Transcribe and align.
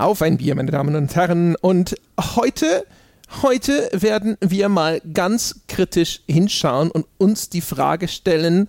Auf 0.00 0.22
ein 0.22 0.38
Bier, 0.38 0.54
meine 0.54 0.70
Damen 0.70 0.96
und 0.96 1.14
Herren. 1.14 1.56
Und 1.56 1.94
heute, 2.18 2.86
heute 3.42 3.90
werden 3.92 4.38
wir 4.40 4.68
mal 4.70 5.00
ganz 5.12 5.60
kritisch 5.68 6.22
hinschauen 6.26 6.90
und 6.90 7.06
uns 7.18 7.50
die 7.50 7.60
Frage 7.60 8.08
stellen, 8.08 8.68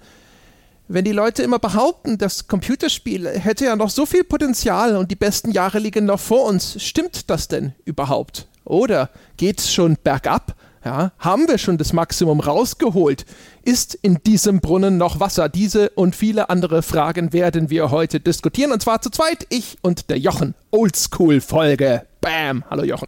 wenn 0.90 1.06
die 1.06 1.14
Leute 1.14 1.42
immer 1.42 1.58
behaupten, 1.58 2.18
das 2.18 2.50
Computerspiel 2.50 3.30
hätte 3.30 3.64
ja 3.64 3.78
noch 3.78 3.90
so 3.90 4.06
viel 4.06 4.26
Potenzial 4.26 4.98
und 4.98 5.10
die 5.10 5.16
besten 5.16 5.52
Jahre 5.52 5.80
liegen 5.80 6.04
noch 6.04 6.20
vor 6.20 6.46
uns, 6.46 6.84
stimmt 6.84 7.30
das 7.30 7.48
denn 7.48 7.74
überhaupt? 7.86 8.48
Oder 8.66 9.10
geht's 9.38 9.74
schon 9.74 9.96
bergab? 10.04 10.54
Ja, 10.84 11.12
haben 11.20 11.48
wir 11.48 11.60
schon 11.60 11.78
das 11.78 11.94
Maximum 11.94 12.40
rausgeholt? 12.40 13.26
Ist 13.64 13.94
in 13.94 14.24
diesem 14.24 14.62
Brunnen 14.62 14.98
noch 14.98 15.20
Wasser? 15.20 15.48
Diese 15.48 15.90
und 15.92 16.16
viele 16.16 16.50
andere 16.50 16.82
Fragen 16.82 17.34
werden 17.34 17.70
wir 17.70 17.92
heute 17.92 18.20
diskutieren. 18.20 18.72
Und 18.72 18.82
zwar 18.82 19.02
zu 19.02 19.12
zweit, 19.12 19.46
ich 19.50 19.78
und 19.82 20.10
der 20.10 20.18
Jochen. 20.18 20.56
Oldschool-Folge. 20.72 22.08
Bam. 22.20 22.64
Hallo 22.70 22.84
Jochen. 22.84 23.08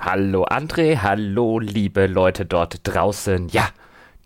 Hallo 0.00 0.44
André, 0.44 0.98
hallo 0.98 1.58
liebe 1.58 2.06
Leute 2.06 2.44
dort 2.44 2.80
draußen. 2.84 3.48
Ja, 3.48 3.68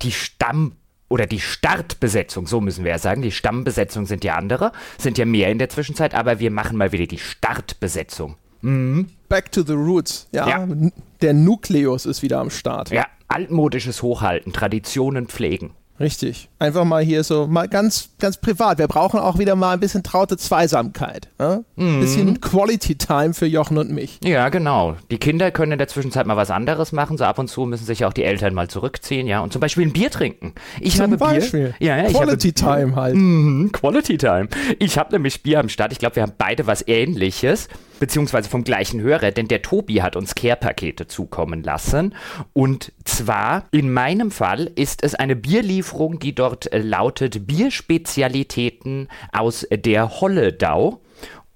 die 0.02 0.12
Stamm- 0.12 0.76
oder 1.08 1.26
die 1.26 1.40
Startbesetzung, 1.40 2.46
so 2.46 2.60
müssen 2.60 2.84
wir 2.84 2.92
ja 2.92 2.98
sagen. 2.98 3.22
Die 3.22 3.32
Stammbesetzung 3.32 4.06
sind 4.06 4.24
ja 4.24 4.34
andere, 4.34 4.72
sind 4.98 5.18
ja 5.18 5.24
mehr 5.24 5.50
in 5.50 5.58
der 5.58 5.68
Zwischenzeit, 5.68 6.14
aber 6.14 6.40
wir 6.40 6.50
machen 6.50 6.76
mal 6.76 6.92
wieder 6.92 7.06
die 7.06 7.18
Startbesetzung. 7.18 8.36
Mhm. 8.66 9.06
Back 9.28 9.52
to 9.52 9.62
the 9.62 9.72
roots. 9.72 10.28
Ja, 10.32 10.48
ja. 10.48 10.68
Der 11.22 11.34
Nukleus 11.34 12.06
ist 12.06 12.22
wieder 12.22 12.38
am 12.38 12.50
Start. 12.50 12.90
Ja, 12.90 13.06
altmodisches 13.28 14.02
Hochhalten, 14.02 14.52
Traditionen 14.52 15.26
pflegen. 15.26 15.72
Richtig. 15.98 16.50
Einfach 16.58 16.84
mal 16.84 17.02
hier 17.02 17.24
so, 17.24 17.46
mal 17.46 17.68
ganz, 17.68 18.10
ganz 18.18 18.36
privat. 18.36 18.78
Wir 18.78 18.86
brauchen 18.86 19.18
auch 19.18 19.38
wieder 19.38 19.56
mal 19.56 19.73
ein 19.73 19.80
bisschen 19.80 20.02
traute 20.02 20.36
Zweisamkeit. 20.36 21.28
Ein 21.38 21.48
ne? 21.48 21.64
mhm. 21.76 22.00
bisschen 22.00 22.40
Quality 22.40 22.96
Time 22.96 23.32
für 23.32 23.46
Jochen 23.46 23.78
und 23.78 23.90
mich. 23.90 24.18
Ja, 24.23 24.50
genau. 24.50 24.96
Die 25.10 25.16
Kinder 25.16 25.51
können 25.51 25.73
in 25.73 25.78
der 25.78 25.88
Zwischenzeit 25.88 26.26
mal 26.26 26.36
was 26.36 26.51
anderes 26.51 26.92
machen. 26.92 27.16
So 27.16 27.24
ab 27.24 27.38
und 27.38 27.48
zu 27.48 27.64
müssen 27.64 27.86
sich 27.86 28.04
auch 28.04 28.12
die 28.12 28.24
Eltern 28.24 28.52
mal 28.52 28.68
zurückziehen, 28.68 29.26
ja. 29.26 29.40
Und 29.40 29.52
zum 29.52 29.60
Beispiel 29.60 29.86
ein 29.86 29.92
Bier 29.92 30.10
trinken. 30.10 30.52
Ich 30.80 30.96
zum 30.96 31.04
habe 31.04 31.16
Beispiel. 31.16 31.74
Bier. 31.78 31.88
Ja, 31.88 31.96
ja, 31.96 32.10
Quality 32.10 32.52
habe, 32.52 32.80
Time 32.80 32.96
halt. 32.96 33.14
Mhm, 33.14 33.73
Quality 33.73 34.18
Time. 34.18 34.48
Ich 34.78 34.98
habe 34.98 35.12
nämlich 35.12 35.42
Bier 35.42 35.60
am 35.60 35.70
Start. 35.70 35.92
Ich 35.92 35.98
glaube, 35.98 36.16
wir 36.16 36.24
haben 36.24 36.34
beide 36.36 36.66
was 36.66 36.86
ähnliches 36.86 37.68
beziehungsweise 37.98 38.48
vom 38.48 38.64
gleichen 38.64 39.00
Hörer, 39.00 39.30
denn 39.30 39.48
der 39.48 39.62
Tobi 39.62 40.02
hat 40.02 40.16
uns 40.16 40.34
Care-Pakete 40.34 41.06
zukommen 41.06 41.62
lassen. 41.62 42.14
Und 42.52 42.92
zwar, 43.04 43.64
in 43.70 43.92
meinem 43.92 44.30
Fall 44.30 44.70
ist 44.74 45.02
es 45.02 45.14
eine 45.14 45.36
Bierlieferung, 45.36 46.18
die 46.18 46.34
dort 46.34 46.72
äh, 46.72 46.78
lautet 46.78 47.46
Bierspezialitäten 47.46 49.08
aus 49.32 49.66
der 49.70 50.20
Holledau, 50.20 51.00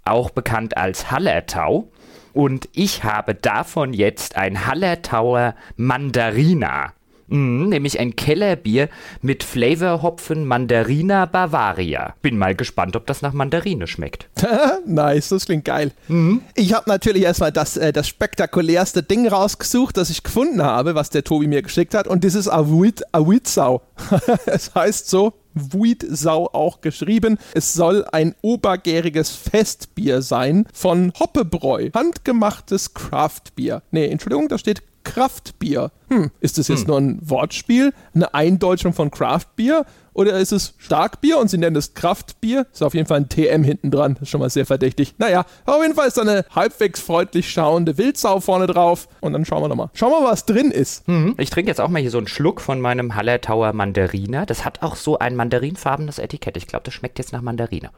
auch 0.04 0.30
bekannt 0.30 0.76
als 0.76 1.10
Hallertau. 1.10 1.90
Und 2.32 2.68
ich 2.72 3.04
habe 3.04 3.34
davon 3.34 3.92
jetzt 3.92 4.36
ein 4.36 4.66
Hallertauer 4.66 5.54
Mandarina. 5.76 6.92
Mm, 7.30 7.68
nämlich 7.68 7.98
ein 7.98 8.16
Kellerbier 8.16 8.88
mit 9.22 9.44
Flavorhopfen 9.44 10.44
Mandarina 10.44 11.26
Bavaria. 11.26 12.14
Bin 12.22 12.36
mal 12.36 12.54
gespannt, 12.54 12.96
ob 12.96 13.06
das 13.06 13.22
nach 13.22 13.32
Mandarine 13.32 13.86
schmeckt. 13.86 14.28
nice, 14.86 15.28
das 15.28 15.46
klingt 15.46 15.64
geil. 15.64 15.92
Mhm. 16.08 16.42
Ich 16.54 16.74
habe 16.74 16.90
natürlich 16.90 17.22
erstmal 17.22 17.52
das, 17.52 17.76
äh, 17.76 17.92
das 17.92 18.08
spektakulärste 18.08 19.02
Ding 19.02 19.26
rausgesucht, 19.28 19.96
das 19.96 20.10
ich 20.10 20.22
gefunden 20.22 20.62
habe, 20.62 20.94
was 20.94 21.10
der 21.10 21.24
Tobi 21.24 21.46
mir 21.46 21.62
geschickt 21.62 21.94
hat. 21.94 22.08
Und 22.08 22.24
das 22.24 22.34
ist 22.34 22.48
Awit, 22.48 23.02
Awitsau. 23.12 23.82
es 24.46 24.74
heißt 24.74 25.08
so, 25.08 25.34
Wuitsau 25.54 26.48
auch 26.52 26.80
geschrieben. 26.80 27.38
Es 27.54 27.72
soll 27.72 28.04
ein 28.12 28.34
obergäriges 28.42 29.30
Festbier 29.30 30.22
sein 30.22 30.66
von 30.72 31.12
Hoppebräu. 31.18 31.90
Handgemachtes 31.94 32.94
Craftbier. 32.94 33.82
Nee, 33.90 34.06
Entschuldigung, 34.06 34.48
da 34.48 34.58
steht 34.58 34.82
Kraftbier. 35.04 35.90
Hm, 36.08 36.30
ist 36.40 36.58
das 36.58 36.68
jetzt 36.68 36.80
hm. 36.80 36.86
nur 36.88 36.98
ein 36.98 37.18
Wortspiel, 37.22 37.92
eine 38.14 38.34
Eindeutschung 38.34 38.92
von 38.92 39.10
Craftbier 39.10 39.86
oder 40.12 40.38
ist 40.38 40.52
es 40.52 40.74
Starkbier 40.78 41.38
und 41.38 41.48
sie 41.48 41.58
nennen 41.58 41.76
es 41.76 41.94
Kraftbier? 41.94 42.66
Ist 42.72 42.82
auf 42.82 42.94
jeden 42.94 43.06
Fall 43.06 43.18
ein 43.18 43.28
TM 43.28 43.62
hinten 43.62 43.90
dran, 43.90 44.18
ist 44.20 44.28
schon 44.28 44.40
mal 44.40 44.50
sehr 44.50 44.66
verdächtig. 44.66 45.14
Naja, 45.18 45.46
auf 45.66 45.82
jeden 45.82 45.94
Fall 45.94 46.08
ist 46.08 46.16
da 46.16 46.22
eine 46.22 46.44
halbwegs 46.54 47.00
freundlich 47.00 47.50
schauende 47.50 47.96
Wildsau 47.96 48.40
vorne 48.40 48.66
drauf 48.66 49.08
und 49.20 49.32
dann 49.32 49.44
schauen 49.44 49.62
wir 49.62 49.68
nochmal. 49.68 49.90
Schauen 49.94 50.10
wir 50.10 50.20
mal, 50.20 50.32
was 50.32 50.46
drin 50.46 50.70
ist. 50.70 51.06
Mhm. 51.08 51.34
Ich 51.38 51.50
trinke 51.50 51.70
jetzt 51.70 51.80
auch 51.80 51.88
mal 51.88 52.02
hier 52.02 52.10
so 52.10 52.18
einen 52.18 52.28
Schluck 52.28 52.60
von 52.60 52.80
meinem 52.80 53.14
Hallertauer 53.14 53.72
Mandariner. 53.72 54.46
Das 54.46 54.64
hat 54.64 54.82
auch 54.82 54.96
so 54.96 55.18
ein 55.18 55.36
mandarinfarbenes 55.36 56.18
Etikett. 56.18 56.56
Ich 56.56 56.66
glaube, 56.66 56.84
das 56.84 56.94
schmeckt 56.94 57.18
jetzt 57.18 57.32
nach 57.32 57.42
Mandarine. 57.42 57.90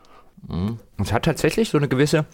Mhm. 0.46 0.78
Es 0.98 1.12
hat 1.12 1.24
tatsächlich 1.24 1.70
so 1.70 1.78
eine 1.78 1.88
gewisse 1.88 2.26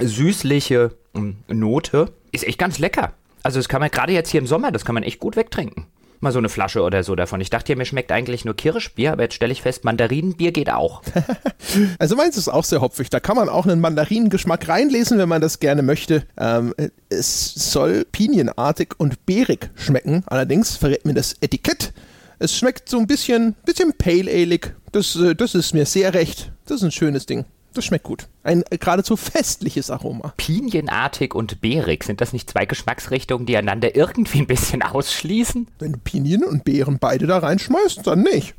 süßliche 0.00 0.92
hm, 1.14 1.36
Note. 1.48 2.12
Ist 2.32 2.46
echt 2.46 2.58
ganz 2.58 2.78
lecker. 2.78 3.12
Also 3.44 3.58
das 3.58 3.68
kann 3.68 3.80
man 3.80 3.90
gerade 3.90 4.12
jetzt 4.12 4.30
hier 4.30 4.40
im 4.40 4.46
Sommer, 4.46 4.72
das 4.72 4.84
kann 4.84 4.94
man 4.94 5.02
echt 5.02 5.20
gut 5.20 5.36
wegtrinken. 5.36 5.86
Mal 6.20 6.32
so 6.32 6.38
eine 6.38 6.48
Flasche 6.48 6.80
oder 6.80 7.02
so 7.04 7.14
davon. 7.14 7.42
Ich 7.42 7.50
dachte 7.50 7.72
ja, 7.72 7.76
mir 7.76 7.84
schmeckt 7.84 8.10
eigentlich 8.10 8.46
nur 8.46 8.56
Kirschbier, 8.56 9.12
aber 9.12 9.24
jetzt 9.24 9.34
stelle 9.34 9.52
ich 9.52 9.60
fest, 9.60 9.84
Mandarinenbier 9.84 10.52
geht 10.52 10.70
auch. 10.70 11.02
also 11.98 12.16
meins 12.16 12.38
ist 12.38 12.48
auch 12.48 12.64
sehr 12.64 12.80
hopfig. 12.80 13.10
Da 13.10 13.20
kann 13.20 13.36
man 13.36 13.50
auch 13.50 13.66
einen 13.66 13.82
Mandarinengeschmack 13.82 14.66
reinlesen, 14.66 15.18
wenn 15.18 15.28
man 15.28 15.42
das 15.42 15.60
gerne 15.60 15.82
möchte. 15.82 16.26
Ähm, 16.38 16.74
es 17.10 17.54
soll 17.54 18.06
pinienartig 18.10 18.94
und 18.96 19.26
beerig 19.26 19.70
schmecken. 19.74 20.22
Allerdings 20.26 20.76
verrät 20.76 21.04
mir 21.04 21.12
das 21.12 21.34
Etikett. 21.42 21.92
Es 22.38 22.56
schmeckt 22.56 22.88
so 22.88 22.98
ein 22.98 23.06
bisschen, 23.06 23.54
bisschen 23.66 23.92
pale 23.92 24.30
ale 24.30 24.58
Das, 24.92 25.16
äh, 25.16 25.34
das 25.34 25.54
ist 25.54 25.74
mir 25.74 25.84
sehr 25.84 26.14
recht. 26.14 26.50
Das 26.64 26.78
ist 26.78 26.84
ein 26.84 26.92
schönes 26.92 27.26
Ding. 27.26 27.44
Das 27.74 27.84
schmeckt 27.84 28.04
gut. 28.04 28.28
Ein 28.44 28.62
geradezu 28.70 29.16
festliches 29.16 29.90
Aroma. 29.90 30.32
Pinienartig 30.36 31.34
und 31.34 31.60
beerig, 31.60 32.04
sind 32.04 32.20
das 32.20 32.32
nicht 32.32 32.48
zwei 32.48 32.66
Geschmacksrichtungen, 32.66 33.46
die 33.46 33.56
einander 33.56 33.96
irgendwie 33.96 34.38
ein 34.38 34.46
bisschen 34.46 34.82
ausschließen? 34.82 35.66
Wenn 35.80 35.92
du 35.92 35.98
Pinien 35.98 36.44
und 36.44 36.62
Beeren 36.62 36.98
beide 37.00 37.26
da 37.26 37.38
reinschmeißt, 37.38 38.06
dann 38.06 38.22
nicht. 38.22 38.54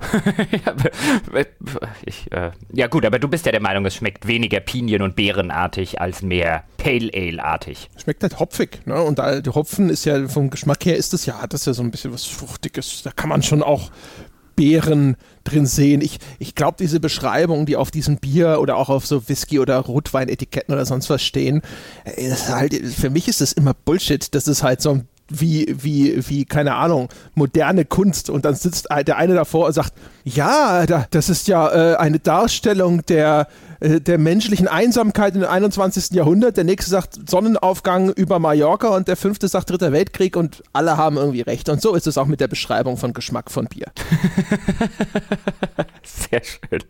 ja, 0.66 0.76
ich, 2.06 2.30
äh, 2.34 2.52
ja, 2.74 2.88
gut, 2.88 3.06
aber 3.06 3.20
du 3.20 3.30
bist 3.30 3.46
ja 3.46 3.54
der 3.54 3.62
Meinung, 3.62 3.86
es 3.86 3.96
schmeckt 3.96 4.28
weniger 4.28 4.60
Pinien- 4.60 5.02
und 5.02 5.16
Beerenartig 5.16 6.02
als 6.02 6.22
mehr 6.22 6.66
Pale 6.78 7.12
Ale-artig. 7.14 7.90
Schmeckt 7.96 8.22
halt 8.24 8.40
hopfig, 8.40 8.86
ne? 8.86 9.02
Und 9.02 9.18
da, 9.18 9.40
der 9.40 9.56
Hopfen 9.56 9.90
ist 9.90 10.04
ja 10.04 10.28
vom 10.28 10.50
Geschmack 10.50 10.86
her 10.86 10.98
ist 10.98 11.14
das 11.14 11.26
ja, 11.26 11.42
hat 11.42 11.54
das 11.54 11.66
ja 11.66 11.74
so 11.74 11.84
ein 11.84 11.92
bisschen 11.92 12.12
was 12.12 12.26
Fruchtiges. 12.26 13.02
Da 13.04 13.12
kann 13.12 13.30
man 13.30 13.44
schon 13.44 13.64
auch 13.64 13.92
Beeren 14.56 15.16
drin 15.44 15.66
sehen. 15.66 16.02
Ich, 16.02 16.20
ich 16.40 16.56
glaube, 16.56 16.78
diese 16.80 17.00
Beschreibungen, 17.00 17.66
die 17.66 17.76
auf 17.76 17.92
diesem 17.92 18.18
Bier 18.18 18.60
oder 18.60 18.78
auch 18.78 18.90
auf 18.90 19.06
so 19.06 19.28
Whisky- 19.28 19.60
oder 19.60 19.78
Rotwein-Etiketten 19.80 20.74
oder 20.74 20.86
sonst 20.86 21.10
was 21.10 21.22
stehen, 21.22 21.62
äh, 22.04 22.32
halt, 22.50 22.74
für 22.74 23.10
mich 23.10 23.28
ist 23.28 23.42
das 23.42 23.54
immer 23.54 23.74
Bullshit. 23.74 24.34
Das 24.34 24.48
ist 24.48 24.64
halt 24.64 24.82
so 24.82 24.92
ein 24.92 25.08
wie, 25.28 25.76
wie, 25.82 26.30
wie, 26.30 26.46
keine 26.46 26.76
Ahnung, 26.76 27.10
moderne 27.34 27.86
Kunst 27.86 28.30
und 28.30 28.46
dann 28.46 28.56
sitzt 28.56 28.90
der 28.90 29.18
eine 29.18 29.34
davor 29.34 29.68
und 29.68 29.74
sagt, 29.74 29.94
ja, 30.24 30.86
das 30.86 31.30
ist 31.30 31.48
ja 31.48 31.94
äh, 31.94 31.96
eine 31.96 32.20
Darstellung 32.20 33.04
der, 33.08 33.48
der 33.86 34.18
menschlichen 34.18 34.68
Einsamkeit 34.68 35.36
im 35.36 35.44
21. 35.44 36.12
Jahrhundert. 36.12 36.58
Der 36.58 36.64
nächste 36.64 36.90
sagt 36.90 37.30
Sonnenaufgang 37.30 38.12
über 38.12 38.40
Mallorca 38.40 38.90
und 38.90 39.08
der 39.08 39.16
fünfte 39.16 39.48
sagt 39.48 39.70
Dritter 39.70 39.92
Weltkrieg 39.92 40.36
und 40.36 40.64
alle 40.74 40.98
haben 40.98 41.18
irgendwie 41.18 41.42
recht. 41.42 41.70
Und 41.70 41.82
so 41.82 41.96
ist 41.96 42.08
es 42.08 42.18
auch 42.18 42.26
mit 42.26 42.40
der 42.40 42.48
Beschreibung 42.48 42.98
von 42.98 43.14
Geschmack 43.14 43.52
von 43.52 43.66
Bier. 43.66 43.86
Sehr 46.04 46.42
schön. 46.44 46.84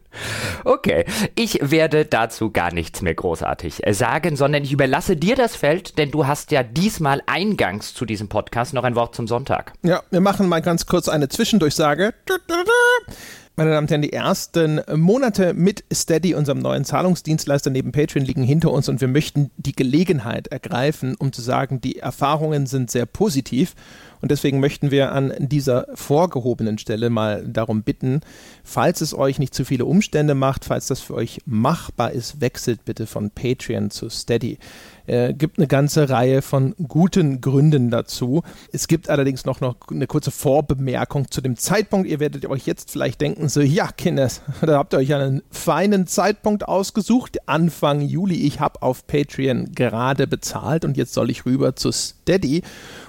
Okay, 0.63 1.05
ich 1.35 1.59
werde 1.61 2.05
dazu 2.05 2.51
gar 2.51 2.73
nichts 2.73 3.01
mehr 3.01 3.16
großartig 3.16 3.81
sagen, 3.91 4.35
sondern 4.35 4.63
ich 4.63 4.72
überlasse 4.72 5.17
dir 5.17 5.35
das 5.35 5.55
Feld, 5.55 5.97
denn 5.97 6.11
du 6.11 6.28
hast 6.28 6.51
ja 6.51 6.63
diesmal 6.63 7.22
eingangs 7.25 7.94
zu 7.94 8.05
diesem 8.05 8.29
Podcast 8.29 8.73
noch 8.73 8.84
ein 8.84 8.95
Wort 8.95 9.16
zum 9.16 9.28
Sonntag. 9.28 9.73
Ja, 9.84 10.01
wir 10.11 10.22
machen 10.22 10.47
mal 10.47 10.61
ganz 10.61 10.85
kurz 10.85 11.09
eine 11.09 11.29
Zwischendurchsage. 11.29 12.13
Meine 13.57 13.72
Damen 13.72 13.85
und 13.85 13.90
Herren, 13.90 14.02
die 14.02 14.11
ersten 14.11 14.81
Monate 14.97 15.53
mit 15.53 15.85
Steady, 15.93 16.35
unserem 16.35 16.59
neuen 16.59 16.84
Zahlungsdienstleister 16.84 17.69
neben 17.69 17.93
Patreon, 17.93 18.25
liegen 18.25 18.43
hinter 18.43 18.69
uns 18.69 18.90
und 18.90 18.99
wir 18.99 19.07
möchten 19.07 19.49
die 19.55 19.72
Gelegenheit 19.72 20.47
ergreifen, 20.47 21.16
um 21.17 21.31
zu 21.31 21.41
sagen, 21.41 21.79
die 21.79 21.97
Erfahrungen 21.99 22.66
sind 22.66 22.91
sehr 22.91 23.05
positiv 23.05 23.73
und 24.19 24.29
deswegen 24.29 24.59
möchten 24.59 24.91
wir 24.91 25.13
an 25.13 25.34
dieser 25.40 25.87
vorgehobenen 25.93 26.78
Stelle 26.79 27.09
mal 27.09 27.47
darum 27.47 27.84
bitten, 27.84 28.19
falls 28.66 28.99
es 28.99 29.13
euch 29.13 29.40
nicht 29.40 29.53
zu 29.53 29.63
viele 29.63 29.85
Umstände 29.85 30.35
macht, 30.35 30.66
falls 30.66 30.87
das 30.87 30.99
für 30.99 31.13
euch 31.13 31.40
machbar 31.46 32.11
ist, 32.11 32.41
wechselt 32.41 32.84
bitte 32.84 33.08
von 33.08 33.31
Patreon 33.31 33.90
zu 33.90 34.09
Steady. 34.09 34.58
Äh, 35.07 35.34
gibt 35.34 35.57
eine 35.57 35.67
ganze 35.67 36.09
Reihe 36.09 36.41
von 36.41 36.75
guten 36.87 37.41
Gründen 37.41 37.90
dazu. 37.91 38.43
Es 38.72 38.87
gibt 38.87 39.09
allerdings 39.09 39.46
noch, 39.46 39.61
noch 39.61 39.75
eine 39.91 40.07
kurze 40.07 40.31
Vorbemerkung 40.31 41.29
zu 41.29 41.41
dem 41.41 41.57
Zeitpunkt. 41.57 42.07
Ihr 42.07 42.19
werdet 42.19 42.46
euch 42.46 42.66
jetzt 42.66 42.91
vielleicht 42.91 43.22
denken, 43.22 43.49
so, 43.49 43.61
ja, 43.61 43.91
Kinders, 43.91 44.41
da 44.61 44.78
habt 44.78 44.93
ihr 44.93 44.97
euch 44.97 45.13
einen 45.13 45.43
feinen 45.52 46.07
Zeitpunkt 46.07 46.67
ausgesucht. 46.67 47.37
Anfang 47.47 48.02
Juli. 48.02 48.46
Ich 48.46 48.59
habe 48.59 48.81
auf 48.81 49.05
Patreon 49.07 49.72
gerade 49.73 50.28
bezahlt 50.28 50.85
und 50.85 50.97
jetzt 50.97 51.13
soll 51.13 51.29
ich 51.29 51.46
rüber 51.46 51.75
zu 51.75 51.91
Steady 51.91 52.63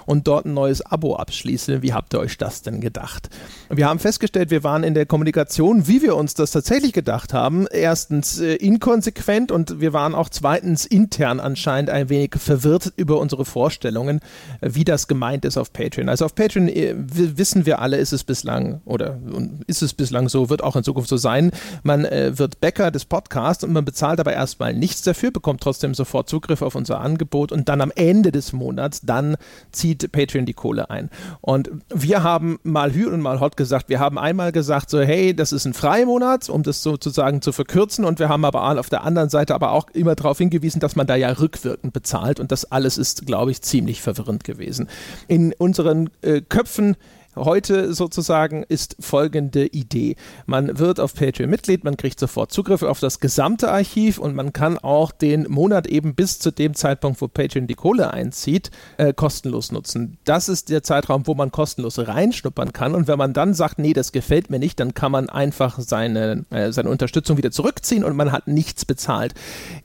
und 0.05 0.27
dort 0.27 0.45
ein 0.45 0.53
neues 0.53 0.81
Abo 0.83 1.15
abschließen. 1.15 1.81
Wie 1.81 1.93
habt 1.93 2.13
ihr 2.13 2.19
euch 2.19 2.37
das 2.37 2.61
denn 2.61 2.81
gedacht? 2.81 3.29
Wir 3.69 3.87
haben 3.87 3.99
festgestellt, 3.99 4.51
wir 4.51 4.63
waren 4.63 4.83
in 4.83 4.93
der 4.93 5.05
Kommunikation, 5.05 5.87
wie 5.87 6.01
wir 6.01 6.15
uns 6.15 6.33
das 6.33 6.51
tatsächlich 6.51 6.93
gedacht 6.93 7.33
haben, 7.33 7.67
erstens 7.69 8.39
äh, 8.39 8.55
inkonsequent 8.55 9.51
und 9.51 9.81
wir 9.81 9.93
waren 9.93 10.15
auch 10.15 10.29
zweitens 10.29 10.85
intern 10.85 11.39
anscheinend 11.39 11.86
ein 11.89 12.09
wenig 12.09 12.35
verwirrt 12.37 12.93
über 12.95 13.19
unsere 13.19 13.45
Vorstellungen, 13.45 14.19
äh, 14.61 14.69
wie 14.73 14.83
das 14.83 15.07
gemeint 15.07 15.45
ist 15.45 15.57
auf 15.57 15.73
Patreon. 15.73 16.09
Also 16.09 16.25
auf 16.25 16.35
Patreon 16.35 16.67
äh, 16.67 16.95
wissen 16.97 17.65
wir 17.65 17.79
alle, 17.79 17.97
ist 17.97 18.13
es 18.13 18.23
bislang 18.23 18.81
oder 18.85 19.19
ist 19.67 19.81
es 19.81 19.93
bislang 19.93 20.29
so, 20.29 20.49
wird 20.49 20.63
auch 20.63 20.75
in 20.75 20.83
Zukunft 20.83 21.09
so 21.09 21.17
sein. 21.17 21.51
Man 21.83 22.05
äh, 22.05 22.37
wird 22.37 22.59
Bäcker 22.59 22.91
des 22.91 23.05
Podcasts 23.05 23.63
und 23.63 23.73
man 23.73 23.85
bezahlt 23.85 24.19
aber 24.19 24.33
erstmal 24.33 24.73
nichts 24.73 25.01
dafür, 25.01 25.31
bekommt 25.31 25.61
trotzdem 25.61 25.93
sofort 25.93 26.29
Zugriff 26.29 26.61
auf 26.61 26.75
unser 26.75 27.01
Angebot 27.01 27.51
und 27.51 27.69
dann 27.69 27.81
am 27.81 27.91
Ende 27.95 28.31
des 28.31 28.53
Monats, 28.53 29.01
dann 29.01 29.37
zieht 29.71 30.11
Patreon 30.11 30.45
die 30.45 30.53
Kohle 30.53 30.89
ein. 30.89 31.09
Und 31.41 31.69
wir 31.93 32.23
haben 32.23 32.59
mal 32.63 32.93
Hü 32.93 33.07
und 33.07 33.21
mal 33.21 33.39
Hot 33.39 33.57
gesagt, 33.57 33.89
wir 33.89 33.99
haben 33.99 34.17
einmal 34.17 34.51
gesagt, 34.51 34.89
so 34.89 35.01
hey, 35.01 35.35
das 35.35 35.51
ist 35.51 35.65
ein 35.65 35.73
Freimonat, 35.73 36.49
um 36.49 36.63
das 36.63 36.83
sozusagen 36.83 37.41
zu 37.41 37.51
verkürzen 37.51 38.05
und 38.05 38.19
wir 38.19 38.29
haben 38.29 38.45
aber 38.45 38.67
auf 38.79 38.89
der 38.89 39.03
anderen 39.03 39.29
Seite 39.29 39.55
aber 39.55 39.71
auch 39.71 39.87
immer 39.93 40.15
darauf 40.15 40.37
hingewiesen, 40.37 40.79
dass 40.79 40.95
man 40.95 41.07
da 41.07 41.15
ja 41.15 41.31
rückwirkend 41.77 41.93
bezahlt 41.93 42.39
und 42.39 42.51
das 42.51 42.65
alles 42.71 42.97
ist, 42.97 43.25
glaube 43.25 43.51
ich, 43.51 43.61
ziemlich 43.61 44.01
verwirrend 44.01 44.43
gewesen. 44.43 44.89
In 45.27 45.53
unseren 45.53 46.09
äh, 46.21 46.41
Köpfen 46.41 46.95
heute 47.37 47.93
sozusagen 47.93 48.63
ist 48.63 48.95
folgende 48.99 49.65
Idee. 49.67 50.15
Man 50.45 50.79
wird 50.79 50.99
auf 50.99 51.13
Patreon 51.13 51.49
Mitglied, 51.49 51.83
man 51.83 51.97
kriegt 51.97 52.19
sofort 52.19 52.51
Zugriff 52.51 52.83
auf 52.83 52.99
das 52.99 53.19
gesamte 53.19 53.71
Archiv 53.71 54.17
und 54.17 54.35
man 54.35 54.53
kann 54.53 54.77
auch 54.77 55.11
den 55.11 55.47
Monat 55.49 55.87
eben 55.87 56.15
bis 56.15 56.39
zu 56.39 56.51
dem 56.51 56.73
Zeitpunkt, 56.73 57.21
wo 57.21 57.27
Patreon 57.27 57.67
die 57.67 57.75
Kohle 57.75 58.13
einzieht, 58.13 58.71
äh, 58.97 59.13
kostenlos 59.13 59.71
nutzen. 59.71 60.17
Das 60.23 60.49
ist 60.49 60.69
der 60.69 60.83
Zeitraum, 60.83 61.27
wo 61.27 61.35
man 61.35 61.51
kostenlos 61.51 61.99
reinschnuppern 61.99 62.73
kann 62.73 62.95
und 62.95 63.07
wenn 63.07 63.17
man 63.17 63.33
dann 63.33 63.53
sagt, 63.53 63.79
nee, 63.79 63.93
das 63.93 64.11
gefällt 64.11 64.49
mir 64.49 64.59
nicht, 64.59 64.79
dann 64.79 64.93
kann 64.93 65.11
man 65.11 65.29
einfach 65.29 65.79
seine, 65.79 66.45
äh, 66.49 66.71
seine 66.71 66.89
Unterstützung 66.89 67.37
wieder 67.37 67.51
zurückziehen 67.51 68.03
und 68.03 68.15
man 68.15 68.31
hat 68.31 68.47
nichts 68.47 68.85
bezahlt. 68.85 69.33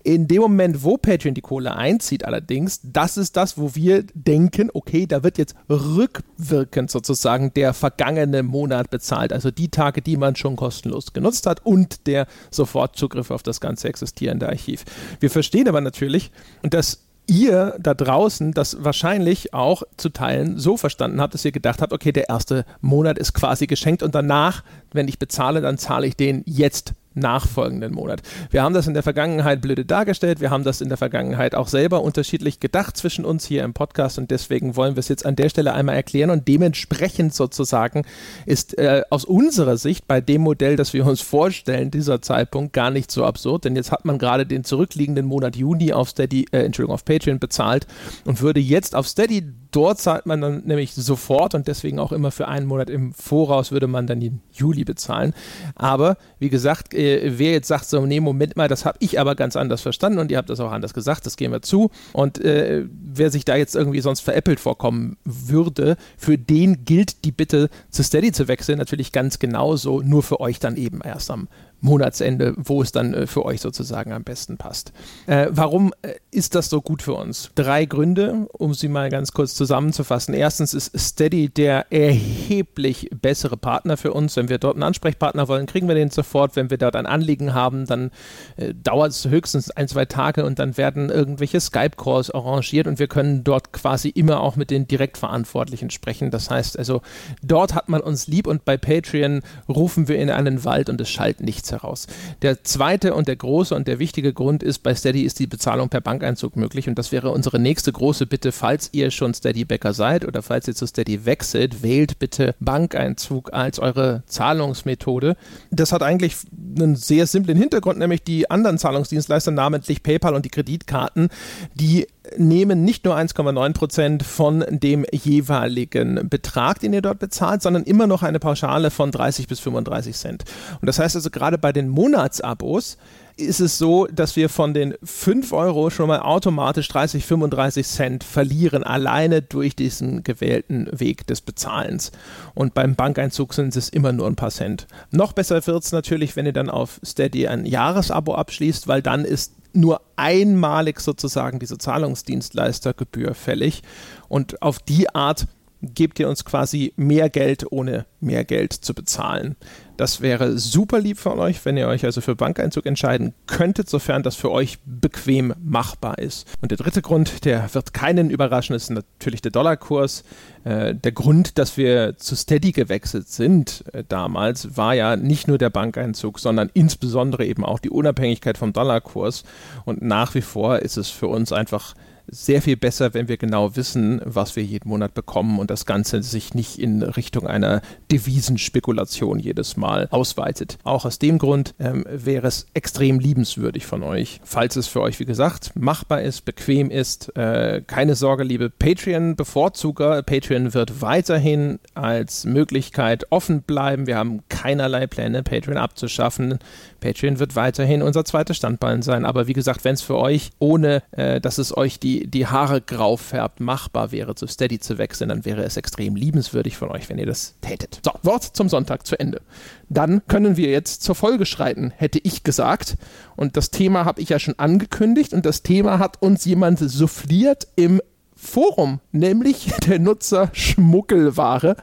In 0.02 0.28
dem 0.28 0.42
Moment, 0.42 0.82
wo 0.82 0.96
Patreon 0.96 1.34
die 1.34 1.40
Kohle 1.40 1.76
einzieht 1.76 2.24
allerdings, 2.24 2.80
das 2.82 3.16
ist 3.16 3.36
das, 3.36 3.58
wo 3.58 3.74
wir 3.74 4.04
denken, 4.14 4.70
okay, 4.72 5.06
da 5.06 5.22
wird 5.22 5.38
jetzt 5.38 5.54
rückwirkend 5.68 6.90
sozusagen 6.90 7.41
sozusagen 7.42 7.54
der 7.54 7.74
vergangene 7.74 8.42
Monat 8.42 8.90
bezahlt, 8.90 9.32
also 9.32 9.50
die 9.50 9.68
Tage, 9.68 10.02
die 10.02 10.16
man 10.16 10.36
schon 10.36 10.56
kostenlos 10.56 11.12
genutzt 11.12 11.46
hat 11.46 11.64
und 11.64 12.06
der 12.06 12.26
Sofortzugriff 12.50 13.30
auf 13.30 13.42
das 13.42 13.60
ganze 13.60 13.88
existierende 13.88 14.48
Archiv. 14.48 14.84
Wir 15.20 15.30
verstehen 15.30 15.68
aber 15.68 15.80
natürlich, 15.80 16.30
und 16.62 16.74
das 16.74 17.04
ihr 17.28 17.76
da 17.78 17.94
draußen 17.94 18.52
das 18.52 18.82
wahrscheinlich 18.82 19.54
auch 19.54 19.84
zu 19.96 20.08
Teilen 20.08 20.58
so 20.58 20.76
verstanden 20.76 21.20
habt, 21.20 21.34
dass 21.34 21.44
ihr 21.44 21.52
gedacht 21.52 21.80
habt, 21.80 21.92
okay, 21.92 22.12
der 22.12 22.28
erste 22.28 22.64
Monat 22.80 23.16
ist 23.16 23.32
quasi 23.32 23.66
geschenkt 23.66 24.02
und 24.02 24.14
danach, 24.14 24.64
wenn 24.92 25.08
ich 25.08 25.18
bezahle, 25.20 25.60
dann 25.60 25.78
zahle 25.78 26.08
ich 26.08 26.16
den 26.16 26.42
jetzt 26.46 26.94
nachfolgenden 27.14 27.92
Monat. 27.92 28.22
Wir 28.50 28.62
haben 28.62 28.74
das 28.74 28.86
in 28.86 28.94
der 28.94 29.02
Vergangenheit 29.02 29.60
blöde 29.60 29.84
dargestellt, 29.84 30.40
wir 30.40 30.50
haben 30.50 30.64
das 30.64 30.80
in 30.80 30.88
der 30.88 30.98
Vergangenheit 30.98 31.54
auch 31.54 31.68
selber 31.68 32.02
unterschiedlich 32.02 32.60
gedacht 32.60 32.96
zwischen 32.96 33.24
uns 33.24 33.44
hier 33.44 33.64
im 33.64 33.74
Podcast 33.74 34.18
und 34.18 34.30
deswegen 34.30 34.76
wollen 34.76 34.96
wir 34.96 35.00
es 35.00 35.08
jetzt 35.08 35.26
an 35.26 35.36
der 35.36 35.48
Stelle 35.48 35.74
einmal 35.74 35.96
erklären 35.96 36.30
und 36.30 36.48
dementsprechend 36.48 37.34
sozusagen 37.34 38.04
ist 38.46 38.78
äh, 38.78 39.02
aus 39.10 39.24
unserer 39.24 39.76
Sicht 39.76 40.06
bei 40.06 40.20
dem 40.20 40.42
Modell, 40.42 40.76
das 40.76 40.92
wir 40.92 41.06
uns 41.06 41.20
vorstellen, 41.20 41.90
dieser 41.90 42.22
Zeitpunkt 42.22 42.72
gar 42.72 42.90
nicht 42.90 43.10
so 43.10 43.24
absurd, 43.24 43.64
denn 43.64 43.76
jetzt 43.76 43.92
hat 43.92 44.04
man 44.04 44.18
gerade 44.18 44.46
den 44.46 44.64
zurückliegenden 44.64 45.26
Monat 45.26 45.56
Juni 45.56 45.92
auf 45.92 46.10
Steady, 46.10 46.46
äh, 46.52 46.64
Entschuldigung, 46.64 46.94
auf 46.94 47.04
Patreon 47.04 47.38
bezahlt 47.38 47.86
und 48.24 48.40
würde 48.40 48.60
jetzt 48.60 48.94
auf 48.94 49.06
Steady 49.08 49.44
dort 49.72 49.98
zahlt 49.98 50.26
man 50.26 50.40
dann 50.40 50.62
nämlich 50.64 50.94
sofort 50.94 51.54
und 51.54 51.66
deswegen 51.66 51.98
auch 51.98 52.12
immer 52.12 52.30
für 52.30 52.46
einen 52.46 52.66
Monat 52.66 52.90
im 52.90 53.12
Voraus 53.12 53.72
würde 53.72 53.86
man 53.86 54.06
dann 54.06 54.20
den 54.20 54.40
Juli 54.52 54.84
bezahlen. 54.84 55.34
Aber 55.74 56.16
wie 56.38 56.50
gesagt, 56.50 56.94
äh, 57.02 57.38
wer 57.38 57.52
jetzt 57.52 57.68
sagt, 57.68 57.86
so, 57.86 58.04
nee, 58.06 58.20
Moment 58.20 58.56
mal, 58.56 58.68
das 58.68 58.84
habe 58.84 58.98
ich 59.00 59.20
aber 59.20 59.34
ganz 59.34 59.56
anders 59.56 59.80
verstanden 59.80 60.18
und 60.18 60.30
ihr 60.30 60.38
habt 60.38 60.50
das 60.50 60.60
auch 60.60 60.72
anders 60.72 60.94
gesagt, 60.94 61.26
das 61.26 61.36
gehen 61.36 61.52
wir 61.52 61.62
zu. 61.62 61.90
Und 62.12 62.42
äh, 62.44 62.84
wer 62.90 63.30
sich 63.30 63.44
da 63.44 63.56
jetzt 63.56 63.74
irgendwie 63.74 64.00
sonst 64.00 64.20
veräppelt 64.20 64.60
vorkommen 64.60 65.16
würde, 65.24 65.96
für 66.16 66.38
den 66.38 66.84
gilt 66.84 67.24
die 67.24 67.32
Bitte, 67.32 67.68
zu 67.90 68.02
Steady 68.02 68.32
zu 68.32 68.48
wechseln, 68.48 68.78
natürlich 68.78 69.12
ganz 69.12 69.38
genauso, 69.38 70.00
nur 70.00 70.22
für 70.22 70.40
euch 70.40 70.58
dann 70.58 70.76
eben 70.76 71.00
erst 71.02 71.30
am 71.30 71.48
Monatsende, 71.82 72.54
wo 72.56 72.80
es 72.80 72.92
dann 72.92 73.12
äh, 73.12 73.26
für 73.26 73.44
euch 73.44 73.60
sozusagen 73.60 74.12
am 74.12 74.22
besten 74.22 74.56
passt. 74.56 74.92
Äh, 75.26 75.48
warum 75.50 75.92
äh, 76.02 76.14
ist 76.30 76.54
das 76.54 76.70
so 76.70 76.80
gut 76.80 77.02
für 77.02 77.14
uns? 77.14 77.50
Drei 77.56 77.84
Gründe, 77.86 78.46
um 78.52 78.72
sie 78.72 78.88
mal 78.88 79.10
ganz 79.10 79.32
kurz 79.32 79.54
zusammenzufassen. 79.54 80.32
Erstens 80.32 80.74
ist 80.74 80.96
Steady 80.96 81.48
der 81.48 81.86
erheblich 81.90 83.10
bessere 83.20 83.56
Partner 83.56 83.96
für 83.96 84.12
uns. 84.12 84.36
Wenn 84.36 84.48
wir 84.48 84.58
dort 84.58 84.76
einen 84.76 84.84
Ansprechpartner 84.84 85.48
wollen, 85.48 85.66
kriegen 85.66 85.88
wir 85.88 85.96
den 85.96 86.10
sofort. 86.10 86.54
Wenn 86.54 86.70
wir 86.70 86.78
dort 86.78 86.94
ein 86.94 87.06
Anliegen 87.06 87.52
haben, 87.52 87.86
dann 87.86 88.12
äh, 88.56 88.72
dauert 88.74 89.10
es 89.10 89.26
höchstens 89.26 89.72
ein, 89.72 89.88
zwei 89.88 90.04
Tage 90.04 90.44
und 90.44 90.60
dann 90.60 90.76
werden 90.76 91.10
irgendwelche 91.10 91.60
Skype-Calls 91.60 92.30
arrangiert 92.30 92.86
und 92.86 93.00
wir 93.00 93.08
können 93.08 93.42
dort 93.42 93.72
quasi 93.72 94.08
immer 94.08 94.40
auch 94.40 94.54
mit 94.54 94.70
den 94.70 94.86
Direktverantwortlichen 94.86 95.90
sprechen. 95.90 96.30
Das 96.30 96.48
heißt 96.48 96.78
also, 96.78 97.02
dort 97.42 97.74
hat 97.74 97.88
man 97.88 98.00
uns 98.00 98.28
lieb 98.28 98.46
und 98.46 98.64
bei 98.64 98.76
Patreon 98.76 99.42
rufen 99.68 100.06
wir 100.06 100.18
in 100.18 100.30
einen 100.30 100.64
Wald 100.64 100.88
und 100.88 101.00
es 101.00 101.10
schallt 101.10 101.40
nichts 101.40 101.71
heraus. 101.72 102.06
Der 102.42 102.62
zweite 102.64 103.14
und 103.14 103.28
der 103.28 103.36
große 103.36 103.74
und 103.74 103.88
der 103.88 103.98
wichtige 103.98 104.32
Grund 104.32 104.62
ist, 104.62 104.80
bei 104.80 104.94
Steady 104.94 105.22
ist 105.22 105.38
die 105.38 105.46
Bezahlung 105.46 105.88
per 105.88 106.00
Bankeinzug 106.00 106.56
möglich 106.56 106.88
und 106.88 106.98
das 106.98 107.12
wäre 107.12 107.30
unsere 107.30 107.58
nächste 107.58 107.92
große 107.92 108.26
Bitte, 108.26 108.52
falls 108.52 108.90
ihr 108.92 109.10
schon 109.10 109.34
Steady-Bäcker 109.34 109.92
seid 109.92 110.26
oder 110.26 110.42
falls 110.42 110.68
ihr 110.68 110.74
zu 110.74 110.86
Steady 110.86 111.24
wechselt, 111.26 111.82
wählt 111.82 112.18
bitte 112.18 112.54
Bankeinzug 112.60 113.52
als 113.52 113.78
eure 113.78 114.22
Zahlungsmethode. 114.26 115.36
Das 115.70 115.92
hat 115.92 116.02
eigentlich 116.02 116.36
einen 116.76 116.96
sehr 116.96 117.26
simplen 117.26 117.58
Hintergrund, 117.58 117.98
nämlich 117.98 118.22
die 118.22 118.50
anderen 118.50 118.78
Zahlungsdienstleister, 118.78 119.50
namentlich 119.50 120.02
PayPal 120.02 120.34
und 120.34 120.44
die 120.44 120.50
Kreditkarten, 120.50 121.28
die 121.74 122.06
nehmen 122.36 122.84
nicht 122.84 123.04
nur 123.04 123.16
1,9 123.16 123.72
Prozent 123.72 124.22
von 124.22 124.64
dem 124.68 125.04
jeweiligen 125.12 126.28
Betrag, 126.28 126.80
den 126.80 126.92
ihr 126.92 127.02
dort 127.02 127.18
bezahlt, 127.18 127.62
sondern 127.62 127.82
immer 127.82 128.06
noch 128.06 128.22
eine 128.22 128.38
Pauschale 128.38 128.90
von 128.90 129.10
30 129.10 129.48
bis 129.48 129.60
35 129.60 130.16
Cent. 130.16 130.44
Und 130.80 130.86
das 130.86 130.98
heißt 130.98 131.16
also, 131.16 131.30
gerade 131.30 131.58
bei 131.58 131.72
den 131.72 131.88
Monatsabos 131.88 132.96
ist 133.36 133.60
es 133.60 133.78
so, 133.78 134.06
dass 134.06 134.36
wir 134.36 134.48
von 134.48 134.74
den 134.74 134.94
5 135.02 135.52
Euro 135.52 135.90
schon 135.90 136.08
mal 136.08 136.20
automatisch 136.20 136.88
30, 136.88 137.24
35 137.24 137.86
Cent 137.86 138.24
verlieren, 138.24 138.84
alleine 138.84 139.42
durch 139.42 139.74
diesen 139.74 140.22
gewählten 140.22 140.88
Weg 140.92 141.26
des 141.26 141.40
Bezahlens. 141.40 142.12
Und 142.54 142.74
beim 142.74 142.94
Bankeinzug 142.94 143.54
sind 143.54 143.74
es 143.74 143.88
immer 143.88 144.12
nur 144.12 144.26
ein 144.26 144.36
paar 144.36 144.50
Cent. 144.50 144.86
Noch 145.10 145.32
besser 145.32 145.66
wird 145.66 145.82
es 145.82 145.92
natürlich, 145.92 146.36
wenn 146.36 146.46
ihr 146.46 146.52
dann 146.52 146.70
auf 146.70 147.00
Steady 147.04 147.48
ein 147.48 147.64
Jahresabo 147.64 148.34
abschließt, 148.34 148.86
weil 148.86 149.02
dann 149.02 149.24
ist 149.24 149.54
nur 149.72 150.00
einmalig 150.16 151.00
sozusagen 151.00 151.58
diese 151.58 151.78
Zahlungsdienstleistergebühr 151.78 153.34
fällig. 153.34 153.82
Und 154.28 154.62
auf 154.62 154.78
die 154.78 155.14
Art 155.14 155.46
gebt 155.82 156.20
ihr 156.20 156.28
uns 156.28 156.44
quasi 156.44 156.92
mehr 156.96 157.28
Geld, 157.28 157.70
ohne 157.70 158.06
mehr 158.20 158.44
Geld 158.44 158.72
zu 158.72 158.94
bezahlen. 158.94 159.56
Das 159.96 160.20
wäre 160.20 160.58
super 160.58 160.98
lieb 161.00 161.18
von 161.18 161.38
euch, 161.38 161.64
wenn 161.64 161.76
ihr 161.76 161.86
euch 161.86 162.04
also 162.04 162.20
für 162.20 162.34
Bankeinzug 162.34 162.86
entscheiden 162.86 163.34
könntet, 163.46 163.90
sofern 163.90 164.22
das 164.22 164.36
für 164.36 164.50
euch 164.50 164.78
bequem 164.84 165.54
machbar 165.62 166.18
ist. 166.18 166.46
Und 166.60 166.70
der 166.70 166.78
dritte 166.78 167.02
Grund, 167.02 167.44
der 167.44 167.72
wird 167.74 167.92
keinen 167.92 168.30
überraschen, 168.30 168.74
ist 168.74 168.90
natürlich 168.90 169.42
der 169.42 169.50
Dollarkurs. 169.50 170.24
Äh, 170.64 170.94
der 170.94 171.12
Grund, 171.12 171.58
dass 171.58 171.76
wir 171.76 172.16
zu 172.16 172.36
Steady 172.36 172.72
gewechselt 172.72 173.28
sind 173.28 173.84
äh, 173.92 174.02
damals, 174.08 174.76
war 174.76 174.94
ja 174.94 175.16
nicht 175.16 175.46
nur 175.46 175.58
der 175.58 175.70
Bankeinzug, 175.70 176.38
sondern 176.38 176.70
insbesondere 176.72 177.44
eben 177.44 177.64
auch 177.64 177.78
die 177.78 177.90
Unabhängigkeit 177.90 178.56
vom 178.56 178.72
Dollarkurs. 178.72 179.44
Und 179.84 180.02
nach 180.02 180.34
wie 180.34 180.42
vor 180.42 180.78
ist 180.78 180.96
es 180.96 181.10
für 181.10 181.26
uns 181.26 181.52
einfach 181.52 181.94
sehr 182.32 182.62
viel 182.62 182.76
besser, 182.76 183.12
wenn 183.12 183.28
wir 183.28 183.36
genau 183.36 183.76
wissen, 183.76 184.20
was 184.24 184.56
wir 184.56 184.64
jeden 184.64 184.88
Monat 184.88 185.12
bekommen 185.12 185.58
und 185.58 185.70
das 185.70 185.84
Ganze 185.84 186.22
sich 186.22 186.54
nicht 186.54 186.78
in 186.78 187.02
Richtung 187.02 187.46
einer 187.46 187.82
Devisenspekulation 188.10 189.38
jedes 189.38 189.76
Mal 189.76 190.08
ausweitet. 190.10 190.78
Auch 190.82 191.04
aus 191.04 191.18
dem 191.18 191.38
Grund 191.38 191.74
ähm, 191.78 192.04
wäre 192.10 192.46
es 192.46 192.66
extrem 192.72 193.20
liebenswürdig 193.20 193.84
von 193.84 194.02
euch, 194.02 194.40
falls 194.44 194.76
es 194.76 194.88
für 194.88 195.02
euch, 195.02 195.20
wie 195.20 195.26
gesagt, 195.26 195.72
machbar 195.76 196.22
ist, 196.22 196.46
bequem 196.46 196.90
ist. 196.90 197.36
Äh, 197.36 197.82
keine 197.86 198.14
Sorge, 198.14 198.44
liebe 198.44 198.70
Patreon-Bevorzuger. 198.70 200.22
Patreon 200.22 200.72
wird 200.72 201.02
weiterhin 201.02 201.80
als 201.94 202.46
Möglichkeit 202.46 203.26
offen 203.30 203.60
bleiben. 203.62 204.06
Wir 204.06 204.16
haben 204.16 204.40
keinerlei 204.48 205.06
Pläne, 205.06 205.42
Patreon 205.42 205.76
abzuschaffen. 205.76 206.58
Patreon 207.02 207.38
wird 207.38 207.56
weiterhin 207.56 208.00
unser 208.00 208.24
zweites 208.24 208.56
Standbein 208.56 209.02
sein. 209.02 209.26
Aber 209.26 209.46
wie 209.46 209.52
gesagt, 209.52 209.84
wenn 209.84 209.94
es 209.94 210.02
für 210.02 210.16
euch, 210.16 210.50
ohne 210.58 211.02
äh, 211.10 211.40
dass 211.40 211.58
es 211.58 211.76
euch 211.76 211.98
die, 211.98 212.26
die 212.26 212.46
Haare 212.46 212.80
grau 212.80 213.16
färbt, 213.16 213.60
machbar 213.60 214.12
wäre, 214.12 214.34
zu 214.34 214.46
Steady 214.46 214.78
zu 214.78 214.96
wechseln, 214.96 215.28
dann 215.28 215.44
wäre 215.44 215.62
es 215.64 215.76
extrem 215.76 216.16
liebenswürdig 216.16 216.76
von 216.76 216.90
euch, 216.90 217.10
wenn 217.10 217.18
ihr 217.18 217.26
das 217.26 217.56
tätet. 217.60 218.00
So, 218.04 218.12
Wort 218.22 218.44
zum 218.44 218.68
Sonntag 218.68 219.06
zu 219.06 219.18
Ende. 219.18 219.42
Dann 219.88 220.22
können 220.28 220.56
wir 220.56 220.70
jetzt 220.70 221.02
zur 221.02 221.14
Folge 221.14 221.44
schreiten, 221.44 221.92
hätte 221.96 222.20
ich 222.22 222.44
gesagt. 222.44 222.96
Und 223.36 223.56
das 223.56 223.70
Thema 223.70 224.04
habe 224.04 224.22
ich 224.22 224.30
ja 224.30 224.38
schon 224.38 224.58
angekündigt 224.58 225.34
und 225.34 225.44
das 225.44 225.62
Thema 225.62 225.98
hat 225.98 226.22
uns 226.22 226.44
jemand 226.44 226.78
souffliert 226.78 227.66
im 227.76 228.00
Forum, 228.44 228.98
nämlich 229.12 229.72
der 229.86 230.00
Nutzer 230.00 230.50
Schmuggelware. 230.52 231.76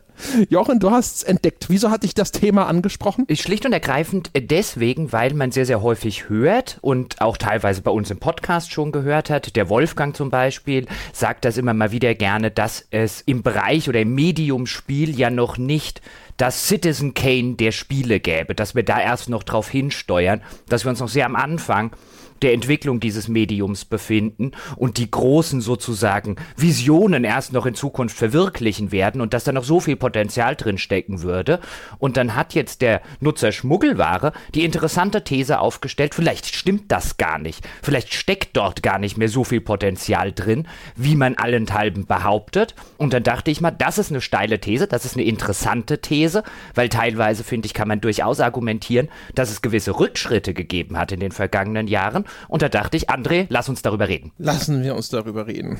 Jochen, 0.49 0.79
du 0.79 0.91
hast 0.91 1.15
es 1.15 1.23
entdeckt. 1.23 1.67
Wieso 1.69 1.89
hat 1.89 2.03
dich 2.03 2.13
das 2.13 2.33
Thema 2.33 2.67
angesprochen? 2.67 3.25
Schlicht 3.33 3.65
und 3.65 3.71
ergreifend 3.71 4.29
deswegen, 4.35 5.13
weil 5.13 5.33
man 5.33 5.51
sehr, 5.51 5.65
sehr 5.65 5.81
häufig 5.81 6.27
hört 6.27 6.77
und 6.81 7.21
auch 7.21 7.37
teilweise 7.37 7.81
bei 7.81 7.91
uns 7.91 8.11
im 8.11 8.19
Podcast 8.19 8.73
schon 8.73 8.91
gehört 8.91 9.29
hat. 9.29 9.55
Der 9.55 9.69
Wolfgang 9.69 10.13
zum 10.15 10.29
Beispiel 10.29 10.85
sagt 11.13 11.45
das 11.45 11.57
immer 11.57 11.73
mal 11.73 11.93
wieder 11.93 12.13
gerne, 12.13 12.51
dass 12.51 12.85
es 12.91 13.21
im 13.21 13.41
Bereich 13.41 13.87
oder 13.87 14.01
im 14.01 14.13
Medium-Spiel 14.13 15.17
ja 15.17 15.29
noch 15.29 15.57
nicht 15.57 16.01
das 16.35 16.67
Citizen 16.67 17.13
Kane 17.13 17.55
der 17.55 17.71
Spiele 17.71 18.19
gäbe, 18.19 18.53
dass 18.53 18.75
wir 18.75 18.83
da 18.83 18.99
erst 18.99 19.29
noch 19.29 19.43
drauf 19.43 19.69
hinsteuern, 19.69 20.41
dass 20.67 20.85
wir 20.85 20.89
uns 20.89 20.99
noch 20.99 21.09
sehr 21.09 21.25
am 21.25 21.37
Anfang 21.37 21.91
der 22.41 22.53
Entwicklung 22.53 22.99
dieses 22.99 23.27
Mediums 23.27 23.85
befinden 23.85 24.51
und 24.75 24.97
die 24.97 25.09
großen 25.09 25.61
sozusagen 25.61 26.35
Visionen 26.55 27.23
erst 27.23 27.53
noch 27.53 27.65
in 27.65 27.75
Zukunft 27.75 28.17
verwirklichen 28.17 28.91
werden 28.91 29.21
und 29.21 29.33
dass 29.33 29.43
da 29.43 29.51
noch 29.51 29.63
so 29.63 29.79
viel 29.79 29.95
Potenzial 29.95 30.55
drin 30.55 30.77
stecken 30.77 31.21
würde. 31.21 31.59
Und 31.97 32.17
dann 32.17 32.35
hat 32.35 32.53
jetzt 32.53 32.81
der 32.81 33.01
Nutzer 33.19 33.51
Schmuggelware 33.51 34.33
die 34.55 34.63
interessante 34.63 35.23
These 35.23 35.59
aufgestellt, 35.59 36.15
vielleicht 36.15 36.47
stimmt 36.55 36.91
das 36.91 37.17
gar 37.17 37.39
nicht. 37.39 37.67
Vielleicht 37.81 38.13
steckt 38.13 38.55
dort 38.57 38.83
gar 38.83 38.99
nicht 38.99 39.17
mehr 39.17 39.29
so 39.29 39.43
viel 39.43 39.61
Potenzial 39.61 40.31
drin, 40.31 40.67
wie 40.95 41.15
man 41.15 41.35
allenthalben 41.35 42.05
behauptet. 42.05 42.75
Und 42.97 43.13
dann 43.13 43.23
dachte 43.23 43.51
ich 43.51 43.61
mal, 43.61 43.71
das 43.71 43.97
ist 43.97 44.11
eine 44.11 44.21
steile 44.21 44.59
These, 44.59 44.87
das 44.87 45.05
ist 45.05 45.15
eine 45.15 45.25
interessante 45.25 45.99
These, 46.01 46.43
weil 46.75 46.89
teilweise, 46.89 47.43
finde 47.43 47.65
ich, 47.65 47.73
kann 47.73 47.87
man 47.87 48.01
durchaus 48.01 48.39
argumentieren, 48.39 49.09
dass 49.35 49.51
es 49.51 49.61
gewisse 49.61 49.99
Rückschritte 49.99 50.53
gegeben 50.53 50.97
hat 50.97 51.11
in 51.11 51.19
den 51.19 51.31
vergangenen 51.31 51.87
Jahren 51.87 52.25
und 52.47 52.61
da 52.61 52.69
dachte 52.69 52.97
ich, 52.97 53.09
André, 53.09 53.47
lass 53.49 53.69
uns 53.69 53.81
darüber 53.81 54.07
reden. 54.07 54.31
Lassen 54.37 54.83
wir 54.83 54.95
uns 54.95 55.09
darüber 55.09 55.47
reden. 55.47 55.79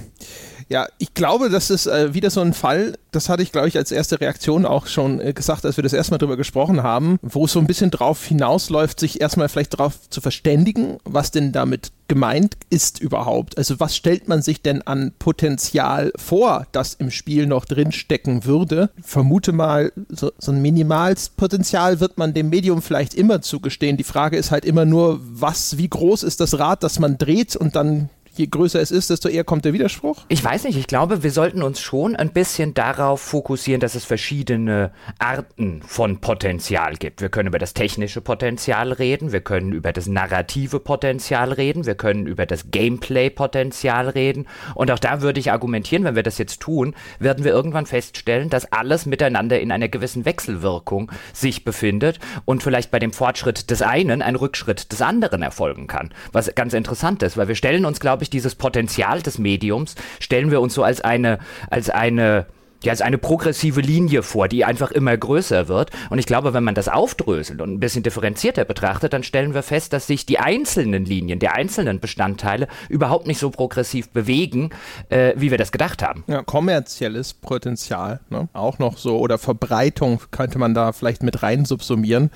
Ja, 0.70 0.88
ich 1.00 1.16
glaube, 1.16 1.50
das 1.50 1.72
ist 1.72 1.88
äh, 1.88 2.14
wieder 2.14 2.30
so 2.30 2.42
ein 2.42 2.54
Fall, 2.54 2.94
das 3.12 3.28
hatte 3.28 3.42
ich, 3.42 3.52
glaube 3.52 3.68
ich, 3.68 3.76
als 3.76 3.92
erste 3.92 4.22
Reaktion 4.22 4.68
auch 4.68 4.86
schon 4.86 5.20
äh, 5.20 5.34
gesagt, 5.34 5.66
als 5.66 5.78
wir 5.78 5.84
das 5.84 5.94
erstmal 5.94 6.20
drüber 6.20 6.38
gesprochen 6.38 6.84
haben, 6.84 7.18
wo 7.24 7.46
es 7.46 7.54
so 7.54 7.60
ein 7.60 7.66
bisschen 7.66 7.90
drauf 7.90 8.24
hinausläuft, 8.24 9.00
sich 9.00 9.20
erstmal 9.20 9.50
vielleicht 9.50 9.74
darauf 9.74 10.10
zu 10.12 10.22
verständigen, 10.22 10.98
was 11.06 11.32
denn 11.32 11.52
damit 11.52 11.92
gemeint 12.08 12.56
ist 12.70 13.00
überhaupt. 13.00 13.58
Also 13.58 13.80
was 13.80 13.96
stellt 13.96 14.28
man 14.28 14.44
sich 14.44 14.62
denn 14.62 14.84
an 14.84 15.12
Potenzial 15.18 16.12
vor, 16.16 16.68
das 16.72 16.94
im 16.96 17.10
Spiel 17.10 17.48
noch 17.48 17.66
drinstecken 17.66 18.46
würde? 18.46 18.92
vermute 19.02 19.52
mal, 19.52 19.92
so, 20.10 20.32
so 20.38 20.52
ein 20.52 20.62
Minimalspotenzial 20.62 22.00
wird 22.00 22.18
man 22.20 22.34
dem 22.34 22.50
Medium 22.50 22.82
vielleicht 22.84 23.16
immer 23.16 23.42
zugestehen. 23.42 23.98
Die 23.98 24.04
Frage 24.04 24.38
ist 24.38 24.52
halt 24.52 24.66
immer 24.66 24.86
nur, 24.86 25.20
was, 25.22 25.78
wie 25.78 25.88
groß 25.88 26.24
ist 26.24 26.42
das 26.42 26.60
Rad, 26.60 26.84
das 26.84 27.00
man 27.00 27.18
dreht 27.18 27.56
und 27.56 27.76
dann 27.76 28.10
je 28.36 28.48
größer 28.48 28.80
es 28.80 28.92
ist, 28.92 29.10
desto 29.10 29.30
eher 29.30 29.44
kommt 29.44 29.66
der 29.66 29.74
Widerspruch? 29.74 30.26
Ich 30.28 30.44
weiß 30.44 30.64
nicht, 30.64 30.78
ich 30.78 30.88
glaube, 30.88 31.24
wir 31.24 31.32
sollten 31.32 31.62
uns 31.62 31.80
schon 31.80 32.16
ein 32.16 32.32
bisschen 32.32 32.74
darauf 32.74 33.22
fokussieren, 33.22 33.80
dass 33.80 33.96
es 33.96 34.06
verschiedene 34.06 34.92
Arten 35.20 35.82
von 35.86 36.20
Potenzial 36.20 36.96
gibt. 36.96 37.22
Wir 37.22 37.30
können 37.30 37.48
über 37.48 37.60
das 37.60 37.74
technische 37.74 38.22
Potenzial 38.22 38.92
reden, 38.92 39.32
wir 39.32 39.42
können 39.42 39.74
über 39.74 39.94
das 39.94 40.08
narrative 40.08 40.80
Potenzial 40.80 41.52
reden, 41.52 41.86
wir 41.86 41.96
können 41.96 42.28
über 42.28 42.46
das 42.46 42.72
Gameplay-Potenzial 42.72 44.10
reden. 44.10 44.48
Und 44.76 44.92
auch 44.92 45.00
da 45.00 45.22
würde 45.22 45.40
ich 45.40 45.52
argumentieren, 45.52 46.04
wenn 46.04 46.16
wir 46.16 46.24
das 46.24 46.38
jetzt 46.38 46.62
tun, 46.62 46.96
werden 47.20 47.44
wir 47.44 47.52
irgendwann 47.52 47.86
feststellen, 47.86 48.50
dass 48.50 48.72
alles 48.72 49.06
miteinander 49.06 49.60
in 49.60 49.72
einer 49.72 49.90
gewissen 49.90 50.26
Wechselwirkung 50.26 51.12
sich 51.34 51.66
befindet 51.66 52.20
und 52.46 52.64
vielleicht 52.64 52.92
bei 52.92 53.00
dem 53.00 53.12
Fortschritt 53.12 53.70
des 53.70 53.82
einen 53.82 54.22
ein 54.22 54.36
Rückschritt 54.36 54.92
des 54.92 55.02
anderen 55.02 55.42
erfolgen 55.42 55.88
kann. 55.88 56.14
Was 56.32 56.54
ganz 56.56 56.74
interessant 56.74 57.24
ist, 57.24 57.38
weil 57.38 57.48
wir 57.48 57.56
stellen 57.56 57.86
uns, 57.86 58.00
glaube 58.00 58.24
ich, 58.24 58.29
durch 58.30 58.44
dieses 58.44 58.56
Potenzial 58.56 59.22
des 59.22 59.40
Mediums 59.40 59.96
stellen 60.20 60.52
wir 60.52 60.62
uns 60.62 60.76
so 60.76 60.84
als 60.84 61.02
eine, 61.02 61.40
als 61.72 61.90
eine, 61.90 62.46
ja, 62.84 62.92
als 62.92 63.02
eine 63.02 63.18
progressive 63.18 63.82
Linie 63.82 64.22
vor, 64.22 64.48
die 64.48 64.64
einfach 64.66 64.92
immer 64.92 65.18
größer 65.18 65.68
wird. 65.68 65.90
Und 66.12 66.20
ich 66.20 66.28
glaube, 66.28 66.54
wenn 66.54 66.64
man 66.64 66.76
das 66.76 66.88
aufdröselt 66.88 67.60
und 67.60 67.74
ein 67.74 67.80
bisschen 67.80 68.04
differenzierter 68.04 68.66
betrachtet, 68.66 69.14
dann 69.14 69.24
stellen 69.24 69.56
wir 69.56 69.64
fest, 69.64 69.94
dass 69.94 70.06
sich 70.06 70.28
die 70.28 70.38
einzelnen 70.38 71.06
Linien, 71.06 71.40
die 71.40 71.48
einzelnen 71.48 72.00
Bestandteile 72.00 72.68
überhaupt 72.88 73.26
nicht 73.26 73.40
so 73.40 73.50
progressiv 73.50 74.10
bewegen, 74.10 74.70
äh, 75.10 75.34
wie 75.36 75.50
wir 75.50 75.58
das 75.58 75.72
gedacht 75.72 76.04
haben. 76.04 76.24
Ja, 76.28 76.44
kommerzielles 76.44 77.34
Potenzial, 77.34 78.20
ne? 78.30 78.48
auch 78.54 78.78
noch 78.78 78.98
so, 78.98 79.18
oder 79.18 79.40
Verbreitung 79.40 80.22
könnte 80.30 80.60
man 80.60 80.76
da 80.76 80.92
vielleicht 80.92 81.24
mit 81.24 81.42
rein 81.42 81.66
subsumieren. 81.66 82.30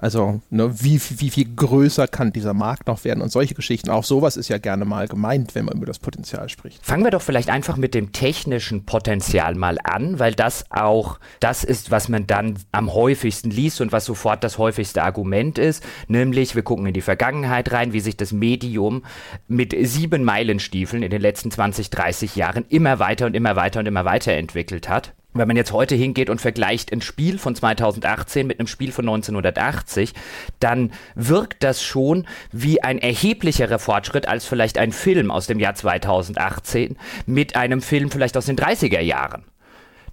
Also 0.00 0.40
ne, 0.50 0.72
wie, 0.82 1.00
wie 1.18 1.30
viel 1.30 1.54
größer 1.54 2.08
kann 2.08 2.32
dieser 2.32 2.54
Markt 2.54 2.86
noch 2.86 3.04
werden 3.04 3.20
und 3.20 3.30
solche 3.30 3.54
Geschichten. 3.54 3.90
Auch 3.90 4.04
sowas 4.04 4.36
ist 4.36 4.48
ja 4.48 4.58
gerne 4.58 4.84
mal 4.84 5.08
gemeint, 5.08 5.54
wenn 5.54 5.66
man 5.66 5.76
über 5.76 5.86
das 5.86 5.98
Potenzial 5.98 6.48
spricht. 6.48 6.84
Fangen 6.84 7.04
wir 7.04 7.10
doch 7.10 7.22
vielleicht 7.22 7.50
einfach 7.50 7.76
mit 7.76 7.94
dem 7.94 8.12
technischen 8.12 8.86
Potenzial 8.86 9.54
mal 9.54 9.78
an, 9.84 10.18
weil 10.18 10.34
das 10.34 10.64
auch 10.70 11.18
das 11.40 11.64
ist, 11.64 11.90
was 11.90 12.08
man 12.08 12.26
dann 12.26 12.58
am 12.72 12.92
häufigsten 12.92 13.50
liest 13.50 13.80
und 13.80 13.92
was 13.92 14.04
sofort 14.04 14.42
das 14.42 14.58
häufigste 14.58 15.02
Argument 15.02 15.58
ist. 15.58 15.84
Nämlich, 16.08 16.54
wir 16.54 16.62
gucken 16.62 16.86
in 16.86 16.94
die 16.94 17.00
Vergangenheit 17.00 17.72
rein, 17.72 17.92
wie 17.92 18.00
sich 18.00 18.16
das 18.16 18.32
Medium 18.32 19.04
mit 19.48 19.74
sieben 19.78 20.24
Meilenstiefeln 20.24 21.02
in 21.02 21.10
den 21.10 21.20
letzten 21.20 21.50
20, 21.50 21.90
30 21.90 22.36
Jahren 22.36 22.64
immer 22.68 22.98
weiter 22.98 23.26
und 23.26 23.36
immer 23.36 23.56
weiter 23.56 23.80
und 23.80 23.86
immer 23.86 24.04
weiter 24.04 24.32
entwickelt 24.32 24.88
hat 24.88 25.12
wenn 25.32 25.46
man 25.46 25.56
jetzt 25.56 25.72
heute 25.72 25.94
hingeht 25.94 26.30
und 26.30 26.40
vergleicht 26.40 26.92
ein 26.92 27.02
Spiel 27.02 27.38
von 27.38 27.54
2018 27.54 28.46
mit 28.46 28.58
einem 28.58 28.66
Spiel 28.66 28.92
von 28.92 29.04
1980, 29.04 30.12
dann 30.58 30.92
wirkt 31.14 31.62
das 31.62 31.82
schon 31.82 32.26
wie 32.52 32.82
ein 32.82 32.98
erheblicherer 32.98 33.78
Fortschritt 33.78 34.26
als 34.26 34.44
vielleicht 34.44 34.78
ein 34.78 34.92
Film 34.92 35.30
aus 35.30 35.46
dem 35.46 35.60
Jahr 35.60 35.74
2018 35.74 36.96
mit 37.26 37.56
einem 37.56 37.80
Film 37.82 38.10
vielleicht 38.10 38.36
aus 38.36 38.46
den 38.46 38.56
30er 38.56 39.00
Jahren. 39.00 39.44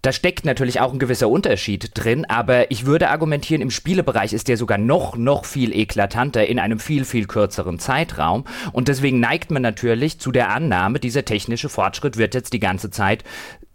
Da 0.02 0.12
steckt 0.12 0.46
natürlich 0.46 0.80
auch 0.80 0.94
ein 0.94 1.00
gewisser 1.00 1.28
Unterschied 1.28 1.92
drin, 1.94 2.26
aber 2.30 2.72
ich 2.72 2.86
würde 2.86 3.10
argumentieren, 3.10 3.62
im 3.62 3.72
Spielebereich 3.72 4.32
ist 4.32 4.48
der 4.48 4.58
sogar 4.58 4.78
noch, 4.78 5.18
noch 5.18 5.46
viel 5.46 5.76
eklatanter 5.76 6.46
in 6.46 6.60
einem 6.60 6.80
viel, 6.80 7.04
viel 7.04 7.26
kürzeren 7.26 7.80
Zeitraum. 7.80 8.46
Und 8.72 8.88
deswegen 8.88 9.20
neigt 9.20 9.50
man 9.50 9.64
natürlich 9.64 10.20
zu 10.20 10.32
der 10.32 10.50
Annahme, 10.50 11.00
dieser 11.00 11.26
technische 11.26 11.70
Fortschritt 11.70 12.18
wird 12.18 12.36
jetzt 12.36 12.54
die 12.54 12.60
ganze 12.60 12.92
Zeit 12.92 13.24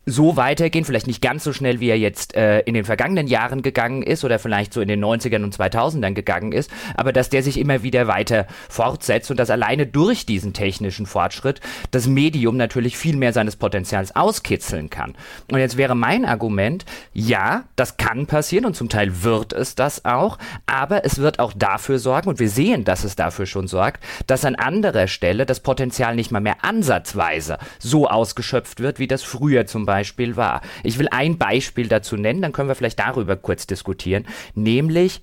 so 0.04 0.36
weitergehen, 0.36 0.84
vielleicht 0.84 1.06
nicht 1.06 1.22
ganz 1.22 1.44
so 1.44 1.52
schnell, 1.52 1.78
wie 1.78 1.88
er 1.88 1.98
jetzt 1.98 2.34
äh, 2.34 2.60
in 2.60 2.74
den 2.74 2.84
vergangenen 2.84 3.28
Jahren 3.28 3.62
gegangen 3.62 4.02
ist 4.02 4.24
oder 4.24 4.40
vielleicht 4.40 4.72
so 4.72 4.80
in 4.80 4.88
den 4.88 5.02
90ern 5.02 5.44
und 5.44 5.56
2000ern 5.56 6.12
gegangen 6.12 6.50
ist, 6.50 6.70
aber 6.96 7.12
dass 7.12 7.28
der 7.28 7.42
sich 7.44 7.58
immer 7.58 7.84
wieder 7.84 8.08
weiter 8.08 8.46
fortsetzt 8.68 9.30
und 9.30 9.36
dass 9.36 9.50
alleine 9.50 9.86
durch 9.86 10.26
diesen 10.26 10.54
technischen 10.54 11.06
Fortschritt 11.06 11.60
das 11.92 12.08
Medium 12.08 12.56
natürlich 12.56 12.96
viel 12.96 13.16
mehr 13.16 13.32
seines 13.32 13.54
Potenzials 13.54 14.16
auskitzeln 14.16 14.90
kann. 14.90 15.14
Und 15.52 15.60
jetzt 15.60 15.76
wäre 15.76 15.94
mein 15.94 16.24
Argument, 16.24 16.84
ja, 17.12 17.64
das 17.76 17.96
kann 17.96 18.26
passieren 18.26 18.66
und 18.66 18.74
zum 18.74 18.88
Teil 18.88 19.22
wird 19.22 19.52
es 19.52 19.76
das 19.76 20.04
auch, 20.04 20.38
aber 20.66 21.04
es 21.04 21.18
wird 21.18 21.38
auch 21.38 21.52
dafür 21.52 22.00
sorgen 22.00 22.28
und 22.28 22.40
wir 22.40 22.48
sehen, 22.48 22.84
dass 22.84 23.04
es 23.04 23.14
dafür 23.14 23.46
schon 23.46 23.68
sorgt, 23.68 24.02
dass 24.26 24.44
an 24.44 24.56
anderer 24.56 25.06
Stelle 25.06 25.46
das 25.46 25.60
Potenzial 25.60 26.16
nicht 26.16 26.32
mal 26.32 26.40
mehr 26.40 26.64
ansatzweise 26.64 27.58
so 27.78 28.08
ausgeschöpft 28.08 28.80
wird, 28.80 28.98
wie 28.98 29.06
das 29.06 29.22
früher 29.22 29.64
zum 29.66 29.86
Beispiel 29.86 29.91
Beispiel 29.92 30.36
war. 30.36 30.62
Ich 30.82 30.98
will 30.98 31.08
ein 31.10 31.36
Beispiel 31.36 31.86
dazu 31.86 32.16
nennen, 32.16 32.40
dann 32.40 32.52
können 32.52 32.68
wir 32.68 32.74
vielleicht 32.74 32.98
darüber 32.98 33.36
kurz 33.36 33.66
diskutieren, 33.66 34.24
nämlich 34.54 35.20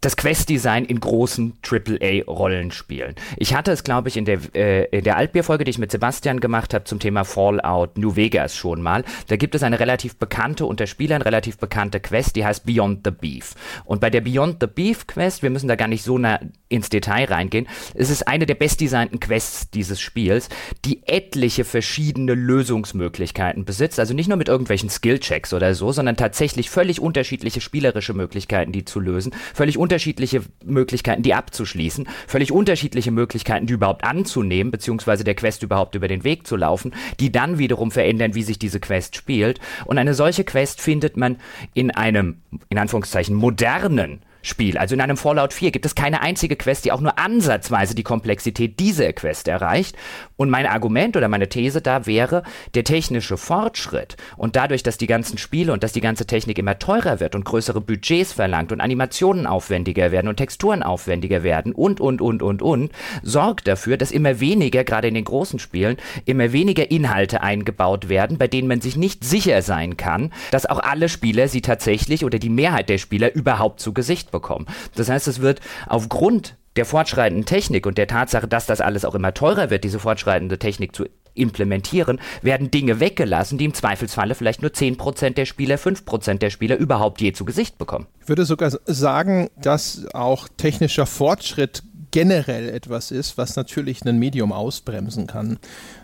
das 0.00 0.16
Quest-Design 0.16 0.84
in 0.84 1.00
großen 1.00 1.54
AAA-Rollenspielen. 1.62 3.14
Ich 3.36 3.54
hatte 3.54 3.72
es, 3.72 3.84
glaube 3.84 4.08
ich, 4.08 4.16
in 4.16 4.24
der, 4.24 4.38
äh, 4.54 4.84
in 4.96 5.04
der 5.04 5.16
Altbier-Folge, 5.16 5.64
die 5.64 5.70
ich 5.70 5.78
mit 5.78 5.90
Sebastian 5.90 6.40
gemacht 6.40 6.72
habe, 6.72 6.84
zum 6.84 6.98
Thema 6.98 7.24
Fallout 7.24 7.98
New 7.98 8.16
Vegas 8.16 8.56
schon 8.56 8.80
mal. 8.80 9.04
Da 9.28 9.36
gibt 9.36 9.54
es 9.54 9.62
eine 9.62 9.78
relativ 9.78 10.16
bekannte, 10.16 10.64
unter 10.64 10.86
Spielern 10.86 11.22
relativ 11.22 11.58
bekannte 11.58 12.00
Quest, 12.00 12.36
die 12.36 12.44
heißt 12.44 12.64
Beyond 12.64 13.00
the 13.04 13.10
Beef. 13.10 13.54
Und 13.84 14.00
bei 14.00 14.10
der 14.10 14.22
Beyond 14.22 14.56
the 14.60 14.66
Beef 14.66 15.06
Quest, 15.06 15.42
wir 15.42 15.50
müssen 15.50 15.68
da 15.68 15.76
gar 15.76 15.88
nicht 15.88 16.02
so 16.02 16.16
nah 16.16 16.40
ins 16.68 16.88
Detail 16.88 17.26
reingehen, 17.26 17.66
es 17.94 18.10
ist 18.10 18.26
eine 18.26 18.46
der 18.46 18.54
bestdesignten 18.54 19.20
Quests 19.20 19.70
dieses 19.70 20.00
Spiels, 20.00 20.48
die 20.84 21.02
etliche 21.06 21.64
verschiedene 21.64 22.34
Lösungsmöglichkeiten 22.34 23.64
besitzt. 23.64 23.98
Also 23.98 24.14
nicht 24.14 24.28
nur 24.28 24.38
mit 24.38 24.48
irgendwelchen 24.48 24.88
Skill-Checks 24.88 25.52
oder 25.52 25.74
so, 25.74 25.92
sondern 25.92 26.16
tatsächlich 26.16 26.70
völlig 26.70 27.00
unterschiedliche 27.00 27.60
spielerische 27.60 28.14
Möglichkeiten, 28.14 28.72
die 28.72 28.84
zu 28.84 29.00
lösen. 29.00 29.34
Völlig 29.52 29.78
unterschiedliche 29.90 30.42
Möglichkeiten, 30.64 31.24
die 31.24 31.34
abzuschließen, 31.34 32.08
völlig 32.28 32.52
unterschiedliche 32.52 33.10
Möglichkeiten, 33.10 33.66
die 33.66 33.72
überhaupt 33.72 34.04
anzunehmen, 34.04 34.70
beziehungsweise 34.70 35.24
der 35.24 35.34
Quest 35.34 35.64
überhaupt 35.64 35.96
über 35.96 36.06
den 36.06 36.22
Weg 36.22 36.46
zu 36.46 36.54
laufen, 36.54 36.94
die 37.18 37.32
dann 37.32 37.58
wiederum 37.58 37.90
verändern, 37.90 38.36
wie 38.36 38.44
sich 38.44 38.60
diese 38.60 38.78
Quest 38.78 39.16
spielt. 39.16 39.58
Und 39.86 39.98
eine 39.98 40.14
solche 40.14 40.44
Quest 40.44 40.80
findet 40.80 41.16
man 41.16 41.38
in 41.74 41.90
einem, 41.90 42.36
in 42.68 42.78
Anführungszeichen, 42.78 43.34
modernen 43.34 44.22
Spiel. 44.42 44.78
Also 44.78 44.94
in 44.94 45.00
einem 45.00 45.16
Fallout 45.16 45.52
4 45.52 45.70
gibt 45.70 45.86
es 45.86 45.94
keine 45.94 46.22
einzige 46.22 46.56
Quest, 46.56 46.84
die 46.84 46.92
auch 46.92 47.00
nur 47.00 47.18
ansatzweise 47.18 47.94
die 47.94 48.02
Komplexität 48.02 48.78
dieser 48.80 49.12
Quest 49.12 49.48
erreicht. 49.48 49.96
Und 50.36 50.50
mein 50.50 50.66
Argument 50.66 51.16
oder 51.16 51.28
meine 51.28 51.48
These 51.48 51.82
da 51.82 52.06
wäre, 52.06 52.42
der 52.74 52.84
technische 52.84 53.36
Fortschritt 53.36 54.16
und 54.36 54.56
dadurch, 54.56 54.82
dass 54.82 54.96
die 54.96 55.06
ganzen 55.06 55.36
Spiele 55.38 55.72
und 55.72 55.82
dass 55.82 55.92
die 55.92 56.00
ganze 56.00 56.26
Technik 56.26 56.58
immer 56.58 56.78
teurer 56.78 57.20
wird 57.20 57.34
und 57.34 57.44
größere 57.44 57.80
Budgets 57.80 58.32
verlangt 58.32 58.72
und 58.72 58.80
Animationen 58.80 59.46
aufwendiger 59.46 60.10
werden 60.12 60.28
und 60.28 60.36
Texturen 60.36 60.82
aufwendiger 60.82 61.42
werden 61.42 61.72
und, 61.72 62.00
und, 62.00 62.22
und, 62.22 62.42
und, 62.42 62.62
und, 62.62 62.92
sorgt 63.22 63.68
dafür, 63.68 63.96
dass 63.96 64.10
immer 64.10 64.40
weniger, 64.40 64.84
gerade 64.84 65.08
in 65.08 65.14
den 65.14 65.24
großen 65.24 65.58
Spielen, 65.58 65.98
immer 66.24 66.52
weniger 66.52 66.90
Inhalte 66.90 67.42
eingebaut 67.42 68.08
werden, 68.08 68.38
bei 68.38 68.48
denen 68.48 68.68
man 68.68 68.80
sich 68.80 68.96
nicht 68.96 69.24
sicher 69.24 69.60
sein 69.62 69.96
kann, 69.96 70.32
dass 70.50 70.66
auch 70.66 70.78
alle 70.78 71.08
Spieler 71.08 71.48
sie 71.48 71.60
tatsächlich 71.60 72.24
oder 72.24 72.38
die 72.38 72.48
Mehrheit 72.48 72.88
der 72.88 72.98
Spieler 72.98 73.34
überhaupt 73.34 73.80
zu 73.80 73.92
Gesicht 73.92 74.29
bekommen. 74.30 74.66
Das 74.94 75.08
heißt, 75.08 75.28
es 75.28 75.40
wird 75.40 75.60
aufgrund 75.86 76.56
der 76.76 76.84
fortschreitenden 76.84 77.46
Technik 77.46 77.86
und 77.86 77.98
der 77.98 78.06
Tatsache, 78.06 78.46
dass 78.46 78.66
das 78.66 78.80
alles 78.80 79.04
auch 79.04 79.14
immer 79.14 79.34
teurer 79.34 79.70
wird, 79.70 79.84
diese 79.84 79.98
fortschreitende 79.98 80.58
Technik 80.58 80.94
zu 80.94 81.06
implementieren, 81.34 82.20
werden 82.42 82.70
Dinge 82.70 83.00
weggelassen, 83.00 83.58
die 83.58 83.64
im 83.64 83.74
Zweifelsfalle 83.74 84.34
vielleicht 84.34 84.62
nur 84.62 84.70
10% 84.70 85.34
der 85.34 85.46
Spieler, 85.46 85.76
5% 85.76 86.38
der 86.38 86.50
Spieler 86.50 86.76
überhaupt 86.76 87.20
je 87.20 87.32
zu 87.32 87.44
Gesicht 87.44 87.78
bekommen. 87.78 88.06
Ich 88.20 88.28
würde 88.28 88.44
sogar 88.44 88.70
sagen, 88.86 89.48
dass 89.56 90.06
auch 90.12 90.48
technischer 90.56 91.06
Fortschritt 91.06 91.82
generell 92.10 92.68
etwas 92.68 93.10
ist, 93.10 93.38
was 93.38 93.56
natürlich 93.56 94.02
ein 94.04 94.18
Medium 94.18 94.52
ausbremsen 94.52 95.26
kann. 95.26 95.58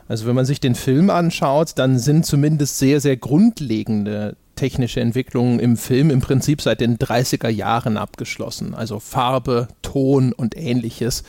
Also 0.08 0.26
wenn 0.26 0.36
man 0.36 0.44
sich 0.44 0.60
den 0.60 0.74
Film 0.74 1.10
anschaut, 1.10 1.72
dann 1.76 1.98
sind 1.98 2.24
zumindest 2.24 2.78
sehr, 2.78 3.00
sehr 3.00 3.16
grundlegende 3.16 4.36
technische 4.56 5.00
Entwicklungen 5.00 5.60
im 5.60 5.76
Film 5.76 6.10
im 6.10 6.20
Prinzip 6.20 6.60
seit 6.60 6.80
den 6.80 6.98
30er 6.98 7.48
Jahren 7.48 7.96
abgeschlossen. 7.96 8.74
Also 8.74 8.98
Farbe, 8.98 9.68
Ton 9.82 10.32
und 10.32 10.56
ähnliches. 10.56 11.22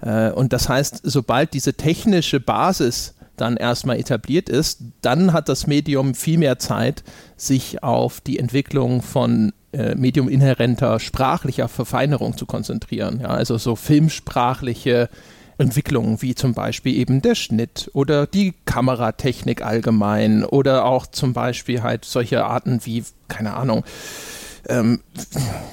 Äh, 0.00 0.30
und 0.30 0.52
das 0.52 0.68
heißt, 0.68 1.00
sobald 1.02 1.54
diese 1.54 1.74
technische 1.74 2.40
Basis 2.40 3.14
dann 3.36 3.56
erstmal 3.56 3.98
etabliert 3.98 4.48
ist, 4.48 4.80
dann 5.00 5.32
hat 5.32 5.48
das 5.48 5.66
Medium 5.66 6.14
viel 6.14 6.38
mehr 6.38 6.58
Zeit, 6.58 7.04
sich 7.36 7.82
auf 7.82 8.20
die 8.20 8.38
Entwicklung 8.38 9.02
von 9.02 9.52
äh, 9.72 9.94
mediuminhärenter 9.94 10.98
sprachlicher 10.98 11.68
Verfeinerung 11.68 12.36
zu 12.36 12.46
konzentrieren. 12.46 13.20
Ja, 13.20 13.28
also 13.28 13.58
so 13.58 13.76
filmsprachliche 13.76 15.08
Entwicklungen 15.58 16.22
wie 16.22 16.34
zum 16.34 16.54
Beispiel 16.54 16.94
eben 16.96 17.20
der 17.20 17.34
Schnitt 17.34 17.90
oder 17.92 18.26
die 18.26 18.54
Kameratechnik 18.64 19.62
allgemein 19.62 20.44
oder 20.44 20.84
auch 20.84 21.06
zum 21.06 21.32
Beispiel 21.32 21.82
halt 21.82 22.04
solche 22.04 22.44
Arten 22.44 22.80
wie, 22.84 23.04
keine 23.26 23.54
Ahnung, 23.54 23.84
ähm, 24.68 25.00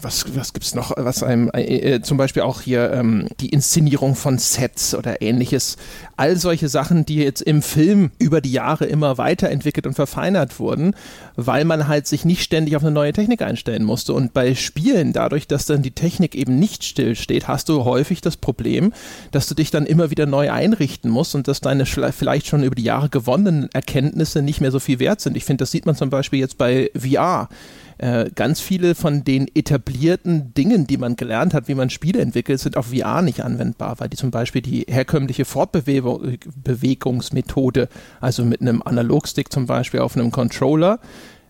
was, 0.01 0.25
was 0.35 0.53
gibt 0.53 0.65
es 0.65 0.75
noch, 0.75 0.93
was 0.95 1.23
einem, 1.23 1.49
äh, 1.53 1.95
äh, 1.95 2.01
zum 2.01 2.17
Beispiel 2.17 2.43
auch 2.43 2.61
hier 2.61 2.91
ähm, 2.91 3.27
die 3.39 3.49
Inszenierung 3.49 4.15
von 4.15 4.37
Sets 4.37 4.95
oder 4.95 5.21
ähnliches. 5.21 5.77
All 6.17 6.37
solche 6.37 6.69
Sachen, 6.69 7.05
die 7.05 7.15
jetzt 7.15 7.41
im 7.41 7.61
Film 7.61 8.11
über 8.19 8.41
die 8.41 8.51
Jahre 8.51 8.85
immer 8.85 9.17
weiterentwickelt 9.17 9.87
und 9.87 9.93
verfeinert 9.93 10.59
wurden, 10.59 10.95
weil 11.35 11.65
man 11.65 11.87
halt 11.87 12.07
sich 12.07 12.25
nicht 12.25 12.43
ständig 12.43 12.75
auf 12.75 12.83
eine 12.83 12.91
neue 12.91 13.13
Technik 13.13 13.41
einstellen 13.41 13.83
musste. 13.83 14.13
Und 14.13 14.33
bei 14.33 14.55
Spielen, 14.55 15.13
dadurch, 15.13 15.47
dass 15.47 15.65
dann 15.65 15.81
die 15.81 15.91
Technik 15.91 16.35
eben 16.35 16.59
nicht 16.59 16.83
stillsteht, 16.83 17.47
hast 17.47 17.69
du 17.69 17.83
häufig 17.83 18.21
das 18.21 18.37
Problem, 18.37 18.93
dass 19.31 19.47
du 19.47 19.55
dich 19.55 19.71
dann 19.71 19.85
immer 19.85 20.11
wieder 20.11 20.25
neu 20.25 20.51
einrichten 20.51 21.09
musst 21.09 21.35
und 21.35 21.47
dass 21.47 21.61
deine 21.61 21.85
vielleicht 21.85 22.47
schon 22.47 22.63
über 22.63 22.75
die 22.75 22.83
Jahre 22.83 23.09
gewonnenen 23.09 23.69
Erkenntnisse 23.71 24.41
nicht 24.41 24.61
mehr 24.61 24.71
so 24.71 24.79
viel 24.79 24.99
wert 24.99 25.21
sind. 25.21 25.35
Ich 25.37 25.45
finde, 25.45 25.63
das 25.63 25.71
sieht 25.71 25.85
man 25.85 25.95
zum 25.95 26.09
Beispiel 26.09 26.39
jetzt 26.39 26.57
bei 26.57 26.91
VR. 26.95 27.49
Äh, 27.97 28.29
ganz 28.35 28.59
viele 28.59 28.93
von 28.93 29.23
den 29.23 29.47
etablierten 29.55 30.53
Dingen, 30.53 30.85
die 30.85 30.97
man 30.97 31.15
gelernt 31.15 31.53
hat, 31.53 31.69
wie 31.69 31.75
man 31.75 31.89
Spiele 31.89 32.19
entwickelt, 32.19 32.59
sind 32.59 32.75
auf 32.75 32.87
VR 32.87 33.21
nicht 33.21 33.41
anwendbar, 33.43 33.95
weil 33.99 34.09
die 34.09 34.17
zum 34.17 34.31
Beispiel 34.31 34.61
die 34.61 34.85
herkömmliche 34.89 35.45
Fortbewegungsmethode, 35.45 37.87
also 38.19 38.43
mit 38.43 38.59
einem 38.61 38.81
Analogstick 38.83 39.53
zum 39.53 39.65
Beispiel 39.65 40.01
auf 40.01 40.17
einem 40.17 40.31
Controller, 40.31 40.99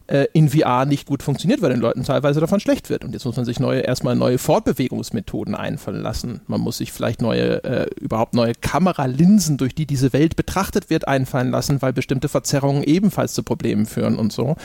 äh, 0.07 0.27
in 0.33 0.49
VR 0.49 0.85
nicht 0.85 1.07
gut 1.07 1.23
funktioniert, 1.23 1.61
weil 1.61 1.71
den 1.71 1.79
Leuten 1.79 2.03
teilweise 2.03 2.39
davon 2.39 2.59
schlecht 2.59 2.89
wird. 2.89 3.03
Und 3.03 3.13
jetzt 3.13 3.25
muss 3.25 3.35
man 3.35 3.45
sich 3.45 3.59
neue, 3.59 3.81
erstmal 3.81 4.15
neue 4.15 4.37
Fortbewegungsmethoden 4.37 5.55
einfallen 5.55 6.01
lassen. 6.01 6.41
Man 6.47 6.61
muss 6.61 6.77
sich 6.77 6.91
vielleicht 6.91 7.21
neue, 7.21 7.63
äh, 7.63 7.87
überhaupt 7.99 8.33
neue 8.33 8.53
Kameralinsen, 8.53 9.57
durch 9.57 9.73
die 9.73 9.85
diese 9.85 10.13
Welt 10.13 10.35
betrachtet 10.35 10.89
wird, 10.89 11.07
einfallen 11.07 11.51
lassen, 11.51 11.81
weil 11.81 11.93
bestimmte 11.93 12.29
Verzerrungen 12.29 12.83
ebenfalls 12.83 13.33
zu 13.33 13.43
Problemen 13.43 13.85
führen 13.85 14.17
und 14.17 14.31
so. 14.31 14.55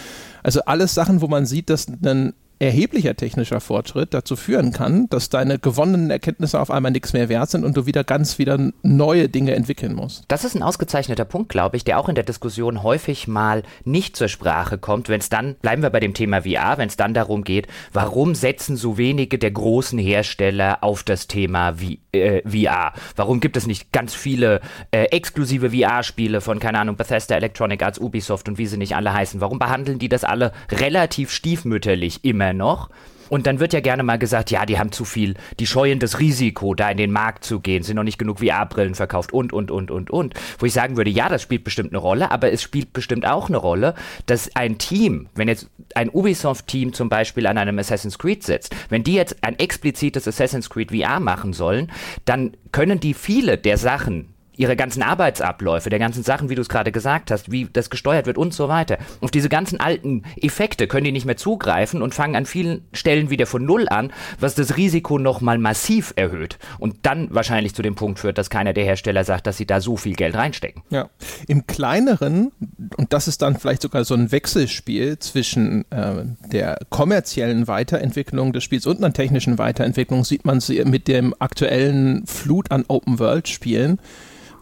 Also 0.43 0.61
alles 0.67 0.95
Sachen, 0.95 1.21
wo 1.21 1.29
man 1.29 1.47
sieht, 1.47 1.71
dass 1.71 1.89
ein 1.89 2.35
erheblicher 2.61 3.17
technischer 3.17 3.61
Fortschritt 3.61 4.13
dazu 4.13 4.37
führen 4.37 4.73
kann, 4.73 5.09
dass 5.09 5.31
deine 5.31 5.59
gewonnenen 5.59 6.11
Erkenntnisse 6.11 6.61
auf 6.61 6.71
einmal 6.71 6.93
nichts 6.93 7.15
mehr 7.15 7.31
wert 7.31 7.51
sind 7.51 7.65
und 7.65 7.75
du 7.77 7.87
wieder 7.87 8.05
ganz 8.05 8.39
wieder 8.39 8.59
neue 8.83 9.31
Dinge 9.31 9.55
entwickeln 9.55 9.95
musst. 9.95 10.25
Das 10.29 10.45
ist 10.45 10.55
ein 10.55 10.63
ausgezeichneter 10.63 11.25
Punkt, 11.25 11.49
glaube 11.49 11.79
ich, 11.79 11.85
der 11.85 11.99
auch 11.99 12.11
in 12.11 12.15
der 12.15 12.25
Diskussion 12.25 12.83
häufig 12.83 13.27
mal 13.27 13.63
nicht 13.85 14.15
zur 14.15 14.29
Sprache 14.29 14.77
kommt, 14.77 15.09
wenn 15.09 15.21
es 15.21 15.31
dann, 15.31 15.55
bleiben 15.63 15.83
wir 15.83 15.89
bei 15.89 16.01
dem 16.01 16.13
Thema 16.13 16.43
VR, 16.43 16.77
wenn 16.77 16.89
es 16.89 16.97
dann 16.97 17.15
darum 17.15 17.45
geht, 17.45 17.67
warum 17.95 18.35
setzen 18.35 18.77
so 18.77 18.99
wenige 18.99 19.39
der 19.39 19.53
großen 19.53 19.99
Hersteller 19.99 20.85
auf 20.85 21.03
das 21.03 21.29
Thema 21.29 21.75
v 21.77 21.95
äh, 22.13 22.43
VR? 22.43 22.93
Warum 23.17 23.41
gibt 23.41 23.57
es 23.57 23.67
nicht 23.67 23.91
ganz 23.91 24.15
viele 24.15 24.61
äh, 24.91 25.05
exklusive 25.05 25.71
VR-Spiele 25.71 26.43
von, 26.43 26.59
keine 26.59 26.79
Ahnung, 26.79 26.97
Bethesda, 26.97 27.37
Electronic 27.37 27.83
Arts, 27.83 27.99
Ubisoft 27.99 28.51
und 28.51 28.59
wie 28.59 28.67
sie 28.67 28.77
nicht 28.77 28.95
alle 28.97 29.15
heißen? 29.15 29.41
Warum 29.41 29.59
behandeln 29.59 29.99
die 29.99 30.11
das 30.11 30.25
alle 30.25 30.53
relativ 30.71 31.31
stiefmütterlich 31.31 32.23
immer 32.23 32.50
noch. 32.55 32.91
Und 33.31 33.47
dann 33.47 33.61
wird 33.61 33.73
ja 33.73 33.81
gerne 33.81 34.03
mal 34.03 34.19
gesagt, 34.19 34.51
ja, 34.51 34.67
die 34.67 34.79
haben 34.79 34.93
zu 34.93 35.05
viel, 35.05 35.35
die 35.61 35.67
scheuen 35.67 36.01
das 36.01 36.19
Risiko, 36.19 36.75
da 36.75 36.91
in 36.91 36.97
den 36.97 37.13
Markt 37.13 37.45
zu 37.45 37.61
gehen, 37.61 37.85
sind 37.85 37.97
noch 37.97 38.03
nicht 38.03 38.19
genug 38.19 38.41
VR-Brillen 38.41 38.97
verkauft 38.97 39.33
und, 39.33 39.53
und, 39.53 39.71
und, 39.71 39.91
und, 39.91 40.11
und. 40.11 40.35
Wo 40.59 40.67
ich 40.67 40.73
sagen 40.73 40.97
würde, 40.97 41.11
ja, 41.11 41.29
das 41.29 41.41
spielt 41.41 41.63
bestimmt 41.63 41.93
eine 41.93 41.99
Rolle, 41.99 42.33
aber 42.33 42.53
es 42.53 42.61
spielt 42.61 42.93
bestimmt 42.93 43.25
auch 43.25 43.49
eine 43.49 43.57
Rolle, 43.57 43.95
dass 44.27 44.55
ein 44.57 44.79
Team, 44.79 45.29
wenn 45.37 45.47
jetzt 45.47 45.71
ein 45.95 46.11
Ubisoft-Team 46.11 46.93
zum 46.93 47.09
Beispiel 47.09 47.47
an 47.47 47.57
einem 47.57 47.79
Assassin's 47.79 48.19
Creed 48.19 48.43
sitzt, 48.43 48.75
wenn 48.89 49.05
die 49.05 49.15
jetzt 49.15 49.37
ein 49.43 49.59
explizites 49.59 50.27
Assassin's 50.27 50.69
Creed 50.69 50.91
VR 50.91 51.21
machen 51.21 51.53
sollen, 51.53 51.91
dann 52.25 52.57
können 52.73 52.99
die 52.99 53.15
viele 53.15 53.59
der 53.59 53.79
Sachen, 53.79 54.35
ihre 54.61 54.77
ganzen 54.77 55.03
Arbeitsabläufe, 55.03 55.89
der 55.89 55.99
ganzen 55.99 56.23
Sachen, 56.23 56.51
wie 56.51 56.55
du 56.55 56.61
es 56.61 56.69
gerade 56.69 56.93
gesagt 56.93 57.31
hast, 57.31 57.51
wie 57.51 57.67
das 57.73 57.89
gesteuert 57.89 58.27
wird 58.27 58.37
und 58.37 58.53
so 58.53 58.69
weiter. 58.69 58.99
Auf 59.23 59.31
diese 59.31 59.49
ganzen 59.49 59.81
alten 59.81 60.25
Effekte 60.37 60.87
können 60.87 61.05
die 61.05 61.13
nicht 61.13 61.25
mehr 61.25 61.39
zugreifen 61.39 62.03
und 62.03 62.15
fangen 62.15 62.37
an 62.37 62.45
vielen 62.45 62.83
Stellen 62.93 63.31
wieder 63.31 63.47
von 63.47 63.65
Null 63.65 63.89
an, 63.89 64.13
was 64.39 64.55
das 64.55 64.77
Risiko 64.77 65.19
nochmal 65.19 65.57
massiv 65.57 66.13
erhöht 66.15 66.59
und 66.79 66.97
dann 67.03 67.29
wahrscheinlich 67.31 67.75
zu 67.75 67.81
dem 67.81 67.95
Punkt 67.95 68.19
führt, 68.19 68.37
dass 68.37 68.51
keiner 68.51 68.75
der 68.75 68.85
Hersteller 68.85 69.25
sagt, 69.25 69.47
dass 69.47 69.57
sie 69.57 69.65
da 69.65 69.81
so 69.81 69.97
viel 69.97 70.15
Geld 70.15 70.35
reinstecken. 70.35 70.83
Ja, 70.91 71.09
im 71.49 71.67
kleineren, 71.67 72.53
und 72.99 73.15
das 73.15 73.29
ist 73.29 73.41
dann 73.41 73.57
vielleicht 73.57 73.81
sogar 73.81 74.05
so 74.05 74.13
ein 74.13 74.31
Wechselspiel 74.31 75.19
zwischen 75.21 75.91
äh, 75.91 76.27
der 76.53 76.81
kommerziellen 76.91 77.67
Weiterentwicklung 77.67 78.53
des 78.53 78.65
Spiels 78.65 78.87
und 78.87 78.99
einer 78.99 79.15
technischen 79.15 79.57
Weiterentwicklung, 79.57 80.23
sieht 80.23 80.45
man 80.45 80.61
sie 80.61 80.85
mit 80.85 81.09
dem 81.09 81.35
aktuellen 81.39 82.27
Flut 82.27 82.71
an 82.71 82.85
Open-World-Spielen 82.89 83.99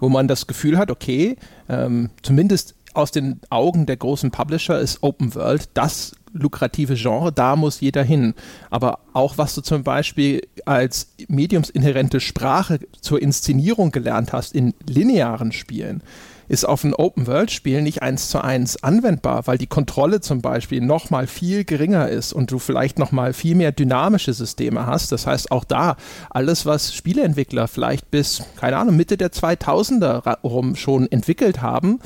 wo 0.01 0.09
man 0.09 0.29
das 0.29 0.47
Gefühl 0.47 0.79
hat, 0.79 0.91
okay, 0.91 1.37
ähm, 1.69 2.11
zumindest 2.23 2.75
aus 2.95 3.11
den 3.11 3.41
Augen 3.51 3.87
der 3.87 3.97
großen 3.97 4.31
Publisher 4.31 4.79
ist 4.79 5.03
Open 5.03 5.35
World 5.35 5.69
das 5.75 6.15
lukrative 6.33 6.95
Genre, 6.95 7.33
da 7.33 7.57
muss 7.57 7.81
jeder 7.81 8.03
hin. 8.03 8.35
Aber 8.71 9.01
auch 9.13 9.39
was 9.39 9.55
du 9.55 9.61
zum 9.61 9.83
Beispiel 9.83 10.43
als 10.65 11.15
mediumsinhärente 11.29 12.21
Sprache 12.21 12.81
zur 13.01 13.21
Inszenierung 13.23 13.93
gelernt 13.93 14.33
hast 14.33 14.55
in 14.55 14.75
linearen 14.87 15.53
Spielen, 15.53 16.03
ist 16.49 16.65
auf 16.67 16.85
ein 16.85 16.95
Open-World-Spiel 16.95 17.83
nicht 17.83 18.03
eins 18.03 18.29
zu 18.31 18.43
eins 18.43 18.83
anwendbar, 18.83 19.47
weil 19.47 19.59
die 19.59 19.67
Kontrolle 19.67 20.21
zum 20.21 20.41
Beispiel 20.41 20.81
nochmal 20.81 21.27
viel 21.27 21.65
geringer 21.65 22.09
ist 22.09 22.33
und 22.33 22.51
du 22.51 22.59
vielleicht 22.59 22.99
nochmal 22.99 23.33
viel 23.33 23.55
mehr 23.55 23.73
dynamische 23.73 24.33
Systeme 24.33 24.87
hast. 24.87 25.13
Das 25.13 25.27
heißt, 25.27 25.53
auch 25.53 25.65
da 25.65 25.97
alles, 26.31 26.67
was 26.67 26.95
Spieleentwickler 26.95 27.69
vielleicht 27.69 28.11
bis, 28.11 28.43
keine 28.57 28.79
Ahnung, 28.79 28.97
Mitte 28.97 29.17
der 29.17 29.31
2000er 29.31 30.41
rum 30.43 30.77
schon 30.77 31.11
entwickelt 31.11 31.61
haben, 31.63 32.01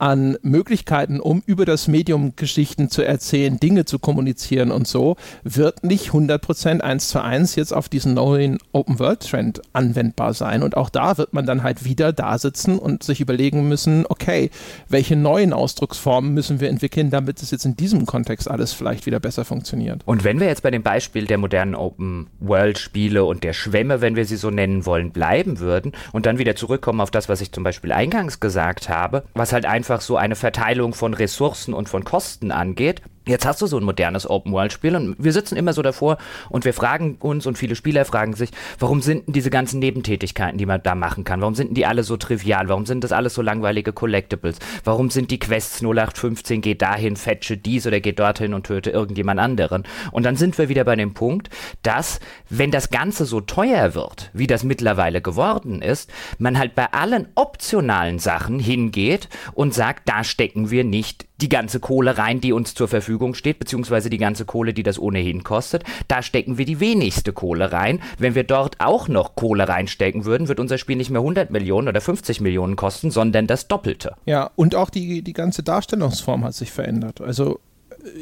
an 0.00 0.36
Möglichkeiten, 0.42 1.20
um 1.20 1.42
über 1.46 1.64
das 1.64 1.88
Medium 1.88 2.34
Geschichten 2.36 2.90
zu 2.90 3.02
erzählen, 3.02 3.58
Dinge 3.58 3.84
zu 3.84 3.98
kommunizieren 3.98 4.70
und 4.70 4.86
so, 4.86 5.16
wird 5.42 5.84
nicht 5.84 6.10
100% 6.10 6.80
eins 6.80 7.08
zu 7.08 7.22
eins 7.22 7.56
jetzt 7.56 7.72
auf 7.72 7.88
diesen 7.88 8.14
neuen 8.14 8.58
Open-World-Trend 8.72 9.62
anwendbar 9.72 10.34
sein. 10.34 10.62
Und 10.62 10.76
auch 10.76 10.90
da 10.90 11.18
wird 11.18 11.32
man 11.32 11.46
dann 11.46 11.62
halt 11.62 11.84
wieder 11.84 12.12
da 12.12 12.38
sitzen 12.38 12.78
und 12.78 13.02
sich 13.02 13.20
überlegen 13.20 13.68
müssen, 13.68 14.04
okay, 14.08 14.50
welche 14.88 15.16
neuen 15.16 15.52
Ausdrucksformen 15.52 16.32
müssen 16.32 16.60
wir 16.60 16.68
entwickeln, 16.68 17.10
damit 17.10 17.42
es 17.42 17.50
jetzt 17.50 17.64
in 17.64 17.76
diesem 17.76 18.06
Kontext 18.06 18.50
alles 18.50 18.72
vielleicht 18.72 19.06
wieder 19.06 19.20
besser 19.20 19.44
funktioniert. 19.44 20.02
Und 20.04 20.24
wenn 20.24 20.40
wir 20.40 20.46
jetzt 20.46 20.62
bei 20.62 20.70
dem 20.70 20.82
Beispiel 20.82 21.26
der 21.26 21.38
modernen 21.38 21.74
Open-World-Spiele 21.74 23.24
und 23.24 23.44
der 23.44 23.52
Schwämme, 23.52 24.00
wenn 24.00 24.16
wir 24.16 24.24
sie 24.24 24.36
so 24.36 24.50
nennen 24.50 24.86
wollen, 24.86 25.10
bleiben 25.10 25.58
würden 25.58 25.92
und 26.12 26.26
dann 26.26 26.38
wieder 26.38 26.56
zurückkommen 26.56 27.00
auf 27.00 27.10
das, 27.10 27.28
was 27.28 27.40
ich 27.40 27.52
zum 27.52 27.64
Beispiel 27.64 27.92
eingangs 27.92 28.40
gesagt 28.40 28.88
habe, 28.88 29.24
was 29.34 29.52
halt 29.52 29.64
einfach 29.64 29.87
einfach 29.88 30.02
so 30.02 30.18
eine 30.18 30.36
Verteilung 30.36 30.92
von 30.92 31.14
Ressourcen 31.14 31.72
und 31.72 31.88
von 31.88 32.04
Kosten 32.04 32.52
angeht, 32.52 33.00
Jetzt 33.28 33.44
hast 33.44 33.60
du 33.60 33.66
so 33.66 33.76
ein 33.76 33.84
modernes 33.84 34.28
Open-World-Spiel 34.28 34.96
und 34.96 35.16
wir 35.18 35.32
sitzen 35.32 35.56
immer 35.56 35.74
so 35.74 35.82
davor 35.82 36.16
und 36.48 36.64
wir 36.64 36.72
fragen 36.72 37.16
uns 37.20 37.46
und 37.46 37.58
viele 37.58 37.76
Spieler 37.76 38.06
fragen 38.06 38.34
sich, 38.34 38.50
warum 38.78 39.02
sind 39.02 39.26
denn 39.26 39.34
diese 39.34 39.50
ganzen 39.50 39.80
Nebentätigkeiten, 39.80 40.56
die 40.56 40.64
man 40.64 40.82
da 40.82 40.94
machen 40.94 41.24
kann, 41.24 41.42
warum 41.42 41.54
sind 41.54 41.68
denn 41.68 41.74
die 41.74 41.84
alle 41.84 42.04
so 42.04 42.16
trivial, 42.16 42.68
warum 42.68 42.86
sind 42.86 43.04
das 43.04 43.12
alles 43.12 43.34
so 43.34 43.42
langweilige 43.42 43.92
Collectibles, 43.92 44.58
warum 44.84 45.10
sind 45.10 45.30
die 45.30 45.38
Quests 45.38 45.82
0815, 45.82 46.62
geh 46.62 46.74
dahin, 46.74 47.16
fetche 47.16 47.58
dies 47.58 47.86
oder 47.86 48.00
geh 48.00 48.12
dorthin 48.12 48.54
und 48.54 48.66
töte 48.66 48.90
irgendjemand 48.90 49.40
anderen. 49.40 49.84
Und 50.10 50.24
dann 50.24 50.36
sind 50.36 50.56
wir 50.56 50.70
wieder 50.70 50.84
bei 50.84 50.96
dem 50.96 51.12
Punkt, 51.12 51.50
dass, 51.82 52.20
wenn 52.48 52.70
das 52.70 52.88
Ganze 52.88 53.26
so 53.26 53.42
teuer 53.42 53.94
wird, 53.94 54.30
wie 54.32 54.46
das 54.46 54.64
mittlerweile 54.64 55.20
geworden 55.20 55.82
ist, 55.82 56.10
man 56.38 56.58
halt 56.58 56.74
bei 56.74 56.92
allen 56.92 57.28
optionalen 57.34 58.18
Sachen 58.18 58.58
hingeht 58.58 59.28
und 59.52 59.74
sagt, 59.74 60.08
da 60.08 60.24
stecken 60.24 60.70
wir 60.70 60.84
nicht 60.84 61.27
die 61.40 61.48
ganze 61.48 61.80
Kohle 61.80 62.18
rein, 62.18 62.40
die 62.40 62.52
uns 62.52 62.74
zur 62.74 62.88
Verfügung 62.88 63.34
steht, 63.34 63.58
beziehungsweise 63.58 64.10
die 64.10 64.18
ganze 64.18 64.44
Kohle, 64.44 64.74
die 64.74 64.82
das 64.82 64.98
ohnehin 64.98 65.44
kostet. 65.44 65.84
Da 66.08 66.22
stecken 66.22 66.58
wir 66.58 66.64
die 66.64 66.80
wenigste 66.80 67.32
Kohle 67.32 67.72
rein. 67.72 68.00
Wenn 68.18 68.34
wir 68.34 68.44
dort 68.44 68.76
auch 68.80 69.08
noch 69.08 69.36
Kohle 69.36 69.68
reinstecken 69.68 70.24
würden, 70.24 70.48
wird 70.48 70.60
unser 70.60 70.78
Spiel 70.78 70.96
nicht 70.96 71.10
mehr 71.10 71.20
100 71.20 71.50
Millionen 71.50 71.88
oder 71.88 72.00
50 72.00 72.40
Millionen 72.40 72.76
kosten, 72.76 73.10
sondern 73.10 73.46
das 73.46 73.68
Doppelte. 73.68 74.14
Ja, 74.26 74.50
und 74.56 74.74
auch 74.74 74.90
die, 74.90 75.22
die 75.22 75.32
ganze 75.32 75.62
Darstellungsform 75.62 76.44
hat 76.44 76.54
sich 76.54 76.72
verändert. 76.72 77.20
Also 77.20 77.60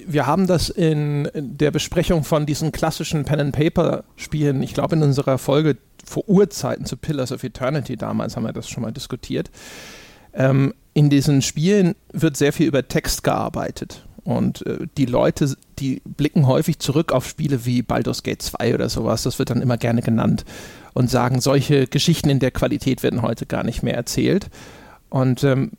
wir 0.07 0.27
haben 0.27 0.47
das 0.47 0.69
in 0.69 1.29
der 1.35 1.71
Besprechung 1.71 2.25
von 2.25 2.47
diesen 2.47 2.73
klassischen 2.73 3.25
Pen-and-Paper-Spielen, 3.25 4.63
ich 4.63 4.75
glaube 4.75 4.97
in 4.97 5.03
unserer 5.03 5.39
Folge 5.39 5.77
vor 6.05 6.29
Urzeiten 6.29 6.87
zu 6.87 6.97
Pillars 6.97 7.33
of 7.33 7.43
Eternity 7.45 7.97
damals 7.97 8.37
haben 8.37 8.45
wir 8.45 8.53
das 8.53 8.69
schon 8.69 8.83
mal 8.83 8.93
diskutiert. 8.93 9.51
Ähm, 10.37 10.75
in 10.95 11.11
diesen 11.11 11.43
Spielen 11.43 11.95
wird 12.13 12.37
sehr 12.37 12.53
viel 12.53 12.67
über 12.67 12.87
Text 12.87 13.25
gearbeitet. 13.25 14.07
Und 14.25 14.67
äh, 14.67 14.87
die 14.97 15.07
Leute, 15.07 15.57
die 15.79 16.03
blicken 16.05 16.47
häufig 16.47 16.79
zurück 16.79 17.13
auf 17.13 17.29
Spiele 17.29 17.65
wie 17.65 17.83
Baldur's 17.83 18.23
Gate 18.23 18.43
2 18.43 18.75
oder 18.75 18.89
sowas, 18.89 19.23
das 19.23 19.39
wird 19.39 19.51
dann 19.51 19.63
immer 19.63 19.77
gerne 19.77 20.03
genannt, 20.03 20.45
und 20.95 21.11
sagen, 21.11 21.41
solche 21.41 21.87
Geschichten 21.87 22.31
in 22.31 22.39
der 22.39 22.51
Qualität 22.51 23.03
werden 23.03 23.23
heute 23.23 23.47
gar 23.47 23.63
nicht 23.63 23.83
mehr 23.83 23.95
erzählt. 23.95 24.49
Und 25.11 25.45
ähm, 25.45 25.73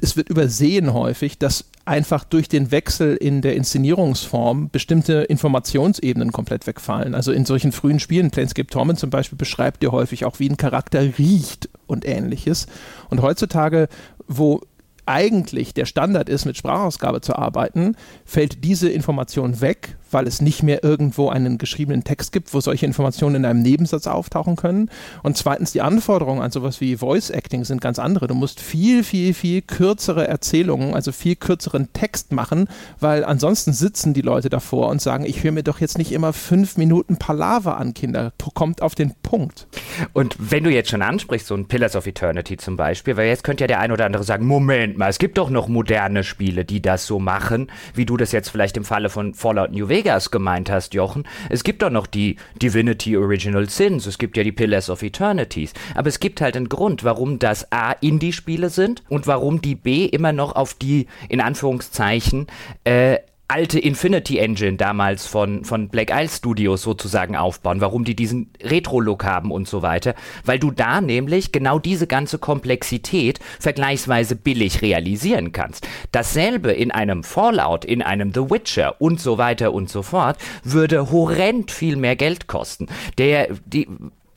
es 0.00 0.16
wird 0.16 0.30
übersehen 0.30 0.94
häufig, 0.94 1.38
dass 1.38 1.66
einfach 1.84 2.24
durch 2.24 2.48
den 2.48 2.70
Wechsel 2.70 3.16
in 3.16 3.42
der 3.42 3.56
Inszenierungsform 3.56 4.70
bestimmte 4.70 5.22
Informationsebenen 5.24 6.32
komplett 6.32 6.66
wegfallen. 6.66 7.14
Also 7.14 7.32
in 7.32 7.44
solchen 7.44 7.72
frühen 7.72 8.00
Spielen, 8.00 8.30
Planescape 8.30 8.68
Torment 8.68 8.98
zum 8.98 9.10
Beispiel, 9.10 9.36
beschreibt 9.36 9.82
dir 9.82 9.92
häufig 9.92 10.24
auch, 10.24 10.38
wie 10.38 10.48
ein 10.48 10.56
Charakter 10.56 11.18
riecht 11.18 11.68
und 11.86 12.06
ähnliches. 12.06 12.66
Und 13.10 13.22
heutzutage 13.22 13.88
wo 14.28 14.60
eigentlich 15.06 15.72
der 15.72 15.84
Standard 15.84 16.28
ist, 16.28 16.44
mit 16.46 16.56
Sprachausgabe 16.56 17.20
zu 17.20 17.36
arbeiten, 17.36 17.96
fällt 18.24 18.64
diese 18.64 18.90
Information 18.90 19.60
weg, 19.60 19.96
weil 20.10 20.26
es 20.26 20.40
nicht 20.40 20.62
mehr 20.62 20.84
irgendwo 20.84 21.28
einen 21.28 21.58
geschriebenen 21.58 22.04
Text 22.04 22.32
gibt, 22.32 22.52
wo 22.54 22.60
solche 22.60 22.86
Informationen 22.86 23.36
in 23.36 23.44
einem 23.44 23.62
Nebensatz 23.62 24.06
auftauchen 24.06 24.56
können. 24.56 24.90
Und 25.22 25.36
zweitens, 25.36 25.72
die 25.72 25.82
Anforderungen 25.82 26.42
an 26.42 26.50
sowas 26.50 26.80
wie 26.80 26.96
Voice 26.96 27.30
Acting 27.30 27.64
sind 27.64 27.80
ganz 27.80 27.98
andere. 27.98 28.26
Du 28.26 28.34
musst 28.34 28.60
viel, 28.60 29.04
viel, 29.04 29.34
viel 29.34 29.62
kürzere 29.62 30.26
Erzählungen, 30.28 30.94
also 30.94 31.12
viel 31.12 31.36
kürzeren 31.36 31.92
Text 31.92 32.32
machen, 32.32 32.68
weil 33.00 33.24
ansonsten 33.24 33.72
sitzen 33.72 34.14
die 34.14 34.22
Leute 34.22 34.48
davor 34.48 34.88
und 34.88 35.02
sagen, 35.02 35.24
ich 35.24 35.42
höre 35.42 35.52
mir 35.52 35.62
doch 35.62 35.80
jetzt 35.80 35.98
nicht 35.98 36.12
immer 36.12 36.32
fünf 36.32 36.76
Minuten 36.76 37.16
Palaver 37.16 37.76
an, 37.78 37.94
Kinder. 37.94 38.32
Kommt 38.54 38.80
auf 38.80 38.94
den 38.94 39.12
Punkt. 39.22 39.66
Und 40.14 40.34
wenn 40.38 40.64
du 40.64 40.70
jetzt 40.70 40.88
schon 40.88 41.02
ansprichst, 41.02 41.48
so 41.48 41.54
ein 41.54 41.68
Pillars 41.68 41.94
of 41.94 42.06
Eternity 42.06 42.56
zum 42.56 42.78
Beispiel, 42.78 43.18
weil 43.18 43.28
jetzt 43.28 43.44
könnte 43.44 43.64
ja 43.64 43.68
der 43.68 43.80
ein 43.80 43.92
oder 43.92 44.06
andere 44.06 44.24
sagen, 44.24 44.46
Moment 44.46 44.96
mal, 44.96 45.10
es 45.10 45.18
gibt 45.18 45.36
doch 45.36 45.50
noch 45.50 45.68
moderne 45.68 46.24
Spiele, 46.24 46.64
die 46.64 46.80
das 46.80 47.06
so 47.06 47.18
machen, 47.18 47.70
wie 47.94 48.06
du 48.06 48.16
das 48.16 48.32
jetzt 48.32 48.48
vielleicht 48.48 48.78
im 48.78 48.84
Falle 48.84 49.10
von 49.10 49.34
Fallout 49.34 49.72
New 49.72 49.88
Vegas 49.88 49.95
Vegas 49.96 50.30
gemeint 50.30 50.70
hast, 50.70 50.92
Jochen. 50.92 51.26
Es 51.48 51.64
gibt 51.64 51.80
doch 51.80 51.88
noch 51.88 52.06
die 52.06 52.36
Divinity 52.60 53.16
Original 53.16 53.66
Sins, 53.70 54.04
es 54.04 54.18
gibt 54.18 54.36
ja 54.36 54.44
die 54.44 54.52
Pillars 54.52 54.90
of 54.90 55.02
Eternities. 55.02 55.72
Aber 55.94 56.08
es 56.08 56.20
gibt 56.20 56.42
halt 56.42 56.54
einen 56.54 56.68
Grund, 56.68 57.02
warum 57.02 57.38
das 57.38 57.72
A 57.72 57.92
Indie-Spiele 57.92 58.68
sind 58.68 59.02
und 59.08 59.26
warum 59.26 59.62
die 59.62 59.74
B 59.74 60.04
immer 60.04 60.32
noch 60.32 60.54
auf 60.54 60.74
die, 60.74 61.06
in 61.30 61.40
Anführungszeichen, 61.40 62.46
äh, 62.84 63.20
alte 63.48 63.78
Infinity 63.78 64.38
Engine 64.38 64.76
damals 64.76 65.26
von, 65.26 65.64
von 65.64 65.88
Black 65.88 66.10
Isle 66.10 66.28
Studios 66.28 66.82
sozusagen 66.82 67.36
aufbauen, 67.36 67.80
warum 67.80 68.04
die 68.04 68.16
diesen 68.16 68.50
Retro-Look 68.62 69.24
haben 69.24 69.52
und 69.52 69.68
so 69.68 69.82
weiter, 69.82 70.14
weil 70.44 70.58
du 70.58 70.70
da 70.70 71.00
nämlich 71.00 71.52
genau 71.52 71.78
diese 71.78 72.06
ganze 72.06 72.38
Komplexität 72.38 73.38
vergleichsweise 73.60 74.34
billig 74.34 74.82
realisieren 74.82 75.52
kannst. 75.52 75.86
Dasselbe 76.10 76.72
in 76.72 76.90
einem 76.90 77.22
Fallout, 77.22 77.84
in 77.84 78.02
einem 78.02 78.32
The 78.34 78.50
Witcher 78.50 79.00
und 79.00 79.20
so 79.20 79.38
weiter 79.38 79.72
und 79.72 79.88
so 79.88 80.02
fort 80.02 80.38
würde 80.64 81.10
horrend 81.12 81.70
viel 81.70 81.96
mehr 81.96 82.16
Geld 82.16 82.48
kosten. 82.48 82.88
Der, 83.18 83.48
die, 83.64 83.88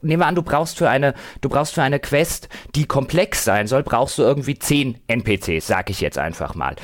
nehmen 0.01 0.21
wir 0.21 0.27
an, 0.27 0.35
du 0.35 0.43
brauchst 0.43 0.77
für 0.77 0.89
eine, 0.89 1.13
du 1.41 1.49
brauchst 1.49 1.73
für 1.73 1.83
eine 1.83 1.99
Quest, 1.99 2.49
die 2.75 2.85
komplex 2.85 3.43
sein 3.43 3.67
soll, 3.67 3.83
brauchst 3.83 4.17
du 4.17 4.23
irgendwie 4.23 4.57
zehn 4.57 4.99
NPCs, 5.07 5.67
sag 5.67 5.89
ich 5.89 6.01
jetzt 6.01 6.17
einfach 6.17 6.55
mal. 6.55 6.75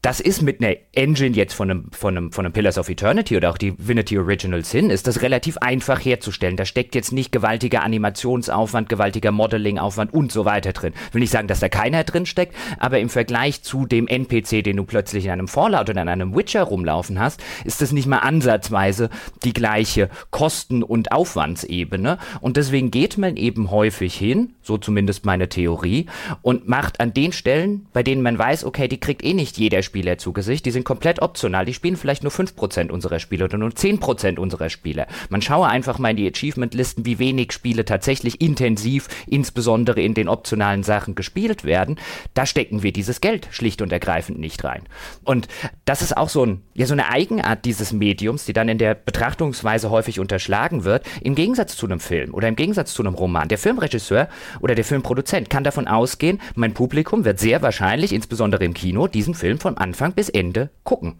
Das 0.00 0.20
ist 0.20 0.42
mit 0.42 0.62
einer 0.62 0.76
Engine 0.92 1.34
jetzt 1.34 1.54
von 1.54 1.70
einem, 1.70 1.90
von 1.90 2.16
einem, 2.16 2.30
von 2.30 2.44
einem 2.46 2.52
Pillars 2.52 2.78
of 2.78 2.88
Eternity 2.88 3.36
oder 3.36 3.50
auch 3.50 3.58
Divinity 3.58 4.16
Original 4.16 4.64
Sin, 4.64 4.90
ist 4.90 5.08
das 5.08 5.22
relativ 5.22 5.58
einfach 5.58 5.98
herzustellen. 6.04 6.56
Da 6.56 6.64
steckt 6.66 6.94
jetzt 6.94 7.10
nicht 7.10 7.32
gewaltiger 7.32 7.82
Animationsaufwand, 7.82 8.88
gewaltiger 8.88 9.32
Modelingaufwand 9.32 10.14
und 10.14 10.30
so 10.30 10.44
weiter 10.44 10.72
drin. 10.72 10.92
Will 11.10 11.20
nicht 11.20 11.32
sagen, 11.32 11.48
dass 11.48 11.58
da 11.58 11.68
keiner 11.68 12.04
drin 12.04 12.26
steckt, 12.26 12.54
aber 12.78 13.00
im 13.00 13.08
Vergleich 13.08 13.62
zu 13.62 13.86
dem 13.86 14.06
NPC, 14.06 14.62
den 14.62 14.76
du 14.76 14.84
plötzlich 14.84 15.24
in 15.24 15.32
einem 15.32 15.48
Fallout 15.48 15.90
oder 15.90 16.02
in 16.02 16.08
einem 16.08 16.36
Witcher 16.36 16.62
rumlaufen 16.62 17.18
hast, 17.18 17.42
ist 17.64 17.82
das 17.82 17.90
nicht 17.90 18.06
mal 18.06 18.18
ansatzweise 18.18 19.10
die 19.42 19.52
gleiche 19.52 20.10
Kosten- 20.30 20.84
und 20.84 21.10
Aufwandsebene. 21.10 22.18
Und 22.40 22.56
deswegen 22.56 22.92
geht 22.92 23.18
man 23.18 23.36
eben 23.36 23.72
häufig 23.72 24.14
hin, 24.14 24.54
so 24.62 24.78
zumindest 24.78 25.26
meine 25.26 25.48
Theorie, 25.48 26.06
und 26.42 26.68
macht 26.68 27.00
an 27.00 27.12
den 27.12 27.32
Stellen, 27.32 27.86
bei 27.92 28.04
denen 28.04 28.22
man 28.22 28.38
weiß, 28.38 28.64
okay, 28.64 28.86
die 28.86 29.00
kriegt 29.00 29.24
eh 29.24 29.34
nicht 29.34 29.58
jeder 29.58 29.82
Spieler 29.88 30.18
zu 30.18 30.34
Gesicht. 30.34 30.66
Die 30.66 30.70
sind 30.70 30.84
komplett 30.84 31.22
optional. 31.22 31.64
Die 31.64 31.72
spielen 31.72 31.96
vielleicht 31.96 32.22
nur 32.22 32.30
5% 32.30 32.90
unserer 32.90 33.18
Spiele 33.18 33.46
oder 33.46 33.56
nur 33.56 33.70
10% 33.70 34.38
unserer 34.38 34.68
Spiele. 34.68 35.06
Man 35.30 35.40
schaue 35.40 35.66
einfach 35.66 35.98
mal 35.98 36.10
in 36.10 36.16
die 36.18 36.28
Achievement-Listen, 36.28 37.06
wie 37.06 37.18
wenig 37.18 37.52
Spiele 37.52 37.86
tatsächlich 37.86 38.42
intensiv, 38.42 39.08
insbesondere 39.26 40.02
in 40.02 40.12
den 40.12 40.28
optionalen 40.28 40.82
Sachen 40.82 41.14
gespielt 41.14 41.64
werden. 41.64 41.96
Da 42.34 42.44
stecken 42.44 42.82
wir 42.82 42.92
dieses 42.92 43.22
Geld 43.22 43.48
schlicht 43.50 43.80
und 43.80 43.90
ergreifend 43.90 44.38
nicht 44.38 44.62
rein. 44.64 44.82
Und 45.24 45.48
das 45.86 46.02
ist 46.02 46.16
auch 46.16 46.28
so, 46.28 46.44
ein, 46.44 46.62
ja, 46.74 46.84
so 46.84 46.92
eine 46.92 47.10
Eigenart 47.10 47.64
dieses 47.64 47.92
Mediums, 47.92 48.44
die 48.44 48.52
dann 48.52 48.68
in 48.68 48.78
der 48.78 48.94
Betrachtungsweise 48.94 49.88
häufig 49.88 50.20
unterschlagen 50.20 50.84
wird. 50.84 51.06
Im 51.22 51.34
Gegensatz 51.34 51.76
zu 51.76 51.86
einem 51.86 52.00
Film 52.00 52.34
oder 52.34 52.48
im 52.48 52.56
Gegensatz 52.56 52.92
zu 52.92 53.02
einem 53.02 53.14
Roman. 53.14 53.48
Der 53.48 53.58
Filmregisseur 53.58 54.28
oder 54.60 54.74
der 54.74 54.84
Filmproduzent 54.84 55.48
kann 55.48 55.64
davon 55.64 55.88
ausgehen, 55.88 56.40
mein 56.54 56.74
Publikum 56.74 57.24
wird 57.24 57.38
sehr 57.38 57.62
wahrscheinlich, 57.62 58.12
insbesondere 58.12 58.64
im 58.64 58.74
Kino, 58.74 59.06
diesen 59.06 59.34
Film 59.34 59.58
von 59.58 59.77
Anfang 59.78 60.12
bis 60.12 60.28
Ende 60.28 60.70
gucken. 60.84 61.16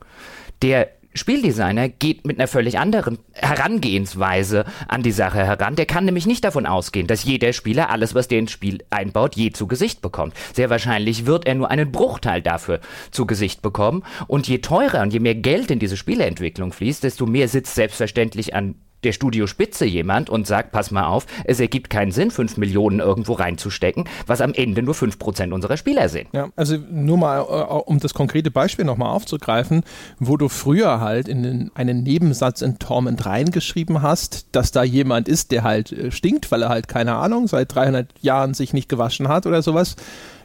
Der 0.63 0.89
Spieldesigner 1.15 1.89
geht 1.89 2.27
mit 2.27 2.39
einer 2.39 2.49
völlig 2.49 2.79
anderen 2.79 3.19
Herangehensweise 3.33 4.65
an 4.87 5.03
die 5.03 5.13
Sache 5.13 5.39
heran. 5.39 5.75
Der 5.75 5.87
kann 5.87 6.05
nämlich 6.05 6.27
nicht 6.27 6.45
davon 6.45 6.67
ausgehen, 6.67 7.07
dass 7.07 7.25
jeder 7.25 7.53
Spieler 7.53 7.91
alles, 7.91 8.15
was 8.15 8.29
der 8.29 8.39
ins 8.39 8.53
Spiel 8.53 8.85
einbaut, 8.91 9.35
je 9.35 9.51
zu 9.51 9.67
Gesicht 9.67 10.01
bekommt. 10.01 10.35
Sehr 10.55 10.71
wahrscheinlich 10.71 11.27
wird 11.27 11.47
er 11.47 11.55
nur 11.55 11.71
einen 11.71 11.91
Bruchteil 11.91 12.43
dafür 12.43 12.81
zu 13.11 13.27
Gesicht 13.27 13.63
bekommen. 13.63 14.05
Und 14.27 14.49
je 14.49 14.59
teurer 14.59 15.03
und 15.03 15.13
je 15.13 15.21
mehr 15.21 15.35
Geld 15.35 15.71
in 15.71 15.79
diese 15.79 15.97
Spieleentwicklung 15.97 16.73
fließt, 16.73 17.03
desto 17.03 17.27
mehr 17.27 17.49
sitzt 17.49 17.75
selbstverständlich 17.75 18.55
an 18.55 18.77
der 19.05 19.13
Studiospitze 19.13 19.85
jemand 19.85 20.31
und 20.31 20.47
sagt, 20.47 20.73
pass 20.73 20.91
mal 20.91 21.07
auf, 21.07 21.27
es 21.45 21.61
ergibt 21.61 21.91
keinen 21.91 22.11
Sinn, 22.11 22.31
5 22.31 22.57
Millionen 22.57 23.01
irgendwo 23.01 23.35
reinzustecken, 23.35 24.05
was 24.27 24.41
am 24.41 24.53
Ende 24.55 24.83
nur 24.83 24.95
5% 24.95 25.53
unserer 25.53 25.77
Spieler 25.77 26.09
sind. 26.09 26.29
Ja, 26.33 26.49
also 26.57 26.77
nur 26.91 27.19
mal, 27.19 27.41
äh, 27.41 27.43
um 27.43 27.99
das 28.01 28.15
konkrete 28.15 28.51
Beispiel 28.51 28.85
nochmal 28.85 29.11
aufzugreifen, 29.11 29.85
wo 30.19 30.37
du 30.37 30.49
früher 30.49 31.01
halt 31.01 31.29
in 31.29 31.71
einen 31.75 32.03
Nebensatz 32.03 32.63
in 32.63 32.79
Torment 32.79 33.25
reingeschrieben 33.27 34.03
hast, 34.03 34.47
dass 34.53 34.73
da 34.73 34.83
jemand 34.83 35.29
ist, 35.29 35.53
der 35.53 35.63
halt 35.63 35.93
äh, 35.93 36.11
stinkt, 36.11 36.51
weil 36.51 36.63
er 36.63 36.69
halt, 36.69 36.89
keine 36.89 37.15
Ahnung, 37.17 37.47
seit 37.47 37.75
300 37.75 38.09
Jahren 38.21 38.55
sich 38.55 38.73
nicht 38.73 38.89
gewaschen 38.89 39.29
hat 39.29 39.47
oder 39.47 39.63
sowas 39.63 39.97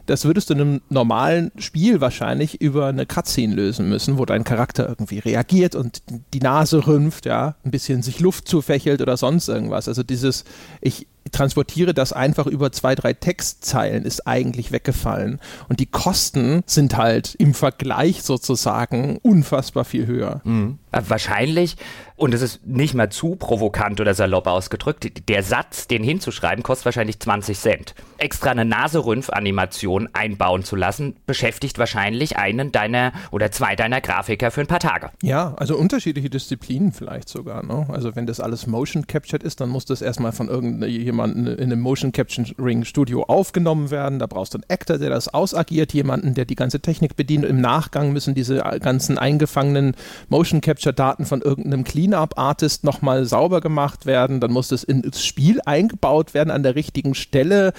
das 0.05 0.25
würdest 0.25 0.49
du 0.49 0.53
in 0.53 0.61
einem 0.61 0.81
normalen 0.89 1.51
Spiel 1.57 2.01
wahrscheinlich 2.01 2.61
über 2.61 2.87
eine 2.87 3.05
Cutscene 3.05 3.55
lösen 3.55 3.89
müssen, 3.89 4.17
wo 4.17 4.25
dein 4.25 4.43
Charakter 4.43 4.87
irgendwie 4.87 5.19
reagiert 5.19 5.75
und 5.75 6.03
die 6.33 6.39
Nase 6.39 6.85
rümpft, 6.85 7.25
ja, 7.25 7.55
ein 7.63 7.71
bisschen 7.71 8.01
sich 8.01 8.19
Luft 8.19 8.47
zufächelt 8.47 9.01
oder 9.01 9.17
sonst 9.17 9.47
irgendwas. 9.47 9.87
Also 9.87 10.03
dieses, 10.03 10.43
ich 10.81 11.07
transportiere 11.31 11.93
das 11.93 12.13
einfach 12.13 12.47
über 12.47 12.71
zwei, 12.71 12.95
drei 12.95 13.13
Textzeilen, 13.13 14.03
ist 14.03 14.27
eigentlich 14.27 14.71
weggefallen. 14.71 15.39
Und 15.69 15.79
die 15.79 15.85
Kosten 15.85 16.63
sind 16.65 16.97
halt 16.97 17.35
im 17.35 17.53
Vergleich 17.53 18.23
sozusagen 18.23 19.17
unfassbar 19.21 19.85
viel 19.85 20.05
höher. 20.05 20.41
Mhm. 20.43 20.79
Äh, 20.93 21.01
wahrscheinlich 21.07 21.75
und 22.15 22.33
es 22.33 22.41
ist 22.41 22.65
nicht 22.65 22.93
mal 22.93 23.09
zu 23.09 23.35
provokant 23.35 23.99
oder 23.99 24.13
salopp 24.13 24.45
ausgedrückt, 24.47 25.27
der 25.27 25.41
Satz, 25.41 25.87
den 25.87 26.03
hinzuschreiben, 26.03 26.63
kostet 26.63 26.85
wahrscheinlich 26.85 27.19
20 27.19 27.57
Cent. 27.57 27.95
Extra 28.17 28.51
eine 28.51 28.65
Naserümpf-Animation 28.65 30.09
einbauen 30.13 30.63
zu 30.63 30.75
lassen, 30.75 31.15
beschäftigt 31.25 31.79
wahrscheinlich 31.79 32.37
einen 32.37 32.71
deiner 32.71 33.13
oder 33.31 33.51
zwei 33.51 33.75
deiner 33.75 33.99
Grafiker 33.99 34.51
für 34.51 34.61
ein 34.61 34.67
paar 34.67 34.79
Tage. 34.79 35.09
Ja, 35.23 35.55
also 35.57 35.75
unterschiedliche 35.75 36.29
Disziplinen 36.29 36.91
vielleicht 36.91 37.29
sogar. 37.29 37.65
Ne? 37.65 37.87
Also 37.89 38.15
wenn 38.15 38.27
das 38.27 38.39
alles 38.39 38.67
Motion 38.67 39.07
Captured 39.07 39.43
ist, 39.43 39.59
dann 39.59 39.69
muss 39.69 39.85
das 39.85 40.01
erstmal 40.01 40.31
von 40.31 40.49
irgendjemandem 40.49 41.47
in 41.47 41.71
einem 41.71 41.81
Motion 41.81 42.11
Capturing 42.11 42.85
Studio 42.85 43.23
aufgenommen 43.23 43.89
werden. 43.89 44.19
Da 44.19 44.27
brauchst 44.27 44.53
du 44.53 44.59
einen 44.59 44.69
Actor, 44.69 44.99
der 44.99 45.09
das 45.09 45.33
ausagiert, 45.33 45.93
jemanden, 45.93 46.35
der 46.35 46.45
die 46.45 46.55
ganze 46.55 46.79
Technik 46.79 47.15
bedient. 47.15 47.43
Im 47.43 47.59
Nachgang 47.59 48.13
müssen 48.13 48.35
diese 48.35 48.57
ganzen 48.81 49.17
eingefangenen 49.17 49.95
Motion 50.29 50.61
Capture 50.61 50.82
Daten 50.91 51.25
von 51.25 51.41
irgendeinem 51.41 51.83
Clean 51.83 52.03
Cleanup-Artist 52.03 52.83
nochmal 52.83 53.25
sauber 53.25 53.61
gemacht 53.61 54.05
werden, 54.05 54.39
dann 54.39 54.51
muss 54.51 54.71
es 54.71 54.83
ins 54.83 55.23
Spiel 55.25 55.59
eingebaut 55.65 56.33
werden 56.33 56.51
an 56.51 56.63
der 56.63 56.75
richtigen 56.75 57.15
Stelle. 57.15 57.73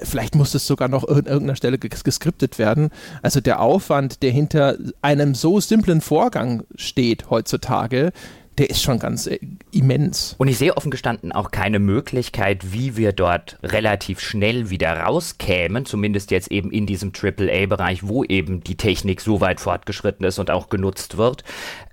Vielleicht 0.00 0.34
muss 0.34 0.54
es 0.54 0.66
sogar 0.66 0.88
noch 0.88 1.06
an 1.06 1.26
irgendeiner 1.26 1.56
Stelle 1.56 1.78
geskriptet 1.78 2.58
werden. 2.58 2.90
Also 3.22 3.40
der 3.40 3.60
Aufwand, 3.60 4.22
der 4.22 4.30
hinter 4.30 4.76
einem 5.02 5.34
so 5.34 5.60
simplen 5.60 6.00
Vorgang 6.00 6.62
steht 6.76 7.30
heutzutage, 7.30 8.12
der 8.58 8.70
ist 8.70 8.82
schon 8.82 8.98
ganz 8.98 9.26
äh, 9.26 9.38
immens. 9.70 10.34
Und 10.38 10.48
ich 10.48 10.58
sehe 10.58 10.76
offen 10.76 10.90
gestanden 10.90 11.32
auch 11.32 11.50
keine 11.50 11.78
Möglichkeit, 11.78 12.72
wie 12.72 12.96
wir 12.96 13.12
dort 13.12 13.58
relativ 13.62 14.20
schnell 14.20 14.70
wieder 14.70 14.92
rauskämen, 14.92 15.86
zumindest 15.86 16.30
jetzt 16.30 16.50
eben 16.50 16.70
in 16.70 16.86
diesem 16.86 17.12
AAA-Bereich, 17.12 18.06
wo 18.06 18.24
eben 18.24 18.62
die 18.62 18.76
Technik 18.76 19.20
so 19.20 19.40
weit 19.40 19.60
fortgeschritten 19.60 20.26
ist 20.26 20.38
und 20.38 20.50
auch 20.50 20.68
genutzt 20.68 21.16
wird. 21.16 21.44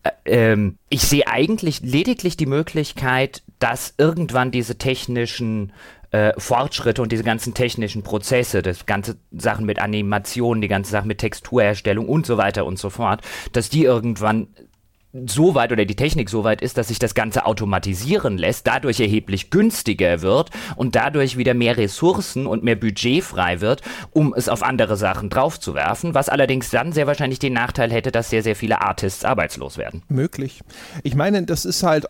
Äh, 0.03 0.11
ähm, 0.25 0.77
ich 0.89 1.01
sehe 1.01 1.27
eigentlich 1.27 1.81
lediglich 1.81 2.37
die 2.37 2.45
Möglichkeit, 2.45 3.43
dass 3.59 3.93
irgendwann 3.97 4.51
diese 4.51 4.77
technischen 4.77 5.71
äh, 6.11 6.33
Fortschritte 6.37 7.01
und 7.01 7.11
diese 7.11 7.23
ganzen 7.23 7.53
technischen 7.53 8.03
Prozesse, 8.03 8.61
das 8.61 8.85
ganze 8.85 9.17
Sachen 9.31 9.65
mit 9.65 9.79
Animationen, 9.79 10.61
die 10.61 10.67
ganze 10.67 10.91
Sache 10.91 11.07
mit 11.07 11.17
Texturherstellung 11.17 12.07
und 12.07 12.25
so 12.25 12.37
weiter 12.37 12.65
und 12.65 12.79
so 12.79 12.89
fort, 12.89 13.21
dass 13.51 13.69
die 13.69 13.83
irgendwann 13.83 14.47
so 15.27 15.55
weit 15.55 15.71
oder 15.71 15.85
die 15.85 15.95
Technik 15.95 16.29
so 16.29 16.43
weit 16.43 16.61
ist, 16.61 16.77
dass 16.77 16.89
sich 16.89 16.99
das 16.99 17.15
Ganze 17.15 17.45
automatisieren 17.45 18.37
lässt, 18.37 18.67
dadurch 18.67 18.99
erheblich 18.99 19.49
günstiger 19.49 20.21
wird 20.21 20.49
und 20.75 20.95
dadurch 20.95 21.37
wieder 21.37 21.53
mehr 21.53 21.77
Ressourcen 21.77 22.45
und 22.45 22.63
mehr 22.63 22.75
Budget 22.75 23.23
frei 23.23 23.61
wird, 23.61 23.81
um 24.11 24.33
es 24.35 24.49
auf 24.49 24.63
andere 24.63 24.97
Sachen 24.97 25.29
draufzuwerfen, 25.29 26.13
was 26.13 26.29
allerdings 26.29 26.69
dann 26.69 26.91
sehr 26.91 27.07
wahrscheinlich 27.07 27.39
den 27.39 27.53
Nachteil 27.53 27.91
hätte, 27.91 28.11
dass 28.11 28.29
sehr, 28.29 28.43
sehr 28.43 28.55
viele 28.55 28.81
Artists 28.81 29.23
arbeitslos 29.23 29.77
werden. 29.77 30.03
Möglich. 30.09 30.61
Ich 31.03 31.15
meine, 31.15 31.43
das 31.43 31.65
ist 31.65 31.83
halt 31.83 32.07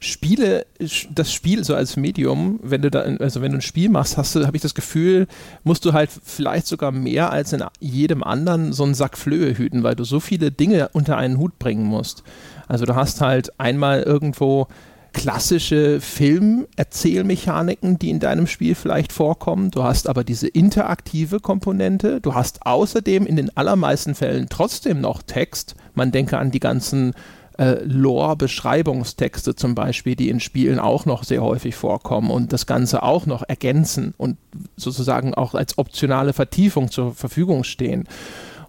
Spiele, 0.00 0.66
das 1.10 1.32
Spiel 1.32 1.64
so 1.64 1.74
als 1.74 1.96
Medium, 1.96 2.60
wenn 2.62 2.82
du 2.82 2.90
da, 2.90 3.00
also 3.00 3.40
wenn 3.40 3.52
du 3.52 3.58
ein 3.58 3.62
Spiel 3.62 3.88
machst, 3.88 4.16
hast 4.16 4.34
du, 4.34 4.46
habe 4.46 4.56
ich 4.56 4.62
das 4.62 4.74
Gefühl, 4.74 5.26
musst 5.62 5.84
du 5.84 5.92
halt 5.92 6.10
vielleicht 6.24 6.66
sogar 6.66 6.92
mehr 6.92 7.30
als 7.30 7.52
in 7.52 7.64
jedem 7.80 8.22
anderen 8.22 8.72
so 8.72 8.84
einen 8.84 8.94
Sack 8.94 9.16
Flöhe 9.16 9.56
hüten, 9.56 9.82
weil 9.82 9.96
du 9.96 10.04
so 10.04 10.20
viele 10.20 10.50
Dinge 10.50 10.90
unter 10.92 11.16
einen 11.16 11.38
Hut 11.38 11.58
bringen 11.58 11.84
musst. 11.84 12.22
Also 12.68 12.84
du 12.84 12.94
hast 12.94 13.20
halt 13.20 13.58
einmal 13.58 14.02
irgendwo 14.02 14.68
klassische 15.14 16.00
Filmerzählmechaniken, 16.00 17.98
die 17.98 18.10
in 18.10 18.20
deinem 18.20 18.46
Spiel 18.46 18.74
vielleicht 18.74 19.12
vorkommen. 19.12 19.70
Du 19.70 19.82
hast 19.84 20.08
aber 20.08 20.24
diese 20.24 20.48
interaktive 20.48 21.40
Komponente. 21.40 22.20
Du 22.20 22.34
hast 22.34 22.66
außerdem 22.66 23.24
in 23.24 23.36
den 23.36 23.56
allermeisten 23.56 24.14
Fällen 24.14 24.48
trotzdem 24.50 25.00
noch 25.00 25.22
Text. 25.22 25.76
Man 25.94 26.12
denke 26.12 26.36
an 26.36 26.50
die 26.50 26.60
ganzen 26.60 27.14
äh, 27.58 27.82
Lore-Beschreibungstexte 27.84 29.54
zum 29.54 29.74
Beispiel, 29.74 30.16
die 30.16 30.28
in 30.28 30.40
Spielen 30.40 30.78
auch 30.78 31.06
noch 31.06 31.24
sehr 31.24 31.42
häufig 31.42 31.74
vorkommen 31.74 32.30
und 32.30 32.52
das 32.52 32.66
Ganze 32.66 33.02
auch 33.02 33.26
noch 33.26 33.42
ergänzen 33.46 34.14
und 34.16 34.36
sozusagen 34.76 35.34
auch 35.34 35.54
als 35.54 35.78
optionale 35.78 36.32
Vertiefung 36.32 36.90
zur 36.90 37.14
Verfügung 37.14 37.64
stehen. 37.64 38.08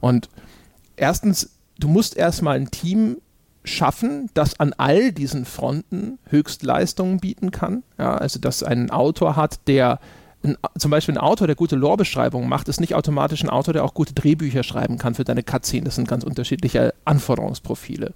Und 0.02 0.30
erstens, 0.96 1.52
du 1.80 1.88
musst 1.88 2.16
erstmal 2.16 2.58
ein 2.58 2.72
Team 2.72 3.18
schaffen, 3.64 4.30
das 4.34 4.60
an 4.60 4.74
all 4.78 5.12
diesen 5.12 5.46
Fronten 5.46 6.20
Höchstleistungen 6.30 7.20
bieten 7.20 7.52
kann. 7.52 7.84
Ja, 7.98 8.16
also, 8.16 8.40
dass 8.40 8.64
ein 8.64 8.92
Autor 8.92 9.36
hat, 9.36 9.68
der 9.68 10.00
ein, 10.44 10.58
zum 10.78 10.92
Beispiel 10.92 11.16
ein 11.16 11.22
Autor, 11.22 11.48
der 11.48 11.56
gute 11.56 11.76
Lore-Beschreibungen 11.76 12.48
macht, 12.48 12.70
ist 12.70 12.80
nicht 12.80 12.94
automatisch 12.94 13.44
ein 13.44 13.50
Autor, 13.50 13.74
der 13.74 13.84
auch 13.84 13.94
gute 13.94 14.14
Drehbücher 14.14 14.64
schreiben 14.64 14.98
kann 14.98 15.16
für 15.16 15.24
deine 15.24 15.44
Cutscene. 15.44 15.86
Das 15.86 15.96
sind 15.96 16.08
ganz 16.08 16.24
unterschiedliche 16.24 16.94
Anforderungsprofile. 17.04 18.14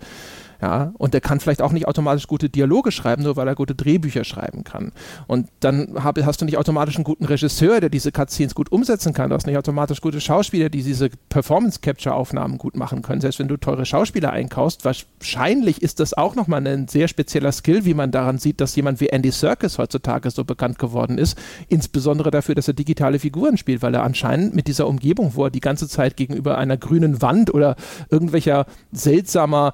Ja, 0.62 0.92
und 0.98 1.14
der 1.14 1.22
kann 1.22 1.40
vielleicht 1.40 1.62
auch 1.62 1.72
nicht 1.72 1.88
automatisch 1.88 2.28
gute 2.28 2.50
Dialoge 2.50 2.92
schreiben, 2.92 3.24
nur 3.24 3.38
weil 3.38 3.48
er 3.48 3.56
gute 3.56 3.76
Drehbücher 3.76 4.26
schreiben 4.26 4.66
kann. 4.66 4.92
Und 5.26 5.48
dann 5.62 6.04
hab, 6.04 6.20
hast 6.22 6.42
du 6.42 6.46
nicht 6.46 6.58
automatisch 6.58 6.98
einen 6.98 7.06
guten 7.06 7.24
Regisseur, 7.24 7.80
der 7.80 7.90
diese 7.90 8.12
Cutscenes 8.12 8.56
gut 8.56 8.70
umsetzen 8.70 9.14
kann. 9.14 9.30
Du 9.30 9.36
hast 9.36 9.48
nicht 9.48 9.58
automatisch 9.58 10.02
gute 10.02 10.20
Schauspieler, 10.20 10.70
die 10.70 10.84
diese 10.84 11.10
Performance-Capture-Aufnahmen 11.30 12.58
gut 12.58 12.76
machen 12.76 13.02
können. 13.02 13.22
Selbst 13.22 13.40
wenn 13.40 13.48
du 13.48 13.56
teure 13.56 13.86
Schauspieler 13.86 14.32
einkaufst, 14.32 14.84
wahrscheinlich 14.84 15.82
ist 15.82 16.02
das 16.02 16.14
auch 16.14 16.36
nochmal 16.36 16.68
ein 16.68 16.90
sehr 16.90 17.08
spezieller 17.08 17.54
Skill, 17.54 17.86
wie 17.86 17.94
man 17.94 18.12
daran 18.12 18.38
sieht, 18.38 18.60
dass 18.60 18.76
jemand 18.76 19.00
wie 19.00 19.08
Andy 19.08 19.32
Serkis 19.32 19.78
heutzutage 19.78 20.30
so 20.30 20.44
bekannt 20.44 20.78
geworden 20.78 21.18
ist. 21.18 21.38
Insbesondere 21.70 22.32
dafür, 22.32 22.56
dass 22.56 22.68
er 22.68 22.74
digitale 22.74 23.20
Figuren 23.20 23.56
spielt, 23.56 23.82
weil 23.82 23.94
er 23.94 24.04
anscheinend 24.04 24.56
mit 24.56 24.68
dieser 24.68 24.88
Umgebung, 24.88 25.32
wo 25.36 25.46
er 25.46 25.52
die 25.52 25.62
ganze 25.62 25.88
Zeit 25.88 26.18
gegenüber 26.18 26.58
einer 26.58 26.76
grünen 26.76 27.22
Wand 27.22 27.54
oder 27.54 27.78
irgendwelcher 28.10 28.66
seltsamer 28.92 29.74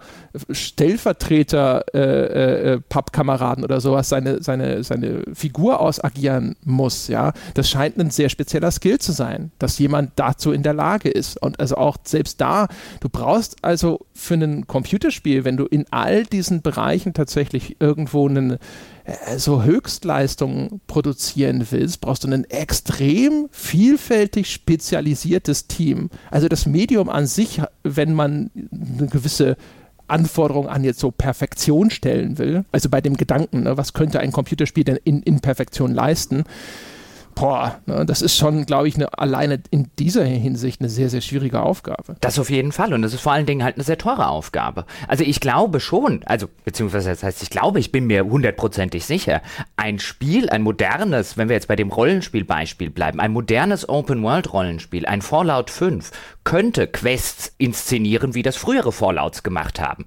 Stellvertreter 0.51 0.74
äh, 0.79 1.99
äh, 1.99 2.73
äh, 2.73 2.81
Pappkameraden 2.89 3.63
oder 3.63 3.79
sowas 3.79 4.09
seine, 4.09 4.43
seine, 4.43 4.83
seine 4.83 5.23
Figur 5.33 5.79
ausagieren 5.79 6.55
muss, 6.63 7.07
ja, 7.07 7.33
das 7.53 7.69
scheint 7.69 7.97
ein 7.97 8.09
sehr 8.09 8.29
spezieller 8.29 8.71
Skill 8.71 8.99
zu 8.99 9.11
sein, 9.11 9.51
dass 9.59 9.79
jemand 9.79 10.11
dazu 10.15 10.51
in 10.51 10.63
der 10.63 10.73
Lage 10.73 11.09
ist. 11.09 11.41
Und 11.41 11.59
also 11.59 11.75
auch 11.75 11.97
selbst 12.03 12.41
da, 12.41 12.67
du 12.99 13.09
brauchst 13.09 13.57
also 13.63 14.05
für 14.13 14.35
ein 14.35 14.67
Computerspiel, 14.67 15.45
wenn 15.45 15.57
du 15.57 15.65
in 15.65 15.85
all 15.91 16.25
diesen 16.25 16.61
Bereichen 16.61 17.13
tatsächlich 17.13 17.77
irgendwo 17.79 18.27
einen 18.27 18.57
äh, 19.05 19.37
so 19.37 19.63
Höchstleistungen 19.63 20.81
produzieren 20.87 21.65
willst, 21.69 22.01
brauchst 22.01 22.23
du 22.23 22.27
ein 22.27 22.43
extrem 22.45 23.47
vielfältig 23.51 24.51
spezialisiertes 24.51 25.67
Team. 25.67 26.09
Also 26.31 26.47
das 26.47 26.65
Medium 26.65 27.09
an 27.09 27.27
sich, 27.27 27.61
wenn 27.83 28.13
man 28.13 28.51
eine 28.71 29.07
gewisse 29.07 29.57
Anforderungen 30.07 30.69
an 30.69 30.83
jetzt 30.83 30.99
so 30.99 31.11
Perfektion 31.11 31.89
stellen 31.89 32.37
will, 32.37 32.65
also 32.71 32.89
bei 32.89 33.01
dem 33.01 33.17
Gedanken, 33.17 33.63
ne, 33.63 33.77
was 33.77 33.93
könnte 33.93 34.19
ein 34.19 34.31
Computerspiel 34.31 34.83
denn 34.83 34.99
in, 35.03 35.21
in 35.23 35.39
Perfektion 35.39 35.93
leisten, 35.93 36.43
boah, 37.35 37.79
ne, 37.85 38.05
das 38.05 38.21
ist 38.21 38.37
schon, 38.37 38.65
glaube 38.65 38.87
ich, 38.87 38.95
eine, 38.95 39.17
alleine 39.17 39.61
in 39.69 39.89
dieser 39.99 40.23
Hinsicht 40.23 40.81
eine 40.81 40.89
sehr, 40.89 41.09
sehr 41.09 41.21
schwierige 41.21 41.61
Aufgabe. 41.61 42.15
Das 42.21 42.39
auf 42.39 42.49
jeden 42.49 42.71
Fall. 42.71 42.93
Und 42.93 43.01
das 43.01 43.13
ist 43.13 43.21
vor 43.21 43.33
allen 43.33 43.45
Dingen 43.45 43.63
halt 43.63 43.75
eine 43.75 43.83
sehr 43.83 43.97
teure 43.97 44.27
Aufgabe. 44.27 44.85
Also 45.07 45.23
ich 45.23 45.39
glaube 45.41 45.79
schon, 45.79 46.23
also 46.25 46.47
beziehungsweise 46.63 47.09
das 47.09 47.23
heißt, 47.23 47.43
ich 47.43 47.49
glaube, 47.49 47.79
ich 47.79 47.91
bin 47.91 48.07
mir 48.07 48.25
hundertprozentig 48.25 49.05
sicher, 49.05 49.41
ein 49.75 49.99
Spiel, 49.99 50.49
ein 50.49 50.61
modernes, 50.61 51.37
wenn 51.37 51.49
wir 51.49 51.55
jetzt 51.55 51.67
bei 51.67 51.75
dem 51.75 51.91
Rollenspielbeispiel 51.91 52.89
bleiben, 52.89 53.19
ein 53.19 53.31
modernes 53.31 53.87
Open-World-Rollenspiel, 53.87 55.05
ein 55.05 55.21
Fallout 55.21 55.69
5, 55.69 56.11
könnte 56.45 56.87
Quests 56.87 57.53
inszenieren, 57.57 58.35
wie 58.35 58.43
das 58.43 58.55
frühere 58.55 58.91
Fallouts 58.91 59.43
gemacht 59.43 59.81
haben. 59.81 60.05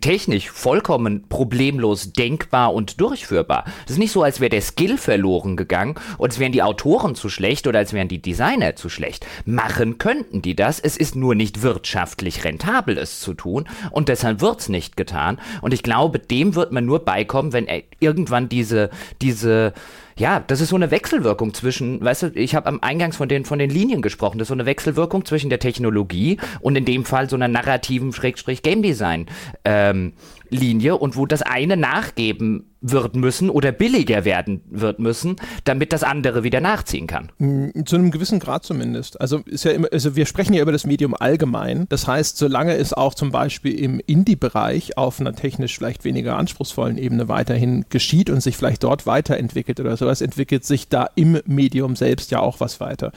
Technisch 0.00 0.50
vollkommen 0.50 1.28
problemlos 1.28 2.12
denkbar 2.12 2.72
und 2.72 3.00
durchführbar. 3.00 3.64
Das 3.82 3.92
ist 3.92 3.98
nicht 3.98 4.12
so, 4.12 4.22
als 4.22 4.40
wäre 4.40 4.50
der 4.50 4.62
Skill 4.62 4.96
verloren 4.96 5.56
gegangen 5.56 5.96
und 6.16 6.32
es 6.32 6.38
wären 6.38 6.53
die 6.54 6.62
Autoren 6.62 7.14
zu 7.14 7.28
schlecht 7.28 7.66
oder 7.66 7.80
als 7.80 7.92
wären 7.92 8.08
die 8.08 8.22
Designer 8.22 8.76
zu 8.76 8.88
schlecht. 8.88 9.26
Machen 9.44 9.98
könnten 9.98 10.40
die 10.40 10.56
das, 10.56 10.80
es 10.80 10.96
ist 10.96 11.16
nur 11.16 11.34
nicht 11.34 11.62
wirtschaftlich 11.62 12.44
rentabel, 12.44 12.96
es 12.96 13.20
zu 13.20 13.34
tun 13.34 13.68
und 13.90 14.08
deshalb 14.08 14.40
wird's 14.40 14.68
nicht 14.68 14.96
getan. 14.96 15.38
Und 15.60 15.74
ich 15.74 15.82
glaube, 15.82 16.18
dem 16.18 16.54
wird 16.54 16.72
man 16.72 16.86
nur 16.86 17.04
beikommen, 17.04 17.52
wenn 17.52 17.66
irgendwann 18.00 18.48
diese, 18.48 18.90
diese 19.20 19.74
ja, 20.16 20.38
das 20.38 20.60
ist 20.60 20.68
so 20.68 20.76
eine 20.76 20.90
Wechselwirkung 20.90 21.54
zwischen, 21.54 22.00
weißt 22.00 22.22
du, 22.22 22.26
ich 22.34 22.54
habe 22.54 22.68
am 22.68 22.80
Eingangs 22.82 23.16
von 23.16 23.28
den, 23.28 23.44
von 23.44 23.58
den 23.58 23.70
Linien 23.70 24.00
gesprochen, 24.00 24.38
das 24.38 24.46
ist 24.46 24.50
so 24.50 24.54
eine 24.54 24.66
Wechselwirkung 24.66 25.24
zwischen 25.24 25.50
der 25.50 25.58
Technologie 25.58 26.38
und 26.60 26.76
in 26.76 26.84
dem 26.84 27.04
Fall 27.04 27.28
so 27.28 27.36
einer 27.36 27.48
narrativen 27.48 28.12
Schrägstrich 28.12 28.62
Game 28.62 28.82
Design 28.82 29.26
ähm, 29.64 30.12
Linie 30.54 30.96
und 30.96 31.16
wo 31.16 31.26
das 31.26 31.42
eine 31.42 31.76
nachgeben 31.76 32.70
wird 32.80 33.16
müssen 33.16 33.48
oder 33.50 33.72
billiger 33.72 34.24
werden 34.24 34.60
wird 34.70 34.98
müssen, 34.98 35.36
damit 35.64 35.92
das 35.92 36.02
andere 36.02 36.44
wieder 36.44 36.60
nachziehen 36.60 37.06
kann. 37.06 37.32
Mm, 37.38 37.84
zu 37.86 37.96
einem 37.96 38.10
gewissen 38.10 38.40
Grad 38.40 38.64
zumindest. 38.64 39.20
Also 39.20 39.38
ist 39.46 39.64
ja 39.64 39.72
immer, 39.72 39.88
also 39.90 40.16
wir 40.16 40.26
sprechen 40.26 40.52
ja 40.52 40.62
über 40.62 40.72
das 40.72 40.86
Medium 40.86 41.14
allgemein. 41.14 41.86
Das 41.88 42.06
heißt, 42.06 42.36
solange 42.36 42.76
es 42.76 42.92
auch 42.92 43.14
zum 43.14 43.30
Beispiel 43.30 43.78
im 43.78 44.00
Indie-Bereich 44.04 44.98
auf 44.98 45.20
einer 45.20 45.34
technisch 45.34 45.76
vielleicht 45.76 46.04
weniger 46.04 46.36
anspruchsvollen 46.36 46.98
Ebene 46.98 47.28
weiterhin 47.28 47.86
geschieht 47.88 48.30
und 48.30 48.42
sich 48.42 48.56
vielleicht 48.56 48.84
dort 48.84 49.06
weiterentwickelt 49.06 49.80
oder 49.80 49.96
sowas, 49.96 50.20
entwickelt 50.20 50.64
sich 50.64 50.88
da 50.88 51.08
im 51.14 51.40
Medium 51.46 51.96
selbst 51.96 52.30
ja 52.30 52.40
auch 52.40 52.60
was 52.60 52.80
weiter 52.80 53.12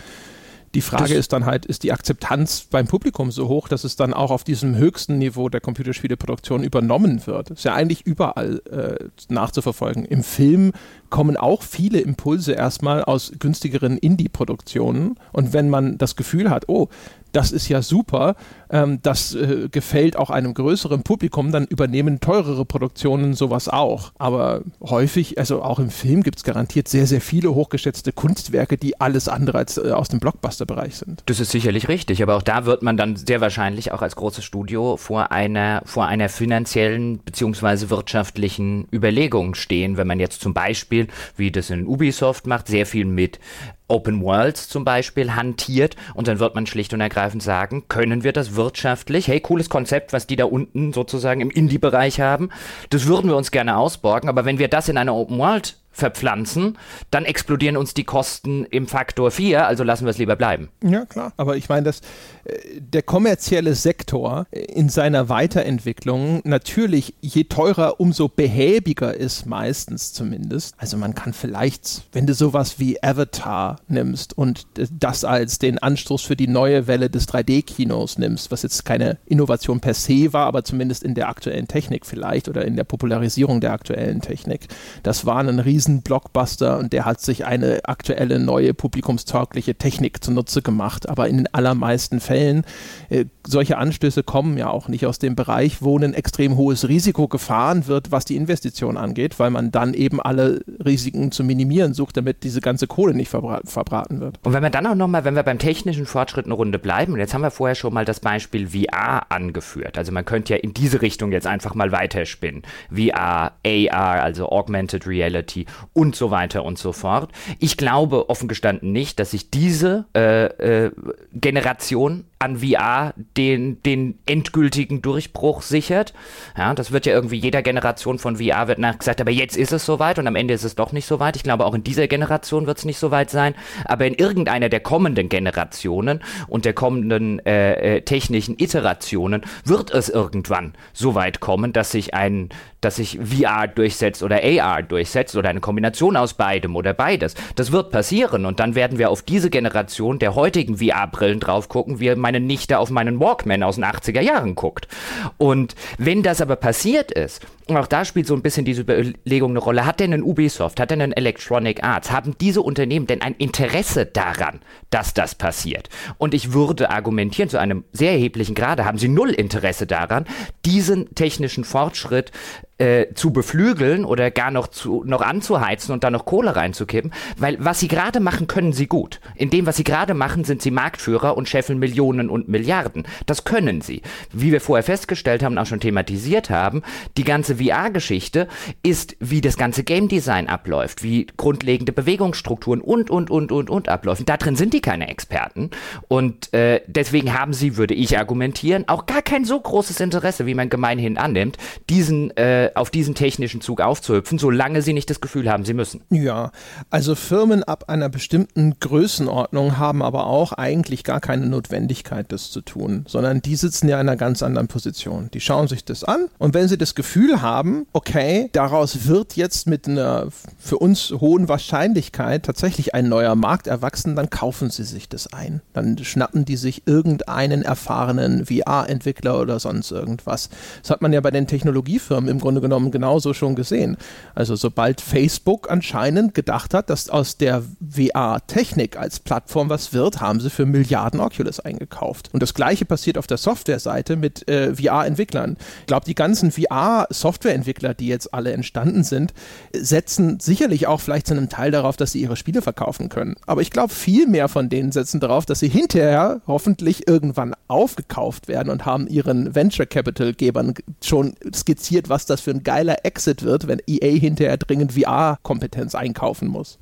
Die 0.77 0.81
Frage 0.81 1.05
das 1.05 1.13
ist 1.13 1.33
dann 1.33 1.47
halt, 1.47 1.65
ist 1.65 1.81
die 1.81 1.91
Akzeptanz 1.91 2.67
beim 2.69 2.85
Publikum 2.85 3.31
so 3.31 3.47
hoch, 3.47 3.67
dass 3.67 3.83
es 3.83 3.95
dann 3.95 4.13
auch 4.13 4.29
auf 4.29 4.43
diesem 4.43 4.75
höchsten 4.75 5.17
Niveau 5.17 5.49
der 5.49 5.59
Computerspieleproduktion 5.59 6.63
übernommen 6.63 7.25
wird? 7.25 7.49
Ist 7.49 7.65
ja 7.65 7.73
eigentlich 7.73 8.05
überall 8.05 8.61
äh, 8.69 9.05
nachzuverfolgen. 9.33 10.05
Im 10.05 10.21
Film 10.21 10.73
kommen 11.09 11.37
auch 11.37 11.63
viele 11.63 11.99
Impulse 11.99 12.53
erstmal 12.53 13.03
aus 13.03 13.31
günstigeren 13.39 13.97
Indie-Produktionen. 13.97 15.15
Und 15.31 15.53
wenn 15.53 15.69
man 15.69 15.97
das 15.97 16.15
Gefühl 16.15 16.49
hat, 16.49 16.67
oh, 16.67 16.89
das 17.31 17.51
ist 17.51 17.67
ja 17.69 17.81
super, 17.81 18.35
ähm, 18.69 18.99
das 19.03 19.35
äh, 19.35 19.69
gefällt 19.71 20.17
auch 20.17 20.29
einem 20.29 20.53
größeren 20.53 21.03
Publikum, 21.03 21.51
dann 21.51 21.65
übernehmen 21.65 22.19
teurere 22.19 22.65
Produktionen 22.65 23.33
sowas 23.33 23.69
auch. 23.69 24.11
Aber 24.17 24.61
häufig, 24.81 25.37
also 25.37 25.61
auch 25.61 25.77
im 25.79 25.89
Film 25.89 26.23
gibt 26.23 26.39
es 26.39 26.43
garantiert 26.43 26.87
sehr, 26.87 27.05
sehr 27.05 27.21
viele 27.21 27.53
hochgeschätzte 27.53 28.11
Kunstwerke, 28.11 28.77
die 28.77 28.99
alles 28.99 29.27
andere 29.27 29.59
als 29.59 29.77
äh, 29.77 29.91
aus 29.91 30.07
dem 30.07 30.19
Blockbuster-Bereich 30.19 30.95
sind. 30.95 31.21
Das 31.27 31.39
ist 31.39 31.51
sicherlich 31.51 31.87
richtig, 31.87 32.23
aber 32.23 32.35
auch 32.35 32.41
da 32.41 32.65
wird 32.65 32.81
man 32.81 32.97
dann 32.97 33.15
sehr 33.15 33.39
wahrscheinlich 33.39 33.91
auch 33.91 34.01
als 34.01 34.15
großes 34.15 34.43
Studio 34.43 34.97
vor 34.97 35.31
einer, 35.31 35.83
vor 35.85 36.07
einer 36.07 36.29
finanziellen 36.29 37.19
bzw. 37.19 37.89
wirtschaftlichen 37.89 38.87
Überlegung 38.91 39.53
stehen, 39.53 39.97
wenn 39.97 40.07
man 40.07 40.19
jetzt 40.19 40.41
zum 40.41 40.55
Beispiel, 40.55 40.96
wie 41.35 41.51
das 41.51 41.69
in 41.69 41.85
Ubisoft 41.85 42.47
macht, 42.47 42.67
sehr 42.67 42.85
viel 42.85 43.05
mit 43.05 43.39
Open 43.87 44.21
Worlds 44.21 44.67
zum 44.67 44.83
Beispiel 44.83 45.35
hantiert 45.35 45.95
und 46.13 46.27
dann 46.27 46.39
wird 46.39 46.55
man 46.55 46.65
schlicht 46.65 46.93
und 46.93 47.01
ergreifend 47.01 47.41
sagen, 47.41 47.85
können 47.87 48.23
wir 48.23 48.33
das 48.33 48.55
wirtschaftlich? 48.55 49.27
Hey, 49.27 49.39
cooles 49.39 49.69
Konzept, 49.69 50.13
was 50.13 50.27
die 50.27 50.35
da 50.35 50.45
unten 50.45 50.91
sozusagen 50.91 51.41
im 51.41 51.49
Indie-Bereich 51.49 52.19
haben. 52.19 52.49
Das 52.89 53.07
würden 53.07 53.29
wir 53.29 53.37
uns 53.37 53.51
gerne 53.51 53.77
ausborgen, 53.77 54.29
aber 54.29 54.45
wenn 54.45 54.59
wir 54.59 54.67
das 54.67 54.89
in 54.89 54.97
einer 54.97 55.15
Open 55.15 55.37
World 55.37 55.77
verpflanzen, 55.97 56.77
dann 57.11 57.25
explodieren 57.25 57.75
uns 57.75 57.93
die 57.93 58.03
Kosten 58.03 58.65
im 58.65 58.87
Faktor 58.87 59.31
4, 59.31 59.67
also 59.67 59.83
lassen 59.83 60.05
wir 60.05 60.11
es 60.11 60.17
lieber 60.17 60.35
bleiben. 60.35 60.69
Ja, 60.83 61.05
klar. 61.05 61.33
Aber 61.37 61.57
ich 61.57 61.69
meine, 61.69 61.83
dass 61.83 62.01
äh, 62.45 62.79
der 62.79 63.01
kommerzielle 63.01 63.73
Sektor 63.73 64.45
in 64.51 64.89
seiner 64.89 65.29
Weiterentwicklung 65.29 66.41
natürlich 66.43 67.15
je 67.21 67.45
teurer, 67.45 67.99
umso 67.99 68.27
behäbiger 68.27 69.15
ist, 69.15 69.45
meistens 69.47 70.13
zumindest. 70.13 70.75
Also 70.77 70.97
man 70.97 71.15
kann 71.15 71.33
vielleicht, 71.33 72.03
wenn 72.11 72.27
du 72.27 72.33
sowas 72.33 72.79
wie 72.79 73.01
Avatar 73.01 73.77
nimmst 73.87 74.37
und 74.37 74.67
das 74.91 75.23
als 75.23 75.57
den 75.57 75.79
Anstoß 75.79 76.21
für 76.21 76.35
die 76.35 76.47
neue 76.47 76.85
Welle 76.85 77.09
des 77.09 77.27
3D-Kinos 77.27 78.19
nimmst, 78.19 78.51
was 78.51 78.61
jetzt 78.61 78.85
keine 78.85 79.17
Innovation 79.25 79.79
per 79.79 79.95
se 79.95 80.31
war, 80.33 80.45
aber 80.45 80.63
zumindest 80.63 81.03
in 81.03 81.15
der 81.15 81.29
aktuellen 81.29 81.67
Technik 81.67 82.05
vielleicht 82.05 82.49
oder 82.49 82.65
in 82.65 82.75
der 82.75 82.83
Popularisierung 82.83 83.61
der 83.61 83.73
aktuellen 83.73 84.21
Technik. 84.21 84.67
Das 85.01 85.25
war 85.25 85.39
ein 85.39 85.59
riesen 85.59 85.86
Blockbuster 85.87 86.77
und 86.77 86.93
der 86.93 87.05
hat 87.05 87.21
sich 87.21 87.45
eine 87.45 87.81
aktuelle 87.85 88.39
neue 88.39 88.73
publikumstaugliche 88.73 89.75
Technik 89.75 90.23
zunutze 90.23 90.61
gemacht. 90.61 91.09
Aber 91.09 91.27
in 91.27 91.37
den 91.37 91.53
allermeisten 91.53 92.19
Fällen, 92.19 92.63
äh, 93.09 93.25
solche 93.45 93.77
Anstöße 93.77 94.23
kommen 94.23 94.57
ja 94.57 94.69
auch 94.69 94.87
nicht 94.87 95.05
aus 95.05 95.19
dem 95.19 95.35
Bereich, 95.35 95.81
wo 95.81 95.97
ein 95.97 96.13
extrem 96.13 96.57
hohes 96.57 96.87
Risiko 96.87 97.27
gefahren 97.27 97.87
wird, 97.87 98.11
was 98.11 98.25
die 98.25 98.35
Investition 98.35 98.97
angeht, 98.97 99.39
weil 99.39 99.49
man 99.49 99.71
dann 99.71 99.93
eben 99.93 100.21
alle 100.21 100.61
Risiken 100.83 101.31
zu 101.31 101.43
minimieren 101.43 101.93
sucht, 101.93 102.17
damit 102.17 102.43
diese 102.43 102.61
ganze 102.61 102.87
Kohle 102.87 103.13
nicht 103.13 103.29
verbra 103.29 103.61
verbraten 103.63 104.19
wird. 104.19 104.39
Und 104.43 104.53
wenn 104.53 104.63
wir 104.63 104.69
dann 104.69 104.85
auch 104.85 104.95
nochmal, 104.95 105.23
wenn 105.23 105.35
wir 105.35 105.43
beim 105.43 105.59
technischen 105.59 106.05
Fortschritt 106.05 106.45
eine 106.45 106.53
Runde 106.53 106.79
bleiben, 106.79 107.13
und 107.13 107.19
jetzt 107.19 107.33
haben 107.33 107.41
wir 107.41 107.51
vorher 107.51 107.75
schon 107.75 107.93
mal 107.93 108.05
das 108.05 108.19
Beispiel 108.19 108.67
VR 108.67 109.31
angeführt. 109.31 109.97
Also 109.97 110.11
man 110.11 110.25
könnte 110.25 110.53
ja 110.53 110.59
in 110.59 110.73
diese 110.73 111.01
Richtung 111.01 111.31
jetzt 111.31 111.47
einfach 111.47 111.75
mal 111.75 111.91
weiterspinnen. 111.91 112.63
VR, 112.93 113.53
AR, 113.65 114.23
also 114.23 114.49
Augmented 114.49 115.07
Reality 115.07 115.65
und 115.93 116.15
so 116.15 116.31
weiter 116.31 116.63
und 116.63 116.77
so 116.77 116.91
fort. 116.91 117.31
Ich 117.59 117.77
glaube 117.77 118.29
offen 118.29 118.47
gestanden 118.47 118.91
nicht, 118.91 119.19
dass 119.19 119.31
sich 119.31 119.49
diese 119.51 120.05
äh, 120.15 120.45
äh, 120.85 120.91
Generation 121.33 122.25
an 122.39 122.57
VR 122.57 123.13
den, 123.35 123.81
den 123.81 124.19
endgültigen 124.27 125.01
Durchbruch 125.01 125.63
sichert. 125.63 126.13
Ja, 126.55 126.73
das 126.75 126.91
wird 126.91 127.07
ja 127.07 127.13
irgendwie 127.13 127.37
jeder 127.37 127.63
Generation 127.63 128.19
von 128.19 128.37
VR 128.37 128.67
wird 128.67 128.77
nachgesagt, 128.77 129.21
aber 129.21 129.31
jetzt 129.31 129.57
ist 129.57 129.71
es 129.71 129.85
soweit 129.85 130.19
und 130.19 130.27
am 130.27 130.35
Ende 130.35 130.53
ist 130.53 130.63
es 130.63 130.75
doch 130.75 130.91
nicht 130.91 131.07
soweit. 131.07 131.35
Ich 131.35 131.43
glaube, 131.43 131.65
auch 131.65 131.73
in 131.73 131.83
dieser 131.83 132.07
Generation 132.07 132.67
wird 132.67 132.77
es 132.77 132.85
nicht 132.85 132.99
soweit 132.99 133.31
sein, 133.31 133.55
aber 133.85 134.05
in 134.05 134.13
irgendeiner 134.13 134.69
der 134.69 134.81
kommenden 134.81 135.29
Generationen 135.29 136.21
und 136.47 136.65
der 136.65 136.73
kommenden 136.73 137.43
äh, 137.45 137.97
äh, 137.97 138.01
technischen 138.01 138.55
Iterationen 138.59 139.41
wird 139.63 139.89
es 139.91 140.09
irgendwann 140.09 140.73
so 140.93 141.15
weit 141.15 141.39
kommen, 141.39 141.73
dass 141.73 141.91
sich 141.91 142.13
ein, 142.13 142.49
dass 142.81 142.97
sich 142.97 143.19
VR 143.19 143.67
durchsetzt 143.67 144.21
oder 144.21 144.41
AR 144.43 144.83
durchsetzt 144.83 145.35
oder 145.35 145.49
eine 145.49 145.59
Kombination 145.59 146.15
aus 146.15 146.35
beidem 146.35 146.75
oder 146.75 146.93
beides. 146.93 147.33
Das 147.55 147.71
wird 147.71 147.89
passieren 147.91 148.45
und 148.45 148.59
dann 148.59 148.75
werden 148.75 148.99
wir 148.99 149.09
auf 149.09 149.23
diese 149.23 149.49
Generation 149.49 150.19
der 150.19 150.35
heutigen 150.35 150.77
VR-Brillen 150.77 151.39
drauf 151.39 151.67
gucken, 151.67 151.99
wie 151.99 152.09
meine 152.27 152.41
Nichte 152.41 152.77
auf 152.77 152.89
meinen 152.89 153.21
Walkman 153.21 153.63
aus 153.63 153.75
den 153.75 153.85
80er 153.85 154.19
Jahren 154.19 154.53
guckt. 154.55 154.89
Und 155.37 155.75
wenn 155.97 156.23
das 156.23 156.41
aber 156.41 156.57
passiert 156.57 157.09
ist, 157.09 157.47
und 157.67 157.77
auch 157.77 157.87
da 157.87 158.03
spielt 158.03 158.27
so 158.27 158.33
ein 158.33 158.41
bisschen 158.41 158.65
diese 158.65 158.81
Überlegung 158.81 159.51
eine 159.51 159.59
Rolle, 159.59 159.85
hat 159.85 160.01
denn 160.01 160.13
ein 160.13 160.23
Ubisoft, 160.23 160.79
hat 160.81 160.91
denn 160.91 161.01
ein 161.01 161.13
Electronic 161.13 161.83
Arts, 161.85 162.11
haben 162.11 162.35
diese 162.39 162.61
Unternehmen 162.61 163.07
denn 163.07 163.21
ein 163.21 163.33
Interesse 163.35 164.05
daran, 164.05 164.59
dass 164.89 165.13
das 165.13 165.35
passiert? 165.35 165.87
Und 166.17 166.33
ich 166.33 166.51
würde 166.51 166.89
argumentieren, 166.89 167.49
zu 167.49 167.59
einem 167.59 167.85
sehr 167.93 168.11
erheblichen 168.11 168.55
Grade 168.55 168.83
haben 168.83 168.97
sie 168.97 169.07
null 169.07 169.29
Interesse 169.29 169.87
daran, 169.87 170.25
diesen 170.65 171.15
technischen 171.15 171.63
Fortschritt 171.63 172.33
äh, 172.77 173.13
zu 173.13 173.31
beflügeln 173.31 174.05
oder 174.05 174.31
gar 174.31 174.51
noch, 174.51 174.67
zu, 174.67 175.03
noch 175.05 175.21
anzuheizen 175.21 175.93
und 175.93 176.03
da 176.03 176.11
noch 176.11 176.25
Kohle 176.25 176.55
reinzukippen, 176.55 177.11
weil 177.37 177.57
was 177.59 177.79
sie 177.79 177.87
gerade 177.87 178.19
machen, 178.19 178.47
können 178.47 178.73
sie 178.73 178.87
gut. 178.87 179.19
In 179.35 179.49
dem, 179.49 179.65
was 179.65 179.77
sie 179.77 179.83
gerade 179.83 180.13
machen, 180.13 180.43
sind 180.43 180.61
sie 180.61 180.71
Marktführer 180.71 181.35
und 181.37 181.49
scheffeln 181.49 181.79
Millionen 181.79 182.29
und 182.29 182.47
Milliarden. 182.47 183.07
Das 183.25 183.43
können 183.43 183.81
sie. 183.81 184.01
Wie 184.31 184.51
wir 184.51 184.61
vorher 184.61 184.83
festgestellt 184.83 185.43
haben 185.43 185.53
und 185.53 185.59
auch 185.59 185.65
schon 185.65 185.79
thematisiert 185.79 186.49
haben, 186.49 186.83
die 187.17 187.23
ganze 187.23 187.57
VR-Geschichte 187.57 188.47
ist, 188.83 189.15
wie 189.19 189.41
das 189.41 189.57
ganze 189.57 189.83
Game 189.83 190.07
Design 190.07 190.47
abläuft, 190.47 191.03
wie 191.03 191.27
grundlegende 191.37 191.93
Bewegungsstrukturen 191.93 192.81
und, 192.81 193.09
und, 193.09 193.31
und, 193.31 193.51
und, 193.51 193.69
und 193.69 193.89
abläufen. 193.89 194.25
Da 194.25 194.37
drin 194.37 194.55
sind 194.55 194.73
die 194.73 194.81
keine 194.81 195.09
Experten 195.09 195.71
und 196.07 196.53
äh, 196.53 196.81
deswegen 196.87 197.37
haben 197.37 197.53
sie, 197.53 197.77
würde 197.77 197.93
ich 197.93 198.17
argumentieren, 198.17 198.87
auch 198.87 199.05
gar 199.05 199.21
kein 199.21 199.45
so 199.45 199.59
großes 199.59 199.99
Interesse, 199.99 200.45
wie 200.45 200.53
man 200.53 200.69
gemeinhin 200.69 201.17
annimmt, 201.17 201.57
diesen 201.89 202.35
äh, 202.37 202.66
auf 202.75 202.89
diesen 202.89 203.15
technischen 203.15 203.61
Zug 203.61 203.81
aufzuhüpfen, 203.81 204.39
solange 204.39 204.81
sie 204.81 204.93
nicht 204.93 205.09
das 205.09 205.21
Gefühl 205.21 205.49
haben, 205.49 205.65
sie 205.65 205.73
müssen. 205.73 206.01
Ja, 206.09 206.51
also 206.89 207.15
Firmen 207.15 207.63
ab 207.63 207.85
einer 207.87 208.09
bestimmten 208.09 208.79
Größenordnung 208.79 209.77
haben 209.77 210.01
aber 210.01 210.27
auch 210.27 210.53
eigentlich 210.53 211.03
gar 211.03 211.19
keine 211.19 211.47
Notwendigkeit, 211.47 212.31
das 212.31 212.51
zu 212.51 212.61
tun, 212.61 213.05
sondern 213.07 213.41
die 213.41 213.55
sitzen 213.55 213.87
ja 213.89 213.99
in 213.99 214.07
einer 214.07 214.17
ganz 214.17 214.43
anderen 214.43 214.67
Position. 214.67 215.29
Die 215.33 215.41
schauen 215.41 215.67
sich 215.67 215.85
das 215.85 216.03
an 216.03 216.27
und 216.37 216.53
wenn 216.53 216.67
sie 216.67 216.77
das 216.77 216.95
Gefühl 216.95 217.41
haben, 217.41 217.87
okay, 217.93 218.49
daraus 218.53 219.07
wird 219.07 219.35
jetzt 219.35 219.67
mit 219.67 219.87
einer 219.87 220.27
für 220.57 220.77
uns 220.77 221.11
hohen 221.11 221.47
Wahrscheinlichkeit 221.49 222.45
tatsächlich 222.45 222.93
ein 222.93 223.09
neuer 223.09 223.35
Markt 223.35 223.67
erwachsen, 223.67 224.15
dann 224.15 224.29
kaufen 224.29 224.69
sie 224.69 224.83
sich 224.83 225.09
das 225.09 225.31
ein. 225.33 225.61
Dann 225.73 225.97
schnappen 225.97 226.45
die 226.45 226.57
sich 226.57 226.83
irgendeinen 226.85 227.61
erfahrenen 227.61 228.45
VR-Entwickler 228.45 229.39
oder 229.39 229.59
sonst 229.59 229.91
irgendwas. 229.91 230.49
Das 230.81 230.91
hat 230.91 231.01
man 231.01 231.13
ja 231.13 231.21
bei 231.21 231.31
den 231.31 231.47
Technologiefirmen 231.47 232.29
im 232.29 232.39
Grunde 232.39 232.56
Grunde 232.57 232.67
genommen 232.67 232.91
genauso 232.91 233.33
schon 233.33 233.55
gesehen. 233.55 233.97
Also 234.35 234.55
sobald 234.55 235.01
Facebook 235.01 235.69
anscheinend 235.69 236.33
gedacht 236.33 236.73
hat, 236.73 236.89
dass 236.89 237.09
aus 237.09 237.37
der 237.37 237.63
VR-Technik 237.89 238.97
als 238.97 239.19
Plattform 239.19 239.69
was 239.69 239.93
wird, 239.93 240.21
haben 240.21 240.39
sie 240.39 240.49
für 240.49 240.65
Milliarden 240.65 241.19
Oculus 241.19 241.59
eingekauft. 241.59 242.29
Und 242.33 242.41
das 242.43 242.53
gleiche 242.53 242.85
passiert 242.85 243.17
auf 243.17 243.27
der 243.27 243.37
Softwareseite 243.37 244.15
mit 244.15 244.47
äh, 244.49 244.75
VR-Entwicklern. 244.75 245.57
Ich 245.81 245.87
glaube, 245.87 246.05
die 246.05 246.15
ganzen 246.15 246.51
VR-Softwareentwickler, 246.51 247.93
die 247.93 248.07
jetzt 248.07 248.33
alle 248.33 248.51
entstanden 248.51 249.03
sind, 249.03 249.33
setzen 249.73 250.39
sicherlich 250.39 250.87
auch 250.87 251.01
vielleicht 251.01 251.27
zu 251.27 251.33
einem 251.33 251.49
Teil 251.49 251.71
darauf, 251.71 251.97
dass 251.97 252.11
sie 252.11 252.21
ihre 252.21 252.35
Spiele 252.35 252.61
verkaufen 252.61 253.09
können. 253.09 253.35
Aber 253.45 253.61
ich 253.61 253.71
glaube, 253.71 253.93
viel 253.93 254.27
mehr 254.27 254.47
von 254.47 254.69
denen 254.69 254.91
setzen 254.91 255.19
darauf, 255.19 255.45
dass 255.45 255.59
sie 255.59 255.69
hinterher 255.69 256.41
hoffentlich 256.47 257.07
irgendwann 257.07 257.55
aufgekauft 257.67 258.47
werden 258.47 258.69
und 258.69 258.85
haben 258.85 259.07
ihren 259.07 259.53
Venture 259.55 259.85
Capital-Gebern 259.85 260.73
schon 261.03 261.35
skizziert, 261.53 262.09
was 262.09 262.25
das 262.25 262.41
für 262.47 262.51
ein 262.51 262.63
geiler 262.63 263.03
Exit 263.03 263.43
wird, 263.43 263.67
wenn 263.67 263.81
EA 263.87 264.17
hinterher 264.17 264.55
dringend 264.55 264.93
VR-Kompetenz 264.93 265.95
einkaufen 265.95 266.47
muss. 266.47 266.79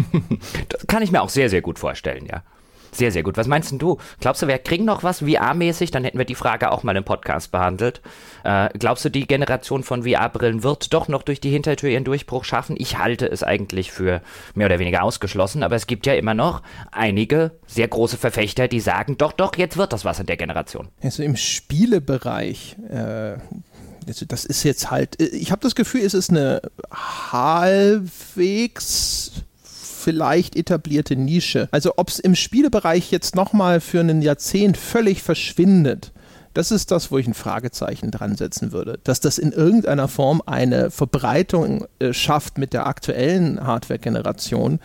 das 0.70 0.86
kann 0.86 1.02
ich 1.02 1.12
mir 1.12 1.20
auch 1.20 1.28
sehr, 1.28 1.50
sehr 1.50 1.60
gut 1.60 1.78
vorstellen, 1.78 2.24
ja. 2.24 2.42
Sehr, 2.90 3.12
sehr 3.12 3.22
gut. 3.22 3.36
Was 3.36 3.46
meinst 3.46 3.70
du? 3.82 3.98
Glaubst 4.20 4.40
du, 4.40 4.46
wir 4.46 4.56
kriegen 4.56 4.86
noch 4.86 5.02
was 5.02 5.20
VR-mäßig? 5.20 5.90
Dann 5.90 6.04
hätten 6.04 6.16
wir 6.16 6.24
die 6.24 6.34
Frage 6.34 6.72
auch 6.72 6.84
mal 6.84 6.96
im 6.96 7.04
Podcast 7.04 7.50
behandelt. 7.50 8.00
Äh, 8.44 8.70
glaubst 8.78 9.04
du, 9.04 9.10
die 9.10 9.26
Generation 9.26 9.82
von 9.82 10.04
VR-Brillen 10.04 10.62
wird 10.62 10.94
doch 10.94 11.08
noch 11.08 11.22
durch 11.22 11.40
die 11.40 11.50
Hintertür 11.50 11.90
ihren 11.90 12.04
Durchbruch 12.04 12.44
schaffen? 12.44 12.76
Ich 12.78 12.96
halte 12.96 13.26
es 13.26 13.42
eigentlich 13.42 13.92
für 13.92 14.22
mehr 14.54 14.68
oder 14.68 14.78
weniger 14.78 15.02
ausgeschlossen, 15.02 15.64
aber 15.64 15.76
es 15.76 15.86
gibt 15.86 16.06
ja 16.06 16.14
immer 16.14 16.32
noch 16.32 16.62
einige 16.92 17.50
sehr 17.66 17.88
große 17.88 18.16
Verfechter, 18.16 18.68
die 18.68 18.80
sagen, 18.80 19.18
doch, 19.18 19.32
doch, 19.32 19.54
jetzt 19.56 19.76
wird 19.76 19.92
das 19.92 20.06
was 20.06 20.20
in 20.20 20.26
der 20.26 20.38
Generation. 20.38 20.88
Also 21.02 21.22
im 21.22 21.36
Spielebereich 21.36 22.76
äh, 22.88 23.34
das 24.04 24.44
ist 24.44 24.62
jetzt 24.62 24.90
halt, 24.90 25.20
ich 25.20 25.50
habe 25.50 25.62
das 25.62 25.74
Gefühl, 25.74 26.02
es 26.02 26.14
ist 26.14 26.30
eine 26.30 26.60
halbwegs 27.32 29.32
vielleicht 29.62 30.56
etablierte 30.56 31.16
Nische. 31.16 31.68
Also 31.70 31.94
ob 31.96 32.08
es 32.08 32.18
im 32.18 32.34
Spielebereich 32.34 33.10
jetzt 33.10 33.34
nochmal 33.34 33.80
für 33.80 34.00
ein 34.00 34.20
Jahrzehnt 34.20 34.76
völlig 34.76 35.22
verschwindet, 35.22 36.12
das 36.54 36.70
ist 36.70 36.92
das, 36.92 37.10
wo 37.10 37.18
ich 37.18 37.26
ein 37.26 37.34
Fragezeichen 37.34 38.12
dran 38.12 38.36
setzen 38.36 38.70
würde. 38.70 39.00
Dass 39.02 39.20
das 39.20 39.38
in 39.38 39.50
irgendeiner 39.50 40.06
Form 40.06 40.40
eine 40.46 40.90
Verbreitung 40.90 41.86
äh, 41.98 42.12
schafft 42.12 42.58
mit 42.58 42.72
der 42.72 42.86
aktuellen 42.86 43.66
Hardware-Generation, 43.66 44.78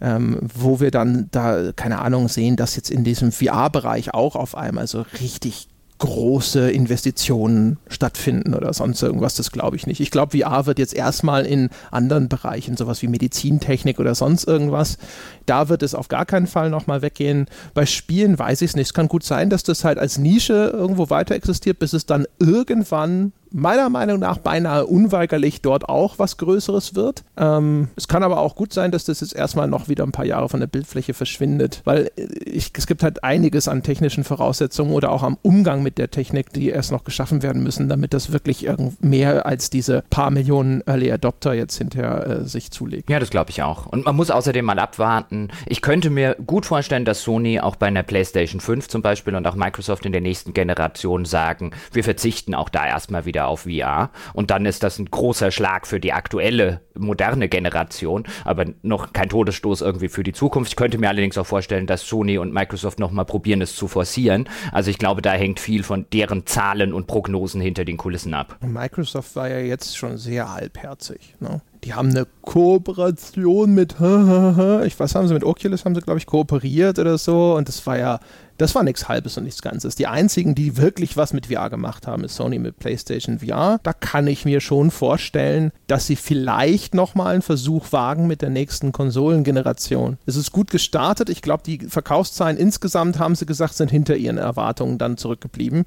ähm, 0.00 0.38
wo 0.40 0.78
wir 0.78 0.92
dann 0.92 1.28
da, 1.32 1.72
keine 1.74 1.98
Ahnung, 1.98 2.28
sehen, 2.28 2.56
dass 2.56 2.76
jetzt 2.76 2.90
in 2.90 3.02
diesem 3.02 3.32
VR-Bereich 3.32 4.14
auch 4.14 4.36
auf 4.36 4.54
einmal 4.54 4.86
so 4.86 5.04
richtig 5.20 5.68
große 6.00 6.70
Investitionen 6.70 7.78
stattfinden 7.86 8.54
oder 8.54 8.72
sonst 8.72 9.02
irgendwas, 9.02 9.34
das 9.34 9.52
glaube 9.52 9.76
ich 9.76 9.86
nicht. 9.86 10.00
Ich 10.00 10.10
glaube, 10.10 10.38
VR 10.38 10.66
wird 10.66 10.78
jetzt 10.78 10.94
erstmal 10.94 11.46
in 11.46 11.68
anderen 11.90 12.28
Bereichen, 12.28 12.76
sowas 12.76 13.02
wie 13.02 13.06
Medizintechnik 13.06 14.00
oder 14.00 14.14
sonst 14.14 14.48
irgendwas, 14.48 14.98
da 15.46 15.68
wird 15.68 15.82
es 15.82 15.94
auf 15.94 16.08
gar 16.08 16.24
keinen 16.26 16.46
Fall 16.46 16.70
nochmal 16.70 17.02
weggehen. 17.02 17.46
Bei 17.74 17.86
Spielen 17.86 18.38
weiß 18.38 18.62
ich 18.62 18.70
es 18.70 18.76
nicht. 18.76 18.88
Es 18.88 18.94
kann 18.94 19.08
gut 19.08 19.22
sein, 19.22 19.50
dass 19.50 19.62
das 19.62 19.84
halt 19.84 19.98
als 19.98 20.18
Nische 20.18 20.70
irgendwo 20.72 21.10
weiter 21.10 21.34
existiert, 21.34 21.78
bis 21.78 21.92
es 21.92 22.06
dann 22.06 22.26
irgendwann 22.38 23.32
meiner 23.52 23.88
Meinung 23.88 24.18
nach 24.18 24.38
beinahe 24.38 24.86
unweigerlich 24.86 25.62
dort 25.62 25.88
auch 25.88 26.18
was 26.18 26.36
Größeres 26.36 26.94
wird. 26.94 27.24
Ähm, 27.36 27.88
es 27.96 28.08
kann 28.08 28.22
aber 28.22 28.40
auch 28.40 28.54
gut 28.54 28.72
sein, 28.72 28.90
dass 28.90 29.04
das 29.04 29.20
jetzt 29.20 29.34
erstmal 29.34 29.68
noch 29.68 29.88
wieder 29.88 30.04
ein 30.04 30.12
paar 30.12 30.24
Jahre 30.24 30.48
von 30.48 30.60
der 30.60 30.66
Bildfläche 30.66 31.14
verschwindet, 31.14 31.82
weil 31.84 32.10
äh, 32.16 32.22
ich, 32.44 32.72
es 32.76 32.86
gibt 32.86 33.02
halt 33.02 33.24
einiges 33.24 33.68
an 33.68 33.82
technischen 33.82 34.24
Voraussetzungen 34.24 34.92
oder 34.92 35.12
auch 35.12 35.22
am 35.22 35.38
Umgang 35.42 35.82
mit 35.82 35.98
der 35.98 36.10
Technik, 36.10 36.52
die 36.52 36.68
erst 36.68 36.92
noch 36.92 37.04
geschaffen 37.04 37.42
werden 37.42 37.62
müssen, 37.62 37.88
damit 37.88 38.14
das 38.14 38.32
wirklich 38.32 38.68
mehr 39.00 39.46
als 39.46 39.70
diese 39.70 40.04
paar 40.10 40.30
Millionen 40.30 40.82
Early 40.86 41.10
Adopter 41.12 41.54
jetzt 41.54 41.76
hinterher 41.76 42.26
äh, 42.26 42.44
sich 42.44 42.70
zulegt. 42.70 43.10
Ja, 43.10 43.18
das 43.18 43.30
glaube 43.30 43.50
ich 43.50 43.62
auch. 43.62 43.86
Und 43.86 44.04
man 44.04 44.16
muss 44.16 44.30
außerdem 44.30 44.64
mal 44.64 44.78
abwarten. 44.78 45.48
Ich 45.66 45.82
könnte 45.82 46.10
mir 46.10 46.36
gut 46.46 46.66
vorstellen, 46.66 47.04
dass 47.04 47.22
Sony 47.22 47.60
auch 47.60 47.76
bei 47.76 47.86
einer 47.86 48.02
PlayStation 48.02 48.60
5 48.60 48.88
zum 48.88 49.02
Beispiel 49.02 49.34
und 49.34 49.46
auch 49.46 49.54
Microsoft 49.54 50.06
in 50.06 50.12
der 50.12 50.20
nächsten 50.20 50.54
Generation 50.54 51.24
sagen, 51.24 51.72
wir 51.92 52.04
verzichten 52.04 52.54
auch 52.54 52.68
da 52.68 52.86
erstmal 52.86 53.24
wieder 53.24 53.39
wieder 53.40 53.48
auf 53.48 53.62
VR. 53.62 54.10
Und 54.34 54.50
dann 54.50 54.66
ist 54.66 54.82
das 54.82 54.98
ein 54.98 55.06
großer 55.06 55.50
Schlag 55.50 55.86
für 55.86 56.00
die 56.00 56.12
aktuelle, 56.12 56.80
moderne 56.98 57.48
Generation, 57.48 58.24
aber 58.44 58.66
noch 58.82 59.12
kein 59.12 59.28
Todesstoß 59.28 59.80
irgendwie 59.80 60.08
für 60.08 60.22
die 60.22 60.32
Zukunft. 60.32 60.72
Ich 60.72 60.76
könnte 60.76 60.98
mir 60.98 61.08
allerdings 61.08 61.38
auch 61.38 61.46
vorstellen, 61.46 61.86
dass 61.86 62.06
Sony 62.06 62.38
und 62.38 62.52
Microsoft 62.52 62.98
nochmal 62.98 63.24
probieren, 63.24 63.62
es 63.62 63.74
zu 63.74 63.88
forcieren. 63.88 64.48
Also 64.72 64.90
ich 64.90 64.98
glaube, 64.98 65.22
da 65.22 65.32
hängt 65.32 65.60
viel 65.60 65.82
von 65.82 66.06
deren 66.12 66.46
Zahlen 66.46 66.92
und 66.92 67.06
Prognosen 67.06 67.60
hinter 67.60 67.84
den 67.84 67.96
Kulissen 67.96 68.34
ab. 68.34 68.58
Microsoft 68.60 69.34
war 69.36 69.48
ja 69.48 69.58
jetzt 69.58 69.96
schon 69.96 70.18
sehr 70.18 70.52
halbherzig. 70.52 71.34
Ne? 71.40 71.62
Die 71.84 71.94
haben 71.94 72.10
eine 72.10 72.26
Kooperation 72.42 73.72
mit, 73.72 73.92
ich 74.84 75.00
weiß, 75.00 75.14
haben 75.14 75.28
sie 75.28 75.34
mit 75.34 75.44
Oculus, 75.44 75.84
haben 75.84 75.94
sie, 75.94 76.00
glaube 76.00 76.18
ich, 76.18 76.26
kooperiert 76.26 76.98
oder 76.98 77.18
so. 77.18 77.54
Und 77.54 77.68
das 77.68 77.86
war 77.86 77.98
ja 77.98 78.20
das 78.60 78.74
war 78.74 78.82
nichts 78.82 79.08
Halbes 79.08 79.38
und 79.38 79.44
nichts 79.44 79.62
Ganzes. 79.62 79.94
Die 79.94 80.06
einzigen, 80.06 80.54
die 80.54 80.76
wirklich 80.76 81.16
was 81.16 81.32
mit 81.32 81.46
VR 81.46 81.70
gemacht 81.70 82.06
haben, 82.06 82.24
ist 82.24 82.34
Sony 82.34 82.58
mit 82.58 82.78
PlayStation 82.78 83.38
VR. 83.38 83.80
Da 83.82 83.94
kann 83.94 84.26
ich 84.26 84.44
mir 84.44 84.60
schon 84.60 84.90
vorstellen, 84.90 85.72
dass 85.86 86.06
sie 86.06 86.16
vielleicht 86.16 86.94
nochmal 86.94 87.32
einen 87.32 87.42
Versuch 87.42 87.90
wagen 87.92 88.26
mit 88.26 88.42
der 88.42 88.50
nächsten 88.50 88.92
Konsolengeneration. 88.92 90.18
Es 90.26 90.36
ist 90.36 90.52
gut 90.52 90.70
gestartet. 90.70 91.30
Ich 91.30 91.40
glaube, 91.40 91.62
die 91.64 91.78
Verkaufszahlen 91.78 92.58
insgesamt, 92.58 93.18
haben 93.18 93.34
sie 93.34 93.46
gesagt, 93.46 93.74
sind 93.74 93.90
hinter 93.90 94.16
ihren 94.16 94.36
Erwartungen 94.36 94.98
dann 94.98 95.16
zurückgeblieben. 95.16 95.86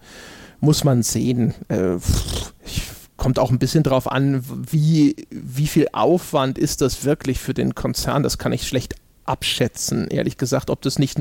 Muss 0.60 0.84
man 0.84 1.04
sehen. 1.04 1.54
Äh, 1.68 1.98
kommt 3.24 3.39
auch 3.39 3.51
ein 3.51 3.57
bisschen 3.57 3.84
drauf 3.84 4.11
an, 4.11 4.43
wie, 4.69 5.15
wie 5.30 5.67
viel 5.67 5.88
Aufwand 5.93 6.57
ist 6.57 6.82
das 6.82 7.05
wirklich 7.05 7.39
für 7.39 7.53
den 7.53 7.74
Konzern. 7.74 8.21
Das 8.21 8.38
kann 8.38 8.51
ich 8.51 8.67
schlecht 8.67 8.95
abschätzen, 9.24 10.09
ehrlich 10.09 10.38
gesagt, 10.38 10.69
ob 10.69 10.82
das 10.82 10.99
nicht 10.99 11.17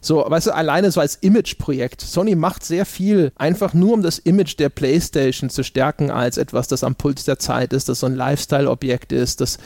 so, 0.00 0.24
weißt 0.24 0.46
du, 0.46 0.54
alleine 0.54 0.92
so 0.92 1.00
als 1.00 1.16
Image-Projekt. 1.16 2.00
Sony 2.00 2.36
macht 2.36 2.64
sehr 2.64 2.86
viel, 2.86 3.32
einfach 3.34 3.74
nur 3.74 3.94
um 3.94 4.02
das 4.02 4.20
Image 4.20 4.56
der 4.60 4.68
PlayStation 4.68 5.50
zu 5.50 5.64
stärken, 5.64 6.12
als 6.12 6.38
etwas, 6.38 6.68
das 6.68 6.84
am 6.84 6.94
Puls 6.94 7.24
der 7.24 7.40
Zeit 7.40 7.72
ist, 7.72 7.88
das 7.88 7.98
so 7.98 8.06
ein 8.06 8.14
Lifestyle-Objekt 8.14 9.10
ist, 9.10 9.40
das 9.40 9.58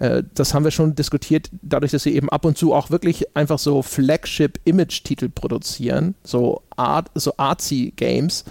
äh, 0.00 0.24
das 0.34 0.52
haben 0.52 0.64
wir 0.64 0.72
schon 0.72 0.96
diskutiert, 0.96 1.48
dadurch, 1.62 1.92
dass 1.92 2.02
sie 2.02 2.16
eben 2.16 2.28
ab 2.28 2.44
und 2.44 2.58
zu 2.58 2.74
auch 2.74 2.90
wirklich 2.90 3.36
einfach 3.36 3.60
so 3.60 3.82
Flagship-Image-Titel 3.82 5.28
produzieren, 5.28 6.16
so, 6.24 6.62
Art, 6.74 7.08
so 7.14 7.34
Artsy-Games, 7.36 8.44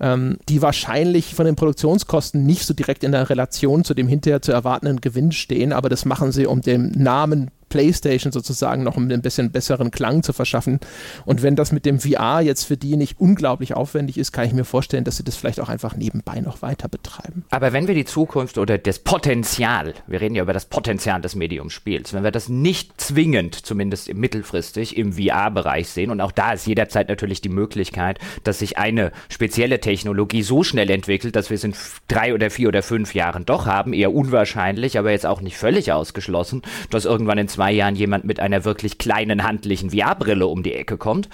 ähm, 0.00 0.38
die 0.48 0.62
wahrscheinlich 0.62 1.34
von 1.34 1.46
den 1.46 1.56
Produktionskosten 1.56 2.44
nicht 2.44 2.66
so 2.66 2.74
direkt 2.74 3.04
in 3.04 3.12
der 3.12 3.30
Relation 3.30 3.84
zu 3.84 3.94
dem 3.94 4.08
hinterher 4.08 4.42
zu 4.42 4.52
erwartenden 4.52 5.00
Gewinn 5.00 5.32
stehen, 5.32 5.72
aber 5.72 5.88
das 5.88 6.04
machen 6.04 6.32
sie, 6.32 6.46
um 6.46 6.60
dem 6.60 6.90
Namen 6.90 7.50
PlayStation 7.68 8.32
sozusagen 8.32 8.82
noch 8.82 8.96
ein 8.96 9.22
bisschen 9.22 9.50
besseren 9.50 9.90
Klang 9.90 10.22
zu 10.22 10.32
verschaffen. 10.32 10.80
Und 11.24 11.42
wenn 11.42 11.56
das 11.56 11.72
mit 11.72 11.86
dem 11.86 12.00
VR 12.00 12.40
jetzt 12.40 12.64
für 12.64 12.76
die 12.76 12.96
nicht 12.96 13.20
unglaublich 13.20 13.74
aufwendig 13.74 14.18
ist, 14.18 14.32
kann 14.32 14.46
ich 14.46 14.52
mir 14.52 14.64
vorstellen, 14.64 15.04
dass 15.04 15.16
sie 15.16 15.24
das 15.24 15.36
vielleicht 15.36 15.60
auch 15.60 15.68
einfach 15.68 15.96
nebenbei 15.96 16.40
noch 16.40 16.62
weiter 16.62 16.88
betreiben. 16.88 17.44
Aber 17.50 17.72
wenn 17.72 17.88
wir 17.88 17.94
die 17.94 18.04
Zukunft 18.04 18.58
oder 18.58 18.78
das 18.78 18.98
Potenzial, 18.98 19.94
wir 20.06 20.20
reden 20.20 20.34
ja 20.34 20.42
über 20.42 20.52
das 20.52 20.66
Potenzial 20.66 21.20
des 21.20 21.34
Mediumspiels, 21.34 22.12
wenn 22.12 22.24
wir 22.24 22.30
das 22.30 22.48
nicht 22.48 23.00
zwingend, 23.00 23.54
zumindest 23.54 24.12
mittelfristig, 24.14 24.96
im 24.96 25.14
VR-Bereich 25.14 25.88
sehen, 25.88 26.10
und 26.10 26.20
auch 26.20 26.32
da 26.32 26.52
ist 26.52 26.66
jederzeit 26.66 27.08
natürlich 27.08 27.40
die 27.40 27.48
Möglichkeit, 27.48 28.18
dass 28.44 28.60
sich 28.60 28.78
eine 28.78 29.12
spezielle 29.28 29.80
Technologie 29.80 30.42
so 30.42 30.62
schnell 30.62 30.90
entwickelt, 30.90 31.36
dass 31.36 31.50
wir 31.50 31.56
es 31.56 31.64
in 31.64 31.74
drei 32.08 32.34
oder 32.34 32.50
vier 32.50 32.68
oder 32.68 32.82
fünf 32.82 33.14
Jahren 33.14 33.44
doch 33.44 33.66
haben, 33.66 33.92
eher 33.92 34.12
unwahrscheinlich, 34.12 34.98
aber 34.98 35.10
jetzt 35.10 35.26
auch 35.26 35.40
nicht 35.40 35.56
völlig 35.56 35.92
ausgeschlossen, 35.92 36.62
dass 36.90 37.04
irgendwann 37.04 37.38
in 37.38 37.48
zwei 37.56 37.72
Jahren 37.72 37.96
jemand 37.96 38.24
mit 38.24 38.38
einer 38.38 38.66
wirklich 38.66 38.98
kleinen 38.98 39.42
handlichen 39.42 39.90
VR-Brille 39.90 40.46
um 40.46 40.62
die 40.62 40.74
Ecke 40.74 40.98
kommt. 40.98 41.30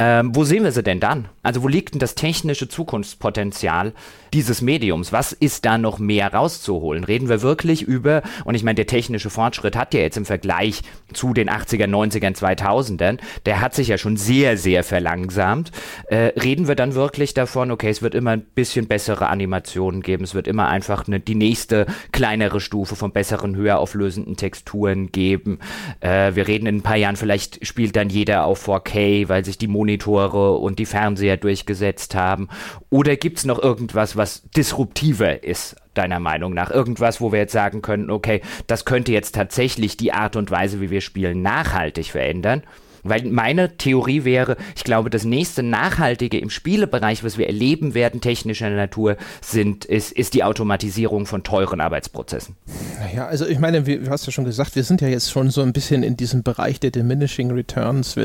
Ähm, 0.00 0.34
wo 0.34 0.42
sehen 0.42 0.64
wir 0.64 0.72
sie 0.72 0.82
denn 0.82 0.98
dann? 0.98 1.28
Also 1.44 1.62
wo 1.62 1.68
liegt 1.68 1.94
denn 1.94 2.00
das 2.00 2.16
technische 2.16 2.68
Zukunftspotenzial 2.68 3.92
dieses 4.34 4.62
Mediums? 4.62 5.12
Was 5.12 5.32
ist 5.32 5.64
da 5.64 5.78
noch 5.78 6.00
mehr 6.00 6.34
rauszuholen? 6.34 7.04
Reden 7.04 7.28
wir 7.28 7.42
wirklich 7.42 7.82
über, 7.82 8.22
und 8.44 8.56
ich 8.56 8.64
meine, 8.64 8.74
der 8.74 8.88
technische 8.88 9.30
Fortschritt 9.30 9.76
hat 9.76 9.94
ja 9.94 10.00
jetzt 10.00 10.16
im 10.16 10.24
Vergleich 10.24 10.82
zu 11.12 11.34
den 11.34 11.48
80er, 11.48 11.86
90ern, 11.86 12.36
2000ern, 12.36 13.18
der 13.46 13.60
hat 13.60 13.74
sich 13.74 13.86
ja 13.86 13.96
schon 13.96 14.16
sehr, 14.16 14.56
sehr 14.56 14.82
verlangsamt. 14.82 15.70
Äh, 16.06 16.32
reden 16.40 16.66
wir 16.66 16.74
dann 16.74 16.94
wirklich 16.94 17.32
davon, 17.32 17.70
okay, 17.70 17.90
es 17.90 18.02
wird 18.02 18.16
immer 18.16 18.32
ein 18.32 18.42
bisschen 18.42 18.88
bessere 18.88 19.28
Animationen 19.28 20.02
geben, 20.02 20.24
es 20.24 20.34
wird 20.34 20.48
immer 20.48 20.66
einfach 20.66 21.06
eine, 21.06 21.20
die 21.20 21.36
nächste 21.36 21.86
kleinere 22.10 22.60
Stufe 22.60 22.96
von 22.96 23.12
besseren, 23.12 23.54
höher 23.54 23.78
auflösenden 23.78 24.36
Texturen 24.36 25.12
geben. 25.12 25.59
Äh, 26.00 26.34
wir 26.34 26.48
reden 26.48 26.66
in 26.66 26.76
ein 26.76 26.82
paar 26.82 26.96
Jahren, 26.96 27.16
vielleicht 27.16 27.66
spielt 27.66 27.96
dann 27.96 28.10
jeder 28.10 28.44
auf 28.44 28.66
4K, 28.66 29.28
weil 29.28 29.44
sich 29.44 29.58
die 29.58 29.66
Monitore 29.66 30.56
und 30.56 30.78
die 30.78 30.86
Fernseher 30.86 31.36
durchgesetzt 31.36 32.14
haben. 32.14 32.48
Oder 32.90 33.16
gibt 33.16 33.38
es 33.38 33.44
noch 33.44 33.62
irgendwas, 33.62 34.16
was 34.16 34.42
disruptiver 34.56 35.42
ist 35.44 35.76
deiner 35.94 36.20
Meinung 36.20 36.54
nach? 36.54 36.70
Irgendwas, 36.70 37.20
wo 37.20 37.32
wir 37.32 37.40
jetzt 37.40 37.52
sagen 37.52 37.82
können, 37.82 38.10
okay, 38.10 38.42
das 38.66 38.84
könnte 38.84 39.12
jetzt 39.12 39.34
tatsächlich 39.34 39.96
die 39.96 40.12
Art 40.12 40.36
und 40.36 40.50
Weise, 40.50 40.80
wie 40.80 40.90
wir 40.90 41.00
spielen, 41.00 41.42
nachhaltig 41.42 42.06
verändern? 42.06 42.62
Weil 43.02 43.24
meine 43.24 43.76
Theorie 43.76 44.24
wäre, 44.24 44.56
ich 44.76 44.84
glaube, 44.84 45.10
das 45.10 45.24
nächste 45.24 45.62
Nachhaltige 45.62 46.38
im 46.38 46.50
Spielebereich, 46.50 47.24
was 47.24 47.38
wir 47.38 47.46
erleben 47.46 47.94
werden, 47.94 48.20
technischer 48.20 48.70
Natur, 48.70 49.16
sind, 49.40 49.84
ist, 49.84 50.12
ist 50.12 50.34
die 50.34 50.44
Automatisierung 50.44 51.26
von 51.26 51.42
teuren 51.42 51.80
Arbeitsprozessen. 51.80 52.56
Naja, 52.98 53.26
also 53.26 53.46
ich 53.46 53.58
meine, 53.58 53.86
wie, 53.86 53.98
du 53.98 54.10
hast 54.10 54.26
ja 54.26 54.32
schon 54.32 54.44
gesagt, 54.44 54.76
wir 54.76 54.84
sind 54.84 55.00
ja 55.00 55.08
jetzt 55.08 55.30
schon 55.30 55.50
so 55.50 55.62
ein 55.62 55.72
bisschen 55.72 56.02
in 56.02 56.16
diesem 56.16 56.42
Bereich 56.42 56.80
der 56.80 56.90
Diminishing 56.90 57.50
Returns, 57.50 58.16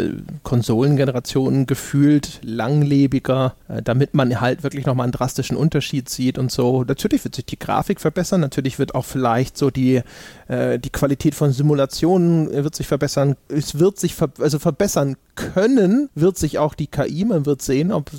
Konsolengenerationen 0.44 1.66
gefühlt 1.66 2.40
langlebiger, 2.44 3.56
äh, 3.68 3.82
damit 3.82 4.14
man 4.14 4.40
halt 4.42 4.64
wirklich 4.64 4.86
nochmal 4.86 5.06
einen 5.06 5.12
drastischen 5.12 5.58
Unterschied 5.58 6.10
sieht 6.10 6.38
und 6.38 6.52
so. 6.52 6.84
Natürlich 6.84 7.24
wird 7.24 7.36
sich 7.36 7.46
die 7.46 7.60
Grafik 7.60 8.02
verbessern, 8.02 8.42
natürlich 8.42 8.80
wird 8.80 8.96
auch 8.96 9.06
vielleicht 9.06 9.58
so 9.58 9.70
die, 9.70 10.02
äh, 10.48 10.80
die 10.80 10.90
Qualität 10.90 11.36
von 11.36 11.52
Simulationen 11.52 12.52
äh, 12.52 12.64
wird 12.64 12.76
sich 12.76 12.88
verbessern. 12.88 13.36
Es 13.48 13.80
wird 13.80 14.00
sich, 14.00 14.16
also 14.40 14.60
verbessern 14.66 15.16
können, 15.36 16.10
wird 16.16 16.40
sich 16.40 16.58
auch 16.58 16.74
die 16.74 16.88
KI, 16.88 17.24
man 17.24 17.46
wird 17.46 17.62
sehen, 17.62 17.92
ob 17.92 18.10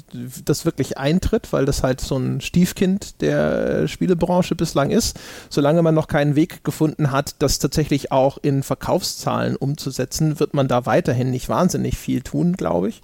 das 0.45 0.65
wirklich 0.65 0.97
eintritt, 0.97 1.53
weil 1.53 1.65
das 1.65 1.83
halt 1.83 2.01
so 2.01 2.17
ein 2.17 2.41
Stiefkind 2.41 3.21
der 3.21 3.89
Spielebranche 3.89 4.55
bislang 4.55 4.91
ist. 4.91 5.19
Solange 5.51 5.83
man 5.83 5.97
noch 5.97 6.07
keinen 6.07 6.37
Weg 6.37 6.63
gefunden 6.63 7.11
hat, 7.11 7.35
das 7.41 7.59
tatsächlich 7.59 8.13
auch 8.13 8.39
in 8.41 8.63
Verkaufszahlen 8.63 9.57
umzusetzen, 9.57 10.39
wird 10.39 10.55
man 10.55 10.69
da 10.69 10.87
weiterhin 10.87 11.33
nicht 11.33 11.49
wahnsinnig 11.49 11.99
viel 11.99 12.23
tun, 12.23 12.53
glaube 12.53 12.91
ich 12.91 13.01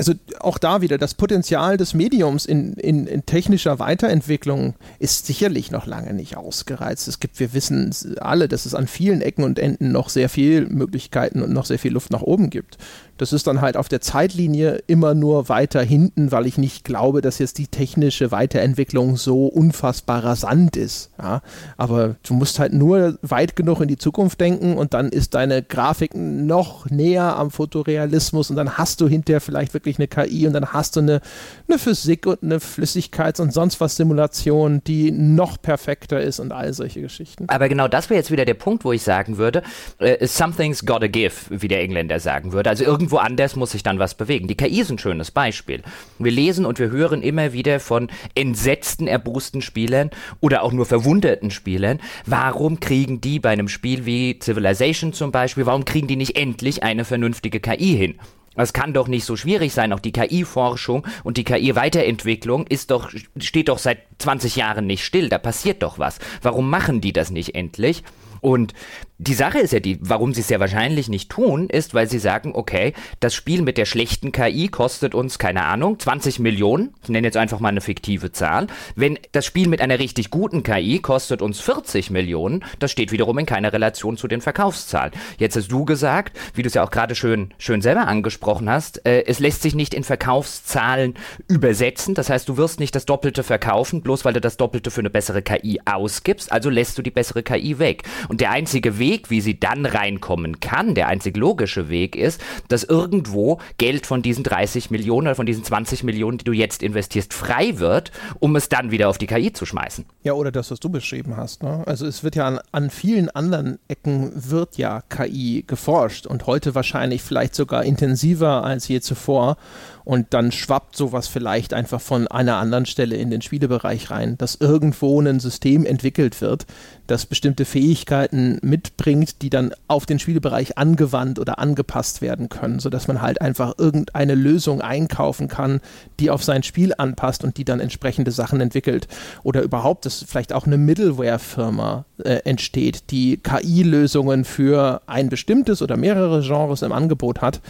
also 0.00 0.14
auch 0.40 0.56
da 0.56 0.80
wieder, 0.80 0.96
das 0.96 1.12
Potenzial 1.12 1.76
des 1.76 1.92
Mediums 1.92 2.46
in, 2.46 2.72
in, 2.72 3.06
in, 3.06 3.26
technischer 3.26 3.78
Weiterentwicklung 3.78 4.72
ist 4.98 5.26
sicherlich 5.26 5.70
noch 5.70 5.84
lange 5.84 6.14
nicht 6.14 6.38
ausgereizt. 6.38 7.06
Es 7.06 7.20
gibt, 7.20 7.38
wir 7.38 7.52
wissen 7.52 7.94
alle, 8.18 8.48
dass 8.48 8.64
es 8.64 8.74
an 8.74 8.86
vielen 8.86 9.20
Ecken 9.20 9.44
und 9.44 9.58
Enden 9.58 9.92
noch 9.92 10.08
sehr 10.08 10.30
viel 10.30 10.64
Möglichkeiten 10.70 11.42
und 11.42 11.52
noch 11.52 11.66
sehr 11.66 11.78
viel 11.78 11.92
Luft 11.92 12.12
nach 12.12 12.22
oben 12.22 12.48
gibt. 12.48 12.78
Das 13.20 13.34
ist 13.34 13.46
dann 13.46 13.60
halt 13.60 13.76
auf 13.76 13.88
der 13.88 14.00
Zeitlinie 14.00 14.82
immer 14.86 15.12
nur 15.12 15.50
weiter 15.50 15.82
hinten, 15.82 16.32
weil 16.32 16.46
ich 16.46 16.56
nicht 16.56 16.84
glaube, 16.86 17.20
dass 17.20 17.38
jetzt 17.38 17.58
die 17.58 17.66
technische 17.66 18.30
Weiterentwicklung 18.30 19.18
so 19.18 19.44
unfassbar 19.44 20.24
rasant 20.24 20.78
ist. 20.78 21.10
Ja? 21.18 21.42
Aber 21.76 22.16
du 22.22 22.32
musst 22.32 22.58
halt 22.58 22.72
nur 22.72 23.18
weit 23.20 23.56
genug 23.56 23.82
in 23.82 23.88
die 23.88 23.98
Zukunft 23.98 24.40
denken 24.40 24.78
und 24.78 24.94
dann 24.94 25.10
ist 25.10 25.34
deine 25.34 25.62
Grafik 25.62 26.14
noch 26.14 26.88
näher 26.88 27.36
am 27.36 27.50
Fotorealismus 27.50 28.48
und 28.48 28.56
dann 28.56 28.78
hast 28.78 29.02
du 29.02 29.08
hinterher 29.08 29.42
vielleicht 29.42 29.74
wirklich 29.74 29.89
eine 29.98 30.08
KI 30.08 30.46
und 30.46 30.52
dann 30.52 30.72
hast 30.72 30.96
du 30.96 31.00
eine, 31.00 31.20
eine 31.68 31.78
Physik 31.78 32.26
und 32.26 32.42
eine 32.42 32.58
Flüssigkeits- 32.58 33.40
und 33.40 33.52
sonst 33.52 33.80
was 33.80 33.96
Simulation, 33.96 34.82
die 34.86 35.10
noch 35.10 35.60
perfekter 35.60 36.20
ist 36.20 36.40
und 36.40 36.52
all 36.52 36.72
solche 36.72 37.00
Geschichten. 37.00 37.46
Aber 37.48 37.68
genau 37.68 37.88
das 37.88 38.10
wäre 38.10 38.18
jetzt 38.18 38.30
wieder 38.30 38.44
der 38.44 38.54
Punkt, 38.54 38.84
wo 38.84 38.92
ich 38.92 39.02
sagen 39.02 39.38
würde, 39.38 39.62
uh, 40.00 40.06
something's 40.22 40.84
gotta 40.84 41.06
give, 41.06 41.34
wie 41.50 41.68
der 41.68 41.80
Engländer 41.80 42.20
sagen 42.20 42.52
würde. 42.52 42.70
Also 42.70 42.84
irgendwo 42.84 43.16
anders 43.16 43.56
muss 43.56 43.72
sich 43.72 43.82
dann 43.82 43.98
was 43.98 44.14
bewegen. 44.14 44.48
Die 44.48 44.56
KI 44.56 44.80
ist 44.80 44.90
ein 44.90 44.98
schönes 44.98 45.30
Beispiel. 45.30 45.82
Wir 46.18 46.32
lesen 46.32 46.66
und 46.66 46.78
wir 46.78 46.90
hören 46.90 47.22
immer 47.22 47.52
wieder 47.52 47.80
von 47.80 48.08
entsetzten, 48.34 49.06
erbosten 49.06 49.62
Spielern 49.62 50.10
oder 50.40 50.62
auch 50.62 50.72
nur 50.72 50.86
verwunderten 50.86 51.50
Spielern. 51.50 52.00
Warum 52.26 52.80
kriegen 52.80 53.20
die 53.20 53.38
bei 53.38 53.50
einem 53.50 53.68
Spiel 53.68 54.06
wie 54.06 54.38
Civilization 54.42 55.12
zum 55.12 55.32
Beispiel, 55.32 55.66
warum 55.66 55.84
kriegen 55.84 56.06
die 56.06 56.16
nicht 56.16 56.36
endlich 56.36 56.82
eine 56.82 57.04
vernünftige 57.04 57.60
KI 57.60 57.96
hin? 57.96 58.14
Es 58.56 58.72
kann 58.72 58.92
doch 58.92 59.06
nicht 59.06 59.24
so 59.24 59.36
schwierig 59.36 59.72
sein. 59.72 59.92
Auch 59.92 60.00
die 60.00 60.12
KI-Forschung 60.12 61.06
und 61.22 61.36
die 61.36 61.44
KI-Weiterentwicklung 61.44 62.66
ist 62.66 62.90
doch, 62.90 63.10
steht 63.38 63.68
doch 63.68 63.78
seit 63.78 63.98
20 64.18 64.56
Jahren 64.56 64.86
nicht 64.86 65.04
still. 65.04 65.28
Da 65.28 65.38
passiert 65.38 65.82
doch 65.82 65.98
was. 65.98 66.18
Warum 66.42 66.68
machen 66.68 67.00
die 67.00 67.12
das 67.12 67.30
nicht 67.30 67.54
endlich? 67.54 68.02
Und 68.40 68.74
die 69.22 69.34
Sache 69.34 69.58
ist 69.58 69.74
ja 69.74 69.80
die, 69.80 69.98
warum 70.00 70.32
sie 70.32 70.40
es 70.40 70.48
ja 70.48 70.60
wahrscheinlich 70.60 71.10
nicht 71.10 71.28
tun, 71.28 71.68
ist, 71.68 71.92
weil 71.92 72.08
sie 72.08 72.18
sagen, 72.18 72.52
okay, 72.54 72.94
das 73.20 73.34
Spiel 73.34 73.60
mit 73.60 73.76
der 73.76 73.84
schlechten 73.84 74.32
KI 74.32 74.68
kostet 74.68 75.14
uns, 75.14 75.38
keine 75.38 75.64
Ahnung, 75.64 75.98
20 75.98 76.38
Millionen. 76.38 76.94
Ich 77.02 77.10
nenne 77.10 77.26
jetzt 77.26 77.36
einfach 77.36 77.60
mal 77.60 77.68
eine 77.68 77.82
fiktive 77.82 78.32
Zahl. 78.32 78.68
Wenn 78.96 79.18
das 79.32 79.44
Spiel 79.44 79.68
mit 79.68 79.82
einer 79.82 79.98
richtig 79.98 80.30
guten 80.30 80.62
KI 80.62 81.00
kostet 81.00 81.42
uns 81.42 81.60
40 81.60 82.08
Millionen, 82.10 82.64
das 82.78 82.92
steht 82.92 83.12
wiederum 83.12 83.36
in 83.36 83.44
keiner 83.44 83.74
Relation 83.74 84.16
zu 84.16 84.26
den 84.26 84.40
Verkaufszahlen. 84.40 85.12
Jetzt 85.36 85.54
hast 85.54 85.70
du 85.70 85.84
gesagt, 85.84 86.38
wie 86.54 86.62
du 86.62 86.68
es 86.68 86.74
ja 86.74 86.82
auch 86.82 86.90
gerade 86.90 87.14
schön, 87.14 87.52
schön 87.58 87.82
selber 87.82 88.06
angesprochen 88.06 88.70
hast, 88.70 89.04
äh, 89.04 89.24
es 89.26 89.38
lässt 89.38 89.60
sich 89.60 89.74
nicht 89.74 89.92
in 89.92 90.02
Verkaufszahlen 90.02 91.12
übersetzen. 91.46 92.14
Das 92.14 92.30
heißt, 92.30 92.48
du 92.48 92.56
wirst 92.56 92.80
nicht 92.80 92.94
das 92.94 93.04
Doppelte 93.04 93.42
verkaufen, 93.42 94.00
bloß 94.00 94.24
weil 94.24 94.32
du 94.32 94.40
das 94.40 94.56
Doppelte 94.56 94.90
für 94.90 95.02
eine 95.02 95.10
bessere 95.10 95.42
KI 95.42 95.78
ausgibst. 95.84 96.50
Also 96.50 96.70
lässt 96.70 96.96
du 96.96 97.02
die 97.02 97.10
bessere 97.10 97.42
KI 97.42 97.78
weg. 97.78 98.04
Und 98.28 98.40
der 98.40 98.52
einzige 98.52 98.98
Weg, 98.98 99.09
wie 99.28 99.40
sie 99.40 99.58
dann 99.58 99.86
reinkommen 99.86 100.60
kann, 100.60 100.94
der 100.94 101.08
einzig 101.08 101.36
logische 101.36 101.88
Weg 101.88 102.16
ist, 102.16 102.40
dass 102.68 102.84
irgendwo 102.84 103.58
Geld 103.78 104.06
von 104.06 104.22
diesen 104.22 104.44
30 104.44 104.90
Millionen 104.90 105.26
oder 105.28 105.34
von 105.34 105.46
diesen 105.46 105.64
20 105.64 106.04
Millionen, 106.04 106.38
die 106.38 106.44
du 106.44 106.52
jetzt 106.52 106.82
investierst, 106.82 107.34
frei 107.34 107.78
wird, 107.78 108.12
um 108.38 108.56
es 108.56 108.68
dann 108.68 108.90
wieder 108.90 109.08
auf 109.08 109.18
die 109.18 109.26
KI 109.26 109.52
zu 109.52 109.66
schmeißen. 109.66 110.04
Ja, 110.22 110.34
oder 110.34 110.52
das, 110.52 110.70
was 110.70 110.80
du 110.80 110.88
beschrieben 110.88 111.36
hast. 111.36 111.62
Ne? 111.62 111.82
Also 111.86 112.06
es 112.06 112.22
wird 112.22 112.36
ja 112.36 112.46
an, 112.46 112.60
an 112.72 112.90
vielen 112.90 113.28
anderen 113.30 113.78
Ecken 113.88 114.32
wird 114.34 114.76
ja 114.76 115.02
KI 115.08 115.64
geforscht 115.66 116.26
und 116.26 116.46
heute 116.46 116.74
wahrscheinlich 116.74 117.22
vielleicht 117.22 117.54
sogar 117.54 117.84
intensiver 117.84 118.64
als 118.64 118.88
je 118.88 119.00
zuvor 119.00 119.56
und 120.04 120.28
dann 120.30 120.52
schwappt 120.52 120.96
sowas 120.96 121.28
vielleicht 121.28 121.74
einfach 121.74 122.00
von 122.00 122.28
einer 122.28 122.56
anderen 122.56 122.86
Stelle 122.86 123.16
in 123.16 123.30
den 123.30 123.42
Spielebereich 123.42 124.10
rein, 124.10 124.36
dass 124.38 124.56
irgendwo 124.56 125.20
ein 125.20 125.40
System 125.40 125.84
entwickelt 125.84 126.40
wird, 126.40 126.66
das 127.06 127.26
bestimmte 127.26 127.64
Fähigkeiten 127.64 128.58
mitbringt, 128.62 129.42
die 129.42 129.50
dann 129.50 129.72
auf 129.88 130.06
den 130.06 130.18
Spielebereich 130.18 130.78
angewandt 130.78 131.38
oder 131.38 131.58
angepasst 131.58 132.22
werden 132.22 132.48
können, 132.48 132.78
sodass 132.78 133.08
man 133.08 133.20
halt 133.20 133.40
einfach 133.40 133.74
irgendeine 133.78 134.34
Lösung 134.34 134.80
einkaufen 134.80 135.48
kann, 135.48 135.80
die 136.20 136.30
auf 136.30 136.44
sein 136.44 136.62
Spiel 136.62 136.94
anpasst 136.96 137.42
und 137.42 137.56
die 137.56 137.64
dann 137.64 137.80
entsprechende 137.80 138.30
Sachen 138.30 138.60
entwickelt. 138.60 139.08
Oder 139.42 139.62
überhaupt, 139.62 140.06
dass 140.06 140.24
vielleicht 140.26 140.52
auch 140.52 140.66
eine 140.66 140.78
Middleware-Firma 140.78 142.04
äh, 142.24 142.40
entsteht, 142.44 143.10
die 143.10 143.38
KI-Lösungen 143.38 144.44
für 144.44 145.02
ein 145.06 145.28
bestimmtes 145.28 145.82
oder 145.82 145.96
mehrere 145.96 146.42
Genres 146.42 146.82
im 146.82 146.92
Angebot 146.92 147.40
hat, 147.40 147.60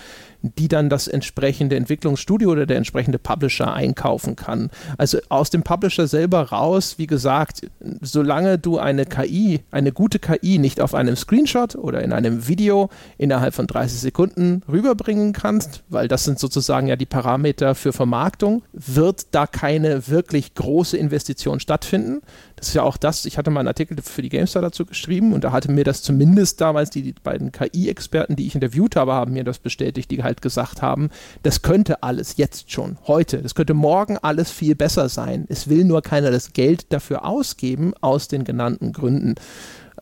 die 0.43 0.69
dann 0.69 0.89
das 0.89 1.09
entsprechende 1.09 1.77
Entwicklungsstudio 1.77 2.51
oder 2.51 2.67
der 2.67 2.77
entsprechende 2.77 3.19
Publisher 3.19 3.73
einkaufen 3.73 4.37
kann. 4.37 4.71
Also 4.99 5.19
aus 5.29 5.51
dem 5.51 5.63
Publisher 5.63 6.07
selber 6.07 6.51
raus, 6.51 6.95
wie 6.99 7.07
gesagt, 7.07 7.63
solange 8.01 8.59
du 8.59 8.79
eine 8.79 9.07
KI, 9.07 9.61
eine 9.71 9.93
gute 9.93 10.19
KI 10.19 10.59
nicht 10.59 10.81
auf 10.81 10.95
einem 10.95 11.17
Screenshot 11.17 11.77
oder 11.77 12.03
in 12.03 12.13
einem 12.13 12.49
Video 12.49 12.91
innerhalb 13.19 13.55
von 13.55 13.67
30 13.67 14.01
Sekunden 14.01 14.63
rüberbringen 14.71 15.33
kannst, 15.33 15.83
weil 15.89 16.09
das 16.09 16.25
sind 16.25 16.39
sozusagen 16.39 16.87
ja 16.87 16.97
die 16.97 17.07
Parameter 17.07 17.75
für 17.75 17.93
Vermarktung, 17.93 18.63
wird 18.73 19.35
da 19.35 19.47
keine 19.47 20.09
wirklich 20.09 20.55
große 20.55 20.97
Investition 20.97 21.61
stattfinden. 21.61 22.23
Das 22.61 22.69
ist 22.69 22.75
ja 22.75 22.83
auch 22.83 22.99
das, 22.99 23.25
ich 23.25 23.39
hatte 23.39 23.51
mal 23.51 23.61
einen 23.61 23.69
Artikel 23.69 23.97
für 24.03 24.21
die 24.21 24.29
GameStar 24.29 24.61
dazu 24.61 24.85
geschrieben 24.85 25.33
und 25.33 25.45
da 25.45 25.53
hatte 25.53 25.73
mir 25.73 25.83
das 25.83 26.03
zumindest 26.03 26.61
damals 26.61 26.91
die, 26.91 27.01
die 27.01 27.15
beiden 27.15 27.53
KI-Experten, 27.53 28.37
die 28.37 28.47
ich 28.47 28.55
interviewt 28.55 28.97
habe, 28.97 29.15
haben 29.15 29.33
mir 29.33 29.45
das 29.45 29.59
bestätigt, 29.59 30.11
die 30.11 30.23
halt 30.23 30.43
gesagt 30.43 30.83
haben, 30.83 31.09
das 31.43 31.63
könnte 31.63 32.03
alles 32.03 32.37
jetzt 32.37 32.71
schon, 32.71 32.99
heute, 33.07 33.39
das 33.39 33.55
könnte 33.55 33.73
morgen 33.73 34.19
alles 34.19 34.51
viel 34.51 34.75
besser 34.75 35.09
sein. 35.09 35.47
Es 35.49 35.71
will 35.71 35.85
nur 35.85 36.03
keiner 36.03 36.31
das 36.31 36.53
Geld 36.53 36.93
dafür 36.93 37.25
ausgeben, 37.25 37.95
aus 38.03 38.29
den 38.29 38.45
genannten 38.45 38.93
Gründen. 38.93 39.37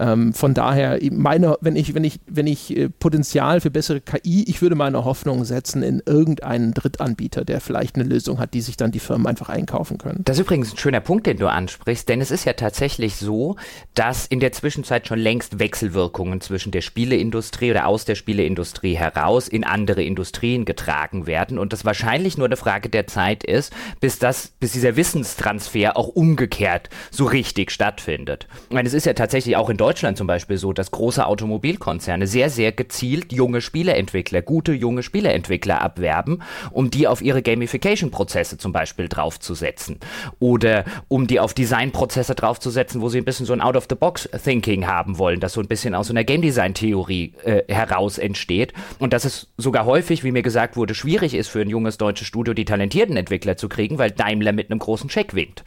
Ähm, 0.01 0.33
von 0.33 0.55
daher, 0.55 0.99
meine, 1.11 1.57
wenn 1.61 1.77
ich, 1.77 1.95
wenn 1.95 2.05
ich, 2.05 2.21
wenn 2.27 2.47
ich 2.47 2.77
äh, 2.77 2.89
Potenzial 2.89 3.61
für 3.61 3.71
bessere 3.71 4.01
KI, 4.01 4.45
ich 4.45 4.63
würde 4.63 4.77
meine 4.77 5.05
Hoffnung 5.05 5.45
setzen 5.45 5.83
in 5.83 6.03
irgendeinen 6.07 6.73
Drittanbieter, 6.73 7.45
der 7.45 7.61
vielleicht 7.61 7.97
eine 7.97 8.05
Lösung 8.05 8.39
hat, 8.39 8.55
die 8.55 8.61
sich 8.61 8.77
dann 8.77 8.93
die 8.93 9.01
Firmen 9.01 9.27
einfach 9.27 9.49
einkaufen 9.49 9.99
können. 9.99 10.21
Das 10.25 10.37
ist 10.37 10.43
übrigens 10.43 10.73
ein 10.73 10.79
schöner 10.79 11.01
Punkt, 11.01 11.27
den 11.27 11.39
du 11.39 11.49
ansprichst, 11.49 12.09
denn 12.09 12.21
es 12.21 12.31
ist 12.31 12.45
ja 12.45 12.53
tatsächlich 12.53 13.17
so, 13.17 13.57
dass 13.95 14.27
in 14.27 14.41
der 14.41 14.53
Zwischenzeit 14.53 15.09
schon 15.09 15.19
längst 15.19 15.59
Wechselwirkungen 15.59 16.41
zwischen 16.41 16.71
der 16.71 16.81
Spieleindustrie 16.81 17.73
oder 17.73 17.87
aus 17.87 18.05
der 18.05 18.15
Spieleindustrie 18.15 18.95
heraus 18.95 19.49
in 19.49 19.65
andere 19.65 20.03
Industrien 20.03 20.65
getragen 20.65 21.27
werden 21.27 21.59
und 21.59 21.73
das 21.73 21.85
wahrscheinlich 21.85 22.39
nur 22.39 22.47
eine 22.47 22.57
Frage 22.57 22.89
der 22.89 23.07
Zeit 23.07 23.43
ist, 23.43 23.73
bis 24.01 24.19
das, 24.19 24.53
bis 24.61 24.73
dieser 24.73 24.97
Wissenstransfer 24.97 25.97
auch 25.97 26.09
umgekehrt 26.09 26.89
so 27.11 27.25
richtig 27.25 27.71
stattfindet. 27.71 28.47
Ich 28.69 28.75
meine, 28.75 28.87
es 28.87 28.95
ist 28.95 29.07
ja 29.07 29.15
tatsächlich 29.15 29.57
auch 29.57 29.71
in 29.71 29.77
Deutschland 29.77 29.88
Deutschland 29.89 30.19
zum 30.19 30.27
Beispiel 30.27 30.59
so, 30.59 30.75
dass 30.75 30.91
große 30.91 31.25
Automobilkonzerne 31.25 32.27
sehr, 32.27 32.51
sehr 32.51 32.73
gezielt 32.73 33.33
junge 33.33 33.63
Spieleentwickler, 33.63 34.43
gute 34.43 34.75
junge 34.75 35.03
Spieleentwickler 35.03 35.81
abwerben, 35.81 36.43
um 36.73 36.91
die 36.91 37.09
auf 37.09 37.23
ihre 37.23 37.41
Gamification-Prozesse 37.41 38.59
zum 38.59 38.73
Beispiel 38.73 39.09
draufzusetzen. 39.09 39.99
Oder 40.41 40.85
um 41.09 41.27
die 41.27 41.41
auf 41.41 41.55
Designprozesse 41.55 42.35
draufzusetzen, 42.35 43.01
wo 43.01 43.09
sie 43.09 43.17
ein 43.17 43.25
bisschen 43.25 43.47
so 43.47 43.55
ein 43.55 43.63
Out-of-the-Box-Thinking 43.63 44.87
haben 44.87 45.17
wollen, 45.17 45.41
das 45.41 45.55
so 45.55 45.63
ein 45.63 45.69
bisschen 45.69 45.95
aus 45.95 46.11
einer 46.11 46.23
Game 46.23 46.43
Design-Theorie 46.43 47.33
äh, 47.45 47.63
heraus 47.73 48.19
entsteht. 48.19 48.75
Und 48.99 49.15
dass 49.15 49.25
es 49.25 49.49
sogar 49.57 49.87
häufig, 49.87 50.23
wie 50.23 50.33
mir 50.33 50.43
gesagt 50.43 50.77
wurde, 50.77 50.95
schwierig 50.95 51.33
ist 51.33 51.49
für 51.49 51.63
ein 51.63 51.71
junges 51.71 51.97
deutsches 51.97 52.27
Studio, 52.27 52.53
die 52.53 52.67
talentierten 52.67 53.17
Entwickler 53.17 53.57
zu 53.57 53.71
kriegen, 53.71 53.97
weil 53.97 54.11
Daimler 54.11 54.53
mit 54.53 54.71
einem 54.71 54.81
großen 54.81 55.09
Check 55.09 55.33
winkt 55.33 55.65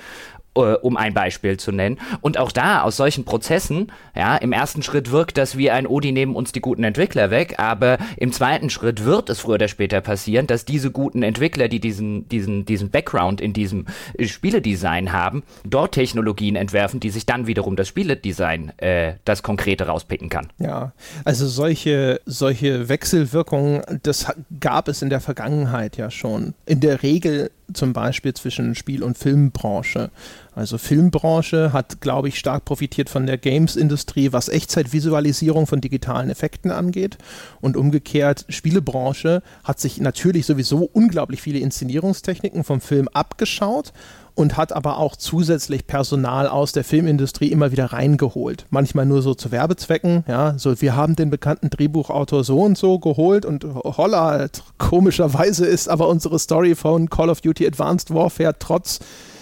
äh, 0.56 0.60
um 0.60 0.98
ein 0.98 1.14
Beispiel 1.14 1.58
zu 1.58 1.72
nennen. 1.72 2.00
Und 2.22 2.38
auch 2.38 2.52
da, 2.52 2.82
aus 2.82 2.98
solchen 2.98 3.26
Prozessen, 3.26 3.92
ja, 4.16 4.36
im 4.38 4.52
ersten 4.52 4.84
Schritt 4.84 5.12
wirkt 5.12 5.38
das 5.38 5.58
wie 5.58 5.72
ein, 5.72 5.88
oh, 5.88 6.00
die 6.00 6.12
nehmen 6.12 6.36
uns 6.36 6.52
die 6.52 6.62
guten 6.62 6.84
Entwickler 6.84 7.32
weg, 7.32 7.56
aber 7.58 7.98
im 8.18 8.32
zweiten 8.32 8.70
Schritt 8.70 9.06
wird 9.06 9.30
es 9.30 9.40
früher 9.40 9.56
oder 9.56 9.68
später 9.68 10.02
passieren, 10.02 10.48
dass 10.48 10.66
diese 10.66 10.92
guten 10.92 11.24
Entwickler, 11.24 11.68
die 11.68 11.80
diesen, 11.80 12.28
diesen, 12.30 12.66
diesen 12.66 12.90
Background 12.90 13.42
in 13.42 13.54
diesem 13.54 13.86
äh, 14.18 14.28
Spieledesign 14.28 15.12
haben, 15.12 15.44
dort 15.66 15.94
Technologien 15.94 16.56
entwerfen, 16.56 17.00
die 17.00 17.10
sich 17.10 17.26
dann 17.26 17.48
wiederum 17.48 17.76
das 17.76 17.88
Spieledesign, 17.88 18.74
äh, 18.78 19.14
das 19.26 19.44
Konkrete 19.44 19.88
rauspicken 19.88 20.30
kann. 20.30 20.48
Ja, 20.58 20.94
also 21.26 21.48
solche, 21.48 22.22
solche 22.26 22.90
Wechselwirkungen, 22.90 23.82
das 24.04 24.28
gab 24.60 24.88
es 24.88 25.02
in 25.02 25.10
der 25.10 25.20
Vergangenheit 25.20 25.98
ja 25.98 26.12
schon. 26.12 26.54
In 26.66 26.80
der 26.80 27.04
Regel 27.04 27.52
zum 27.74 27.94
Beispiel 27.94 28.34
zwischen 28.34 28.76
Spiel- 28.76 29.04
und 29.04 29.18
Filmbranche. 29.18 30.12
Also 30.54 30.78
Filmbranche 30.78 31.72
hat, 31.72 32.02
glaube 32.02 32.28
ich, 32.28 32.38
stark 32.38 32.66
profitiert 32.66 33.10
von 33.10 33.26
der 33.26 33.38
Games-Industrie, 33.38 34.34
was 34.34 34.50
Echtzeitvisualisierung 34.50 35.68
von 35.68 35.82
digitalen 35.82 36.30
Effekten 36.30 36.72
angeht. 36.72 37.18
Und 37.62 37.78
umgekehrt, 37.78 38.46
Spielebranche 38.50 39.44
hat 39.64 39.80
sich 39.80 40.02
natürlich 40.02 40.46
sowieso 40.46 40.90
unglaublich 40.92 41.42
viele 41.42 41.60
Inszenierungstechniken 41.60 42.64
vom 42.64 42.82
Film 42.82 43.08
abgeschaut 43.08 43.94
und 44.36 44.58
hat 44.58 44.74
aber 44.74 44.98
auch 44.98 45.16
zusätzlich 45.16 45.88
Personal 45.88 46.48
aus 46.48 46.72
der 46.72 46.84
Filmindustrie 46.84 47.52
immer 47.52 47.72
wieder 47.72 47.86
reingeholt. 47.88 48.66
Manchmal 48.70 49.06
nur 49.06 49.22
so 49.22 49.34
zu 49.34 49.52
Werbezwecken, 49.52 50.24
ja, 50.28 50.58
so 50.58 50.82
wir 50.82 50.96
haben 50.96 51.16
den 51.16 51.30
bekannten 51.30 51.70
Drehbuchautor 51.70 52.44
so 52.44 52.62
und 52.62 52.78
so 52.78 53.00
geholt 53.00 53.46
und 53.46 53.66
holla, 53.66 54.48
komischerweise 54.78 55.66
ist 55.66 55.90
aber 55.90 56.08
unsere 56.08 56.40
Story 56.40 56.76
von 56.76 57.10
Call 57.10 57.30
of 57.30 57.42
Duty 57.42 57.68
Advanced 57.68 58.14
Warfare 58.14 58.56
trotz 58.58 59.00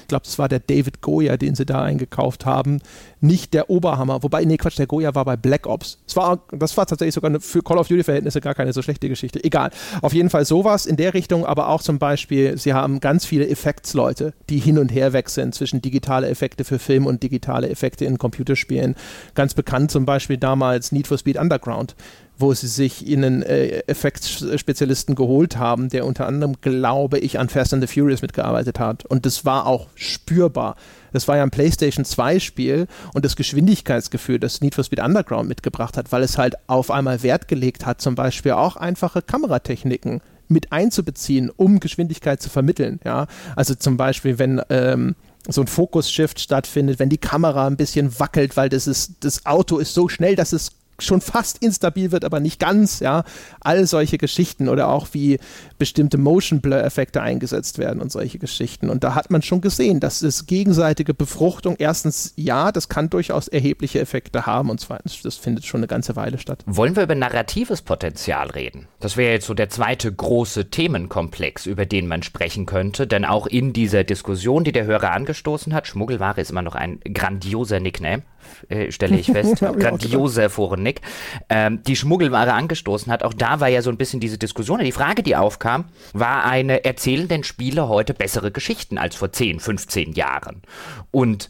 glaube, 0.10 0.26
das 0.26 0.38
war 0.38 0.50
der 0.50 0.60
David 0.60 1.02
Goya, 1.02 1.38
den 1.38 1.56
sie 1.56 1.66
da 1.66 1.82
eingekauft 1.82 2.46
haben, 2.46 2.82
nicht 3.22 3.54
der 3.54 3.70
Oberhammer. 3.70 4.24
Wobei, 4.24 4.44
nee, 4.44 4.58
Quatsch, 4.58 4.78
der 4.78 4.88
Goya 4.88 5.16
war 5.16 5.26
bei 5.26 5.38
Black 5.38 5.68
Ops. 5.68 6.00
Das 6.06 6.16
war, 6.16 6.42
das 6.52 6.76
war 6.76 6.86
tatsächlich 6.86 7.16
sogar 7.16 7.30
eine, 7.30 7.40
für 7.40 7.62
Call 7.62 7.78
of 7.78 7.88
Duty-Verhältnisse 7.88 8.42
gar 8.42 8.54
keine 8.54 8.74
so 8.74 8.82
schlechte 8.82 9.08
Geschichte. 9.08 9.44
Egal. 9.44 9.72
Auf 10.02 10.14
jeden 10.14 10.30
Fall 10.30 10.46
sowas 10.46 10.86
in 10.86 10.98
der 10.98 11.14
Richtung, 11.14 11.46
aber 11.46 11.70
auch 11.70 11.82
zum 11.82 12.00
Beispiel, 12.00 12.58
sie 12.58 12.74
haben 12.74 13.00
ganz 13.00 13.26
viele 13.26 13.48
Effektsleute, 13.48 14.34
die 14.50 14.60
hin 14.60 14.78
und 14.78 14.90
her 14.90 15.10
sind 15.26 15.54
zwischen 15.54 15.82
digitale 15.82 16.30
Effekte 16.30 16.64
für 16.64 16.80
Film 16.80 17.06
und 17.06 17.24
digitale 17.24 17.70
Effekte 17.70 18.06
in 18.06 18.18
Computerspielen. 18.18 18.96
Ganz 19.36 19.54
bekannt 19.54 19.92
zum 19.92 20.06
Beispiel 20.06 20.38
damals 20.38 20.92
Need 20.92 21.08
for 21.08 21.18
Speed 21.18 21.38
Underground 21.38 21.96
wo 22.40 22.54
sie 22.54 22.68
sich 22.68 23.06
einen 23.06 23.44
äh, 23.44 23.84
Effektspezialisten 23.88 25.14
geholt 25.14 25.58
haben, 25.58 25.90
der 25.90 26.06
unter 26.06 26.26
anderem, 26.26 26.56
glaube 26.62 27.20
ich, 27.20 27.38
an 27.38 27.50
Fast 27.50 27.74
and 27.74 27.88
the 27.88 27.94
Furious 27.94 28.22
mitgearbeitet 28.22 28.80
hat. 28.80 29.06
Und 29.06 29.26
das 29.26 29.44
war 29.44 29.68
auch 29.68 29.88
spürbar. 29.96 30.78
Das 31.12 31.28
war 31.28 31.36
ja 31.36 31.44
ein 31.44 31.52
PlayStation 31.52 32.06
2 32.06 32.40
Spiel 32.40 32.88
und 33.14 33.26
das 33.26 33.36
Geschwindigkeitsgefühl, 33.36 34.40
das 34.40 34.62
Need 34.62 34.76
for 34.76 34.84
Speed 34.86 35.02
Underground 35.02 35.50
mitgebracht 35.50 35.98
hat, 35.98 36.12
weil 36.12 36.24
es 36.24 36.38
halt 36.38 36.56
auf 36.68 36.92
einmal 36.92 37.24
Wert 37.24 37.50
gelegt 37.50 37.86
hat, 37.86 38.00
zum 38.00 38.16
Beispiel 38.16 38.54
auch 38.54 38.78
einfache 38.78 39.22
Kameratechniken 39.22 40.22
mit 40.48 40.72
einzubeziehen, 40.72 41.50
um 41.50 41.80
Geschwindigkeit 41.80 42.42
zu 42.42 42.50
vermitteln. 42.50 43.00
Ja, 43.04 43.28
also 43.56 43.76
zum 43.76 43.98
Beispiel, 43.98 44.40
wenn 44.40 44.62
ähm, 44.70 45.16
so 45.48 45.62
ein 45.62 45.68
Fokus-Shift 45.68 46.40
stattfindet, 46.40 47.00
wenn 47.00 47.10
die 47.10 47.18
Kamera 47.18 47.68
ein 47.68 47.78
bisschen 47.78 48.18
wackelt, 48.20 48.58
weil 48.58 48.70
das 48.70 48.88
ist, 48.88 49.14
das 49.22 49.46
Auto 49.46 49.78
ist 49.78 49.94
so 49.94 50.10
schnell, 50.10 50.36
dass 50.36 50.54
es 50.54 50.72
schon 51.02 51.22
fast 51.22 51.60
instabil 51.60 52.12
wird, 52.12 52.26
aber 52.26 52.40
nicht 52.40 52.60
ganz, 52.60 53.00
ja. 53.00 53.24
All 53.62 53.86
solche 53.88 54.18
Geschichten 54.18 54.70
oder 54.70 54.90
auch 54.90 55.08
wie 55.12 55.40
bestimmte 55.80 56.18
Motion 56.18 56.62
Blur 56.62 56.84
Effekte 56.84 57.22
eingesetzt 57.22 57.80
werden 57.80 58.02
und 58.02 58.12
solche 58.12 58.38
Geschichten. 58.38 58.90
Und 58.90 59.04
da 59.04 59.16
hat 59.16 59.32
man 59.32 59.42
schon 59.42 59.62
gesehen, 59.62 60.00
dass 60.00 60.22
es 60.22 60.46
gegenseitige 60.46 61.14
Befruchtung, 61.14 61.76
erstens 61.80 62.34
ja, 62.36 62.72
das 62.72 62.90
kann 62.90 63.10
durchaus 63.10 63.48
erhebliche 63.48 64.00
Effekte 64.00 64.46
haben 64.46 64.70
und 64.70 64.80
zweitens, 64.80 65.22
das 65.24 65.38
findet 65.38 65.66
schon 65.66 65.80
eine 65.80 65.88
ganze 65.88 66.16
Weile 66.16 66.38
statt. 66.38 66.64
Wollen 66.68 66.96
wir 66.96 67.04
über 67.04 67.16
narratives 67.16 67.82
Potenzial 67.82 68.50
reden? 68.52 68.88
Das 69.00 69.18
wäre 69.18 69.34
jetzt 69.34 69.48
so 69.48 69.54
der 69.54 69.70
zweite 69.70 70.12
große 70.12 70.70
Themenkomplex, 70.70 71.66
über 71.66 71.86
den 71.86 72.08
man 72.08 72.22
sprechen 72.22 72.66
könnte, 72.66 73.08
denn 73.08 73.26
auch 73.26 73.48
in 73.48 73.74
dieser 73.74 74.04
Diskussion, 74.04 74.64
die 74.64 74.74
der 74.74 74.86
Hörer 74.86 75.12
angestoßen 75.12 75.74
hat, 75.74 75.88
Schmuggelware 75.88 76.42
ist 76.42 76.52
immer 76.52 76.62
noch 76.62 76.76
ein 76.76 77.00
grandioser 77.14 77.80
Nickname, 77.80 78.24
äh, 78.68 78.92
stelle 78.92 79.18
ich 79.18 79.28
fest, 79.28 79.60
grandioser 79.60 80.50
Forennick, 80.50 81.02
ähm, 81.50 81.82
die 81.84 81.96
Schmuggelware 81.96 82.54
angestoßen 82.54 83.12
hat. 83.12 83.24
Auch 83.24 83.34
da 83.34 83.60
war 83.60 83.68
ja 83.68 83.82
so 83.82 83.90
ein 83.90 83.98
bisschen 83.98 84.20
diese 84.20 84.38
Diskussion. 84.38 84.80
Die 84.80 84.92
Frage, 84.92 85.24
die 85.24 85.36
aufkam, 85.36 85.69
war 86.14 86.46
eine, 86.46 86.86
erzählen 86.86 87.28
denn 87.28 87.44
Spiele 87.44 87.88
heute 87.88 88.14
bessere 88.14 88.52
Geschichten 88.52 88.98
als 88.98 89.16
vor 89.16 89.32
10, 89.32 89.60
15 89.60 90.14
Jahren? 90.14 90.62
Und 91.12 91.50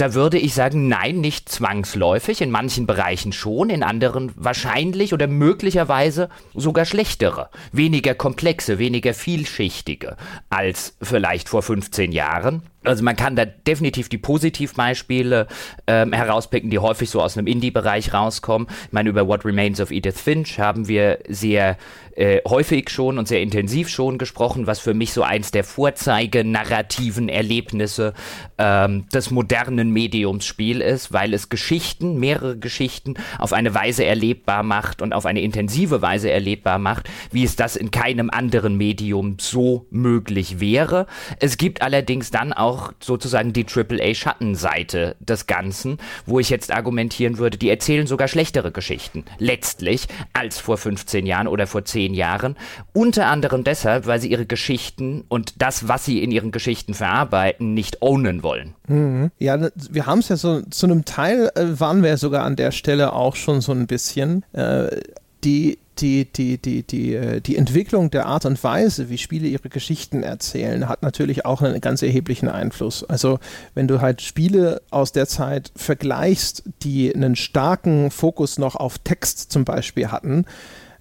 da 0.00 0.14
würde 0.14 0.38
ich 0.38 0.54
sagen, 0.54 0.88
nein, 0.88 1.20
nicht 1.20 1.50
zwangsläufig, 1.50 2.40
in 2.40 2.50
manchen 2.50 2.86
Bereichen 2.86 3.32
schon, 3.32 3.68
in 3.68 3.82
anderen 3.82 4.32
wahrscheinlich 4.34 5.12
oder 5.12 5.26
möglicherweise 5.26 6.30
sogar 6.54 6.86
schlechtere, 6.86 7.50
weniger 7.72 8.14
komplexe, 8.14 8.78
weniger 8.78 9.12
vielschichtige 9.12 10.16
als 10.48 10.96
vielleicht 11.02 11.50
vor 11.50 11.62
15 11.62 12.12
Jahren. 12.12 12.62
Also 12.82 13.04
man 13.04 13.16
kann 13.16 13.36
da 13.36 13.44
definitiv 13.44 14.08
die 14.08 14.18
Positivbeispiele 14.18 15.46
ähm, 15.86 16.12
herauspicken, 16.12 16.70
die 16.70 16.78
häufig 16.78 17.10
so 17.10 17.20
aus 17.20 17.36
einem 17.36 17.46
Indie-Bereich 17.46 18.14
rauskommen. 18.14 18.68
Ich 18.86 18.92
meine, 18.92 19.10
über 19.10 19.28
What 19.28 19.44
Remains 19.44 19.80
of 19.80 19.90
Edith 19.90 20.20
Finch 20.20 20.58
haben 20.58 20.88
wir 20.88 21.18
sehr 21.28 21.76
äh, 22.16 22.40
häufig 22.46 22.90
schon 22.90 23.18
und 23.18 23.28
sehr 23.28 23.40
intensiv 23.40 23.88
schon 23.88 24.18
gesprochen, 24.18 24.66
was 24.66 24.78
für 24.78 24.94
mich 24.94 25.12
so 25.12 25.22
eins 25.22 25.50
der 25.50 25.64
Vorzeigenarrativen 25.64 27.28
Erlebnisse 27.28 28.14
ähm, 28.58 29.08
des 29.08 29.30
modernen 29.30 29.90
Mediumsspiel 29.90 30.80
ist, 30.80 31.12
weil 31.12 31.34
es 31.34 31.48
Geschichten, 31.48 32.18
mehrere 32.18 32.58
Geschichten 32.58 33.14
auf 33.38 33.52
eine 33.52 33.74
Weise 33.74 34.04
erlebbar 34.04 34.62
macht 34.62 35.02
und 35.02 35.12
auf 35.12 35.26
eine 35.26 35.40
intensive 35.40 36.02
Weise 36.02 36.30
erlebbar 36.30 36.78
macht, 36.78 37.08
wie 37.30 37.44
es 37.44 37.56
das 37.56 37.76
in 37.76 37.90
keinem 37.90 38.30
anderen 38.30 38.76
Medium 38.76 39.36
so 39.38 39.86
möglich 39.90 40.60
wäre. 40.60 41.06
Es 41.38 41.56
gibt 41.56 41.82
allerdings 41.82 42.30
dann 42.30 42.52
auch 42.52 42.69
auch 42.70 42.92
sozusagen 43.00 43.52
die 43.52 43.66
AAA-Schattenseite 43.66 45.16
des 45.18 45.46
Ganzen, 45.46 45.98
wo 46.24 46.38
ich 46.38 46.50
jetzt 46.50 46.72
argumentieren 46.72 47.38
würde, 47.38 47.58
die 47.58 47.68
erzählen 47.68 48.06
sogar 48.06 48.28
schlechtere 48.28 48.70
Geschichten, 48.70 49.24
letztlich, 49.38 50.06
als 50.32 50.60
vor 50.60 50.76
15 50.76 51.26
Jahren 51.26 51.48
oder 51.48 51.66
vor 51.66 51.84
10 51.84 52.14
Jahren. 52.14 52.56
Unter 52.92 53.26
anderem 53.26 53.64
deshalb, 53.64 54.06
weil 54.06 54.20
sie 54.20 54.30
ihre 54.30 54.46
Geschichten 54.46 55.24
und 55.28 55.54
das, 55.60 55.88
was 55.88 56.04
sie 56.04 56.22
in 56.22 56.30
ihren 56.30 56.52
Geschichten 56.52 56.94
verarbeiten, 56.94 57.74
nicht 57.74 58.02
ownen 58.02 58.44
wollen. 58.44 58.74
Mhm. 58.86 59.32
Ja, 59.38 59.58
wir 59.74 60.06
haben 60.06 60.20
es 60.20 60.28
ja 60.28 60.36
so, 60.36 60.62
zu 60.62 60.86
einem 60.86 61.04
Teil 61.04 61.50
äh, 61.56 61.80
waren 61.80 62.04
wir 62.04 62.16
sogar 62.18 62.44
an 62.44 62.54
der 62.54 62.70
Stelle 62.70 63.12
auch 63.12 63.34
schon 63.34 63.60
so 63.60 63.72
ein 63.72 63.88
bisschen. 63.88 64.44
Äh, 64.52 65.00
die 65.42 65.78
die, 66.00 66.24
die, 66.24 66.58
die, 66.58 66.82
die, 66.82 67.14
äh, 67.14 67.40
die 67.40 67.56
Entwicklung 67.56 68.10
der 68.10 68.26
Art 68.26 68.44
und 68.46 68.62
Weise, 68.62 69.08
wie 69.08 69.18
Spiele 69.18 69.48
ihre 69.48 69.68
Geschichten 69.68 70.22
erzählen, 70.22 70.88
hat 70.88 71.02
natürlich 71.02 71.44
auch 71.44 71.62
einen 71.62 71.80
ganz 71.80 72.02
erheblichen 72.02 72.48
Einfluss. 72.48 73.04
Also 73.04 73.38
wenn 73.74 73.88
du 73.88 74.00
halt 74.00 74.22
Spiele 74.22 74.82
aus 74.90 75.12
der 75.12 75.26
Zeit 75.26 75.72
vergleichst, 75.76 76.64
die 76.82 77.14
einen 77.14 77.36
starken 77.36 78.10
Fokus 78.10 78.58
noch 78.58 78.76
auf 78.76 78.98
Text 78.98 79.52
zum 79.52 79.64
Beispiel 79.64 80.08
hatten, 80.08 80.44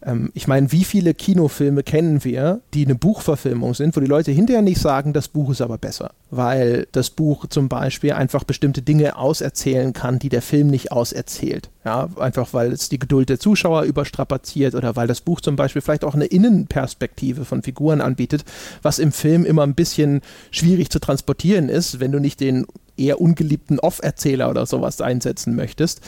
ähm, 0.06 0.32
ich 0.34 0.48
meine, 0.48 0.72
wie 0.72 0.84
viele 0.84 1.14
Kinofilme 1.14 1.84
kennen 1.84 2.24
wir, 2.24 2.62
die 2.74 2.86
eine 2.86 2.96
Buchverfilmung 2.96 3.74
sind, 3.74 3.96
wo 3.96 4.00
die 4.00 4.08
Leute 4.08 4.32
hinterher 4.32 4.62
nicht 4.62 4.80
sagen, 4.80 5.14
das 5.14 5.28
Buch 5.28 5.50
ist 5.52 5.62
aber 5.62 5.78
besser, 5.78 6.12
weil 6.30 6.88
das 6.92 7.10
Buch 7.10 7.48
zum 7.48 7.70
Beispiel 7.70 8.14
einfach 8.14 8.44
bestimmte 8.44 8.82
Dinge 8.82 9.18
auserzählen 9.18 9.94
kann, 9.94 10.20
die 10.20 10.30
der 10.30 10.42
Film 10.42 10.68
nicht 10.68 10.92
auserzählt. 10.92 11.70
Ja, 11.86 12.10
einfach 12.20 12.54
weil 12.54 12.72
es 12.72 12.90
die 12.90 13.00
Geduld 13.00 13.30
der 13.30 13.40
Zuschauer 13.40 13.84
überstrapaziert 13.84 14.76
oder 14.76 14.96
weil 14.96 15.08
das 15.08 15.22
Buch 15.22 15.42
zum 15.42 15.56
Beispiel 15.56 15.82
vielleicht 15.82 16.04
auch 16.04 16.14
eine 16.14 16.26
Innenperspektive 16.26 17.46
von 17.46 17.64
Figuren 17.64 18.02
anbietet, 18.02 18.44
was 18.82 19.00
im 19.00 19.12
Film 19.12 19.46
immer 19.46 19.64
ein 19.64 19.76
bisschen 19.76 20.22
schwierig 20.52 20.90
zu 20.90 21.00
transportieren 21.00 21.70
ist, 21.70 22.00
wenn 22.00 22.12
du 22.12 22.20
nicht 22.20 22.40
den 22.40 22.66
eher 22.98 23.22
ungeliebten 23.22 23.80
Off-Erzähler 23.80 24.50
oder 24.50 24.66
sowas 24.66 25.02
einsetzen 25.02 25.56
möchtest. 25.56 26.02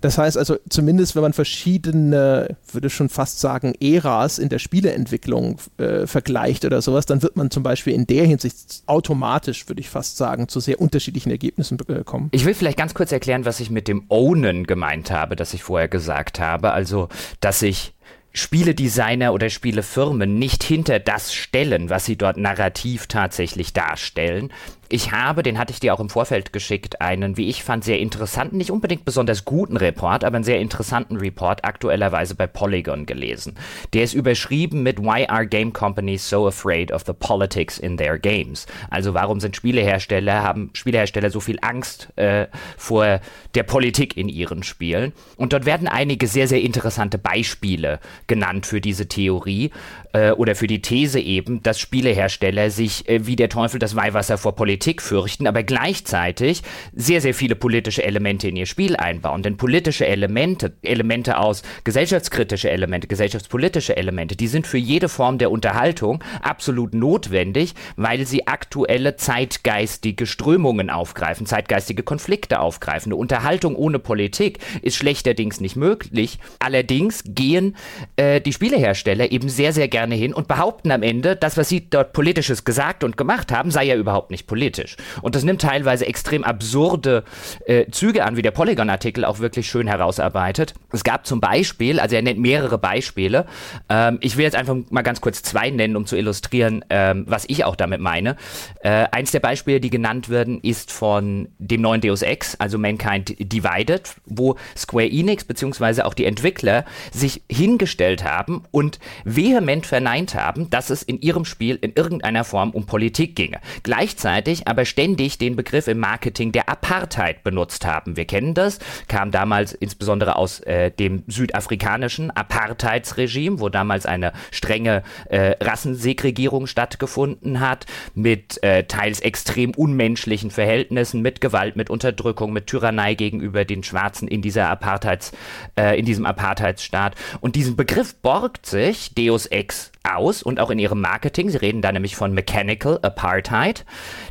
Das 0.00 0.18
heißt 0.18 0.38
also, 0.38 0.56
zumindest 0.68 1.14
wenn 1.14 1.22
man 1.22 1.32
verschiedene, 1.32 2.56
würde 2.72 2.90
schon 2.90 3.08
fast 3.08 3.40
sagen, 3.40 3.74
Äras 3.80 4.38
in 4.38 4.48
der 4.48 4.58
Spieleentwicklung 4.58 5.58
äh, 5.78 6.06
vergleicht 6.06 6.64
oder 6.64 6.80
sowas, 6.80 7.06
dann 7.06 7.22
wird 7.22 7.36
man 7.36 7.50
zum 7.50 7.62
Beispiel 7.62 7.92
in 7.92 8.06
der 8.06 8.24
Hinsicht 8.24 8.82
automatisch, 8.86 9.68
würde 9.68 9.80
ich 9.80 9.90
fast 9.90 10.16
sagen, 10.16 10.48
zu 10.48 10.60
sehr 10.60 10.80
unterschiedlichen 10.80 11.30
Ergebnissen 11.30 11.78
äh, 11.88 12.02
kommen. 12.04 12.28
Ich 12.32 12.44
will 12.44 12.54
vielleicht 12.54 12.78
ganz 12.78 12.94
kurz 12.94 13.12
erklären, 13.12 13.44
was 13.44 13.60
ich 13.60 13.70
mit 13.70 13.88
dem 13.88 14.04
Ownen 14.08 14.66
gemeint 14.66 15.10
habe, 15.10 15.36
das 15.36 15.54
ich 15.54 15.62
vorher 15.62 15.88
gesagt 15.88 16.40
habe. 16.40 16.72
Also, 16.72 17.08
dass 17.40 17.60
ich 17.62 17.92
Spieledesigner 18.32 19.32
oder 19.32 19.50
Spielefirmen 19.50 20.38
nicht 20.38 20.62
hinter 20.62 21.00
das 21.00 21.34
stellen, 21.34 21.90
was 21.90 22.04
sie 22.04 22.16
dort 22.16 22.36
narrativ 22.36 23.06
tatsächlich 23.06 23.72
darstellen, 23.72 24.52
ich 24.92 25.12
habe, 25.12 25.44
den 25.44 25.56
hatte 25.56 25.72
ich 25.72 25.78
dir 25.78 25.94
auch 25.94 26.00
im 26.00 26.10
Vorfeld 26.10 26.52
geschickt, 26.52 27.00
einen, 27.00 27.36
wie 27.36 27.48
ich 27.48 27.62
fand, 27.62 27.84
sehr 27.84 28.00
interessanten, 28.00 28.56
nicht 28.56 28.72
unbedingt 28.72 29.04
besonders 29.04 29.44
guten 29.44 29.76
Report, 29.76 30.24
aber 30.24 30.34
einen 30.34 30.44
sehr 30.44 30.58
interessanten 30.58 31.16
Report 31.16 31.64
aktuellerweise 31.64 32.34
bei 32.34 32.48
Polygon 32.48 33.06
gelesen. 33.06 33.54
Der 33.92 34.02
ist 34.02 34.14
überschrieben 34.14 34.82
mit 34.82 34.98
Why 34.98 35.26
are 35.28 35.46
game 35.46 35.72
companies 35.72 36.28
so 36.28 36.46
afraid 36.48 36.90
of 36.90 37.04
the 37.06 37.12
politics 37.12 37.78
in 37.78 37.96
their 37.96 38.18
games? 38.18 38.66
Also 38.90 39.14
warum 39.14 39.38
sind 39.38 39.54
Spielehersteller, 39.54 40.42
haben 40.42 40.70
Spielehersteller 40.72 41.30
so 41.30 41.38
viel 41.38 41.58
Angst 41.62 42.08
äh, 42.16 42.48
vor 42.76 43.20
der 43.54 43.62
Politik 43.62 44.16
in 44.16 44.28
ihren 44.28 44.64
Spielen? 44.64 45.12
Und 45.36 45.52
dort 45.52 45.66
werden 45.66 45.86
einige 45.86 46.26
sehr, 46.26 46.48
sehr 46.48 46.62
interessante 46.62 47.16
Beispiele 47.16 48.00
genannt 48.26 48.66
für 48.66 48.80
diese 48.80 49.06
Theorie 49.06 49.70
äh, 50.12 50.32
oder 50.32 50.54
für 50.54 50.66
die 50.66 50.82
These 50.82 51.20
eben, 51.20 51.62
dass 51.62 51.78
Spielehersteller 51.78 52.70
sich 52.70 53.08
äh, 53.08 53.26
wie 53.26 53.36
der 53.36 53.48
Teufel 53.48 53.78
das 53.78 53.96
Weihwasser 53.96 54.38
vor 54.38 54.56
Politik 54.56 55.02
fürchten, 55.02 55.46
aber 55.46 55.62
gleichzeitig 55.62 56.62
sehr, 56.92 57.20
sehr 57.20 57.34
viele 57.34 57.54
politische 57.54 58.04
Elemente 58.04 58.48
in 58.48 58.56
ihr 58.56 58.66
Spiel 58.66 58.96
einbauen. 58.96 59.42
Denn 59.42 59.56
politische 59.56 60.06
Elemente, 60.06 60.72
Elemente 60.82 61.38
aus 61.38 61.62
gesellschaftskritische 61.84 62.70
Elemente, 62.70 63.06
gesellschaftspolitische 63.06 63.96
Elemente, 63.96 64.36
die 64.36 64.48
sind 64.48 64.66
für 64.66 64.78
jede 64.78 65.08
Form 65.08 65.38
der 65.38 65.50
Unterhaltung 65.50 66.22
absolut 66.42 66.94
notwendig, 66.94 67.74
weil 67.96 68.26
sie 68.26 68.46
aktuelle 68.46 69.16
zeitgeistige 69.16 70.26
Strömungen 70.26 70.90
aufgreifen, 70.90 71.46
zeitgeistige 71.46 72.02
Konflikte 72.02 72.60
aufgreifen. 72.60 73.12
Eine 73.12 73.16
Unterhaltung 73.16 73.76
ohne 73.76 73.98
Politik 73.98 74.58
ist 74.82 74.96
schlechterdings 74.96 75.60
nicht 75.60 75.76
möglich. 75.76 76.38
Allerdings 76.58 77.22
gehen 77.26 77.76
äh, 78.16 78.40
die 78.40 78.52
Spielehersteller 78.52 79.30
eben 79.30 79.48
sehr, 79.48 79.72
sehr 79.72 79.88
gerne 79.88 79.99
gerne 80.00 80.14
hin 80.14 80.32
und 80.32 80.48
behaupten 80.48 80.90
am 80.92 81.02
Ende, 81.02 81.36
das, 81.36 81.58
was 81.58 81.68
sie 81.68 81.90
dort 81.90 82.14
politisches 82.14 82.64
gesagt 82.64 83.04
und 83.04 83.18
gemacht 83.18 83.52
haben, 83.52 83.70
sei 83.70 83.84
ja 83.84 83.96
überhaupt 83.96 84.30
nicht 84.30 84.46
politisch. 84.46 84.96
Und 85.20 85.34
das 85.34 85.44
nimmt 85.44 85.60
teilweise 85.60 86.06
extrem 86.06 86.42
absurde 86.42 87.22
äh, 87.66 87.84
Züge 87.90 88.24
an, 88.24 88.36
wie 88.36 88.42
der 88.42 88.50
Polygon-Artikel 88.50 89.26
auch 89.26 89.40
wirklich 89.40 89.68
schön 89.68 89.86
herausarbeitet. 89.86 90.72
Es 90.90 91.04
gab 91.04 91.26
zum 91.26 91.42
Beispiel, 91.42 92.00
also 92.00 92.16
er 92.16 92.22
nennt 92.22 92.40
mehrere 92.40 92.78
Beispiele. 92.78 93.44
Ähm, 93.90 94.16
ich 94.22 94.38
will 94.38 94.44
jetzt 94.44 94.56
einfach 94.56 94.74
mal 94.88 95.02
ganz 95.02 95.20
kurz 95.20 95.42
zwei 95.42 95.68
nennen, 95.68 95.96
um 95.96 96.06
zu 96.06 96.16
illustrieren, 96.16 96.82
ähm, 96.88 97.24
was 97.28 97.44
ich 97.48 97.66
auch 97.66 97.76
damit 97.76 98.00
meine. 98.00 98.36
Äh, 98.82 99.06
eins 99.12 99.32
der 99.32 99.40
Beispiele, 99.40 99.80
die 99.80 99.90
genannt 99.90 100.30
werden, 100.30 100.60
ist 100.62 100.92
von 100.92 101.48
dem 101.58 101.82
neuen 101.82 102.00
Deus 102.00 102.22
Ex, 102.22 102.54
also 102.54 102.78
Mankind 102.78 103.36
Divided, 103.38 104.14
wo 104.24 104.56
Square 104.74 105.10
Enix 105.10 105.44
bzw. 105.44 106.02
auch 106.02 106.14
die 106.14 106.24
Entwickler 106.24 106.86
sich 107.12 107.42
hingestellt 107.50 108.24
haben 108.24 108.62
und 108.70 108.98
vehement 109.24 109.84
verneint 109.90 110.36
haben, 110.36 110.70
dass 110.70 110.88
es 110.88 111.02
in 111.02 111.20
ihrem 111.20 111.44
Spiel 111.44 111.76
in 111.80 111.92
irgendeiner 111.94 112.44
Form 112.44 112.70
um 112.70 112.86
Politik 112.86 113.34
ginge. 113.34 113.58
Gleichzeitig 113.82 114.68
aber 114.68 114.84
ständig 114.84 115.36
den 115.36 115.56
Begriff 115.56 115.88
im 115.88 115.98
Marketing 115.98 116.52
der 116.52 116.68
Apartheid 116.68 117.42
benutzt 117.42 117.84
haben. 117.84 118.16
Wir 118.16 118.24
kennen 118.24 118.54
das, 118.54 118.78
kam 119.08 119.32
damals 119.32 119.72
insbesondere 119.74 120.36
aus 120.36 120.60
äh, 120.60 120.92
dem 120.92 121.24
südafrikanischen 121.26 122.30
Apartheidsregime, 122.30 123.58
wo 123.58 123.68
damals 123.68 124.06
eine 124.06 124.32
strenge 124.52 125.02
äh, 125.28 125.56
Rassensegregierung 125.60 126.68
stattgefunden 126.68 127.58
hat, 127.58 127.86
mit 128.14 128.62
äh, 128.62 128.84
teils 128.84 129.18
extrem 129.18 129.72
unmenschlichen 129.72 130.52
Verhältnissen, 130.52 131.20
mit 131.20 131.40
Gewalt, 131.40 131.74
mit 131.74 131.90
Unterdrückung, 131.90 132.52
mit 132.52 132.68
Tyrannei 132.68 133.14
gegenüber 133.14 133.64
den 133.64 133.82
Schwarzen 133.82 134.28
in 134.28 134.40
dieser 134.40 134.68
Apartheids, 134.68 135.32
äh, 135.76 135.98
in 135.98 136.04
diesem 136.04 136.26
Apartheidsstaat. 136.26 137.16
Und 137.40 137.56
diesen 137.56 137.74
Begriff 137.74 138.14
borgt 138.14 138.66
sich 138.66 139.14
Deus 139.16 139.46
Ex 139.46 139.79
Thanks. 139.80 139.99
Aus 140.02 140.42
und 140.42 140.60
auch 140.60 140.70
in 140.70 140.78
ihrem 140.78 141.00
Marketing, 141.00 141.50
sie 141.50 141.58
reden 141.58 141.82
da 141.82 141.92
nämlich 141.92 142.16
von 142.16 142.32
Mechanical 142.32 142.98
Apartheid, 143.02 143.84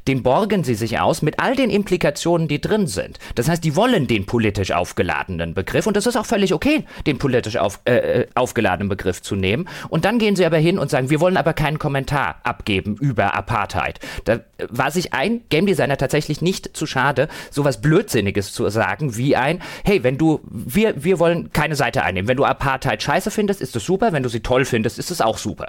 den 0.08 0.24
borgen 0.24 0.64
sie 0.64 0.76
sich 0.76 1.00
aus 1.00 1.22
mit 1.22 1.40
all 1.40 1.56
den 1.56 1.70
Implikationen, 1.70 2.48
die 2.48 2.60
drin 2.60 2.88
sind. 2.88 3.20
Das 3.36 3.48
heißt, 3.48 3.64
die 3.64 3.76
wollen 3.76 4.08
den 4.08 4.26
politisch 4.26 4.72
aufgeladenen 4.72 5.54
Begriff 5.54 5.88
und 5.88 5.96
das 5.96 6.08
ist 6.08 6.18
auch 6.18 6.26
völlig 6.26 6.54
okay, 6.54 6.86
den 7.06 7.18
politisch 7.18 7.58
auf, 7.58 7.80
äh, 7.86 8.22
äh, 8.22 8.28
aufgeladenen 8.36 8.90
Begriff 8.90 9.22
zu 9.22 9.36
nehmen. 9.36 9.68
Und 9.90 10.06
dann 10.06 10.20
gehen 10.20 10.36
sie 10.36 10.46
aber 10.46 10.58
hin 10.58 10.80
und 10.80 10.90
sagen, 10.90 11.10
wir 11.10 11.20
wollen 11.20 11.38
aber 11.38 11.54
keinen 11.54 11.80
Kommentar 11.80 12.38
abgeben 12.44 12.96
über 13.00 13.36
Apartheid. 13.36 14.00
Da 14.26 14.40
war 14.70 14.92
sich 14.92 15.14
ein 15.14 15.42
Game 15.50 15.66
Designer 15.66 15.98
tatsächlich 15.98 16.42
nicht 16.42 16.76
zu 16.76 16.86
schade, 16.86 17.28
sowas 17.52 17.82
Blödsinniges 17.82 18.54
zu 18.54 18.68
sagen 18.70 19.18
wie 19.18 19.36
ein, 19.36 19.62
hey, 19.86 20.04
wenn 20.04 20.18
du, 20.18 20.42
wir, 20.50 21.04
wir 21.04 21.20
wollen 21.20 21.52
keine 21.54 21.76
Seite 21.76 22.04
einnehmen. 22.04 22.28
Wenn 22.28 22.38
du 22.38 22.46
Apartheid 22.46 23.02
scheiße 23.02 23.32
findest, 23.32 23.62
ist 23.62 23.76
es 23.76 23.86
super. 23.86 24.12
Wenn 24.12 24.24
du 24.24 24.30
sie 24.30 24.42
toll 24.42 24.66
findest, 24.66 25.00
ist 25.00 25.12
es 25.12 25.22
auch 25.22 25.38
super. 25.38 25.69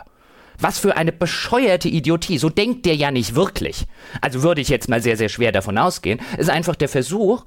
Was 0.61 0.78
für 0.78 0.96
eine 0.96 1.12
bescheuerte 1.12 1.88
Idiotie. 1.88 2.38
So 2.38 2.50
denkt 2.50 2.86
der 2.86 2.96
ja 2.96 3.11
nicht 3.11 3.34
wirklich. 3.34 3.86
Also 4.20 4.42
würde 4.42 4.61
ich 4.61 4.68
jetzt 4.68 4.88
mal 4.88 5.02
sehr, 5.02 5.16
sehr 5.16 5.28
schwer 5.28 5.52
davon 5.52 5.78
ausgehen. 5.78 6.20
Ist 6.38 6.50
einfach 6.50 6.76
der 6.76 6.88
Versuch, 6.88 7.44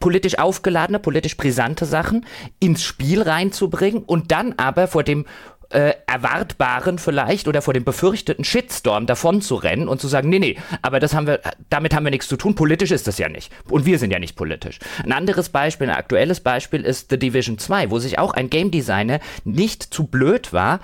politisch 0.00 0.38
aufgeladene, 0.38 0.98
politisch 0.98 1.36
brisante 1.36 1.84
Sachen 1.84 2.26
ins 2.60 2.82
Spiel 2.82 3.22
reinzubringen 3.22 4.02
und 4.02 4.30
dann 4.32 4.54
aber 4.56 4.88
vor 4.88 5.02
dem 5.02 5.24
äh, 5.70 5.94
erwartbaren 6.06 6.98
vielleicht 6.98 7.48
oder 7.48 7.60
vor 7.60 7.74
dem 7.74 7.84
befürchteten 7.84 8.44
Shitstorm 8.44 9.06
davon 9.06 9.42
zu 9.42 9.56
rennen 9.56 9.88
und 9.88 10.00
zu 10.00 10.08
sagen, 10.08 10.28
nee, 10.28 10.38
nee, 10.38 10.56
aber 10.82 11.00
das 11.00 11.14
haben 11.14 11.26
wir, 11.26 11.40
damit 11.70 11.94
haben 11.94 12.04
wir 12.04 12.10
nichts 12.10 12.28
zu 12.28 12.36
tun, 12.36 12.54
politisch 12.54 12.92
ist 12.92 13.06
das 13.06 13.18
ja 13.18 13.28
nicht. 13.28 13.52
Und 13.68 13.84
wir 13.84 13.98
sind 13.98 14.12
ja 14.12 14.18
nicht 14.18 14.36
politisch. 14.36 14.78
Ein 15.02 15.12
anderes 15.12 15.48
Beispiel, 15.48 15.90
ein 15.90 15.96
aktuelles 15.96 16.40
Beispiel 16.40 16.82
ist 16.82 17.10
The 17.10 17.18
Division 17.18 17.58
2, 17.58 17.90
wo 17.90 17.98
sich 17.98 18.18
auch 18.18 18.32
ein 18.34 18.48
Game 18.48 18.70
Designer 18.70 19.20
nicht 19.44 19.82
zu 19.82 20.06
blöd 20.06 20.52
war, 20.52 20.80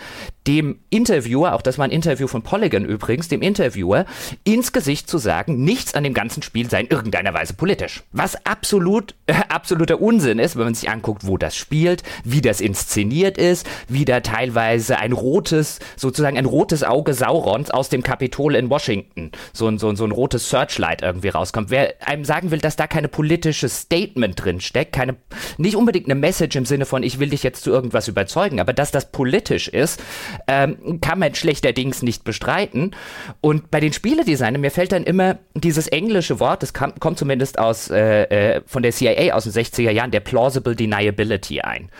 dem 0.46 0.80
Interviewer, 0.90 1.54
auch 1.54 1.62
das 1.62 1.78
war 1.78 1.84
ein 1.84 1.90
Interview 1.90 2.26
von 2.26 2.42
Polygon 2.42 2.84
übrigens, 2.84 3.28
dem 3.28 3.42
Interviewer 3.42 4.06
ins 4.44 4.72
Gesicht 4.72 5.08
zu 5.08 5.18
sagen, 5.18 5.62
nichts 5.64 5.94
an 5.94 6.04
dem 6.04 6.14
ganzen 6.14 6.42
Spiel 6.42 6.68
sei 6.68 6.80
in 6.80 6.88
irgendeiner 6.88 7.32
Weise 7.32 7.54
politisch. 7.54 8.02
Was 8.12 8.44
absolut, 8.44 9.14
äh, 9.26 9.34
absoluter 9.48 10.00
Unsinn 10.00 10.38
ist, 10.38 10.56
wenn 10.56 10.64
man 10.64 10.74
sich 10.74 10.90
anguckt, 10.90 11.26
wo 11.26 11.38
das 11.38 11.54
spielt, 11.54 12.02
wie 12.24 12.40
das 12.40 12.60
inszeniert 12.60 13.38
ist, 13.38 13.68
wie 13.88 14.04
da 14.04 14.20
teilweise 14.20 14.98
ein 14.98 15.12
rotes, 15.12 15.78
sozusagen 15.96 16.36
ein 16.36 16.46
rotes 16.46 16.82
Auge 16.82 17.14
Saurons 17.14 17.70
aus 17.70 17.88
dem 17.88 18.02
Kapitol 18.02 18.56
in 18.56 18.68
Washington, 18.68 19.30
so 19.52 19.68
ein, 19.68 19.78
so 19.78 19.88
ein, 19.88 19.96
so 19.96 20.04
ein 20.04 20.10
rotes 20.10 20.50
Searchlight 20.50 21.02
irgendwie 21.02 21.28
rauskommt. 21.28 21.70
Wer 21.70 21.94
einem 22.04 22.24
sagen 22.24 22.50
will, 22.50 22.58
dass 22.58 22.74
da 22.74 22.88
keine 22.88 23.08
politische 23.08 23.68
Statement 23.68 24.42
drin 24.42 24.60
steckt, 24.60 24.92
keine, 24.92 25.16
nicht 25.56 25.76
unbedingt 25.76 26.06
eine 26.06 26.16
Message 26.16 26.56
im 26.56 26.66
Sinne 26.66 26.84
von, 26.84 27.04
ich 27.04 27.20
will 27.20 27.30
dich 27.30 27.44
jetzt 27.44 27.62
zu 27.62 27.70
irgendwas 27.70 28.08
überzeugen, 28.08 28.58
aber 28.58 28.72
dass 28.72 28.90
das 28.90 29.12
politisch 29.12 29.68
ist, 29.68 30.02
ähm, 30.46 31.00
kann 31.00 31.18
man 31.18 31.34
schlechterdings 31.34 32.02
nicht 32.02 32.24
bestreiten. 32.24 32.94
Und 33.40 33.70
bei 33.70 33.80
den 33.80 33.92
Spieledesignern, 33.92 34.60
mir 34.60 34.70
fällt 34.70 34.92
dann 34.92 35.04
immer 35.04 35.38
dieses 35.54 35.88
englische 35.88 36.40
Wort, 36.40 36.62
das 36.62 36.72
kam, 36.72 36.94
kommt 36.98 37.18
zumindest 37.18 37.58
aus, 37.58 37.90
äh, 37.90 38.56
äh 38.56 38.62
von 38.66 38.82
der 38.82 38.92
CIA 38.92 39.34
aus 39.34 39.44
den 39.44 39.52
60er 39.52 39.90
Jahren, 39.90 40.10
der 40.10 40.20
Plausible 40.20 40.76
Deniability 40.76 41.60
ein. 41.60 41.90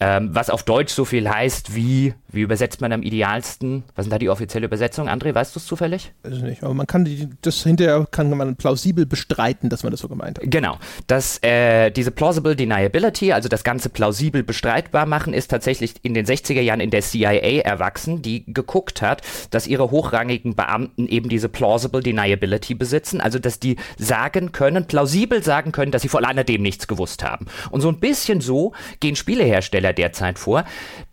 Ähm, 0.00 0.30
was 0.32 0.50
auf 0.50 0.62
Deutsch 0.62 0.92
so 0.92 1.04
viel 1.04 1.28
heißt 1.28 1.74
wie, 1.74 2.14
wie 2.32 2.42
übersetzt 2.42 2.80
man 2.80 2.92
am 2.92 3.02
idealsten? 3.02 3.84
Was 3.94 4.06
ist 4.06 4.12
da 4.12 4.18
die 4.18 4.28
offizielle 4.28 4.66
Übersetzung? 4.66 5.08
André, 5.08 5.34
weißt 5.34 5.54
du 5.54 5.58
es 5.58 5.66
zufällig? 5.66 6.12
Weiß 6.22 6.34
ich 6.34 6.42
nicht, 6.42 6.62
aber 6.62 6.74
man 6.74 6.86
kann 6.86 7.04
die, 7.04 7.28
das 7.42 7.62
hinterher 7.62 8.06
kann 8.10 8.30
man 8.30 8.56
plausibel 8.56 9.06
bestreiten, 9.06 9.68
dass 9.68 9.82
man 9.82 9.90
das 9.90 10.00
so 10.00 10.08
gemeint 10.08 10.38
hat. 10.38 10.44
Genau. 10.48 10.78
Das, 11.06 11.42
äh, 11.42 11.90
diese 11.90 12.10
Plausible 12.10 12.56
Deniability, 12.56 13.32
also 13.32 13.48
das 13.48 13.64
Ganze 13.64 13.88
plausibel 13.88 14.42
bestreitbar 14.42 15.06
machen, 15.06 15.32
ist 15.32 15.48
tatsächlich 15.48 15.94
in 16.02 16.14
den 16.14 16.26
60er 16.26 16.60
Jahren 16.60 16.80
in 16.80 16.90
der 16.90 17.02
CIA 17.02 17.62
erwachsen, 17.62 18.22
die 18.22 18.44
geguckt 18.52 19.02
hat, 19.02 19.22
dass 19.50 19.66
ihre 19.66 19.90
hochrangigen 19.90 20.54
Beamten 20.54 21.06
eben 21.06 21.28
diese 21.28 21.48
Plausible 21.48 22.02
Deniability 22.02 22.74
besitzen, 22.74 23.20
also 23.20 23.38
dass 23.38 23.60
die 23.60 23.76
sagen 23.98 24.52
können, 24.52 24.86
plausibel 24.86 25.42
sagen 25.42 25.72
können, 25.72 25.92
dass 25.92 26.02
sie 26.02 26.08
vor 26.08 26.26
alledem 26.26 26.62
nichts 26.62 26.86
gewusst 26.86 27.22
haben. 27.22 27.46
Und 27.70 27.80
so 27.80 27.88
ein 27.88 27.98
bisschen 27.98 28.40
so 28.40 28.72
gehen 29.00 29.16
Spielehersteller 29.16 29.92
derzeit 29.92 30.38
vor, 30.38 30.64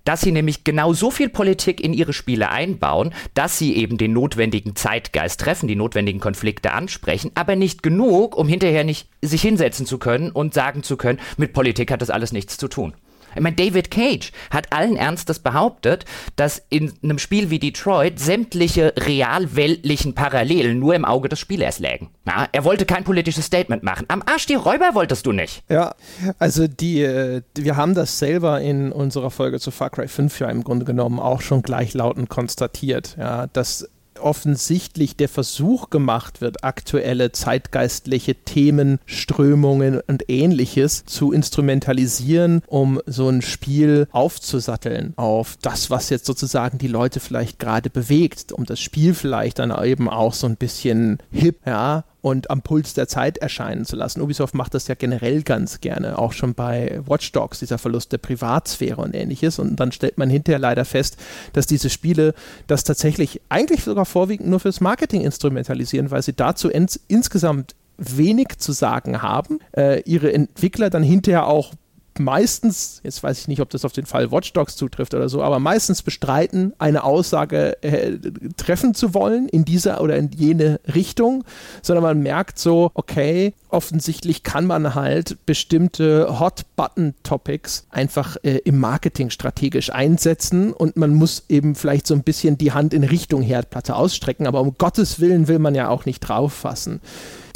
dass 0.08 0.22
sie 0.22 0.32
nämlich 0.32 0.64
genau 0.64 0.94
so 0.94 1.12
viel 1.12 1.28
Politik 1.28 1.82
in 1.82 1.92
ihre 1.92 2.14
Spiele 2.14 2.50
einbauen, 2.50 3.14
dass 3.34 3.58
sie 3.58 3.76
eben 3.76 3.98
den 3.98 4.14
notwendigen 4.14 4.76
Zeitgeist 4.76 5.42
treffen, 5.42 5.68
die 5.68 5.76
notwendigen 5.76 6.22
Konflikte 6.22 6.72
ansprechen, 6.72 7.32
aber 7.36 7.58
nicht 7.58 7.84
genug, 7.84 8.38
um 8.38 8.48
hinterher 8.48 8.86
nicht 8.86 9.10
sich 9.22 9.42
hinsetzen 9.42 9.86
zu 9.86 9.98
können 9.98 10.32
und 10.32 10.54
sagen 10.54 10.82
zu 10.82 10.96
können, 10.96 11.20
mit 11.36 11.52
Politik 11.52 11.92
hat 11.92 12.02
das 12.02 12.10
alles 12.10 12.32
nichts 12.32 12.58
zu 12.58 12.70
tun. 12.70 12.94
Ich 13.38 13.44
meine, 13.44 13.56
David 13.56 13.92
Cage 13.92 14.32
hat 14.50 14.74
allen 14.74 14.96
Ernstes 14.96 15.40
behauptet, 15.40 16.06
dass 16.36 16.62
in 16.70 16.94
einem 17.04 17.20
Spiel 17.20 17.50
wie 17.50 17.60
Detroit 17.60 18.20
sämtliche 18.20 18.94
realweltlichen 18.98 20.14
Parallelen 20.16 20.80
nur 20.80 20.96
im 20.96 21.06
Auge 21.06 21.30
des 21.30 21.40
Spielers 21.40 21.80
lägen. 21.80 22.10
Na, 22.26 22.48
er 22.52 22.64
wollte 22.64 22.86
kein 22.86 23.04
politisches 23.04 23.46
Statement 23.46 23.84
machen. 23.84 24.06
Am 24.10 24.22
Arsch 24.26 24.46
die 24.46 24.56
Räuber 24.56 24.94
wolltest 24.94 25.26
du 25.26 25.32
nicht. 25.32 25.64
Ja, 25.70 25.96
also 26.40 26.68
die, 26.68 27.02
äh, 27.02 27.42
wir 27.56 27.78
haben 27.78 27.94
das 27.94 28.20
selber 28.20 28.62
in 28.62 28.92
unserer 28.92 29.32
Folge 29.32 29.60
zu 29.60 29.72
Far 29.72 29.90
Cry 29.90 30.08
5 30.08 30.40
ja 30.40 30.50
im 30.50 30.64
Grunde 30.64 30.86
genommen 30.86 31.20
auch 31.20 31.42
schon 31.42 31.62
gleichlautend 31.62 32.30
konstatiert, 32.30 33.16
ja, 33.18 33.48
dass 33.48 33.88
offensichtlich 34.20 35.16
der 35.16 35.30
Versuch 35.30 35.90
gemacht 35.90 36.42
wird, 36.42 36.64
aktuelle 36.64 37.32
zeitgeistliche 37.32 38.36
Themen, 38.36 39.00
Strömungen 39.06 40.02
und 40.08 40.30
ähnliches 40.30 41.06
zu 41.06 41.32
instrumentalisieren, 41.32 42.62
um 42.68 43.02
so 43.06 43.30
ein 43.30 43.42
Spiel 43.42 44.08
aufzusatteln 44.12 45.14
auf 45.16 45.58
das, 45.62 45.90
was 45.90 46.10
jetzt 46.10 46.26
sozusagen 46.26 46.78
die 46.78 46.88
Leute 46.88 47.20
vielleicht 47.20 47.60
gerade 47.60 47.90
bewegt, 47.90 48.52
um 48.52 48.66
das 48.66 48.80
Spiel 48.80 49.14
vielleicht 49.14 49.60
dann 49.60 49.74
eben 49.84 50.10
auch 50.10 50.34
so 50.34 50.48
ein 50.48 50.56
bisschen 50.56 51.20
hip, 51.32 51.60
ja, 51.66 52.04
und 52.22 52.50
am 52.50 52.62
Puls 52.62 52.94
der 52.94 53.08
Zeit 53.08 53.38
erscheinen 53.38 53.86
zu 53.86 53.96
lassen. 53.96 54.22
Ubisoft 54.22 54.56
macht 54.56 54.74
das 54.74 54.88
ja 54.88 54.96
generell 54.96 55.44
ganz 55.44 55.82
gerne, 55.82 56.18
auch 56.18 56.34
schon 56.34 56.54
bei 56.56 57.00
Watch 57.06 57.32
Dogs, 57.32 57.60
dieser 57.60 57.78
Verlust 57.78 58.12
der 58.12 58.18
Privatsphäre 58.18 59.02
und 59.02 59.16
ähnliches. 59.16 59.60
Und 59.60 59.78
dann 59.78 59.92
stellt 59.92 60.18
man 60.18 60.30
hinterher 60.30 60.60
leider 60.60 60.86
fest, 60.86 61.18
dass 61.54 61.68
diese 61.68 61.90
Spiele 61.90 62.34
das 62.68 62.84
tatsächlich 62.84 63.42
eigentlich 63.50 63.84
sogar 63.84 64.06
vorwiegend 64.06 64.50
nur 64.50 64.60
fürs 64.60 64.82
Marketing 64.82 65.22
instrumentalisieren, 65.22 66.12
weil 66.12 66.22
sie 66.22 66.34
dazu 66.34 66.70
ins 66.70 67.00
insgesamt 67.08 67.76
wenig 67.98 68.58
zu 68.58 68.72
sagen 68.72 69.22
haben, 69.22 69.60
äh, 69.76 70.02
ihre 70.02 70.32
Entwickler 70.32 70.90
dann 70.90 71.04
hinterher 71.04 71.48
auch 71.48 71.74
meistens, 72.20 73.02
jetzt 73.04 73.24
weiß 73.24 73.40
ich 73.40 73.48
nicht, 73.48 73.62
ob 73.62 73.70
das 73.70 73.86
auf 73.86 73.94
den 73.94 74.06
Fall 74.06 74.32
Watch 74.32 74.54
Dogs 74.54 74.76
zutrifft 74.76 75.14
oder 75.14 75.30
so, 75.30 75.42
aber 75.42 75.60
meistens 75.60 76.02
bestreiten, 76.02 76.74
eine 76.78 77.04
Aussage 77.04 77.82
äh, 77.84 78.18
treffen 78.58 78.94
zu 78.94 79.14
wollen 79.14 79.50
in 79.50 79.66
diese 79.66 79.98
oder 80.00 80.18
in 80.18 80.32
jene 80.32 80.80
Richtung, 80.94 81.44
sondern 81.82 82.04
man 82.04 82.20
merkt 82.22 82.60
so, 82.60 82.92
okay, 82.94 83.54
offensichtlich 83.70 84.44
kann 84.44 84.66
man 84.66 84.96
halt 84.96 85.38
bestimmte 85.46 86.40
Hot-Button-Topics 86.40 87.88
einfach 87.90 88.38
äh, 88.44 88.58
im 88.60 88.80
Marketing 88.80 89.30
strategisch 89.30 89.92
einsetzen 89.92 90.74
und 90.74 90.98
man 90.98 91.14
muss 91.14 91.46
eben 91.50 91.76
vielleicht 91.76 92.08
so 92.08 92.14
ein 92.14 92.24
bisschen 92.24 92.58
die 92.58 92.72
Hand 92.72 92.94
in 92.94 93.04
Richtung 93.04 93.42
Herdplatte 93.42 93.96
ausstrecken, 93.96 94.48
aber 94.48 94.62
um 94.62 94.76
Gottes 94.78 95.20
Willen 95.20 95.48
will 95.48 95.60
man 95.60 95.76
ja 95.76 95.90
auch 95.90 96.06
nicht 96.06 96.20
drauf 96.22 96.54
fassen 96.54 97.02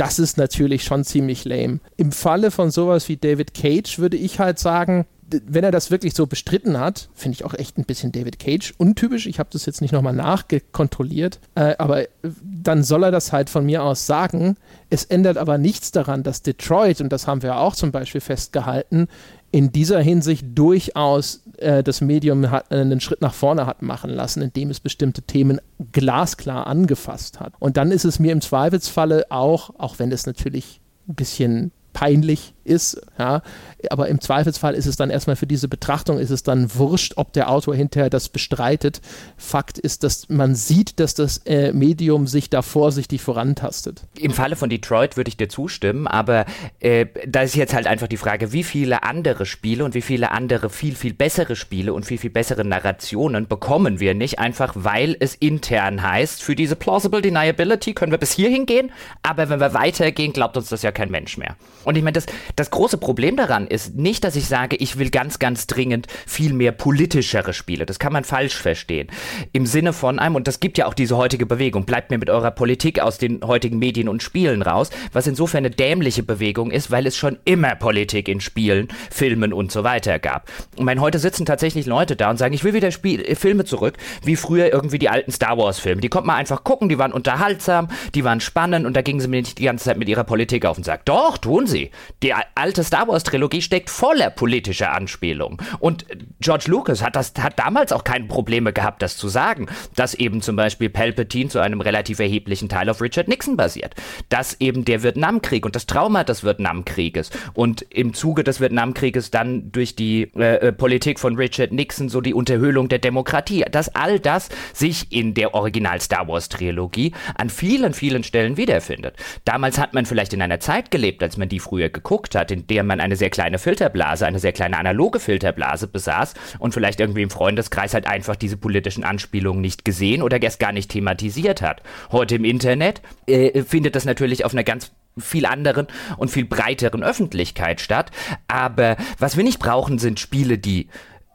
das 0.01 0.17
ist 0.17 0.35
natürlich 0.35 0.83
schon 0.83 1.03
ziemlich 1.03 1.45
lame. 1.45 1.79
Im 1.95 2.11
Falle 2.11 2.49
von 2.49 2.71
sowas 2.71 3.07
wie 3.07 3.17
David 3.17 3.53
Cage 3.53 3.99
würde 3.99 4.17
ich 4.17 4.39
halt 4.39 4.57
sagen, 4.57 5.05
wenn 5.45 5.63
er 5.63 5.69
das 5.69 5.91
wirklich 5.91 6.15
so 6.15 6.25
bestritten 6.25 6.79
hat, 6.79 7.09
finde 7.13 7.35
ich 7.35 7.45
auch 7.45 7.53
echt 7.53 7.77
ein 7.77 7.85
bisschen 7.85 8.11
David 8.11 8.39
Cage 8.39 8.73
untypisch. 8.79 9.27
Ich 9.27 9.37
habe 9.37 9.49
das 9.53 9.67
jetzt 9.67 9.79
nicht 9.79 9.91
nochmal 9.91 10.13
nachgekontrolliert, 10.13 11.39
äh, 11.53 11.75
aber 11.77 12.05
dann 12.43 12.83
soll 12.83 13.03
er 13.03 13.11
das 13.11 13.31
halt 13.31 13.51
von 13.51 13.63
mir 13.63 13.83
aus 13.83 14.07
sagen. 14.07 14.57
Es 14.89 15.05
ändert 15.05 15.37
aber 15.37 15.59
nichts 15.59 15.91
daran, 15.91 16.23
dass 16.23 16.41
Detroit, 16.41 16.99
und 16.99 17.09
das 17.09 17.27
haben 17.27 17.43
wir 17.43 17.57
auch 17.57 17.75
zum 17.75 17.91
Beispiel 17.91 18.21
festgehalten, 18.21 19.07
in 19.51 19.71
dieser 19.71 19.99
Hinsicht 19.99 20.45
durchaus 20.55 21.43
äh, 21.57 21.83
das 21.83 22.01
Medium 22.01 22.49
hat, 22.49 22.71
äh, 22.71 22.75
einen 22.75 23.01
Schritt 23.01 23.21
nach 23.21 23.33
vorne 23.33 23.65
hat 23.65 23.81
machen 23.81 24.09
lassen, 24.09 24.41
indem 24.41 24.69
es 24.69 24.79
bestimmte 24.79 25.21
Themen 25.21 25.59
glasklar 25.91 26.67
angefasst 26.67 27.39
hat. 27.39 27.53
Und 27.59 27.77
dann 27.77 27.91
ist 27.91 28.05
es 28.05 28.19
mir 28.19 28.31
im 28.31 28.41
Zweifelsfalle 28.41 29.25
auch, 29.29 29.71
auch 29.77 29.99
wenn 29.99 30.11
es 30.11 30.25
natürlich 30.25 30.79
ein 31.07 31.15
bisschen 31.15 31.71
peinlich 31.93 32.53
ist, 32.63 33.01
ja, 33.17 33.41
aber 33.89 34.07
im 34.07 34.21
Zweifelsfall 34.21 34.75
ist 34.75 34.85
es 34.85 34.95
dann 34.95 35.09
erstmal 35.09 35.35
für 35.35 35.47
diese 35.47 35.67
Betrachtung, 35.67 36.19
ist 36.19 36.29
es 36.29 36.43
dann 36.43 36.73
wurscht, 36.75 37.13
ob 37.15 37.33
der 37.33 37.49
Autor 37.49 37.75
hinterher 37.75 38.09
das 38.09 38.29
bestreitet. 38.29 39.01
Fakt 39.37 39.77
ist, 39.77 40.03
dass 40.03 40.29
man 40.29 40.55
sieht, 40.55 40.99
dass 40.99 41.13
das 41.13 41.39
äh, 41.45 41.73
Medium 41.73 42.27
sich 42.27 42.49
da 42.49 42.61
vorsichtig 42.61 43.21
vorantastet. 43.21 44.03
Im 44.17 44.31
Falle 44.31 44.55
von 44.55 44.69
Detroit 44.69 45.17
würde 45.17 45.29
ich 45.29 45.37
dir 45.37 45.49
zustimmen, 45.49 46.07
aber 46.07 46.45
äh, 46.79 47.07
da 47.27 47.41
ist 47.41 47.55
jetzt 47.55 47.73
halt 47.73 47.87
einfach 47.87 48.07
die 48.07 48.17
Frage, 48.17 48.53
wie 48.53 48.63
viele 48.63 49.03
andere 49.03 49.45
Spiele 49.45 49.83
und 49.83 49.93
wie 49.93 50.01
viele 50.01 50.31
andere 50.31 50.69
viel, 50.69 50.95
viel 50.95 51.13
bessere 51.13 51.55
Spiele 51.55 51.93
und 51.93 52.05
viel, 52.05 52.17
viel 52.17 52.29
bessere 52.29 52.63
Narrationen 52.63 53.47
bekommen 53.47 53.99
wir 53.99 54.13
nicht, 54.13 54.39
einfach 54.39 54.73
weil 54.75 55.15
es 55.19 55.35
intern 55.35 56.01
heißt, 56.01 56.43
für 56.43 56.55
diese 56.55 56.75
Plausible 56.75 57.21
Deniability 57.21 57.93
können 57.93 58.11
wir 58.11 58.19
bis 58.19 58.31
hierhin 58.31 58.65
gehen, 58.65 58.91
aber 59.23 59.49
wenn 59.49 59.59
wir 59.59 59.73
weitergehen, 59.73 60.33
glaubt 60.33 60.57
uns 60.57 60.69
das 60.69 60.81
ja 60.81 60.91
kein 60.91 61.11
Mensch 61.11 61.37
mehr. 61.37 61.55
Und 61.83 61.97
ich 61.97 62.03
meine, 62.03 62.13
das, 62.13 62.25
das 62.55 62.71
große 62.71 62.97
Problem 62.97 63.35
daran 63.37 63.67
ist 63.67 63.95
nicht, 63.95 64.23
dass 64.23 64.35
ich 64.35 64.47
sage, 64.47 64.75
ich 64.75 64.97
will 64.97 65.09
ganz, 65.09 65.39
ganz 65.39 65.67
dringend 65.67 66.07
viel 66.25 66.53
mehr 66.53 66.71
politischere 66.71 67.53
Spiele. 67.53 67.85
Das 67.85 67.99
kann 67.99 68.13
man 68.13 68.23
falsch 68.23 68.55
verstehen. 68.55 69.07
Im 69.53 69.65
Sinne 69.65 69.93
von 69.93 70.19
einem, 70.19 70.35
und 70.35 70.47
das 70.47 70.59
gibt 70.59 70.77
ja 70.77 70.85
auch 70.85 70.93
diese 70.93 71.17
heutige 71.17 71.45
Bewegung, 71.45 71.85
bleibt 71.85 72.11
mir 72.11 72.17
mit 72.17 72.29
eurer 72.29 72.51
Politik 72.51 72.99
aus 72.99 73.17
den 73.17 73.41
heutigen 73.43 73.79
Medien 73.79 74.09
und 74.09 74.23
Spielen 74.23 74.61
raus, 74.61 74.89
was 75.13 75.27
insofern 75.27 75.65
eine 75.65 75.69
dämliche 75.69 76.23
Bewegung 76.23 76.71
ist, 76.71 76.91
weil 76.91 77.07
es 77.07 77.17
schon 77.17 77.37
immer 77.45 77.75
Politik 77.75 78.27
in 78.27 78.41
Spielen, 78.41 78.87
Filmen 79.09 79.53
und 79.53 79.71
so 79.71 79.83
weiter 79.83 80.19
gab. 80.19 80.49
Und 80.77 80.85
mein, 80.85 81.01
heute 81.01 81.19
sitzen 81.19 81.45
tatsächlich 81.45 81.85
Leute 81.85 82.15
da 82.15 82.29
und 82.29 82.37
sagen, 82.37 82.53
ich 82.53 82.63
will 82.63 82.73
wieder 82.73 82.91
Spiel, 82.91 83.21
äh, 83.21 83.35
Filme 83.35 83.65
zurück, 83.65 83.97
wie 84.23 84.35
früher 84.35 84.71
irgendwie 84.71 84.99
die 84.99 85.09
alten 85.09 85.31
Star 85.31 85.57
Wars 85.57 85.79
Filme. 85.79 86.01
Die 86.01 86.09
konnte 86.09 86.27
man 86.27 86.37
einfach 86.37 86.63
gucken, 86.63 86.89
die 86.89 86.97
waren 86.97 87.11
unterhaltsam, 87.11 87.87
die 88.15 88.23
waren 88.23 88.39
spannend 88.39 88.85
und 88.85 88.95
da 88.95 89.01
gingen 89.01 89.19
sie 89.19 89.27
mir 89.27 89.41
nicht 89.41 89.57
die 89.57 89.65
ganze 89.65 89.85
Zeit 89.85 89.97
mit 89.97 90.09
ihrer 90.09 90.23
Politik 90.23 90.65
auf 90.65 90.77
und 90.77 90.83
sagt, 90.83 91.09
doch, 91.09 91.37
tun 91.37 91.67
sie. 91.67 91.91
Die 92.23 92.33
alte 92.55 92.83
Star 92.83 93.07
Wars 93.07 93.23
Trilogie 93.23 93.61
steckt 93.61 93.89
voller 93.89 94.29
politischer 94.29 94.93
Anspielungen. 94.93 95.57
Und 95.79 96.05
George 96.39 96.65
Lucas 96.67 97.01
hat 97.01 97.15
das, 97.15 97.33
hat 97.39 97.59
damals 97.59 97.91
auch 97.91 98.03
keine 98.03 98.25
Probleme 98.25 98.73
gehabt, 98.73 99.01
das 99.01 99.17
zu 99.17 99.27
sagen, 99.27 99.67
dass 99.95 100.13
eben 100.13 100.41
zum 100.41 100.55
Beispiel 100.55 100.89
Palpatine 100.89 101.49
zu 101.49 101.59
einem 101.59 101.81
relativ 101.81 102.19
erheblichen 102.19 102.69
Teil 102.69 102.89
auf 102.89 103.01
Richard 103.01 103.27
Nixon 103.27 103.57
basiert. 103.57 103.95
Dass 104.29 104.59
eben 104.59 104.85
der 104.85 105.03
Vietnamkrieg 105.03 105.65
und 105.65 105.75
das 105.75 105.85
Trauma 105.85 106.23
des 106.23 106.43
Vietnamkrieges 106.43 107.31
und 107.53 107.81
im 107.89 108.13
Zuge 108.13 108.43
des 108.43 108.59
Vietnamkrieges 108.59 109.31
dann 109.31 109.71
durch 109.71 109.95
die 109.95 110.31
äh, 110.35 110.67
äh 110.67 110.71
Politik 110.71 111.19
von 111.19 111.35
Richard 111.35 111.71
Nixon 111.71 112.09
so 112.09 112.21
die 112.21 112.33
Unterhöhlung 112.33 112.89
der 112.89 112.99
Demokratie, 112.99 113.65
dass 113.71 113.95
all 113.95 114.19
das 114.19 114.49
sich 114.73 115.11
in 115.11 115.33
der 115.33 115.53
Original 115.53 116.01
Star 116.01 116.27
Wars 116.27 116.49
Trilogie 116.49 117.13
an 117.35 117.49
vielen, 117.49 117.93
vielen 117.93 118.23
Stellen 118.23 118.57
wiederfindet. 118.57 119.15
Damals 119.45 119.77
hat 119.77 119.93
man 119.93 120.05
vielleicht 120.05 120.33
in 120.33 120.41
einer 120.41 120.59
Zeit 120.59 120.91
gelebt, 120.91 121.23
als 121.23 121.37
man 121.37 121.49
die 121.49 121.59
früher 121.59 121.89
geguckt 121.89 122.30
hat, 122.35 122.51
in 122.51 122.67
der 122.67 122.83
man 122.83 122.99
eine 122.99 123.15
sehr 123.15 123.29
kleine 123.29 123.59
Filterblase, 123.59 124.25
eine 124.25 124.39
sehr 124.39 124.51
kleine 124.51 124.77
analoge 124.77 125.19
Filterblase 125.19 125.87
besaß 125.87 126.33
und 126.59 126.73
vielleicht 126.73 126.99
irgendwie 126.99 127.21
im 127.23 127.29
Freundeskreis 127.29 127.93
halt 127.93 128.07
einfach 128.07 128.35
diese 128.35 128.57
politischen 128.57 129.03
Anspielungen 129.03 129.61
nicht 129.61 129.85
gesehen 129.85 130.21
oder 130.21 130.41
erst 130.41 130.59
gar 130.59 130.71
nicht 130.71 130.91
thematisiert 130.91 131.61
hat. 131.61 131.81
Heute 132.11 132.35
im 132.35 132.45
Internet 132.45 133.01
äh, 133.27 133.63
findet 133.63 133.95
das 133.95 134.05
natürlich 134.05 134.45
auf 134.45 134.53
einer 134.53 134.63
ganz 134.63 134.91
viel 135.17 135.45
anderen 135.45 135.87
und 136.17 136.31
viel 136.31 136.45
breiteren 136.45 137.03
Öffentlichkeit 137.03 137.81
statt. 137.81 138.11
Aber 138.47 138.97
was 139.19 139.37
wir 139.37 139.43
nicht 139.43 139.59
brauchen, 139.59 139.99
sind 139.99 140.19
Spiele, 140.19 140.57
die 140.57 140.87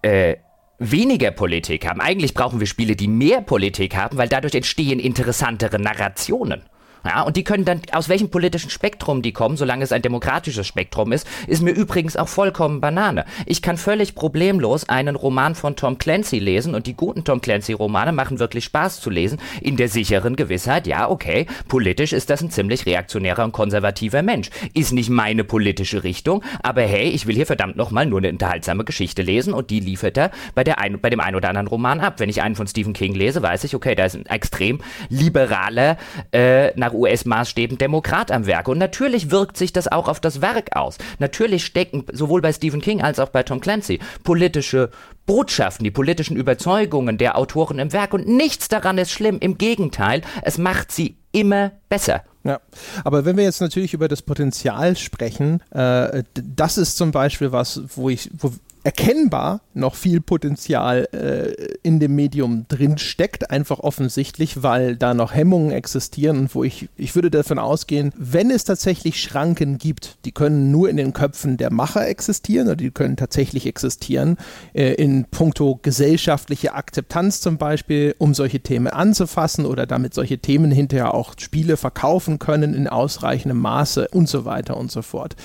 äh, 0.03 0.37
weniger 0.79 1.31
Politik 1.31 1.87
haben. 1.87 2.01
Eigentlich 2.01 2.35
brauchen 2.35 2.61
wir 2.61 2.67
Spiele, 2.67 2.97
die 2.97 3.09
mehr 3.09 3.41
Politik 3.41 3.97
haben, 3.97 4.19
weil 4.19 4.29
dadurch 4.29 4.55
entstehen 4.55 4.99
interessantere 4.99 5.79
Narrationen. 5.79 6.63
Ja, 7.07 7.23
und 7.23 7.37
die 7.37 7.45
können 7.45 7.65
dann, 7.65 7.83
aus 7.93 8.09
welchem 8.09 8.31
politischen 8.31 8.69
Spektrum 8.69 9.23
die 9.23 9.31
kommen, 9.33 9.57
solange 9.57 9.85
es 9.85 9.93
ein 9.93 10.03
demokratisches 10.03 10.67
Spektrum 10.67 11.13
ist, 11.13 11.25
ist 11.47 11.63
mir 11.63 11.71
übrigens 11.71 12.17
auch 12.17 12.27
vollkommen 12.27 12.81
Banane. 12.81 13.25
Ich 13.47 13.63
kann 13.63 13.77
völlig 13.77 14.17
problemlos 14.17 14.89
einen 14.89 15.15
Roman 15.15 15.55
von 15.55 15.77
Tom 15.77 15.99
Clancy 15.99 16.41
lesen 16.41 16.75
und 16.75 16.89
die 16.89 16.95
guten 16.95 17.23
Tom 17.23 17.41
Clancy-Romane 17.41 18.11
machen 18.11 18.41
wirklich 18.41 18.65
Spaß 18.65 19.01
zu 19.01 19.11
lesen, 19.11 19.39
in 19.61 19.77
der 19.77 19.89
sicheren 19.89 20.35
Gewissheit, 20.35 20.89
ja, 20.89 21.09
okay, 21.09 21.47
politisch 21.69 22.13
ist 22.13 22.29
das 22.29 22.43
ein 22.43 22.51
ziemlich 22.51 22.87
reaktionärer 22.87 23.45
und 23.45 23.53
konservativer 23.53 24.23
Mensch. 24.23 24.51
Ist 24.75 24.93
nicht 24.93 25.09
meine 25.09 25.45
politische 25.45 26.03
Richtung, 26.03 26.43
aber 26.65 26.83
hey, 26.83 27.11
ich 27.11 27.29
will 27.29 27.37
hier 27.37 27.47
verdammt 27.47 27.77
nochmal 27.77 28.07
nur 28.07 28.19
eine 28.19 28.31
unterhaltsame 28.31 28.83
Geschichte 28.83 29.23
lesen 29.23 29.55
und 29.55 29.71
die 29.71 29.79
liefert 29.79 30.19
er 30.19 30.33
bei, 30.57 30.65
der 30.65 30.81
ein, 30.81 31.01
bei 31.01 31.11
dem 31.11 31.21
einen 31.21 31.37
oder 31.37 31.51
anderen 31.51 31.69
Roman 31.69 32.01
ab. 32.01 32.19
Wenn 32.19 32.29
ich 32.29 32.43
einen 32.43 32.57
von 32.57 32.67
Stephen 32.67 32.95
King 32.95 33.15
lese, 33.15 33.43
weiß 33.43 33.63
ich, 33.63 33.77
okay, 33.77 33.95
da 33.95 34.07
ist 34.07 34.17
ein 34.17 34.27
extrem 34.27 34.81
liberaler, 35.09 35.99
äh, 36.33 36.77
nach 36.77 36.96
US-Maßstäben 36.97 37.79
Demokrat 37.79 38.31
am 38.31 38.47
Werk. 38.47 38.69
Und 38.69 38.79
natürlich 38.79 39.31
wirkt 39.31 39.57
sich 39.57 39.73
das 39.73 39.89
auch 39.89 40.09
auf 40.09 40.21
das 40.21 40.41
Werk 40.41 40.75
aus. 40.75 40.99
Natürlich 41.19 41.65
stecken 41.65 42.05
sowohl 42.13 42.41
bei 42.41 42.53
Stephen 42.53 42.81
King 42.81 43.03
als 43.03 43.19
auch 43.19 43.29
bei 43.29 43.43
Tom 43.43 43.61
Clancy 43.61 44.01
politische 44.25 44.91
Botschaften, 45.27 45.85
die 45.85 45.91
politischen 45.91 46.37
Überzeugungen 46.37 47.19
der 47.19 47.37
Autoren 47.37 47.79
im 47.79 47.93
Werk. 47.93 48.15
Und 48.15 48.29
nichts 48.29 48.69
daran 48.69 48.99
ist 48.99 49.11
schlimm. 49.11 49.39
Im 49.41 49.59
Gegenteil, 49.59 50.23
es 50.43 50.59
macht 50.59 50.93
sie 50.93 51.17
immer 51.33 51.73
besser. 51.89 52.23
Ja, 52.45 52.61
aber 53.03 53.25
wenn 53.25 53.37
wir 53.37 53.43
jetzt 53.43 53.61
natürlich 53.61 53.93
über 53.93 54.07
das 54.07 54.23
Potenzial 54.23 54.97
sprechen, 54.97 55.61
äh, 55.71 56.23
das 56.35 56.79
ist 56.79 56.97
zum 56.97 57.11
Beispiel 57.11 57.51
was, 57.51 57.83
wo 57.97 58.09
ich, 58.09 58.31
wo 58.39 58.53
erkennbar 58.87 59.61
noch 59.75 59.95
viel 59.95 60.21
Potenzial 60.21 61.09
äh, 61.13 61.77
in 61.83 62.01
dem 62.01 62.15
Medium 62.15 62.67
drin 62.69 62.99
steckt, 62.99 63.51
einfach 63.51 63.81
offensichtlich, 63.81 64.63
weil 64.63 64.97
da 64.97 65.13
noch 65.13 65.35
Hemmungen 65.35 65.73
existieren 65.73 66.49
wo 66.53 66.65
ich, 66.65 66.89
ich 66.97 67.15
würde 67.15 67.31
davon 67.31 67.59
ausgehen, 67.59 68.13
wenn 68.17 68.51
es 68.51 68.65
tatsächlich 68.65 69.21
Schranken 69.21 69.79
gibt, 69.79 70.19
die 70.25 70.33
können 70.33 70.71
nur 70.71 70.89
in 70.89 70.97
den 70.97 71.13
Köpfen 71.13 71.57
der 71.57 71.73
Macher 71.73 72.07
existieren 72.07 72.69
oder 72.69 72.77
die 72.77 72.91
können 72.91 73.17
tatsächlich 73.17 73.67
existieren, 73.67 74.37
äh, 74.73 74.95
in 74.95 75.25
puncto 75.25 75.79
gesellschaftliche 75.83 76.75
Akzeptanz 76.75 77.41
zum 77.41 77.59
Beispiel, 77.59 78.15
um 78.19 78.35
solche 78.35 78.61
Themen 78.61 78.89
anzufassen 78.89 79.67
oder 79.67 79.87
damit 79.87 80.15
solche 80.15 80.39
Themen 80.39 80.71
hinterher 80.71 81.15
auch 81.15 81.35
Spiele 81.39 81.77
verkaufen 81.77 82.39
können 82.39 82.75
in 82.75 82.89
ausreichendem 82.89 83.59
Maße 83.59 84.09
und 84.09 84.29
so 84.29 84.45
weiter 84.45 84.77
und 84.77 84.91
so 84.91 85.03
fort. 85.03 85.37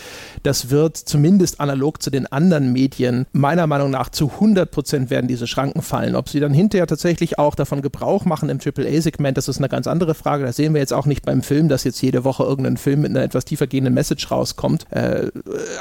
Das 0.44 0.70
wird 0.70 0.98
zumindest 0.98 1.60
analog 1.60 2.02
zu 2.02 2.10
den 2.10 2.28
anderen 2.28 2.72
Medien 2.72 3.26
meiner 3.34 3.66
Meinung 3.66 3.92
nach 3.92 4.10
zu 4.10 4.30
100 4.30 4.70
Prozent 4.70 5.10
werden 5.10 5.28
diese 5.28 5.48
Schranken 5.48 5.82
fallen. 5.82 6.16
Ob 6.16 6.28
sie 6.28 6.40
dann 6.40 6.54
hinterher 6.54 6.88
tatsächlich 6.88 7.40
auch 7.40 7.56
davon 7.56 7.82
Gebrauch 7.82 8.26
machen 8.26 8.50
im 8.50 8.60
AAA-Segment, 8.60 9.38
das 9.38 9.48
ist 9.48 9.58
eine 9.58 9.70
ganz 9.70 9.88
andere 9.88 10.16
Frage. 10.16 10.44
Das 10.44 10.58
sehen 10.58 10.74
wir 10.74 10.82
jetzt 10.82 10.94
auch 10.94 11.06
nicht 11.06 11.26
beim 11.26 11.42
Film, 11.42 11.70
dass 11.70 11.86
jetzt 11.86 12.02
jede 12.02 12.24
Woche 12.24 12.44
irgendein 12.44 12.78
Film 12.78 13.02
mit 13.02 13.12
einer 13.12 13.24
etwas 13.24 13.46
tiefer 13.46 13.68
gehenden 13.68 13.94
Message 13.94 14.30
rauskommt. 14.32 14.86
Äh, 14.92 15.28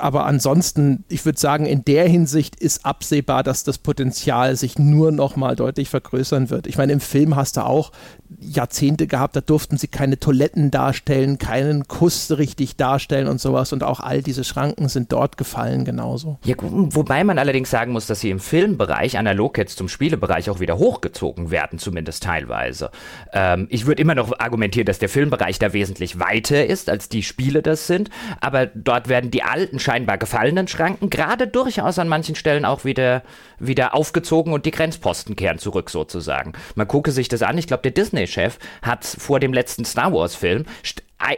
aber 0.00 0.26
ansonsten, 0.26 1.04
ich 1.08 1.24
würde 1.24 1.40
sagen, 1.40 1.66
in 1.66 1.84
der 1.84 2.08
Hinsicht 2.08 2.56
ist 2.56 2.86
absehbar, 2.86 3.42
dass 3.42 3.64
das 3.64 3.78
Potenzial 3.78 4.54
sich 4.54 4.78
nur 4.78 5.10
noch 5.10 5.34
mal 5.34 5.56
deutlich 5.56 5.88
vergrößern 5.88 6.50
wird. 6.50 6.68
Ich 6.68 6.78
meine, 6.78 6.92
im 6.92 7.00
Film 7.00 7.34
hast 7.34 7.56
du 7.56 7.64
auch 7.64 7.90
Jahrzehnte 8.38 9.06
gehabt, 9.06 9.34
da 9.34 9.40
durften 9.40 9.76
sie 9.76 9.88
keine 9.88 10.18
Toiletten 10.20 10.70
darstellen, 10.70 11.38
keinen 11.38 11.88
Kuss 11.88 12.30
richtig 12.30 12.76
darstellen 12.76 13.26
und 13.26 13.40
sowas 13.40 13.72
und 13.72 13.82
auch 13.82 13.98
all 13.98 14.22
diese 14.22 14.44
Schranken 14.44 14.88
sind 14.88 15.10
dort 15.12 15.36
gefallen 15.36 15.84
genauso. 15.84 16.38
Ja, 16.44 16.54
wobei 16.60 17.24
man 17.24 17.38
allerdings 17.38 17.70
sagen 17.70 17.92
muss, 17.92 18.06
dass 18.06 18.20
sie 18.20 18.30
im 18.30 18.38
Filmbereich 18.38 19.18
analog 19.18 19.58
jetzt 19.58 19.78
zum 19.78 19.88
Spielebereich 19.88 20.48
auch 20.48 20.60
wieder 20.60 20.78
hochgezogen 20.78 21.50
werden, 21.50 21.78
zumindest 21.78 22.22
teilweise. 22.22 22.90
Ähm, 23.32 23.66
ich 23.68 23.86
würde 23.86 24.00
immer 24.00 24.14
noch 24.14 24.38
argumentieren, 24.38 24.86
dass 24.86 25.00
der 25.00 25.08
Filmbereich 25.08 25.58
da 25.58 25.72
wesentlich 25.72 26.20
weiter 26.20 26.64
ist, 26.64 26.88
als 26.88 27.08
die 27.08 27.24
Spiele 27.24 27.62
das 27.62 27.88
sind, 27.88 28.10
aber 28.40 28.66
dort 28.66 29.08
werden 29.08 29.30
die 29.30 29.42
alten, 29.42 29.80
scheinbar 29.80 30.18
gefallenen 30.18 30.68
Schranken 30.68 31.10
gerade 31.10 31.48
durchaus 31.48 31.98
an 31.98 32.08
manchen 32.08 32.36
Stellen 32.36 32.64
auch 32.64 32.84
wieder, 32.84 33.22
wieder 33.58 33.94
aufgezogen 33.94 34.52
und 34.52 34.66
die 34.66 34.70
Grenzposten 34.70 35.34
kehren 35.34 35.58
zurück 35.58 35.90
sozusagen. 35.90 36.52
Man 36.76 36.86
gucke 36.86 37.10
sich 37.10 37.28
das 37.28 37.42
an, 37.42 37.58
ich 37.58 37.66
glaube, 37.66 37.82
der 37.82 37.90
Disney 37.90 38.19
Disney-Chef 38.20 38.58
hat 38.82 39.04
vor 39.04 39.40
dem 39.40 39.52
letzten 39.52 39.84
Star 39.84 40.12
Wars-Film 40.12 40.64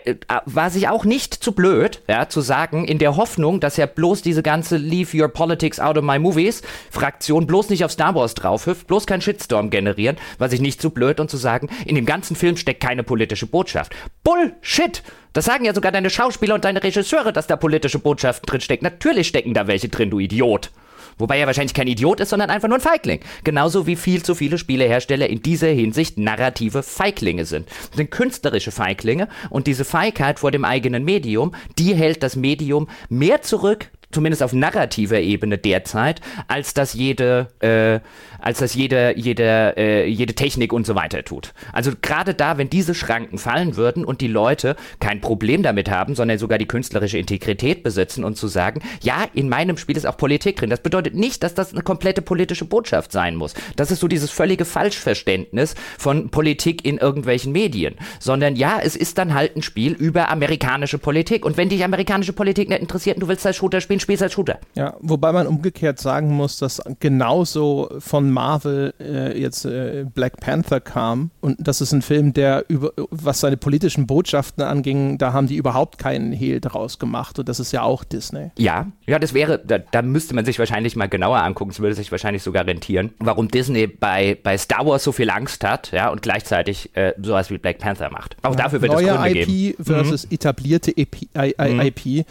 äh, 0.05 0.11
äh, 0.11 0.17
war 0.45 0.71
sich 0.71 0.89
auch 0.89 1.05
nicht 1.05 1.35
zu 1.35 1.53
blöd, 1.53 2.03
ja, 2.09 2.29
zu 2.29 2.41
sagen, 2.41 2.85
in 2.85 2.99
der 2.99 3.17
Hoffnung, 3.17 3.59
dass 3.59 3.79
er 3.79 3.89
bloß 3.89 4.23
diese 4.23 4.43
ganze 4.43 4.77
Leave 4.77 5.21
Your 5.21 5.29
Politics 5.29 5.81
Out 5.81 5.99
of 5.99 6.05
My 6.05 6.21
Movies 6.21 6.63
Fraktion 6.91 7.49
bloß 7.49 7.71
nicht 7.71 7.85
auf 7.85 7.91
Star 7.91 8.15
Wars 8.15 8.35
draufhüpft, 8.35 8.87
bloß 8.87 9.07
keinen 9.07 9.23
Shitstorm 9.23 9.71
generieren, 9.71 10.17
war 10.39 10.49
sich 10.49 10.61
nicht 10.61 10.81
zu 10.81 10.91
blöd 10.91 11.19
und 11.19 11.31
zu 11.31 11.37
sagen, 11.37 11.69
in 11.85 11.97
dem 11.97 12.07
ganzen 12.07 12.37
Film 12.37 12.57
steckt 12.57 12.81
keine 12.81 13.03
politische 13.03 13.47
Botschaft. 13.47 13.95
Bullshit! 14.23 15.03
Das 15.33 15.47
sagen 15.47 15.65
ja 15.65 15.75
sogar 15.75 15.93
deine 15.93 16.11
Schauspieler 16.11 16.55
und 16.55 16.65
deine 16.65 16.83
Regisseure, 16.83 17.33
dass 17.33 17.47
da 17.47 17.57
politische 17.57 17.99
Botschaften 17.99 18.47
drin 18.47 18.61
stecken. 18.61 18.85
Natürlich 18.85 19.29
stecken 19.29 19.55
da 19.55 19.67
welche 19.67 19.89
drin, 19.89 20.11
du 20.11 20.21
Idiot. 20.21 20.71
Wobei 21.19 21.39
er 21.39 21.47
wahrscheinlich 21.47 21.75
kein 21.75 21.87
Idiot 21.87 22.21
ist, 22.21 22.31
sondern 22.31 22.51
einfach 22.51 22.69
nur 22.69 22.79
ein 22.79 22.83
Feigling. 22.83 23.21
Genauso 23.45 23.87
wie 23.87 23.97
viel 23.97 24.23
zu 24.23 24.35
viele 24.35 24.59
Spielehersteller 24.59 25.29
in 25.29 25.43
dieser 25.43 25.69
Hinsicht 25.69 26.19
narrative 26.19 26.83
Feiglinge 26.83 27.45
sind. 27.45 27.69
Das 27.89 27.97
sind 27.97 28.11
künstlerische 28.11 28.71
Feiglinge 28.71 29.29
und 29.51 29.67
diese 29.67 29.85
Feigheit 29.85 30.39
vor 30.39 30.51
dem 30.51 30.65
eigenen 30.65 31.05
Medium, 31.05 31.55
die 31.79 31.95
hält 31.95 32.23
das 32.23 32.37
Medium 32.37 32.89
mehr 33.09 33.43
zurück, 33.43 33.91
zumindest 34.13 34.43
auf 34.43 34.53
narrativer 34.53 35.21
Ebene 35.21 35.59
derzeit, 35.59 36.21
als 36.49 36.75
das 36.75 36.95
jede, 36.95 37.49
äh, 37.61 38.01
als 38.39 38.59
das 38.59 38.75
jede, 38.75 39.15
jede, 39.17 39.75
äh, 39.77 40.07
jede 40.07 40.35
Technik 40.35 40.73
und 40.73 40.87
so 40.87 40.95
weiter 40.95 41.25
tut. 41.25 41.53
Also 41.73 41.93
gerade 42.01 42.35
da, 42.35 42.59
wenn 42.59 42.71
diese 42.71 42.95
Schranken 42.95 43.39
fallen 43.39 43.77
würden 43.77 44.05
und 44.05 44.21
die 44.21 44.29
Leute 44.29 44.77
kein 45.01 45.21
Problem 45.21 45.63
damit 45.63 45.91
haben, 45.91 46.15
sondern 46.15 46.39
sogar 46.39 46.59
die 46.59 46.67
künstlerische 46.67 47.19
Integrität 47.19 47.83
besitzen 47.83 48.25
und 48.25 48.37
zu 48.37 48.49
sagen, 48.49 48.83
ja, 49.03 49.27
in 49.35 49.49
meinem 49.49 49.77
Spiel 49.77 49.97
ist 49.97 50.07
auch 50.07 50.17
Politik 50.17 50.57
drin. 50.57 50.71
Das 50.71 50.81
bedeutet 50.81 51.15
nicht, 51.15 51.43
dass 51.43 51.55
das 51.55 51.73
eine 51.73 51.83
komplette 51.83 52.23
politische 52.23 52.65
Botschaft 52.65 53.13
sein 53.13 53.37
muss. 53.37 53.55
Das 53.77 53.91
ist 53.91 54.01
so 54.01 54.09
dieses 54.09 54.31
völlige 54.31 54.65
Falschverständnis 54.65 55.75
von 55.99 56.31
Politik 56.31 56.85
in 56.85 56.99
irgendwelchen 56.99 57.53
Medien, 57.53 57.97
sondern 58.21 58.57
ja, 58.57 58.79
es 58.83 58.97
ist 58.97 59.19
dann 59.19 59.35
halt 59.35 59.57
ein 59.57 59.63
Spiel 59.63 59.93
über 59.93 60.29
amerikanische 60.29 60.99
Politik. 60.99 61.45
Und 61.47 61.57
wenn 61.57 61.69
dich 61.69 61.85
amerikanische 61.85 62.33
Politik 62.33 62.69
nicht 62.69 62.81
interessiert 62.81 63.17
und 63.17 63.23
du 63.23 63.29
willst 63.29 63.47
als 63.47 63.57
Shooter 63.57 63.81
spielen, 63.81 64.01
spielst 64.03 64.23
als 64.23 64.33
Shooter. 64.33 64.59
Ja, 64.75 64.97
wobei 65.01 65.33
man 65.33 65.47
umgekehrt 65.47 65.99
sagen 65.99 66.35
muss, 66.35 66.59
dass 66.59 66.83
genauso 67.01 67.91
von 67.99 68.31
Marvel 68.31 68.95
äh, 69.01 69.41
jetzt 69.41 69.65
äh, 69.65 70.05
Black 70.13 70.41
Panther 70.41 70.81
kam 70.81 71.31
und 71.41 71.57
das 71.59 71.81
ist 71.81 71.93
ein 71.93 72.03
Film, 72.03 72.33
der 72.33 72.65
über 72.69 72.93
was 73.11 73.41
seine 73.41 73.57
politischen 73.57 74.07
Botschaften 74.07 74.63
anging, 74.63 75.19
da 75.19 75.33
haben 75.33 75.47
die 75.47 75.57
überhaupt 75.57 75.99
keinen 75.99 76.33
Hehl 76.33 76.61
draus 76.61 76.99
gemacht 76.99 77.39
und 77.39 77.49
das 77.49 77.61
ist 77.61 77.73
ja 77.73 77.83
auch 77.83 78.05
Disney. 78.05 78.51
Ja, 78.59 78.87
ja, 79.07 79.19
das 79.19 79.35
wäre, 79.35 79.59
da, 79.59 79.79
da 79.79 80.03
müsste 80.03 80.35
man 80.35 80.45
sich 80.45 80.59
wahrscheinlich 80.59 80.97
mal 80.97 81.09
genauer 81.09 81.39
angucken, 81.39 81.71
es 81.71 81.81
würde 81.81 81.95
sich 81.95 82.11
wahrscheinlich 82.13 82.43
sogar 82.43 82.67
rentieren, 82.67 83.13
warum 83.19 83.49
Disney 83.49 83.87
bei, 83.87 84.39
bei 84.43 84.59
Star 84.59 84.87
Wars 84.87 85.05
so 85.05 85.13
viel 85.13 85.31
Angst 85.31 85.65
hat, 85.65 85.93
ja, 85.93 86.11
und 86.11 86.23
gleichzeitig 86.23 86.91
äh, 86.95 87.13
sowas 87.23 87.51
wie 87.51 87.59
Black 87.59 87.79
Panther 87.79 88.11
macht. 88.11 88.37
Auch 88.43 88.51
ja, 88.51 88.57
dafür 88.57 88.83
wird 88.83 88.93
es 88.93 88.99
Gründe 89.01 89.29
IP 89.29 89.47
geben. 89.47 89.85
versus 89.85 90.27
mhm. 90.27 90.35
etablierte 90.35 90.91
IP, 90.91 91.23
I, 91.37 91.55
I, 91.61 91.73
mhm. 91.73 91.81
IP. 91.81 92.27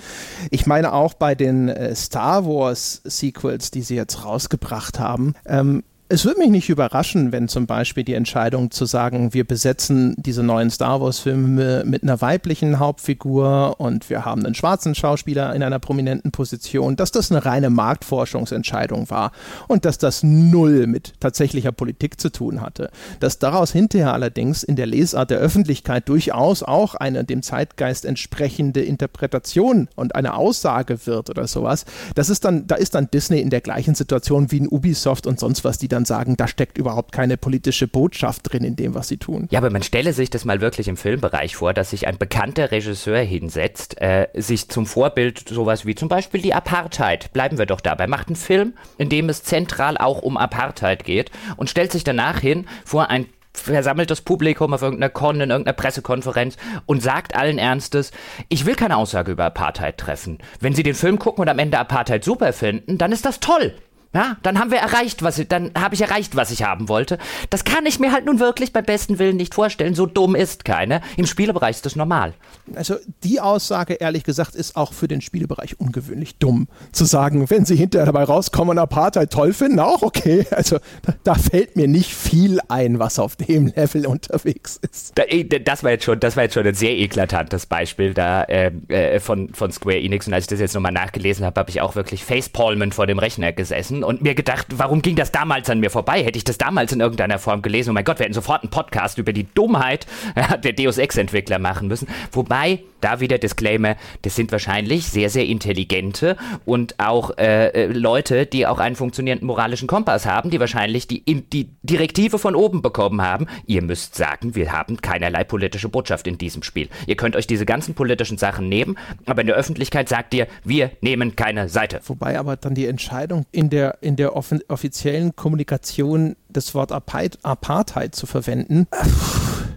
Ich 0.49 0.65
meine 0.65 0.93
auch 0.93 1.13
bei 1.13 1.35
den 1.35 1.60
äh, 1.69 1.95
Star 1.95 2.45
Wars 2.45 3.01
Sequels, 3.03 3.71
die 3.71 3.81
sie 3.81 3.95
jetzt 3.95 4.25
rausgebracht 4.25 4.99
haben, 4.99 5.33
ähm, 5.45 5.83
es 6.11 6.25
würde 6.25 6.39
mich 6.39 6.49
nicht 6.49 6.67
überraschen, 6.67 7.31
wenn 7.31 7.47
zum 7.47 7.67
Beispiel 7.67 8.03
die 8.03 8.15
Entscheidung 8.15 8.69
zu 8.69 8.83
sagen, 8.83 9.33
wir 9.33 9.47
besetzen 9.47 10.13
diese 10.17 10.43
neuen 10.43 10.69
Star 10.69 10.99
Wars-Filme 10.99 11.83
mit 11.85 12.03
einer 12.03 12.19
weiblichen 12.19 12.79
Hauptfigur 12.79 13.79
und 13.79 14.09
wir 14.09 14.25
haben 14.25 14.45
einen 14.45 14.53
schwarzen 14.53 14.93
Schauspieler 14.93 15.55
in 15.55 15.63
einer 15.63 15.79
prominenten 15.79 16.31
Position, 16.31 16.97
dass 16.97 17.11
das 17.11 17.31
eine 17.31 17.45
reine 17.45 17.69
Marktforschungsentscheidung 17.69 19.09
war 19.09 19.31
und 19.69 19.85
dass 19.85 19.99
das 19.99 20.21
null 20.21 20.85
mit 20.85 21.13
tatsächlicher 21.21 21.71
Politik 21.71 22.19
zu 22.19 22.29
tun 22.29 22.59
hatte. 22.59 22.91
Dass 23.21 23.39
daraus 23.39 23.71
hinterher 23.71 24.11
allerdings 24.13 24.63
in 24.63 24.75
der 24.75 24.87
Lesart 24.87 25.29
der 25.29 25.39
Öffentlichkeit 25.39 26.09
durchaus 26.09 26.61
auch 26.61 26.95
eine 26.95 27.23
dem 27.23 27.41
Zeitgeist 27.41 28.03
entsprechende 28.03 28.81
Interpretation 28.81 29.87
und 29.95 30.15
eine 30.15 30.33
Aussage 30.33 31.07
wird 31.07 31.29
oder 31.29 31.47
sowas, 31.47 31.85
das 32.15 32.29
ist 32.29 32.43
dann, 32.43 32.67
da 32.67 32.75
ist 32.75 32.95
dann 32.95 33.09
Disney 33.09 33.39
in 33.39 33.49
der 33.49 33.61
gleichen 33.61 33.95
Situation 33.95 34.51
wie 34.51 34.59
ein 34.59 34.67
Ubisoft 34.67 35.25
und 35.25 35.39
sonst 35.39 35.63
was, 35.63 35.77
die 35.77 35.87
dann 35.87 36.00
dann 36.01 36.05
sagen, 36.05 36.37
da 36.37 36.47
steckt 36.47 36.77
überhaupt 36.77 37.11
keine 37.11 37.37
politische 37.37 37.87
Botschaft 37.87 38.51
drin 38.51 38.63
in 38.63 38.75
dem, 38.75 38.95
was 38.95 39.07
sie 39.07 39.17
tun. 39.17 39.47
Ja, 39.51 39.59
aber 39.59 39.69
man 39.69 39.83
stelle 39.83 40.13
sich 40.13 40.29
das 40.29 40.45
mal 40.45 40.61
wirklich 40.61 40.87
im 40.87 40.97
Filmbereich 40.97 41.55
vor, 41.55 41.73
dass 41.73 41.91
sich 41.91 42.07
ein 42.07 42.17
bekannter 42.17 42.71
Regisseur 42.71 43.19
hinsetzt, 43.19 44.01
äh, 44.01 44.27
sich 44.35 44.69
zum 44.69 44.85
Vorbild 44.85 45.47
sowas 45.47 45.85
wie 45.85 45.95
zum 45.95 46.09
Beispiel 46.09 46.41
die 46.41 46.53
Apartheid, 46.53 47.31
bleiben 47.33 47.57
wir 47.57 47.65
doch 47.65 47.81
dabei, 47.81 48.07
macht 48.07 48.27
einen 48.27 48.35
Film, 48.35 48.73
in 48.97 49.09
dem 49.09 49.29
es 49.29 49.43
zentral 49.43 49.97
auch 49.97 50.21
um 50.21 50.37
Apartheid 50.37 51.03
geht 51.03 51.31
und 51.57 51.69
stellt 51.69 51.91
sich 51.91 52.03
danach 52.03 52.39
hin 52.39 52.65
vor 52.85 53.09
ein 53.09 53.27
versammeltes 53.53 54.21
Publikum 54.21 54.73
auf 54.73 54.81
irgendeiner 54.81 55.09
Con, 55.09 55.41
in 55.41 55.49
irgendeiner 55.49 55.75
Pressekonferenz 55.75 56.55
und 56.85 57.03
sagt 57.03 57.35
allen 57.35 57.57
Ernstes, 57.57 58.11
ich 58.47 58.65
will 58.65 58.75
keine 58.75 58.95
Aussage 58.95 59.33
über 59.33 59.43
Apartheid 59.45 59.97
treffen. 59.97 60.39
Wenn 60.61 60.73
Sie 60.73 60.83
den 60.83 60.95
Film 60.95 61.19
gucken 61.19 61.41
und 61.41 61.49
am 61.49 61.59
Ende 61.59 61.77
Apartheid 61.77 62.23
super 62.23 62.53
finden, 62.53 62.97
dann 62.97 63.11
ist 63.11 63.25
das 63.25 63.41
toll. 63.41 63.75
Ja, 64.13 64.35
dann 64.43 64.59
haben 64.59 64.71
wir 64.71 64.79
erreicht, 64.79 65.23
was 65.23 65.39
ich, 65.39 65.47
dann 65.47 65.71
habe 65.77 65.95
ich 65.95 66.01
erreicht, 66.01 66.35
was 66.35 66.51
ich 66.51 66.63
haben 66.63 66.89
wollte. 66.89 67.17
Das 67.49 67.63
kann 67.63 67.85
ich 67.85 67.97
mir 67.99 68.11
halt 68.11 68.25
nun 68.25 68.41
wirklich 68.41 68.73
beim 68.73 68.83
besten 68.83 69.19
Willen 69.19 69.37
nicht 69.37 69.53
vorstellen. 69.53 69.95
So 69.95 70.05
dumm 70.05 70.35
ist 70.35 70.65
keine. 70.65 70.99
Im 71.15 71.25
Spielebereich 71.25 71.77
ist 71.77 71.85
das 71.85 71.95
normal. 71.95 72.33
Also 72.75 72.95
die 73.23 73.39
Aussage, 73.39 73.93
ehrlich 73.93 74.25
gesagt, 74.25 74.55
ist 74.55 74.75
auch 74.75 74.91
für 74.91 75.07
den 75.07 75.21
Spielebereich 75.21 75.79
ungewöhnlich 75.79 76.37
dumm. 76.37 76.67
Zu 76.91 77.05
sagen, 77.05 77.49
wenn 77.49 77.63
sie 77.63 77.77
hinterher 77.77 78.05
dabei 78.05 78.25
rauskommen 78.25 78.71
und 78.71 78.79
Apartheid 78.79 79.31
toll 79.31 79.53
finden, 79.53 79.79
auch 79.79 80.01
okay. 80.01 80.45
Also 80.51 80.79
da, 81.03 81.13
da 81.23 81.35
fällt 81.35 81.77
mir 81.77 81.87
nicht 81.87 82.13
viel 82.13 82.59
ein, 82.67 82.99
was 82.99 83.17
auf 83.17 83.37
dem 83.37 83.67
Level 83.67 84.05
unterwegs 84.05 84.77
ist. 84.91 85.13
Da, 85.15 85.23
das 85.59 85.83
war 85.85 85.91
jetzt 85.91 86.03
schon, 86.03 86.19
das 86.19 86.35
war 86.35 86.43
jetzt 86.43 86.53
schon 86.53 86.67
ein 86.67 86.75
sehr 86.75 86.97
eklatantes 86.97 87.65
Beispiel 87.65 88.13
da 88.13 88.43
äh, 88.43 88.71
äh, 88.89 89.19
von, 89.21 89.53
von 89.53 89.71
Square 89.71 89.99
Enix. 89.99 90.27
Und 90.27 90.33
als 90.33 90.43
ich 90.43 90.49
das 90.49 90.59
jetzt 90.59 90.73
nochmal 90.73 90.91
nachgelesen 90.91 91.45
habe, 91.45 91.57
habe 91.57 91.69
ich 91.69 91.79
auch 91.79 91.95
wirklich 91.95 92.25
facepalmend 92.25 92.93
vor 92.93 93.07
dem 93.07 93.17
Rechner 93.17 93.53
gesessen 93.53 94.00
und 94.03 94.21
mir 94.21 94.35
gedacht, 94.35 94.67
warum 94.71 95.01
ging 95.01 95.15
das 95.15 95.31
damals 95.31 95.69
an 95.69 95.79
mir 95.79 95.89
vorbei? 95.89 96.23
Hätte 96.23 96.37
ich 96.37 96.43
das 96.43 96.57
damals 96.57 96.91
in 96.91 96.99
irgendeiner 96.99 97.39
Form 97.39 97.61
gelesen? 97.61 97.91
Oh 97.91 97.93
mein 97.93 98.03
Gott, 98.03 98.19
wir 98.19 98.25
hätten 98.25 98.33
sofort 98.33 98.63
einen 98.63 98.71
Podcast 98.71 99.17
über 99.17 99.33
die 99.33 99.47
Dummheit 99.53 100.07
der 100.63 100.73
Deus 100.73 100.97
Ex-Entwickler 100.97 101.59
machen 101.59 101.87
müssen. 101.87 102.07
Wobei, 102.31 102.79
da 103.01 103.19
wieder 103.19 103.37
Disclaimer, 103.37 103.95
das 104.21 104.35
sind 104.35 104.51
wahrscheinlich 104.51 105.07
sehr, 105.07 105.29
sehr 105.29 105.45
intelligente 105.45 106.37
und 106.65 106.99
auch 106.99 107.37
äh, 107.37 107.67
äh 107.67 107.85
Leute, 107.87 108.45
die 108.45 108.67
auch 108.67 108.79
einen 108.79 108.95
funktionierenden 108.95 109.47
moralischen 109.47 109.87
Kompass 109.87 110.25
haben, 110.25 110.49
die 110.49 110.59
wahrscheinlich 110.59 111.07
die, 111.07 111.23
die 111.25 111.69
Direktive 111.83 112.39
von 112.39 112.55
oben 112.55 112.81
bekommen 112.81 113.21
haben. 113.21 113.47
Ihr 113.65 113.81
müsst 113.81 114.15
sagen, 114.15 114.55
wir 114.55 114.71
haben 114.71 115.01
keinerlei 115.01 115.43
politische 115.43 115.89
Botschaft 115.89 116.27
in 116.27 116.37
diesem 116.37 116.63
Spiel. 116.63 116.89
Ihr 117.07 117.15
könnt 117.15 117.35
euch 117.35 117.47
diese 117.47 117.65
ganzen 117.65 117.95
politischen 117.95 118.37
Sachen 118.37 118.69
nehmen, 118.69 118.97
aber 119.25 119.41
in 119.41 119.47
der 119.47 119.55
Öffentlichkeit 119.55 120.09
sagt 120.09 120.33
ihr, 120.33 120.47
wir 120.63 120.91
nehmen 121.01 121.35
keine 121.35 121.69
Seite. 121.69 122.01
Wobei 122.05 122.39
aber 122.39 122.55
dann 122.55 122.75
die 122.75 122.85
Entscheidung 122.85 123.45
in 123.51 123.69
der, 123.69 123.90
in 124.01 124.15
der 124.15 124.35
offiziellen 124.35 125.35
Kommunikation 125.35 126.35
das 126.49 126.73
Wort 126.73 126.91
Apartheid 126.91 128.15
zu 128.15 128.25
verwenden. 128.25 128.87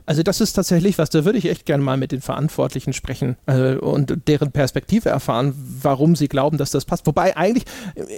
Also 0.06 0.22
das 0.22 0.40
ist 0.40 0.52
tatsächlich 0.52 0.98
was, 0.98 1.08
da 1.08 1.24
würde 1.24 1.38
ich 1.38 1.46
echt 1.46 1.64
gerne 1.64 1.82
mal 1.82 1.96
mit 1.96 2.12
den 2.12 2.20
Verantwortlichen 2.20 2.92
sprechen 2.92 3.36
äh, 3.46 3.76
und 3.76 4.28
deren 4.28 4.52
Perspektive 4.52 5.08
erfahren, 5.08 5.54
warum 5.82 6.14
sie 6.14 6.28
glauben, 6.28 6.58
dass 6.58 6.70
das 6.70 6.84
passt. 6.84 7.06
Wobei 7.06 7.36
eigentlich 7.36 7.64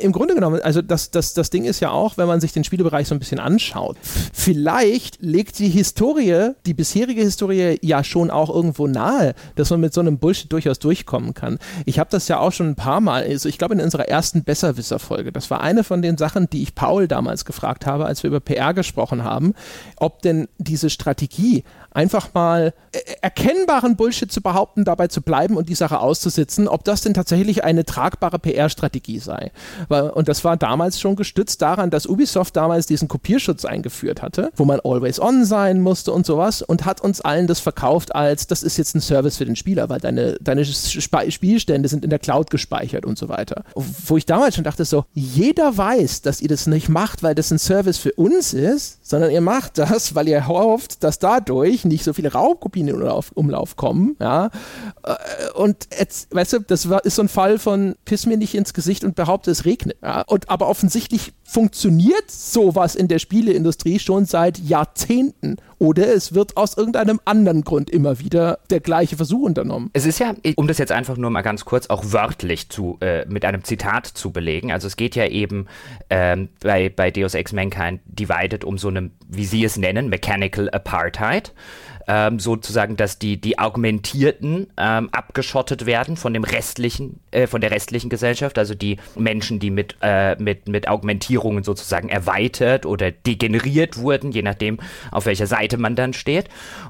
im 0.01 0.11
Grunde 0.11 0.35
genommen, 0.35 0.61
also 0.63 0.83
das, 0.83 1.13
das, 1.13 1.35
das 1.35 1.51
Ding 1.51 1.65
ist 1.65 1.81
ja 1.81 1.91
auch, 1.91 2.19
wenn 2.19 2.27
man 2.27 2.41
sich 2.41 2.53
den 2.53 2.65
Spielebereich 2.65 3.07
so 3.07 3.15
ein 3.15 3.21
bisschen 3.21 3.39
anschaut, 3.39 3.97
vielleicht 4.33 5.23
legt 5.23 5.61
die 5.61 5.69
Historie, 5.69 6.51
die 6.67 6.75
bisherige 6.75 7.21
Historie 7.21 7.79
ja 7.83 8.03
schon 8.03 8.31
auch 8.31 8.53
irgendwo 8.53 8.89
nahe, 8.89 9.35
dass 9.55 9.71
man 9.71 9.81
mit 9.81 9.95
so 9.95 10.01
einem 10.01 10.19
Bullshit 10.19 10.53
durchaus 10.53 10.81
durchkommen 10.81 11.35
kann. 11.35 11.59
Ich 11.85 12.01
habe 12.01 12.11
das 12.11 12.27
ja 12.27 12.41
auch 12.41 12.53
schon 12.53 12.71
ein 12.71 12.77
paar 12.77 13.01
Mal, 13.01 13.23
also 13.23 13.49
ich 13.49 13.59
glaube 13.59 13.75
in 13.75 13.81
unserer 13.81 14.09
ersten 14.09 14.43
Besserwisser-Folge, 14.43 15.31
das 15.31 15.51
war 15.51 15.61
eine 15.61 15.85
von 15.85 16.03
den 16.03 16.17
Sachen, 16.19 16.51
die 16.51 16.63
ich 16.63 16.75
Paul 16.75 17.07
damals 17.07 17.45
gefragt 17.45 17.87
habe, 17.87 18.07
als 18.07 18.25
wir 18.25 18.29
über 18.29 18.41
PR 18.41 18.75
gesprochen 18.75 19.23
haben, 19.23 19.55
ob 19.99 20.23
denn 20.23 20.49
diese 20.59 20.91
Strategie 20.91 21.63
einfach 21.97 22.35
mal 22.35 22.75
äh, 22.93 22.99
erkennbaren 23.23 23.97
Bullshit 23.97 24.31
zu 24.31 24.43
behaupten, 24.43 24.85
dabei 24.85 25.09
zu 25.09 25.23
bleiben 25.23 25.57
und 25.57 25.69
die 25.69 25.75
Sache 25.75 25.99
auszusitzen, 25.99 26.69
ob 26.69 26.85
das 26.85 27.01
denn 27.01 27.15
tatsächlich 27.15 27.65
eine 27.65 27.85
tragbare 27.85 28.39
PR-Strategie 28.39 29.19
sei. 29.19 29.51
Und 29.89 30.29
das 30.29 30.45
war 30.45 30.57
damals 30.57 31.01
schon 31.01 31.17
gestützt 31.17 31.63
daran, 31.63 31.91
dass 31.91 32.07
Ubisoft 32.07 32.57
damals 32.57 32.87
diesen 32.87 33.09
Kopierschutz 33.09 33.65
eingeführt 33.65 34.21
hatte, 34.21 34.51
wo 34.57 34.65
man 34.65 34.81
always 34.85 35.19
on 35.19 35.45
sein 35.45 35.81
musste 35.81 36.13
und 36.13 36.27
sowas 36.27 36.61
und 36.61 36.85
hat 36.85 37.01
uns 37.01 37.23
allen 37.23 37.47
das 37.47 37.61
verkauft 37.61 38.15
als, 38.15 38.47
das 38.47 38.63
ist 38.63 38.77
jetzt 38.77 38.95
ein 38.95 39.01
Service 39.01 39.39
für 39.39 39.47
den 39.47 39.57
Spieler, 39.57 39.89
weil 39.89 40.01
deine, 40.01 40.37
deine 40.41 40.65
Spielstände 40.65 41.89
sind 41.89 42.05
in 42.05 42.11
der 42.11 42.19
Cloud 42.19 42.51
gespeichert 42.51 43.07
und 43.07 43.19
so 43.19 43.29
weiter. 43.29 43.65
Wo 43.75 44.17
ich 44.19 44.27
damals 44.27 44.55
schon 44.55 44.65
dachte, 44.65 44.85
so, 44.85 45.07
jeder 45.15 45.77
weiß, 45.77 46.23
dass 46.23 46.43
ihr 46.43 46.49
das 46.49 46.67
nicht 46.67 46.89
macht, 46.91 47.23
weil 47.23 47.35
das 47.35 47.51
ein 47.51 47.59
Service 47.59 47.97
für 47.97 48.13
uns 48.13 48.53
ist, 48.53 48.99
sondern 49.09 49.31
ihr 49.31 49.41
macht 49.41 49.79
das, 49.79 50.15
weil 50.15 50.29
ihr 50.29 50.47
hofft, 50.47 51.03
dass 51.03 51.19
dadurch 51.19 51.86
nicht 51.89 52.05
so 52.05 52.13
viele 52.13 52.33
Raubkopien 52.33 52.89
in 52.89 52.95
Umlauf, 52.95 53.33
Umlauf 53.35 53.77
kommen, 53.77 54.17
ja. 54.21 54.51
Äh, 55.03 55.15
und 55.55 55.89
jetzt, 55.99 56.35
weißt 56.35 56.53
du, 56.55 56.59
das 56.61 56.89
war, 56.89 57.05
ist 57.05 57.17
so 57.17 57.23
ein 57.23 57.29
Fall 57.29 57.59
von 57.59 57.95
piss 58.05 58.27
mir 58.27 58.37
nicht 58.37 58.55
ins 58.55 58.75
Gesicht 58.75 59.05
und 59.05 59.15
behaupte, 59.15 59.51
es 59.51 59.65
regnet. 59.65 59.97
Ja? 60.03 60.23
Und 60.23 60.49
aber 60.51 60.69
offensichtlich 60.69 61.33
funktioniert 61.45 62.31
sowas 62.31 62.95
in 62.95 63.09
der 63.09 63.19
Spieleindustrie 63.19 63.99
schon 63.99 64.27
seit 64.27 64.59
Jahrzehnten. 64.59 65.57
Oder 65.79 66.15
es 66.15 66.35
wird 66.35 66.57
aus 66.57 66.77
irgendeinem 66.77 67.21
anderen 67.25 67.63
Grund 67.63 67.91
immer 67.91 68.19
wieder 68.19 68.59
der 68.71 68.81
gleiche 68.81 69.17
Versuch 69.17 69.43
unternommen. 69.43 69.91
Es 69.93 70.07
ist 70.07 70.19
ja, 70.19 70.35
um 70.57 70.67
das 70.67 70.79
jetzt 70.79 70.93
einfach 70.93 71.17
nur 71.17 71.31
mal 71.31 71.43
ganz 71.43 71.65
kurz 71.65 71.89
auch 71.89 72.13
wörtlich 72.13 72.69
zu, 72.69 72.97
äh, 73.01 73.27
mit 73.27 73.45
einem 73.45 73.65
Zitat 73.65 74.07
zu 74.07 74.31
belegen, 74.31 74.73
also 74.73 74.87
es 74.87 74.97
geht 74.97 75.17
ja 75.17 75.27
eben 75.27 75.67
ähm, 76.11 76.49
bei, 76.61 76.89
bei 76.89 77.11
Deus 77.11 77.35
Ex 77.35 77.53
Mankind 77.53 78.01
Divided 78.07 78.65
um 78.65 78.79
so 78.79 78.89
eine, 78.89 79.11
wie 79.29 79.45
Sie 79.45 79.65
es 79.65 79.77
nennen, 79.77 80.09
Mechanical 80.09 80.71
Apartheid. 80.71 81.53
Ähm, 82.09 82.39
sozusagen, 82.39 82.97
dass 82.97 83.19
die, 83.19 83.41
die 83.41 83.59
Augmentierten 83.59 84.69
ähm, 84.77 85.09
abgeschottet 85.13 85.87
werden 85.87 86.17
von 86.17 86.33
dem 86.35 86.45
restlichen, 86.45 87.21
äh, 87.31 87.47
von 87.47 87.61
der 87.61 87.71
restlichen 87.71 88.11
Gesellschaft, 88.11 88.59
also 88.59 88.75
die 88.75 88.99
Menschen, 89.17 89.59
die 89.59 89.71
mit, 89.71 89.97
äh, 90.03 90.37
mit, 90.37 90.69
mit 90.69 90.89
Augmentierungen 90.89 91.65
sozusagen 91.65 92.09
erweitert 92.09 92.87
oder 92.87 93.11
degeneriert 93.11 93.99
wurden, 93.99 94.33
je 94.33 94.43
nachdem, 94.43 94.79
auf 95.11 95.27
welcher 95.27 95.47
Seite 95.47 95.79
man 95.79 95.97
dann 95.97 96.13
steht. 96.13 96.49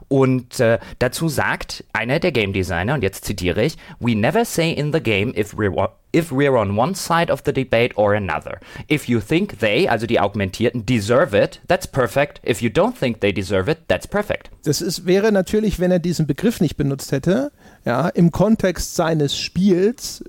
Und 0.09 0.61
äh, 0.61 0.79
dazu 0.99 1.29
sagt 1.29 1.85
einer 1.93 2.21
der 2.21 2.33
Game 2.33 2.53
Designer, 2.53 2.95
und 2.95 3.03
jetzt 3.03 3.25
zitiere 3.25 3.65
ich, 3.65 3.77
We 3.99 4.15
never 4.15 4.45
say 4.45 4.73
in 4.73 4.93
the 4.93 5.01
game 5.01 5.33
if 5.37 5.55
we're 5.55 5.91
if 6.17 6.33
we're 6.33 6.57
on 6.57 6.77
one 6.77 6.95
side 6.95 7.31
of 7.31 7.43
the 7.45 7.53
debate 7.53 7.93
or 7.97 8.15
another. 8.15 8.59
If 8.89 9.09
you 9.09 9.21
think 9.21 9.59
they, 9.59 9.87
also 9.87 10.07
die 10.07 10.19
Augmentierten, 10.19 10.87
deserve 10.87 11.35
it, 11.35 11.61
that's 11.69 11.87
perfect. 11.87 12.41
If 12.43 12.63
you 12.63 12.71
don't 12.71 12.97
think 12.97 13.21
they 13.21 13.33
deserve 13.33 13.69
it, 13.69 13.87
that's 13.89 14.07
perfect. 14.07 14.51
Das 14.65 14.81
ist, 14.81 15.06
wäre 15.07 15.33
natürlich, 15.33 15.81
wenn 15.81 15.91
er 15.91 15.99
diesen 15.99 16.27
Begriff 16.27 16.61
nicht 16.61 16.77
benutzt 16.77 17.13
hätte, 17.13 17.53
ja, 17.85 18.09
im 18.09 18.31
Kontext 18.31 18.95
seines 18.95 19.37
Spiels 19.37 20.25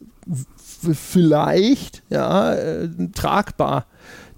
vielleicht 0.94 2.04
ja, 2.10 2.54
äh, 2.54 2.90
tragbar. 3.14 3.86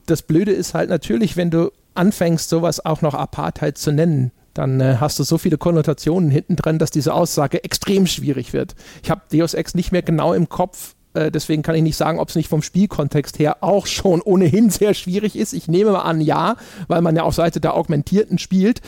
Das 0.06 0.22
Blöde 0.22 0.52
ist 0.52 0.74
halt 0.74 0.90
natürlich, 0.90 1.38
wenn 1.38 1.52
du 1.52 1.72
anfängst, 1.94 2.50
sowas 2.50 2.84
auch 2.86 3.02
noch 3.02 3.14
Apartheid 3.14 3.78
zu 3.78 3.92
nennen, 3.92 4.32
dann 4.54 4.80
äh, 4.80 4.98
hast 5.00 5.20
du 5.20 5.24
so 5.24 5.38
viele 5.38 5.58
Konnotationen 5.58 6.30
hinten 6.30 6.56
dran, 6.56 6.80
dass 6.80 6.92
diese 6.92 7.14
Aussage 7.14 7.64
extrem 7.64 8.08
schwierig 8.08 8.54
wird. 8.54 8.76
Ich 9.04 9.12
habe 9.12 9.22
Deus 9.32 9.54
Ex 9.54 9.76
nicht 9.76 9.92
mehr 9.92 10.02
genau 10.02 10.34
im 10.34 10.50
Kopf, 10.50 10.96
äh, 11.14 11.32
deswegen 11.32 11.62
kann 11.62 11.76
ich 11.76 11.84
nicht 11.84 11.98
sagen, 11.98 12.20
ob 12.20 12.30
es 12.30 12.36
nicht 12.36 12.50
vom 12.50 12.62
Spielkontext 12.62 13.40
her 13.40 13.58
auch 13.62 13.88
schon 13.88 14.22
ohnehin 14.22 14.70
sehr 14.70 14.94
schwierig 14.94 15.36
ist. 15.36 15.54
Ich 15.54 15.68
nehme 15.68 15.92
mal 15.92 16.02
an, 16.02 16.22
ja, 16.22 16.56
weil 16.88 17.02
man 17.02 17.16
ja 17.16 17.24
auf 17.24 17.36
Seite 17.36 17.60
der 17.60 17.76
Augmentierten 17.76 18.38
spielt. 18.38 18.82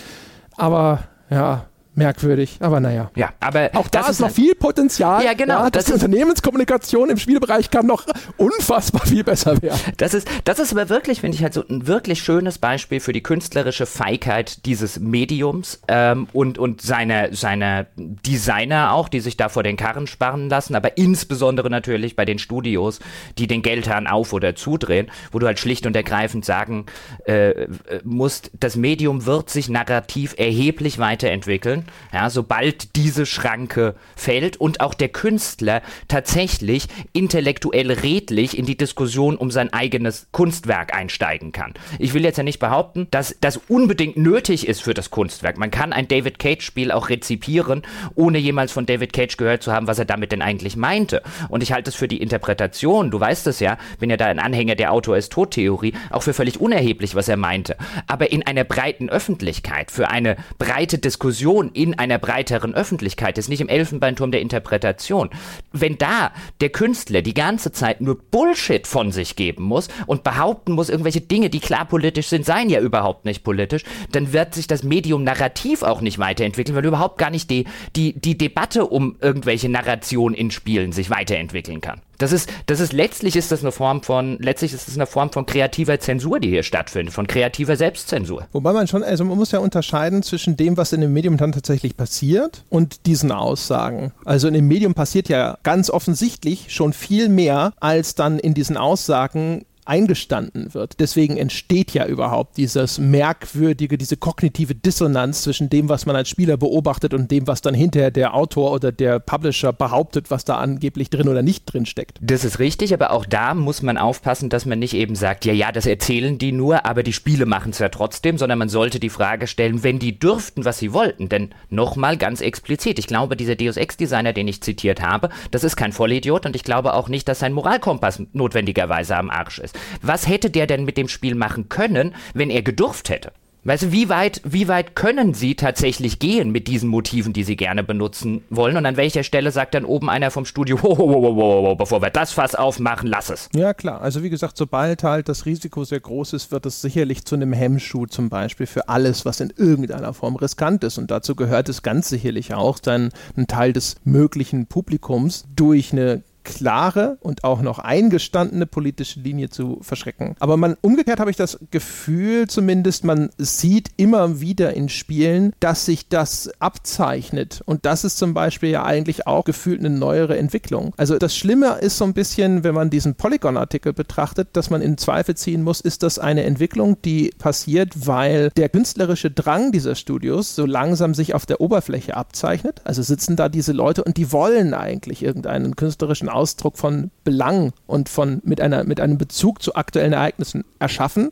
Aber 0.58 1.04
ja, 1.32 1.71
merkwürdig, 1.94 2.58
aber 2.62 2.80
naja. 2.80 3.12
Ja, 3.16 3.34
aber 3.42 3.72
auch 3.74 3.89
da 3.89 4.08
ist 4.08 4.20
noch 4.20 4.28
halt 4.28 4.36
viel 4.36 4.56
Potenzial. 4.56 5.24
Ja, 5.26 5.34
genau. 5.34 5.64
Ja, 5.64 5.70
dass 5.70 5.86
die 5.86 5.94
Unternehmenskommunikation 5.94 7.10
im 7.10 7.18
Spielbereich 7.18 7.70
kann 7.70 7.86
noch 7.86 8.06
unfassbar 8.38 9.06
viel 9.06 9.24
besser 9.24 9.62
werden. 9.62 9.80
Das 9.98 10.14
ist, 10.14 10.28
das 10.46 10.60
ist 10.60 10.72
aber 10.72 10.88
wirklich, 10.88 11.20
finde 11.20 11.36
ich, 11.36 11.44
halt 11.44 11.54
so 11.54 11.64
ein 11.68 11.88
wirklich 11.88 12.22
schönes 12.22 12.58
Beispiel 12.60 13.02
für 13.02 13.12
die 13.12 13.22
künstlerische 13.22 13.86
Feigheit 13.86 14.66
dieses 14.66 15.00
Mediums 15.00 15.82
ähm, 15.89 16.28
und, 16.32 16.58
und 16.58 16.82
seine, 16.82 17.30
seine 17.34 17.88
Designer 17.98 18.94
auch, 18.94 19.10
die 19.10 19.20
sich 19.20 19.36
da 19.36 19.50
vor 19.50 19.64
den 19.64 19.76
Karren 19.76 20.08
sparren 20.08 20.50
lassen, 20.50 20.76
aber 20.76 20.98
insbesondere 20.98 21.70
natürlich 21.70 22.16
bei 22.16 22.24
den 22.24 22.39
Studios, 22.39 23.00
die 23.38 23.48
den 23.48 23.62
Geldhahn 23.62 24.08
auf- 24.08 24.32
oder 24.32 24.56
zudrehen, 24.56 25.12
wo 25.34 25.39
du 25.39 25.48
halt 25.48 25.60
schlicht 25.60 25.86
und 25.86 25.96
ergreifend 25.96 26.46
sagen 26.46 26.86
äh, 27.26 27.68
musst, 28.06 28.52
das 28.60 28.78
Medium 28.78 29.26
wird 29.26 29.50
sich 29.50 29.68
narrativ 29.68 30.36
erheblich 30.38 30.98
weiterentwickeln 30.98 31.81
ja, 32.14 32.30
sobald 32.30 32.96
diese 32.96 33.26
Schranke 33.26 33.96
fällt 34.16 34.58
und 34.58 34.82
auch 34.82 34.94
der 34.94 35.10
Künstler 35.10 35.82
tatsächlich 36.08 36.88
intellektuell 37.14 37.92
redlich 37.92 38.58
in 38.58 38.66
die 38.66 38.78
Diskussion 38.78 39.38
um 39.38 39.52
sein 39.52 39.72
eigenes 39.74 40.28
Kunstwerk 40.32 40.94
einsteigen 40.94 41.52
kann. 41.52 41.74
Ich 42.00 42.14
will 42.14 42.24
jetzt 42.24 42.38
ja 42.38 42.44
nicht 42.44 42.60
behaupten, 42.60 43.08
dass 43.12 43.36
das 43.42 43.58
unbedingt 43.68 44.18
nötig 44.18 44.68
ist 44.68 44.82
für 44.82 44.94
das 44.94 45.10
Kunstwerk. 45.10 45.58
Man 45.58 45.72
kann 45.72 45.94
ein 45.94 46.08
David 46.08 46.40
Cage-Spiel 46.40 46.92
auch 46.92 47.10
rezipieren, 47.10 47.84
ohne 48.16 48.38
jemals 48.38 48.72
von 48.72 48.86
David 48.86 49.14
Cage 49.14 49.38
gehört 49.38 49.64
zu 49.64 49.72
haben, 49.72 49.88
was 49.88 50.00
er 50.00 50.06
damit 50.06 50.32
denn 50.32 50.42
eigentlich 50.42 50.76
meinte. 50.76 51.22
Und 51.50 51.64
ich 51.64 51.72
halte 51.72 51.90
es 51.90 51.96
für 51.96 52.08
die 52.08 52.22
Interpretation, 52.22 53.12
du 53.12 53.20
weißt 53.20 53.48
es 53.48 53.60
ja, 53.60 53.78
bin 54.00 54.10
ja 54.10 54.18
da 54.18 54.28
ein 54.28 54.40
Anhänger 54.40 54.76
der 54.76 54.92
Autor 54.92 55.18
ist 55.18 55.32
Tot-Theorie, 55.32 55.94
auch 56.10 56.24
für 56.24 56.34
völlig 56.34 56.60
unerheblich, 56.60 57.16
was 57.16 57.28
er 57.28 57.38
meinte. 57.38 57.78
Aber 58.08 58.32
in 58.32 58.46
einer 58.46 58.64
breiten 58.64 59.10
Öffentlichkeit, 59.10 59.92
für 59.92 60.10
eine 60.10 60.38
breite 60.58 60.98
Diskussion 60.98 61.71
in 61.74 61.98
einer 61.98 62.18
breiteren 62.18 62.74
Öffentlichkeit 62.74 63.38
ist, 63.38 63.50
nicht 63.50 63.62
im 63.62 63.70
Elfenbeinturm 63.70 64.32
der 64.32 64.42
Interpretation. 64.42 65.30
Wenn 65.72 65.98
da 65.98 66.32
der 66.60 66.70
Künstler 66.70 67.22
die 67.22 67.34
ganze 67.34 67.72
Zeit 67.72 68.02
nur 68.02 68.18
Bullshit 68.18 68.88
von 68.88 69.12
sich 69.12 69.36
geben 69.36 69.64
muss 69.64 69.88
und 70.06 70.24
behaupten 70.24 70.74
muss, 70.74 70.90
irgendwelche 70.90 71.22
Dinge, 71.22 71.50
die 71.50 71.60
klar 71.60 71.86
politisch 71.86 72.28
sind, 72.28 72.46
seien 72.46 72.70
ja 72.70 72.80
überhaupt 72.80 73.26
nicht 73.26 73.44
politisch, 73.44 73.84
dann 74.12 74.34
wird 74.34 74.54
sich 74.54 74.68
das 74.68 74.84
Medium 74.84 75.24
Narrativ 75.24 75.84
auch 75.84 76.02
nicht 76.02 76.20
weiterentwickeln, 76.20 76.76
weil 76.76 76.86
überhaupt 76.86 77.18
gar 77.18 77.30
nicht 77.30 77.50
die, 77.50 77.66
die, 77.96 78.20
die 78.20 78.38
Debatte 78.38 78.86
um 78.86 79.18
irgendwelche 79.22 79.70
Narration 79.70 80.34
in 80.34 80.52
Spielen 80.52 80.92
sich 80.92 81.10
weiterentwickeln 81.10 81.82
kann. 81.82 82.02
Das 82.22 82.32
ist, 82.32 82.50
das 82.68 82.80
ist 82.80 82.94
letztlich 82.94 83.36
ist 83.36 83.52
das 83.52 83.62
eine 83.62 83.72
Form 83.72 84.04
von, 84.04 84.38
letztlich 84.40 84.74
ist 84.74 84.88
es 84.88 84.96
eine 84.96 85.08
Form 85.08 85.32
von 85.32 85.48
kreativer 85.48 86.00
Zensur, 86.00 86.40
die 86.40 86.50
hier 86.50 86.62
stattfindet, 86.62 87.14
von 87.14 87.26
kreativer 87.26 87.76
Selbstzensur. 87.76 88.48
Wobei 88.52 88.74
man 88.74 88.88
schon, 88.88 89.04
also 89.04 89.26
man 89.26 89.38
muss 89.38 89.52
ja 89.52 89.60
unterscheiden 89.60 90.22
zwischen 90.22 90.56
dem, 90.56 90.78
was 90.78 90.94
in 90.94 91.02
dem 91.02 91.14
Medium 91.14 91.38
dann 91.38 91.52
tatsächlich 91.52 91.98
passiert 91.98 92.64
und 92.70 93.08
diesen 93.08 93.32
Aussagen. 93.32 94.12
Also 94.24 94.48
in 94.48 94.54
dem 94.54 94.68
Medium 94.68 94.94
passiert 94.94 95.30
ja 95.30 95.58
ganz 95.64 95.90
offensichtlich 95.90 96.68
schon 96.70 96.94
viel 96.94 97.28
mehr, 97.28 97.74
als 97.80 98.14
dann 98.14 98.38
in 98.38 98.54
diesen 98.54 98.78
Aussagen 98.78 99.66
eingestanden 99.86 100.74
wird. 100.74 101.00
Deswegen 101.00 101.38
entsteht 101.38 101.92
ja 101.92 102.06
überhaupt 102.06 102.58
dieses 102.58 103.00
merkwürdige, 103.00 103.98
diese 103.98 104.18
kognitive 104.18 104.76
Dissonanz 104.76 105.44
zwischen 105.44 105.70
dem, 105.70 105.90
was 105.90 106.06
man 106.06 106.16
als 106.16 106.30
Spieler 106.30 106.58
beobachtet 106.58 107.14
und 107.14 107.32
dem, 107.32 107.48
was 107.48 107.62
dann 107.62 107.74
hinterher 107.74 108.12
der 108.12 108.36
Autor 108.36 108.72
oder 108.72 108.92
der 108.92 109.20
Publisher 109.20 109.74
behauptet, 109.74 110.30
was 110.30 110.46
da 110.46 110.58
angeblich 110.58 111.10
drin 111.10 111.28
oder 111.28 111.42
nicht 111.42 111.66
drin 111.66 111.86
steckt. 111.86 112.20
Das 112.22 112.46
ist 112.46 112.60
richtig, 112.60 112.94
aber 112.94 113.12
auch 113.12 113.26
da 113.26 113.54
muss 113.54 113.82
man 113.82 113.98
aufpassen, 113.98 114.50
dass 114.50 114.66
man 114.66 114.80
nicht 114.80 114.94
eben 114.94 115.16
sagt, 115.16 115.46
ja, 115.46 115.54
ja, 115.54 115.72
das 115.72 115.86
erzählen 115.86 116.38
die 116.38 116.52
nur, 116.52 116.86
aber 116.86 117.04
die 117.04 117.14
Spiele 117.14 117.46
machen 117.46 117.72
es 117.72 117.80
ja 117.80 117.90
trotzdem, 117.90 118.38
sondern 118.38 118.60
man 118.60 118.70
sollte 118.70 119.00
die 119.00 119.10
Frage 119.10 119.48
stellen, 119.48 119.84
wenn 119.84 120.00
die 120.00 120.20
dürften, 120.20 120.66
was 120.66 120.80
sie 120.80 120.94
wollten, 120.94 121.30
denn 121.30 121.50
nochmal 121.70 122.18
ganz 122.18 122.42
explizit, 122.42 123.00
ich 123.00 123.08
glaube, 123.08 123.36
dieser 123.36 123.56
Deus 123.56 123.78
Ex-Designer, 123.78 124.34
den 124.34 124.48
ich 124.48 124.62
zitiert 124.62 125.02
habe, 125.02 125.30
das 125.52 125.64
ist 125.64 125.76
kein 125.76 125.92
Vollidiot 125.92 126.46
und 126.46 126.56
ich 126.56 126.64
glaube 126.64 126.94
auch 126.94 127.10
nicht, 127.10 127.28
dass 127.28 127.40
sein 127.40 127.54
Moralkompass 127.54 128.22
notwendigerweise 128.34 129.16
am 129.16 129.30
Arsch 129.30 129.60
ist. 129.60 129.78
Was 130.02 130.28
hätte 130.28 130.50
der 130.50 130.68
denn 130.68 130.86
mit 130.86 130.98
dem 130.98 131.08
Spiel 131.08 131.36
machen 131.36 131.70
können, 131.70 132.14
wenn 132.34 132.50
er 132.50 132.62
gedurft 132.62 133.10
hätte? 133.10 133.32
Weißt 133.64 133.84
du, 133.84 133.92
wie 133.92 134.10
weit, 134.10 134.42
wie 134.44 134.68
weit 134.68 134.96
können 134.96 135.36
sie 135.36 135.54
tatsächlich 135.54 136.18
gehen 136.18 136.50
mit 136.50 136.68
diesen 136.68 136.90
Motiven, 136.90 137.32
die 137.32 137.44
sie 137.44 137.56
gerne 137.56 137.84
benutzen 137.84 138.44
wollen? 138.50 138.76
Und 138.76 138.88
an 138.88 138.98
welcher 138.98 139.22
Stelle 139.22 139.52
sagt 139.52 139.76
dann 139.76 139.86
oben 139.86 140.10
einer 140.10 140.32
vom 140.32 140.46
Studio, 140.46 140.78
ho, 140.82 140.98
ho, 140.98 141.08
ho, 141.08 141.36
ho, 141.36 141.68
ho, 141.68 141.76
bevor 141.76 142.02
wir 142.02 142.10
das 142.10 142.32
Fass 142.32 142.56
aufmachen, 142.56 143.08
lass 143.08 143.30
es. 143.30 143.50
Ja, 143.54 143.76
klar. 143.76 144.02
Also 144.02 144.24
wie 144.24 144.32
gesagt, 144.32 144.58
sobald 144.58 145.04
halt 145.04 145.30
das 145.30 145.46
Risiko 145.46 145.84
sehr 145.84 146.00
groß 146.00 146.34
ist, 146.34 146.52
wird 146.52 146.66
es 146.66 146.82
sicherlich 146.82 147.24
zu 147.24 147.36
einem 147.36 147.54
Hemmschuh 147.54 148.08
zum 148.08 148.30
Beispiel 148.30 148.66
für 148.66 148.90
alles, 148.90 149.26
was 149.26 149.40
in 149.40 149.54
irgendeiner 149.56 150.16
Form 150.16 150.38
riskant 150.38 150.84
ist. 150.84 150.98
Und 150.98 151.12
dazu 151.12 151.36
gehört 151.36 151.70
es 151.70 151.84
ganz 151.84 152.10
sicherlich 152.10 152.56
auch 152.56 152.80
dann 152.80 153.12
ein 153.38 153.46
Teil 153.46 153.74
des 153.74 153.96
möglichen 154.04 154.66
Publikums 154.66 155.46
durch 155.56 155.92
eine 155.92 156.24
klare 156.44 157.18
und 157.22 157.44
auch 157.44 157.62
noch 157.62 157.80
eingestandene 157.80 158.66
politische 158.66 159.20
Linie 159.20 159.50
zu 159.50 159.80
verschrecken. 159.82 160.36
Aber 160.39 160.58
man 160.58 160.76
umgekehrt 160.82 161.20
habe 161.20 161.32
ich 161.32 161.38
das 161.38 161.60
Gefühl, 161.72 162.48
zumindest 162.48 163.04
man 163.04 163.30
sieht 163.38 163.89
immer 163.98 164.42
wieder 164.42 164.74
in 164.74 164.89
Spielen, 164.89 165.54
dass 165.60 165.86
sich 165.86 166.08
das 166.10 166.50
abzeichnet. 166.60 167.62
Und 167.66 167.86
das 167.86 168.04
ist 168.04 168.18
zum 168.18 168.34
Beispiel 168.34 168.70
ja 168.70 168.84
eigentlich 168.84 169.28
auch 169.28 169.46
gefühlt 169.46 169.80
eine 169.80 169.89
neuere 169.89 170.38
Entwicklung. 170.38 170.94
Also 170.98 171.18
das 171.18 171.36
Schlimme 171.36 171.78
ist 171.82 171.98
so 171.98 172.06
ein 172.06 172.14
bisschen, 172.14 172.64
wenn 172.64 172.76
man 172.76 172.89
diesen 172.89 173.16
Polygon-Artikel 173.16 173.94
betrachtet, 173.94 174.50
dass 174.54 174.70
man 174.70 174.82
in 174.82 174.98
Zweifel 174.98 175.36
ziehen 175.36 175.64
muss, 175.64 175.82
ist 175.82 176.04
das 176.04 176.20
eine 176.20 176.44
Entwicklung, 176.44 177.02
die 177.04 177.32
passiert, 177.38 178.08
weil 178.08 178.50
der 178.52 178.70
künstlerische 178.70 179.32
Drang 179.32 179.72
dieser 179.72 179.96
Studios 179.96 180.56
so 180.56 180.66
langsam 180.66 181.14
sich 181.14 181.34
auf 181.34 181.46
der 181.46 181.62
Oberfläche 181.62 182.18
abzeichnet. 182.18 182.82
Also 182.84 183.02
sitzen 183.02 183.36
da 183.36 183.50
diese 183.50 183.74
Leute 183.74 184.04
und 184.04 184.18
die 184.18 184.32
wollen 184.32 184.74
eigentlich 184.74 185.24
irgendeinen 185.24 185.76
künstlerischen 185.76 186.30
Ausdruck 186.32 186.78
von 186.78 187.12
Belang 187.24 187.74
und 187.88 188.10
von 188.10 188.42
mit 188.44 188.62
einer 188.62 188.84
mit 188.84 189.00
einem 189.00 189.18
Bezug 189.18 189.62
zu 189.62 189.76
aktuellen 189.76 190.14
Ereignissen 190.14 190.64
erschaffen 190.80 191.30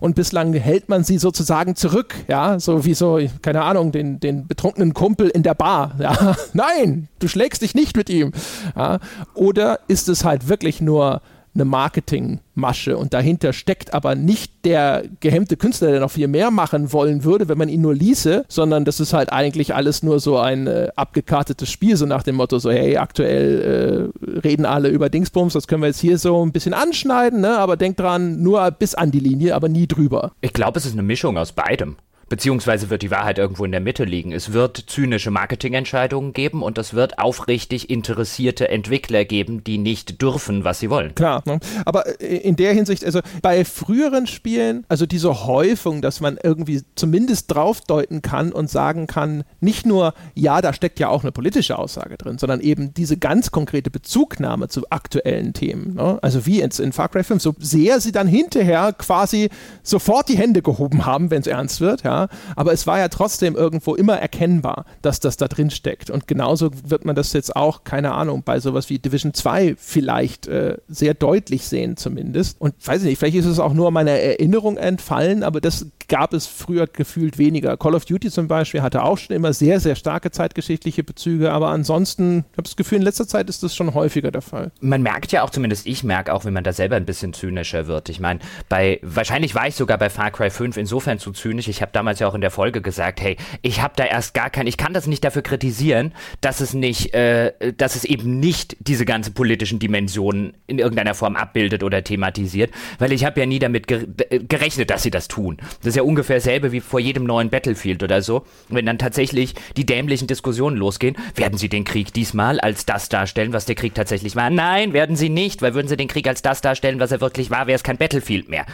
und 0.00 0.14
bislang 0.14 0.52
hält 0.52 0.88
man 0.88 1.04
sie 1.04 1.18
sozusagen 1.18 1.74
zurück, 1.74 2.14
ja, 2.28 2.60
so 2.60 2.84
wie 2.84 2.94
so 2.94 3.18
keine 3.42 3.62
Ahnung 3.62 3.92
den 3.92 4.20
den 4.20 4.46
betrunkenen 4.46 4.94
Kumpel 4.94 5.28
in 5.28 5.42
der 5.42 5.54
Bar, 5.54 5.96
ja, 5.98 6.36
nein, 6.52 7.08
du 7.18 7.28
schlägst 7.28 7.62
dich 7.62 7.74
nicht 7.74 7.96
mit 7.96 8.08
ihm, 8.08 8.32
ja? 8.76 8.98
oder 9.34 9.80
ist 9.88 10.08
es 10.08 10.24
halt 10.24 10.48
wirklich 10.48 10.80
nur 10.80 11.22
eine 11.54 11.64
Marketingmasche 11.64 12.96
und 12.96 13.12
dahinter 13.12 13.52
steckt 13.52 13.92
aber 13.92 14.14
nicht 14.14 14.64
der 14.64 15.04
gehemmte 15.20 15.56
Künstler, 15.56 15.90
der 15.90 16.00
noch 16.00 16.10
viel 16.10 16.28
mehr 16.28 16.50
machen 16.50 16.92
wollen 16.92 17.24
würde, 17.24 17.48
wenn 17.48 17.58
man 17.58 17.68
ihn 17.68 17.82
nur 17.82 17.94
ließe, 17.94 18.44
sondern 18.48 18.84
das 18.84 19.00
ist 19.00 19.12
halt 19.12 19.32
eigentlich 19.32 19.74
alles 19.74 20.02
nur 20.02 20.18
so 20.20 20.38
ein 20.38 20.66
äh, 20.66 20.88
abgekartetes 20.96 21.70
Spiel, 21.70 21.96
so 21.96 22.06
nach 22.06 22.22
dem 22.22 22.36
Motto, 22.36 22.58
so 22.58 22.70
hey, 22.70 22.96
aktuell 22.96 24.12
äh, 24.24 24.38
reden 24.38 24.64
alle 24.64 24.88
über 24.88 25.10
Dingsbums, 25.10 25.52
das 25.52 25.66
können 25.66 25.82
wir 25.82 25.88
jetzt 25.88 26.00
hier 26.00 26.16
so 26.18 26.44
ein 26.44 26.52
bisschen 26.52 26.74
anschneiden, 26.74 27.40
ne? 27.40 27.58
aber 27.58 27.76
denkt 27.76 28.00
dran, 28.00 28.42
nur 28.42 28.70
bis 28.70 28.94
an 28.94 29.10
die 29.10 29.20
Linie, 29.20 29.54
aber 29.54 29.68
nie 29.68 29.86
drüber. 29.86 30.32
Ich 30.40 30.52
glaube, 30.52 30.78
es 30.78 30.86
ist 30.86 30.92
eine 30.92 31.02
Mischung 31.02 31.36
aus 31.36 31.52
beidem. 31.52 31.96
Beziehungsweise 32.32 32.88
wird 32.88 33.02
die 33.02 33.10
Wahrheit 33.10 33.36
irgendwo 33.36 33.62
in 33.66 33.72
der 33.72 33.82
Mitte 33.82 34.04
liegen. 34.04 34.32
Es 34.32 34.54
wird 34.54 34.84
zynische 34.86 35.30
Marketingentscheidungen 35.30 36.32
geben 36.32 36.62
und 36.62 36.78
es 36.78 36.94
wird 36.94 37.18
aufrichtig 37.18 37.90
interessierte 37.90 38.70
Entwickler 38.70 39.26
geben, 39.26 39.62
die 39.64 39.76
nicht 39.76 40.22
dürfen, 40.22 40.64
was 40.64 40.80
sie 40.80 40.88
wollen. 40.88 41.14
Klar, 41.14 41.42
ne? 41.44 41.60
aber 41.84 42.18
in 42.22 42.56
der 42.56 42.72
Hinsicht, 42.72 43.04
also 43.04 43.20
bei 43.42 43.66
früheren 43.66 44.26
Spielen, 44.26 44.86
also 44.88 45.04
diese 45.04 45.44
Häufung, 45.46 46.00
dass 46.00 46.22
man 46.22 46.38
irgendwie 46.42 46.80
zumindest 46.94 47.54
draufdeuten 47.54 48.22
kann 48.22 48.50
und 48.50 48.70
sagen 48.70 49.06
kann, 49.06 49.44
nicht 49.60 49.84
nur, 49.84 50.14
ja, 50.34 50.62
da 50.62 50.72
steckt 50.72 51.00
ja 51.00 51.08
auch 51.08 51.24
eine 51.24 51.32
politische 51.32 51.78
Aussage 51.78 52.16
drin, 52.16 52.38
sondern 52.38 52.60
eben 52.60 52.94
diese 52.94 53.18
ganz 53.18 53.50
konkrete 53.50 53.90
Bezugnahme 53.90 54.68
zu 54.68 54.88
aktuellen 54.88 55.52
Themen. 55.52 55.96
Ne? 55.96 56.18
Also 56.22 56.46
wie 56.46 56.60
jetzt 56.60 56.80
in 56.80 56.92
Far 56.92 57.10
Cry 57.10 57.24
5, 57.24 57.42
so 57.42 57.54
sehr 57.58 58.00
sie 58.00 58.10
dann 58.10 58.26
hinterher 58.26 58.94
quasi 58.94 59.50
sofort 59.82 60.30
die 60.30 60.38
Hände 60.38 60.62
gehoben 60.62 61.04
haben, 61.04 61.30
wenn 61.30 61.42
es 61.42 61.46
ernst 61.46 61.82
wird, 61.82 62.04
ja, 62.04 62.21
aber 62.56 62.72
es 62.72 62.86
war 62.86 62.98
ja 62.98 63.08
trotzdem 63.08 63.56
irgendwo 63.56 63.94
immer 63.94 64.16
erkennbar, 64.16 64.84
dass 65.02 65.20
das 65.20 65.36
da 65.36 65.48
drin 65.48 65.70
steckt. 65.70 66.10
Und 66.10 66.26
genauso 66.26 66.70
wird 66.84 67.04
man 67.04 67.14
das 67.14 67.32
jetzt 67.32 67.56
auch, 67.56 67.84
keine 67.84 68.12
Ahnung, 68.12 68.42
bei 68.44 68.60
sowas 68.60 68.90
wie 68.90 68.98
Division 68.98 69.34
2 69.34 69.76
vielleicht 69.78 70.46
äh, 70.46 70.76
sehr 70.88 71.14
deutlich 71.14 71.66
sehen 71.66 71.96
zumindest. 71.96 72.60
Und 72.60 72.74
weiß 72.84 73.02
ich 73.02 73.08
nicht, 73.08 73.18
vielleicht 73.18 73.36
ist 73.36 73.46
es 73.46 73.58
auch 73.58 73.74
nur 73.74 73.90
meiner 73.90 74.12
Erinnerung 74.12 74.76
entfallen, 74.76 75.42
aber 75.42 75.60
das 75.60 75.86
gab 76.08 76.32
es 76.32 76.46
früher 76.46 76.86
gefühlt 76.86 77.38
weniger. 77.38 77.76
Call 77.76 77.94
of 77.94 78.04
Duty 78.04 78.30
zum 78.30 78.48
Beispiel 78.48 78.82
hatte 78.82 79.02
auch 79.02 79.18
schon 79.18 79.34
immer 79.36 79.52
sehr, 79.52 79.80
sehr 79.80 79.96
starke 79.96 80.30
zeitgeschichtliche 80.30 81.04
Bezüge, 81.04 81.52
aber 81.52 81.68
ansonsten, 81.68 82.44
ich 82.50 82.58
habe 82.58 82.62
das 82.64 82.76
Gefühl, 82.76 82.98
in 82.98 83.04
letzter 83.04 83.26
Zeit 83.26 83.48
ist 83.48 83.62
das 83.62 83.74
schon 83.74 83.94
häufiger 83.94 84.30
der 84.30 84.42
Fall. 84.42 84.72
Man 84.80 85.02
merkt 85.02 85.32
ja 85.32 85.42
auch, 85.42 85.50
zumindest 85.50 85.86
ich 85.86 86.04
merke 86.04 86.32
auch, 86.32 86.44
wenn 86.44 86.52
man 86.52 86.64
da 86.64 86.72
selber 86.72 86.96
ein 86.96 87.06
bisschen 87.06 87.32
zynischer 87.32 87.86
wird. 87.86 88.08
Ich 88.08 88.20
meine, 88.20 88.40
bei, 88.68 88.98
wahrscheinlich 89.02 89.54
war 89.54 89.66
ich 89.66 89.74
sogar 89.74 89.98
bei 89.98 90.10
Far 90.10 90.30
Cry 90.30 90.50
5 90.50 90.76
insofern 90.76 91.18
zu 91.18 91.32
zynisch. 91.32 91.68
Ich 91.68 91.82
habe 91.82 91.92
damals 91.92 92.20
ja 92.20 92.28
auch 92.28 92.34
in 92.34 92.40
der 92.40 92.50
Folge 92.50 92.82
gesagt, 92.82 93.20
hey, 93.20 93.36
ich 93.62 93.82
habe 93.82 93.94
da 93.96 94.04
erst 94.04 94.34
gar 94.34 94.50
kein, 94.50 94.66
ich 94.66 94.76
kann 94.76 94.92
das 94.92 95.06
nicht 95.06 95.24
dafür 95.24 95.42
kritisieren, 95.42 96.12
dass 96.40 96.60
es 96.60 96.74
nicht, 96.74 97.14
äh, 97.14 97.72
dass 97.76 97.96
es 97.96 98.04
eben 98.04 98.40
nicht 98.40 98.76
diese 98.80 99.04
ganze 99.04 99.30
politischen 99.30 99.78
Dimensionen 99.78 100.54
in 100.66 100.78
irgendeiner 100.78 101.14
Form 101.14 101.36
abbildet 101.36 101.82
oder 101.82 102.02
thematisiert, 102.02 102.70
weil 102.98 103.12
ich 103.12 103.24
habe 103.24 103.40
ja 103.40 103.46
nie 103.46 103.58
damit 103.58 103.86
gerechnet, 103.86 104.90
dass 104.90 105.02
sie 105.02 105.10
das 105.10 105.28
tun. 105.28 105.58
Das 105.78 105.88
ist 105.88 105.96
ja 105.96 106.01
ungefähr 106.04 106.36
dasselbe 106.36 106.72
wie 106.72 106.80
vor 106.80 107.00
jedem 107.00 107.24
neuen 107.24 107.50
Battlefield 107.50 108.02
oder 108.02 108.22
so. 108.22 108.44
Wenn 108.68 108.86
dann 108.86 108.98
tatsächlich 108.98 109.54
die 109.76 109.86
dämlichen 109.86 110.26
Diskussionen 110.26 110.76
losgehen, 110.76 111.16
werden 111.34 111.58
sie 111.58 111.68
den 111.68 111.84
Krieg 111.84 112.12
diesmal 112.12 112.60
als 112.60 112.86
das 112.86 113.08
darstellen, 113.08 113.52
was 113.52 113.64
der 113.64 113.74
Krieg 113.74 113.94
tatsächlich 113.94 114.36
war? 114.36 114.50
Nein, 114.50 114.92
werden 114.92 115.16
sie 115.16 115.28
nicht, 115.28 115.62
weil 115.62 115.74
würden 115.74 115.88
sie 115.88 115.96
den 115.96 116.08
Krieg 116.08 116.26
als 116.26 116.42
das 116.42 116.60
darstellen, 116.60 117.00
was 117.00 117.12
er 117.12 117.20
wirklich 117.20 117.50
war, 117.50 117.66
wäre 117.66 117.76
es 117.76 117.82
kein 117.82 117.98
Battlefield 117.98 118.48
mehr. 118.48 118.66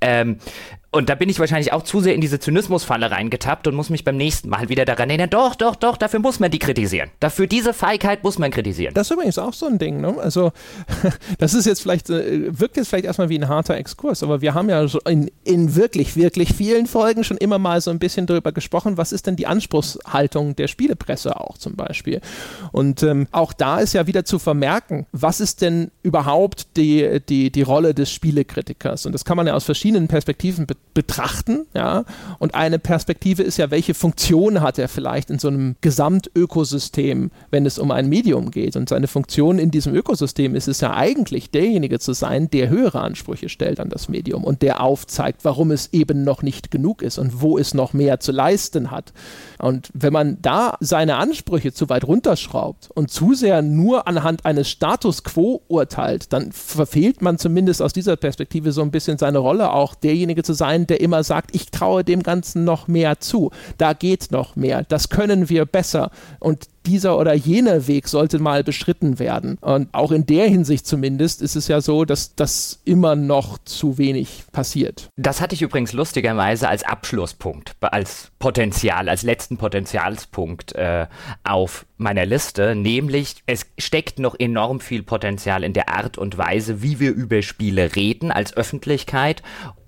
Ähm, 0.00 0.38
und 0.94 1.08
da 1.08 1.16
bin 1.16 1.28
ich 1.28 1.40
wahrscheinlich 1.40 1.72
auch 1.72 1.82
zu 1.82 2.00
sehr 2.00 2.14
in 2.14 2.20
diese 2.20 2.38
Zynismusfalle 2.38 3.10
reingetappt 3.10 3.66
und 3.66 3.74
muss 3.74 3.90
mich 3.90 4.04
beim 4.04 4.16
nächsten 4.16 4.48
Mal 4.48 4.68
wieder 4.68 4.84
daran 4.84 5.10
erinnern, 5.10 5.28
doch, 5.28 5.56
doch, 5.56 5.74
doch, 5.74 5.96
dafür 5.96 6.20
muss 6.20 6.38
man 6.38 6.52
die 6.52 6.60
kritisieren. 6.60 7.10
Dafür 7.18 7.48
diese 7.48 7.74
Feigheit 7.74 8.22
muss 8.22 8.38
man 8.38 8.52
kritisieren. 8.52 8.94
Das 8.94 9.08
ist 9.08 9.10
übrigens 9.10 9.38
auch 9.38 9.54
so 9.54 9.66
ein 9.66 9.78
Ding, 9.78 10.00
ne? 10.00 10.14
Also, 10.20 10.52
das 11.38 11.54
ist 11.54 11.66
jetzt 11.66 11.82
vielleicht, 11.82 12.10
äh, 12.10 12.58
wirkt 12.58 12.76
jetzt 12.76 12.88
vielleicht 12.88 13.06
erstmal 13.06 13.28
wie 13.28 13.36
ein 13.36 13.48
harter 13.48 13.76
Exkurs, 13.76 14.22
aber 14.22 14.40
wir 14.40 14.54
haben 14.54 14.70
ja 14.70 14.86
in, 15.08 15.32
in 15.42 15.74
wirklich, 15.74 16.14
wirklich 16.14 16.54
vielen 16.54 16.86
Folgen 16.86 17.24
schon 17.24 17.38
immer 17.38 17.58
mal 17.58 17.80
so 17.80 17.90
ein 17.90 17.98
bisschen 17.98 18.26
darüber 18.26 18.52
gesprochen, 18.52 18.96
was 18.96 19.10
ist 19.10 19.26
denn 19.26 19.34
die 19.34 19.48
Anspruchshaltung 19.48 20.54
der 20.54 20.68
Spielepresse 20.68 21.40
auch 21.40 21.58
zum 21.58 21.74
Beispiel. 21.74 22.20
Und 22.70 23.02
ähm, 23.02 23.26
auch 23.32 23.52
da 23.52 23.80
ist 23.80 23.94
ja 23.94 24.06
wieder 24.06 24.24
zu 24.24 24.38
vermerken, 24.38 25.06
was 25.10 25.40
ist 25.40 25.60
denn 25.60 25.90
überhaupt 26.04 26.76
die, 26.76 27.20
die, 27.28 27.50
die 27.50 27.62
Rolle 27.62 27.94
des 27.94 28.12
Spielekritikers? 28.12 29.06
Und 29.06 29.12
das 29.12 29.24
kann 29.24 29.36
man 29.36 29.48
ja 29.48 29.54
aus 29.54 29.64
verschiedenen 29.64 30.06
Perspektiven 30.06 30.66
betrachten 30.66 30.83
betrachten, 30.92 31.66
ja. 31.74 32.04
Und 32.38 32.54
eine 32.54 32.78
Perspektive 32.78 33.42
ist 33.42 33.56
ja, 33.56 33.70
welche 33.70 33.94
Funktion 33.94 34.60
hat 34.60 34.78
er 34.78 34.88
vielleicht 34.88 35.30
in 35.30 35.38
so 35.38 35.48
einem 35.48 35.76
Gesamtökosystem, 35.80 37.30
wenn 37.50 37.66
es 37.66 37.78
um 37.78 37.90
ein 37.90 38.08
Medium 38.08 38.50
geht. 38.50 38.76
Und 38.76 38.88
seine 38.88 39.08
Funktion 39.08 39.58
in 39.58 39.70
diesem 39.70 39.94
Ökosystem 39.94 40.54
ist 40.54 40.68
es 40.68 40.80
ja 40.80 40.94
eigentlich, 40.94 41.50
derjenige 41.50 41.98
zu 41.98 42.12
sein, 42.12 42.50
der 42.50 42.68
höhere 42.68 43.00
Ansprüche 43.00 43.48
stellt 43.48 43.80
an 43.80 43.88
das 43.88 44.08
Medium 44.08 44.44
und 44.44 44.62
der 44.62 44.80
aufzeigt, 44.82 45.44
warum 45.44 45.70
es 45.70 45.92
eben 45.92 46.24
noch 46.24 46.42
nicht 46.42 46.70
genug 46.70 47.02
ist 47.02 47.18
und 47.18 47.40
wo 47.40 47.58
es 47.58 47.74
noch 47.74 47.92
mehr 47.92 48.20
zu 48.20 48.32
leisten 48.32 48.90
hat. 48.90 49.12
Und 49.58 49.88
wenn 49.94 50.12
man 50.12 50.38
da 50.42 50.76
seine 50.80 51.16
Ansprüche 51.16 51.72
zu 51.72 51.88
weit 51.88 52.04
runterschraubt 52.04 52.90
und 52.94 53.10
zu 53.10 53.34
sehr 53.34 53.62
nur 53.62 54.06
anhand 54.06 54.44
eines 54.44 54.68
Status 54.68 55.24
quo 55.24 55.62
urteilt, 55.68 56.32
dann 56.32 56.52
verfehlt 56.52 57.22
man 57.22 57.38
zumindest 57.38 57.82
aus 57.82 57.92
dieser 57.92 58.16
Perspektive 58.16 58.72
so 58.72 58.82
ein 58.82 58.90
bisschen 58.90 59.18
seine 59.18 59.38
Rolle 59.38 59.72
auch, 59.72 59.94
derjenige 59.94 60.42
zu 60.42 60.52
sein, 60.52 60.73
der 60.82 61.00
immer 61.00 61.22
sagt, 61.22 61.54
ich 61.54 61.70
traue 61.70 62.04
dem 62.04 62.22
Ganzen 62.22 62.64
noch 62.64 62.88
mehr 62.88 63.20
zu. 63.20 63.50
Da 63.78 63.92
geht 63.92 64.30
noch 64.30 64.56
mehr. 64.56 64.82
Das 64.82 65.08
können 65.08 65.48
wir 65.48 65.64
besser. 65.64 66.10
Und 66.40 66.68
dieser 66.86 67.18
oder 67.18 67.34
jener 67.34 67.86
Weg 67.86 68.08
sollte 68.08 68.38
mal 68.38 68.62
beschritten 68.62 69.18
werden. 69.18 69.56
Und 69.60 69.88
auch 69.92 70.12
in 70.12 70.26
der 70.26 70.48
Hinsicht 70.48 70.86
zumindest 70.86 71.40
ist 71.40 71.56
es 71.56 71.68
ja 71.68 71.80
so, 71.80 72.04
dass 72.04 72.34
das 72.34 72.80
immer 72.84 73.16
noch 73.16 73.58
zu 73.64 73.98
wenig 73.98 74.44
passiert. 74.52 75.08
Das 75.16 75.40
hatte 75.40 75.54
ich 75.54 75.62
übrigens 75.62 75.92
lustigerweise 75.92 76.68
als 76.68 76.82
Abschlusspunkt, 76.82 77.76
als 77.80 78.30
Potenzial, 78.38 79.08
als 79.08 79.22
letzten 79.22 79.56
Potenzialspunkt 79.56 80.74
äh, 80.74 81.06
auf 81.42 81.86
meiner 81.96 82.26
Liste, 82.26 82.74
nämlich 82.74 83.36
es 83.46 83.66
steckt 83.78 84.18
noch 84.18 84.34
enorm 84.38 84.80
viel 84.80 85.02
Potenzial 85.02 85.64
in 85.64 85.72
der 85.72 85.88
Art 85.88 86.18
und 86.18 86.36
Weise, 86.36 86.82
wie 86.82 87.00
wir 87.00 87.12
über 87.12 87.40
Spiele 87.42 87.94
reden 87.96 88.30
als 88.30 88.56
Öffentlichkeit 88.56 89.42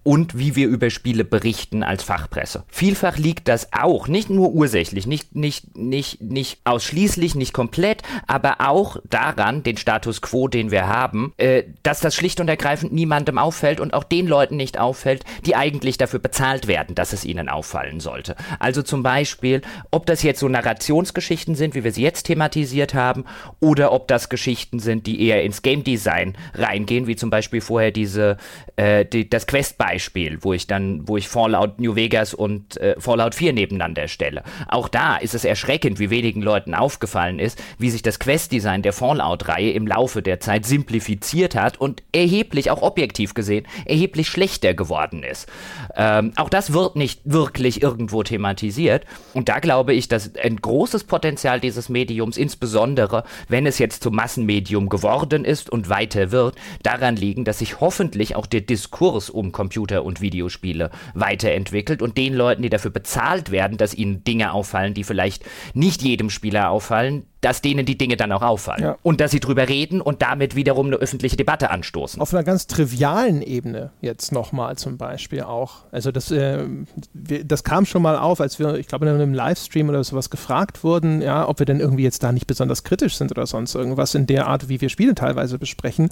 und 0.07 0.39
wie 0.39 0.55
wir 0.55 0.69
über 0.69 0.89
Spiele 0.91 1.25
berichten 1.25 1.83
als 1.83 2.05
Fachpresse. 2.05 2.63
Vielfach 2.69 3.19
liegt 3.19 3.49
das 3.49 3.73
auch, 3.73 4.07
nicht 4.07 4.31
nur 4.31 4.53
ursächlich, 4.53 5.05
nicht, 5.05 5.35
nicht, 5.35 5.77
nicht, 5.77 6.23
nicht 6.23 6.61
ausschließlich, 6.63 7.35
nicht 7.35 7.53
komplett, 7.53 8.05
aber 8.29 8.61
auch 8.61 8.99
daran, 9.11 9.65
den 9.65 9.77
Status 9.77 10.23
quo, 10.23 10.47
den 10.47 10.71
wir 10.71 10.87
haben, 10.87 11.35
äh, 11.39 11.65
dass 11.83 11.99
das 11.99 12.15
schlicht 12.15 12.39
und 12.39 12.47
ergreifend 12.47 12.93
niemandem 12.93 13.37
auffällt 13.37 13.81
und 13.81 13.95
auch 13.95 14.05
den 14.05 14.29
Leuten 14.29 14.55
nicht 14.55 14.79
auffällt, 14.79 15.25
die 15.45 15.57
eigentlich 15.57 15.99
dafür 15.99 16.21
bezahlt 16.21 16.69
werden, 16.69 16.95
dass 16.95 17.13
es 17.13 17.25
ihnen 17.25 17.49
auffallen 17.49 17.99
sollte. 17.99 18.37
Also 18.61 18.83
zum 18.83 19.03
Beispiel, 19.03 19.61
ob 19.91 20.07
das 20.07 20.23
jetzt 20.23 20.39
so 20.39 20.49
Narrationsgeschichten 20.49 21.57
sind, 21.57 21.75
wie 21.75 21.83
wir 21.83 21.91
sie 21.91 22.03
jetzt 22.03 22.29
thematisiert 22.29 22.95
haben, 22.95 23.25
oder 23.59 23.91
ob 23.91 24.07
das 24.07 24.29
Geschichten 24.29 24.79
sind, 24.79 25.09
die 25.09 25.21
eher 25.27 25.43
ins 25.43 25.63
Game 25.63 25.83
Design 25.83 26.37
reingehen, 26.55 27.09
wie 27.09 27.17
zum 27.17 27.31
Beispiel 27.31 27.61
vorher 27.61 27.91
diese, 27.91 28.37
äh, 28.77 29.05
die, 29.05 29.29
das 29.29 29.49
Quest-Beispiel 29.49 29.96
Beispiel, 29.97 30.37
wo 30.43 30.53
ich 30.53 30.67
dann, 30.67 31.09
wo 31.09 31.17
ich 31.17 31.27
Fallout 31.27 31.81
New 31.81 31.97
Vegas 31.97 32.35
und 32.35 32.77
äh, 32.77 32.97
Fallout 32.99 33.35
4 33.35 33.55
nebeneinander 33.55 34.09
stelle. 34.09 34.43
Auch 34.69 34.89
da 34.89 35.17
ist 35.17 35.35
es 35.35 35.47
erschreckend, 35.47 35.99
wie 35.99 36.11
wenigen 36.11 36.43
Leuten 36.43 36.75
aufgefallen 36.75 37.39
ist, 37.39 37.59
wie 37.79 37.89
sich 37.89 38.03
das 38.03 38.19
Quest-Design 38.19 38.83
der 38.83 38.93
Fallout-Reihe 38.93 39.71
im 39.71 39.87
Laufe 39.87 40.21
der 40.21 40.39
Zeit 40.39 40.67
simplifiziert 40.67 41.55
hat 41.55 41.81
und 41.81 42.03
erheblich, 42.13 42.71
auch 42.71 42.83
objektiv 42.83 43.33
gesehen, 43.33 43.67
erheblich 43.87 44.29
schlechter 44.29 44.75
geworden 44.75 45.23
ist. 45.23 45.49
Ähm, 45.97 46.33
auch 46.37 46.51
das 46.51 46.75
wird 46.75 46.97
nicht 46.97 47.23
wirklich 47.25 47.83
irgendwo 47.83 48.23
thematisiert. 48.23 49.07
Und 49.33 49.49
da 49.49 49.61
glaube 49.61 49.95
ich, 49.95 50.09
dass 50.09 50.37
ein 50.37 50.57
großes 50.57 51.05
Potenzial 51.05 51.59
dieses 51.59 51.89
Mediums, 51.89 52.37
insbesondere 52.37 53.25
wenn 53.49 53.65
es 53.65 53.79
jetzt 53.79 54.03
zum 54.03 54.15
Massenmedium 54.15 54.91
geworden 54.91 55.47
ist 55.47 55.71
und 55.71 55.89
weiter 55.89 56.33
wird, 56.33 56.55
daran 56.83 57.17
liegen, 57.17 57.47
dass 57.47 57.61
sich 57.61 57.81
hoffentlich 57.81 58.37
auch 58.37 58.45
der 58.45 58.61
Diskurs 58.61 59.31
um 59.31 59.53
Computer 59.53 59.86
Computer- 59.87 60.05
und 60.05 60.21
Videospiele 60.21 60.91
weiterentwickelt 61.15 62.03
und 62.03 62.17
den 62.17 62.35
Leuten, 62.35 62.63
die 62.63 62.71
dafür 62.71 62.91
bezahlt 62.91 63.51
werden, 63.51 63.79
dass 63.79 63.95
ihnen 63.95 64.25
Dinge 64.25 64.53
auffallen, 64.53 64.95
die 64.95 65.05
vielleicht 65.05 65.45
nicht 65.75 66.03
jedem 66.03 66.29
Spieler 66.29 66.71
auffallen, 66.71 67.25
dass 67.41 67.63
denen 67.63 67.87
die 67.87 67.97
Dinge 67.97 68.17
dann 68.17 68.33
auch 68.33 68.43
auffallen. 68.43 68.83
Ja. 68.83 68.99
Und 69.05 69.21
dass 69.21 69.31
sie 69.31 69.39
drüber 69.39 69.69
reden 69.69 70.01
und 70.01 70.23
damit 70.23 70.57
wiederum 70.57 70.87
eine 70.87 70.97
öffentliche 70.97 71.37
Debatte 71.37 71.71
anstoßen. 71.71 72.21
Auf 72.21 72.35
einer 72.35 72.43
ganz 72.43 72.67
trivialen 72.67 73.41
Ebene 73.41 73.93
jetzt 74.01 74.33
nochmal 74.33 74.77
zum 74.77 74.97
Beispiel 74.97 75.43
auch. 75.43 75.85
Also 75.93 76.11
das, 76.11 76.33
äh, 76.33 76.65
wir, 77.13 77.45
das 77.45 77.63
kam 77.63 77.87
schon 77.87 78.03
mal 78.03 78.19
auf, 78.19 78.41
als 78.41 78.59
wir, 78.59 78.75
ich 78.75 78.89
glaube, 78.89 79.07
in 79.07 79.15
einem 79.15 79.35
Livestream 79.35 79.89
oder 79.89 80.03
sowas 80.03 80.31
gefragt 80.31 80.83
wurden, 80.83 81.23
ja, 81.23 81.49
ob 81.49 81.61
wir 81.61 81.67
denn 81.67 81.79
irgendwie 81.79 82.03
jetzt 82.03 82.25
da 82.25 82.33
nicht 82.33 82.49
besonders 82.49 82.83
kritisch 82.83 83.17
sind 83.17 83.31
oder 83.31 83.47
sonst 83.47 83.77
irgendwas 83.77 84.17
in 84.17 84.27
der 84.27 84.49
Art, 84.49 84.69
wie 84.69 84.81
wir 84.81 84.89
Spiele 84.89 85.15
teilweise 85.15 85.59
besprechen. 85.59 86.09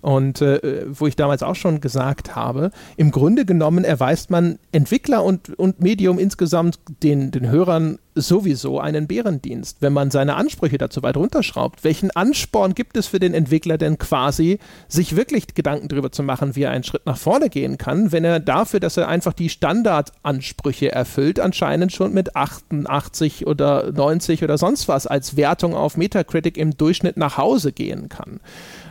Und 0.00 0.40
äh, 0.40 0.84
wo 0.88 1.06
ich 1.06 1.16
damals 1.16 1.42
auch 1.42 1.56
schon 1.56 1.80
gesagt 1.80 2.36
habe, 2.36 2.70
im 2.96 3.10
Grunde 3.10 3.44
genommen 3.44 3.84
erweist 3.84 4.30
man 4.30 4.58
Entwickler 4.72 5.24
und, 5.24 5.58
und 5.58 5.80
Medium 5.80 6.18
insgesamt 6.18 6.78
den, 7.02 7.30
den 7.30 7.50
Hörern 7.50 7.98
sowieso 8.20 8.80
einen 8.80 9.06
Bärendienst, 9.06 9.78
wenn 9.80 9.92
man 9.92 10.10
seine 10.10 10.34
Ansprüche 10.36 10.78
dazu 10.78 11.02
weit 11.02 11.16
runterschraubt. 11.16 11.84
Welchen 11.84 12.10
Ansporn 12.10 12.74
gibt 12.74 12.96
es 12.96 13.06
für 13.06 13.18
den 13.18 13.34
Entwickler 13.34 13.78
denn 13.78 13.98
quasi, 13.98 14.58
sich 14.88 15.16
wirklich 15.16 15.54
Gedanken 15.54 15.88
darüber 15.88 16.12
zu 16.12 16.22
machen, 16.22 16.56
wie 16.56 16.62
er 16.62 16.70
einen 16.70 16.84
Schritt 16.84 17.06
nach 17.06 17.16
vorne 17.16 17.48
gehen 17.48 17.78
kann, 17.78 18.12
wenn 18.12 18.24
er 18.24 18.40
dafür, 18.40 18.80
dass 18.80 18.96
er 18.96 19.08
einfach 19.08 19.32
die 19.32 19.48
Standardansprüche 19.48 20.92
erfüllt, 20.92 21.40
anscheinend 21.40 21.92
schon 21.92 22.12
mit 22.12 22.36
88 22.36 23.46
oder 23.46 23.92
90 23.92 24.42
oder 24.42 24.58
sonst 24.58 24.88
was 24.88 25.06
als 25.06 25.36
Wertung 25.36 25.74
auf 25.74 25.96
Metacritic 25.96 26.56
im 26.56 26.76
Durchschnitt 26.76 27.16
nach 27.16 27.36
Hause 27.36 27.72
gehen 27.72 28.08
kann. 28.08 28.40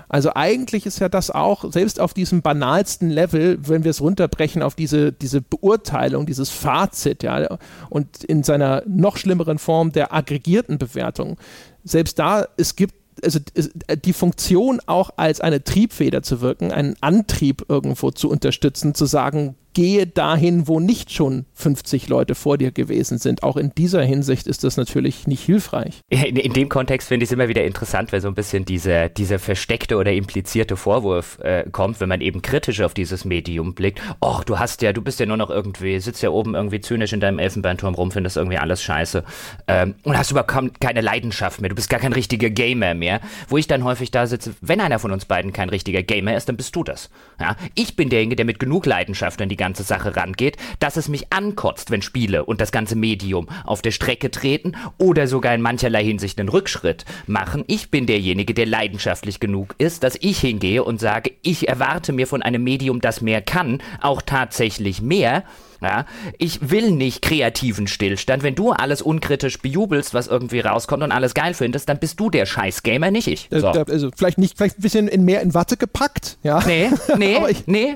Also 0.09 0.31
eigentlich 0.33 0.85
ist 0.85 0.99
ja 0.99 1.09
das 1.09 1.31
auch, 1.31 1.71
selbst 1.71 1.99
auf 1.99 2.13
diesem 2.13 2.41
banalsten 2.41 3.09
Level, 3.09 3.59
wenn 3.61 3.83
wir 3.83 3.91
es 3.91 4.01
runterbrechen 4.01 4.61
auf 4.61 4.75
diese, 4.75 5.11
diese 5.11 5.41
Beurteilung, 5.41 6.25
dieses 6.25 6.49
Fazit, 6.49 7.23
ja, 7.23 7.57
und 7.89 8.23
in 8.23 8.43
seiner 8.43 8.83
noch 8.87 9.17
schlimmeren 9.17 9.59
Form 9.59 9.91
der 9.91 10.13
aggregierten 10.13 10.77
Bewertung, 10.77 11.37
selbst 11.83 12.19
da, 12.19 12.47
es 12.57 12.75
gibt 12.75 12.95
also 13.23 13.39
die 14.05 14.13
Funktion 14.13 14.79
auch 14.85 15.09
als 15.17 15.41
eine 15.41 15.63
Triebfeder 15.63 16.21
zu 16.21 16.41
wirken, 16.41 16.71
einen 16.71 16.95
Antrieb 17.01 17.65
irgendwo 17.67 18.11
zu 18.11 18.29
unterstützen, 18.29 18.93
zu 18.93 19.05
sagen, 19.05 19.55
gehe 19.77 20.07
dahin, 20.07 20.67
wo 20.67 20.79
nicht 20.79 21.11
schon 21.11 21.45
50 21.53 22.09
Leute 22.09 22.33
vor 22.33 22.57
dir 22.57 22.71
gewesen 22.71 23.19
sind. 23.19 23.43
Auch 23.43 23.57
in 23.57 23.75
dieser 23.77 24.01
Hinsicht 24.01 24.47
ist 24.47 24.63
das 24.63 24.75
natürlich 24.75 25.27
nicht 25.27 25.43
hilfreich. 25.43 26.01
In, 26.09 26.35
in 26.35 26.53
dem 26.53 26.67
Kontext 26.67 27.07
finde 27.07 27.25
ich 27.25 27.29
es 27.29 27.31
immer 27.31 27.47
wieder 27.47 27.63
interessant, 27.63 28.11
weil 28.11 28.19
so 28.19 28.27
ein 28.27 28.33
bisschen 28.33 28.65
dieser 28.65 29.07
diese 29.07 29.37
versteckte 29.37 29.97
oder 29.97 30.11
implizierte 30.11 30.77
Vorwurf 30.77 31.37
äh, 31.43 31.69
kommt, 31.71 31.99
wenn 31.99 32.09
man 32.09 32.21
eben 32.21 32.41
kritisch 32.41 32.81
auf 32.81 32.95
dieses 32.95 33.23
Medium 33.23 33.75
blickt. 33.75 34.01
Och, 34.19 34.43
du 34.43 34.57
hast 34.57 34.81
ja, 34.81 34.93
du 34.93 35.03
bist 35.03 35.19
ja 35.19 35.27
nur 35.27 35.37
noch 35.37 35.51
irgendwie, 35.51 35.99
sitzt 35.99 36.23
ja 36.23 36.31
oben 36.31 36.55
irgendwie 36.55 36.81
zynisch 36.81 37.13
in 37.13 37.19
deinem 37.19 37.37
Elfenbeinturm 37.37 37.93
rum, 37.93 38.09
findest 38.09 38.35
irgendwie 38.35 38.57
alles 38.57 38.81
scheiße 38.81 39.23
ähm, 39.67 39.93
und 40.01 40.17
hast 40.17 40.31
überhaupt 40.31 40.81
keine 40.81 41.01
Leidenschaft 41.01 41.61
mehr. 41.61 41.69
Du 41.69 41.75
bist 41.75 41.91
gar 41.91 41.99
kein 41.99 42.13
richtiger 42.13 42.49
Gamer 42.49 42.95
mehr. 42.95 43.21
Wo 43.47 43.57
ich 43.57 43.67
dann 43.67 43.83
häufig 43.83 44.09
da 44.09 44.25
sitze, 44.25 44.55
wenn 44.61 44.81
einer 44.81 44.97
von 44.97 45.11
uns 45.11 45.25
beiden 45.25 45.53
kein 45.53 45.69
richtiger 45.69 46.01
Gamer 46.01 46.35
ist, 46.35 46.49
dann 46.49 46.57
bist 46.57 46.75
du 46.75 46.83
das. 46.83 47.11
Ja? 47.39 47.55
Ich 47.75 47.95
bin 47.95 48.09
derjenige, 48.09 48.37
der 48.37 48.45
mit 48.45 48.57
genug 48.57 48.87
Leidenschaft 48.87 49.39
an 49.39 49.49
die 49.49 49.55
ganze 49.55 49.66
ganze 49.67 49.83
Sache 49.83 50.15
rangeht, 50.15 50.55
dass 50.79 50.95
es 50.95 51.09
mich 51.09 51.33
ankotzt, 51.33 51.91
wenn 51.91 52.01
Spiele 52.01 52.45
und 52.45 52.61
das 52.61 52.71
ganze 52.71 52.95
Medium 52.95 53.49
auf 53.65 53.81
der 53.81 53.91
Strecke 53.91 54.31
treten 54.31 54.77
oder 54.97 55.27
sogar 55.27 55.53
in 55.53 55.61
mancherlei 55.61 56.05
Hinsicht 56.05 56.39
einen 56.39 56.47
Rückschritt 56.47 57.03
machen. 57.25 57.65
Ich 57.67 57.91
bin 57.91 58.05
derjenige, 58.05 58.53
der 58.53 58.65
leidenschaftlich 58.65 59.41
genug 59.41 59.75
ist, 59.77 60.03
dass 60.03 60.17
ich 60.21 60.39
hingehe 60.39 60.85
und 60.85 61.01
sage, 61.01 61.33
ich 61.41 61.67
erwarte 61.67 62.13
mir 62.13 62.27
von 62.27 62.41
einem 62.41 62.63
Medium, 62.63 63.01
das 63.01 63.19
mehr 63.19 63.41
kann, 63.41 63.81
auch 63.99 64.21
tatsächlich 64.21 65.01
mehr 65.01 65.43
ja, 65.81 66.05
ich 66.37 66.69
will 66.69 66.91
nicht 66.91 67.21
kreativen 67.21 67.87
Stillstand. 67.87 68.43
Wenn 68.43 68.55
du 68.55 68.71
alles 68.71 69.01
unkritisch 69.01 69.59
bejubelst, 69.59 70.13
was 70.13 70.27
irgendwie 70.27 70.59
rauskommt 70.59 71.03
und 71.03 71.11
alles 71.11 71.33
geil 71.33 71.53
findest, 71.53 71.89
dann 71.89 71.99
bist 71.99 72.19
du 72.19 72.29
der 72.29 72.45
Scheiß-Gamer, 72.45 73.11
nicht 73.11 73.27
ich. 73.27 73.51
Äh, 73.51 73.59
so. 73.59 73.67
Also 73.67 74.09
vielleicht 74.15 74.37
nicht, 74.37 74.57
vielleicht 74.57 74.79
ein 74.79 74.81
bisschen 74.81 75.07
in 75.07 75.23
mehr 75.25 75.41
in 75.41 75.53
Watte 75.53 75.77
gepackt, 75.77 76.37
ja. 76.43 76.63
Nee, 76.65 76.89
nee, 77.17 77.39
nee, 77.65 77.95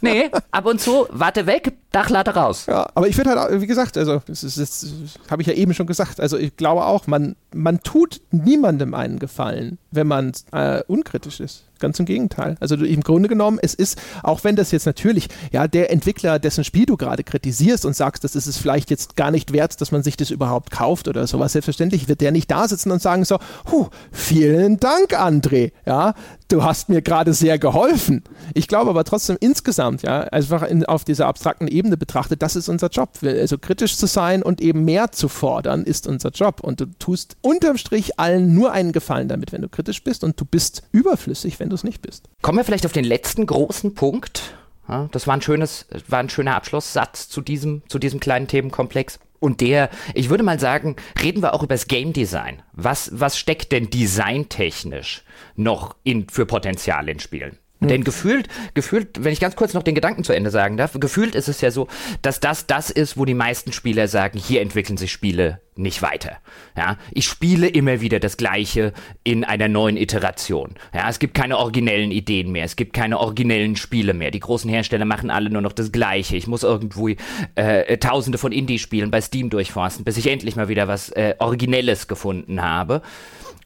nee. 0.00 0.30
Ab 0.50 0.66
und 0.66 0.80
zu, 0.80 1.06
Watte 1.10 1.46
weg, 1.46 1.72
Dachlatte 1.92 2.34
raus. 2.34 2.66
Ja, 2.66 2.88
aber 2.94 3.08
ich 3.08 3.16
finde 3.16 3.38
halt, 3.38 3.60
wie 3.60 3.66
gesagt, 3.66 3.96
also 3.96 4.22
das, 4.26 4.42
ist, 4.44 4.58
das 4.58 4.86
habe 5.30 5.42
ich 5.42 5.48
ja 5.48 5.54
eben 5.54 5.74
schon 5.74 5.86
gesagt, 5.86 6.20
also 6.20 6.36
ich 6.36 6.56
glaube 6.56 6.84
auch, 6.84 7.06
man, 7.06 7.36
man 7.56 7.80
tut 7.82 8.20
niemandem 8.30 8.94
einen 8.94 9.18
Gefallen, 9.18 9.78
wenn 9.90 10.06
man 10.06 10.32
äh, 10.52 10.82
unkritisch 10.86 11.40
ist. 11.40 11.64
Ganz 11.78 11.98
im 11.98 12.06
Gegenteil. 12.06 12.56
Also 12.58 12.74
im 12.76 13.02
Grunde 13.02 13.28
genommen, 13.28 13.58
es 13.60 13.74
ist, 13.74 14.00
auch 14.22 14.44
wenn 14.44 14.56
das 14.56 14.70
jetzt 14.70 14.86
natürlich, 14.86 15.28
ja, 15.52 15.68
der 15.68 15.90
Entwickler, 15.90 16.38
dessen 16.38 16.64
Spiel 16.64 16.86
du 16.86 16.96
gerade 16.96 17.22
kritisierst 17.22 17.84
und 17.84 17.94
sagst, 17.94 18.24
das 18.24 18.34
ist 18.34 18.46
es 18.46 18.56
vielleicht 18.56 18.90
jetzt 18.90 19.14
gar 19.14 19.30
nicht 19.30 19.52
wert, 19.52 19.78
dass 19.80 19.92
man 19.92 20.02
sich 20.02 20.16
das 20.16 20.30
überhaupt 20.30 20.70
kauft 20.70 21.06
oder 21.06 21.26
sowas, 21.26 21.52
selbstverständlich 21.52 22.08
wird 22.08 22.22
der 22.22 22.32
nicht 22.32 22.50
da 22.50 22.66
sitzen 22.66 22.90
und 22.90 23.02
sagen 23.02 23.26
so, 23.26 23.38
huh, 23.70 23.88
vielen 24.10 24.80
Dank, 24.80 25.20
André, 25.20 25.72
ja, 25.84 26.14
du 26.48 26.62
hast 26.64 26.88
mir 26.88 27.02
gerade 27.02 27.34
sehr 27.34 27.58
geholfen. 27.58 28.22
Ich 28.54 28.68
glaube 28.68 28.88
aber 28.90 29.04
trotzdem 29.04 29.36
insgesamt, 29.38 30.02
ja, 30.02 30.20
einfach 30.20 30.62
in, 30.62 30.86
auf 30.86 31.04
dieser 31.04 31.26
abstrakten 31.26 31.68
Ebene 31.68 31.98
betrachtet, 31.98 32.40
das 32.40 32.56
ist 32.56 32.70
unser 32.70 32.88
Job. 32.88 33.10
Also 33.22 33.58
kritisch 33.58 33.98
zu 33.98 34.06
sein 34.06 34.42
und 34.42 34.62
eben 34.62 34.84
mehr 34.84 35.12
zu 35.12 35.28
fordern, 35.28 35.84
ist 35.84 36.06
unser 36.06 36.30
Job. 36.30 36.60
Und 36.60 36.80
du 36.80 36.86
tust 36.98 37.36
unterm 37.46 37.78
Strich 37.78 38.18
allen 38.18 38.54
nur 38.54 38.72
einen 38.72 38.92
Gefallen 38.92 39.28
damit, 39.28 39.52
wenn 39.52 39.62
du 39.62 39.68
kritisch 39.68 40.02
bist 40.02 40.24
und 40.24 40.40
du 40.40 40.44
bist 40.44 40.82
überflüssig, 40.92 41.60
wenn 41.60 41.70
du 41.70 41.74
es 41.74 41.84
nicht 41.84 42.02
bist. 42.02 42.28
Kommen 42.42 42.58
wir 42.58 42.64
vielleicht 42.64 42.86
auf 42.86 42.92
den 42.92 43.04
letzten 43.04 43.46
großen 43.46 43.94
Punkt. 43.94 44.54
Ja, 44.88 45.08
das 45.12 45.26
war 45.26 45.34
ein 45.34 45.42
schönes, 45.42 45.86
war 46.08 46.20
ein 46.20 46.28
schöner 46.28 46.56
Abschlusssatz 46.56 47.28
zu 47.28 47.40
diesem, 47.40 47.82
zu 47.88 47.98
diesem 47.98 48.20
kleinen 48.20 48.48
Themenkomplex. 48.48 49.18
Und 49.38 49.60
der, 49.60 49.90
ich 50.14 50.30
würde 50.30 50.42
mal 50.42 50.58
sagen, 50.58 50.96
reden 51.22 51.42
wir 51.42 51.54
auch 51.54 51.62
über 51.62 51.74
das 51.74 51.86
Game 51.86 52.12
Design. 52.12 52.62
Was, 52.72 53.10
was 53.12 53.38
steckt 53.38 53.72
denn 53.72 53.90
designtechnisch 53.90 55.22
noch 55.54 55.96
in, 56.02 56.28
für 56.28 56.46
Potenzial 56.46 57.08
in 57.08 57.20
Spielen? 57.20 57.58
Mhm. 57.80 57.88
Denn 57.88 58.04
gefühlt, 58.04 58.48
gefühlt, 58.74 59.24
wenn 59.24 59.32
ich 59.32 59.40
ganz 59.40 59.56
kurz 59.56 59.74
noch 59.74 59.82
den 59.82 59.94
Gedanken 59.94 60.24
zu 60.24 60.32
Ende 60.32 60.50
sagen 60.50 60.76
darf, 60.76 60.96
gefühlt 60.98 61.34
ist 61.34 61.48
es 61.48 61.60
ja 61.60 61.70
so, 61.70 61.88
dass 62.22 62.40
das 62.40 62.66
das 62.66 62.90
ist, 62.90 63.16
wo 63.16 63.24
die 63.24 63.34
meisten 63.34 63.72
Spieler 63.72 64.08
sagen, 64.08 64.38
hier 64.38 64.62
entwickeln 64.62 64.96
sich 64.96 65.12
Spiele 65.12 65.60
nicht 65.74 66.00
weiter. 66.00 66.38
Ja, 66.74 66.96
ich 67.12 67.26
spiele 67.26 67.68
immer 67.68 68.00
wieder 68.00 68.18
das 68.18 68.38
Gleiche 68.38 68.94
in 69.24 69.44
einer 69.44 69.68
neuen 69.68 69.98
Iteration. 69.98 70.74
Ja, 70.94 71.08
es 71.10 71.18
gibt 71.18 71.34
keine 71.34 71.58
originellen 71.58 72.10
Ideen 72.10 72.50
mehr, 72.50 72.64
es 72.64 72.76
gibt 72.76 72.94
keine 72.94 73.18
originellen 73.18 73.76
Spiele 73.76 74.14
mehr. 74.14 74.30
Die 74.30 74.40
großen 74.40 74.70
Hersteller 74.70 75.04
machen 75.04 75.30
alle 75.30 75.50
nur 75.50 75.60
noch 75.60 75.72
das 75.72 75.92
Gleiche. 75.92 76.36
Ich 76.36 76.46
muss 76.46 76.62
irgendwo 76.62 77.08
äh, 77.56 77.98
Tausende 77.98 78.38
von 78.38 78.52
Indie-Spielen 78.52 79.10
bei 79.10 79.20
Steam 79.20 79.50
durchforsten, 79.50 80.04
bis 80.04 80.16
ich 80.16 80.28
endlich 80.28 80.56
mal 80.56 80.68
wieder 80.68 80.88
was 80.88 81.10
äh, 81.10 81.34
Originelles 81.38 82.08
gefunden 82.08 82.62
habe. 82.62 83.02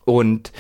Und 0.05 0.51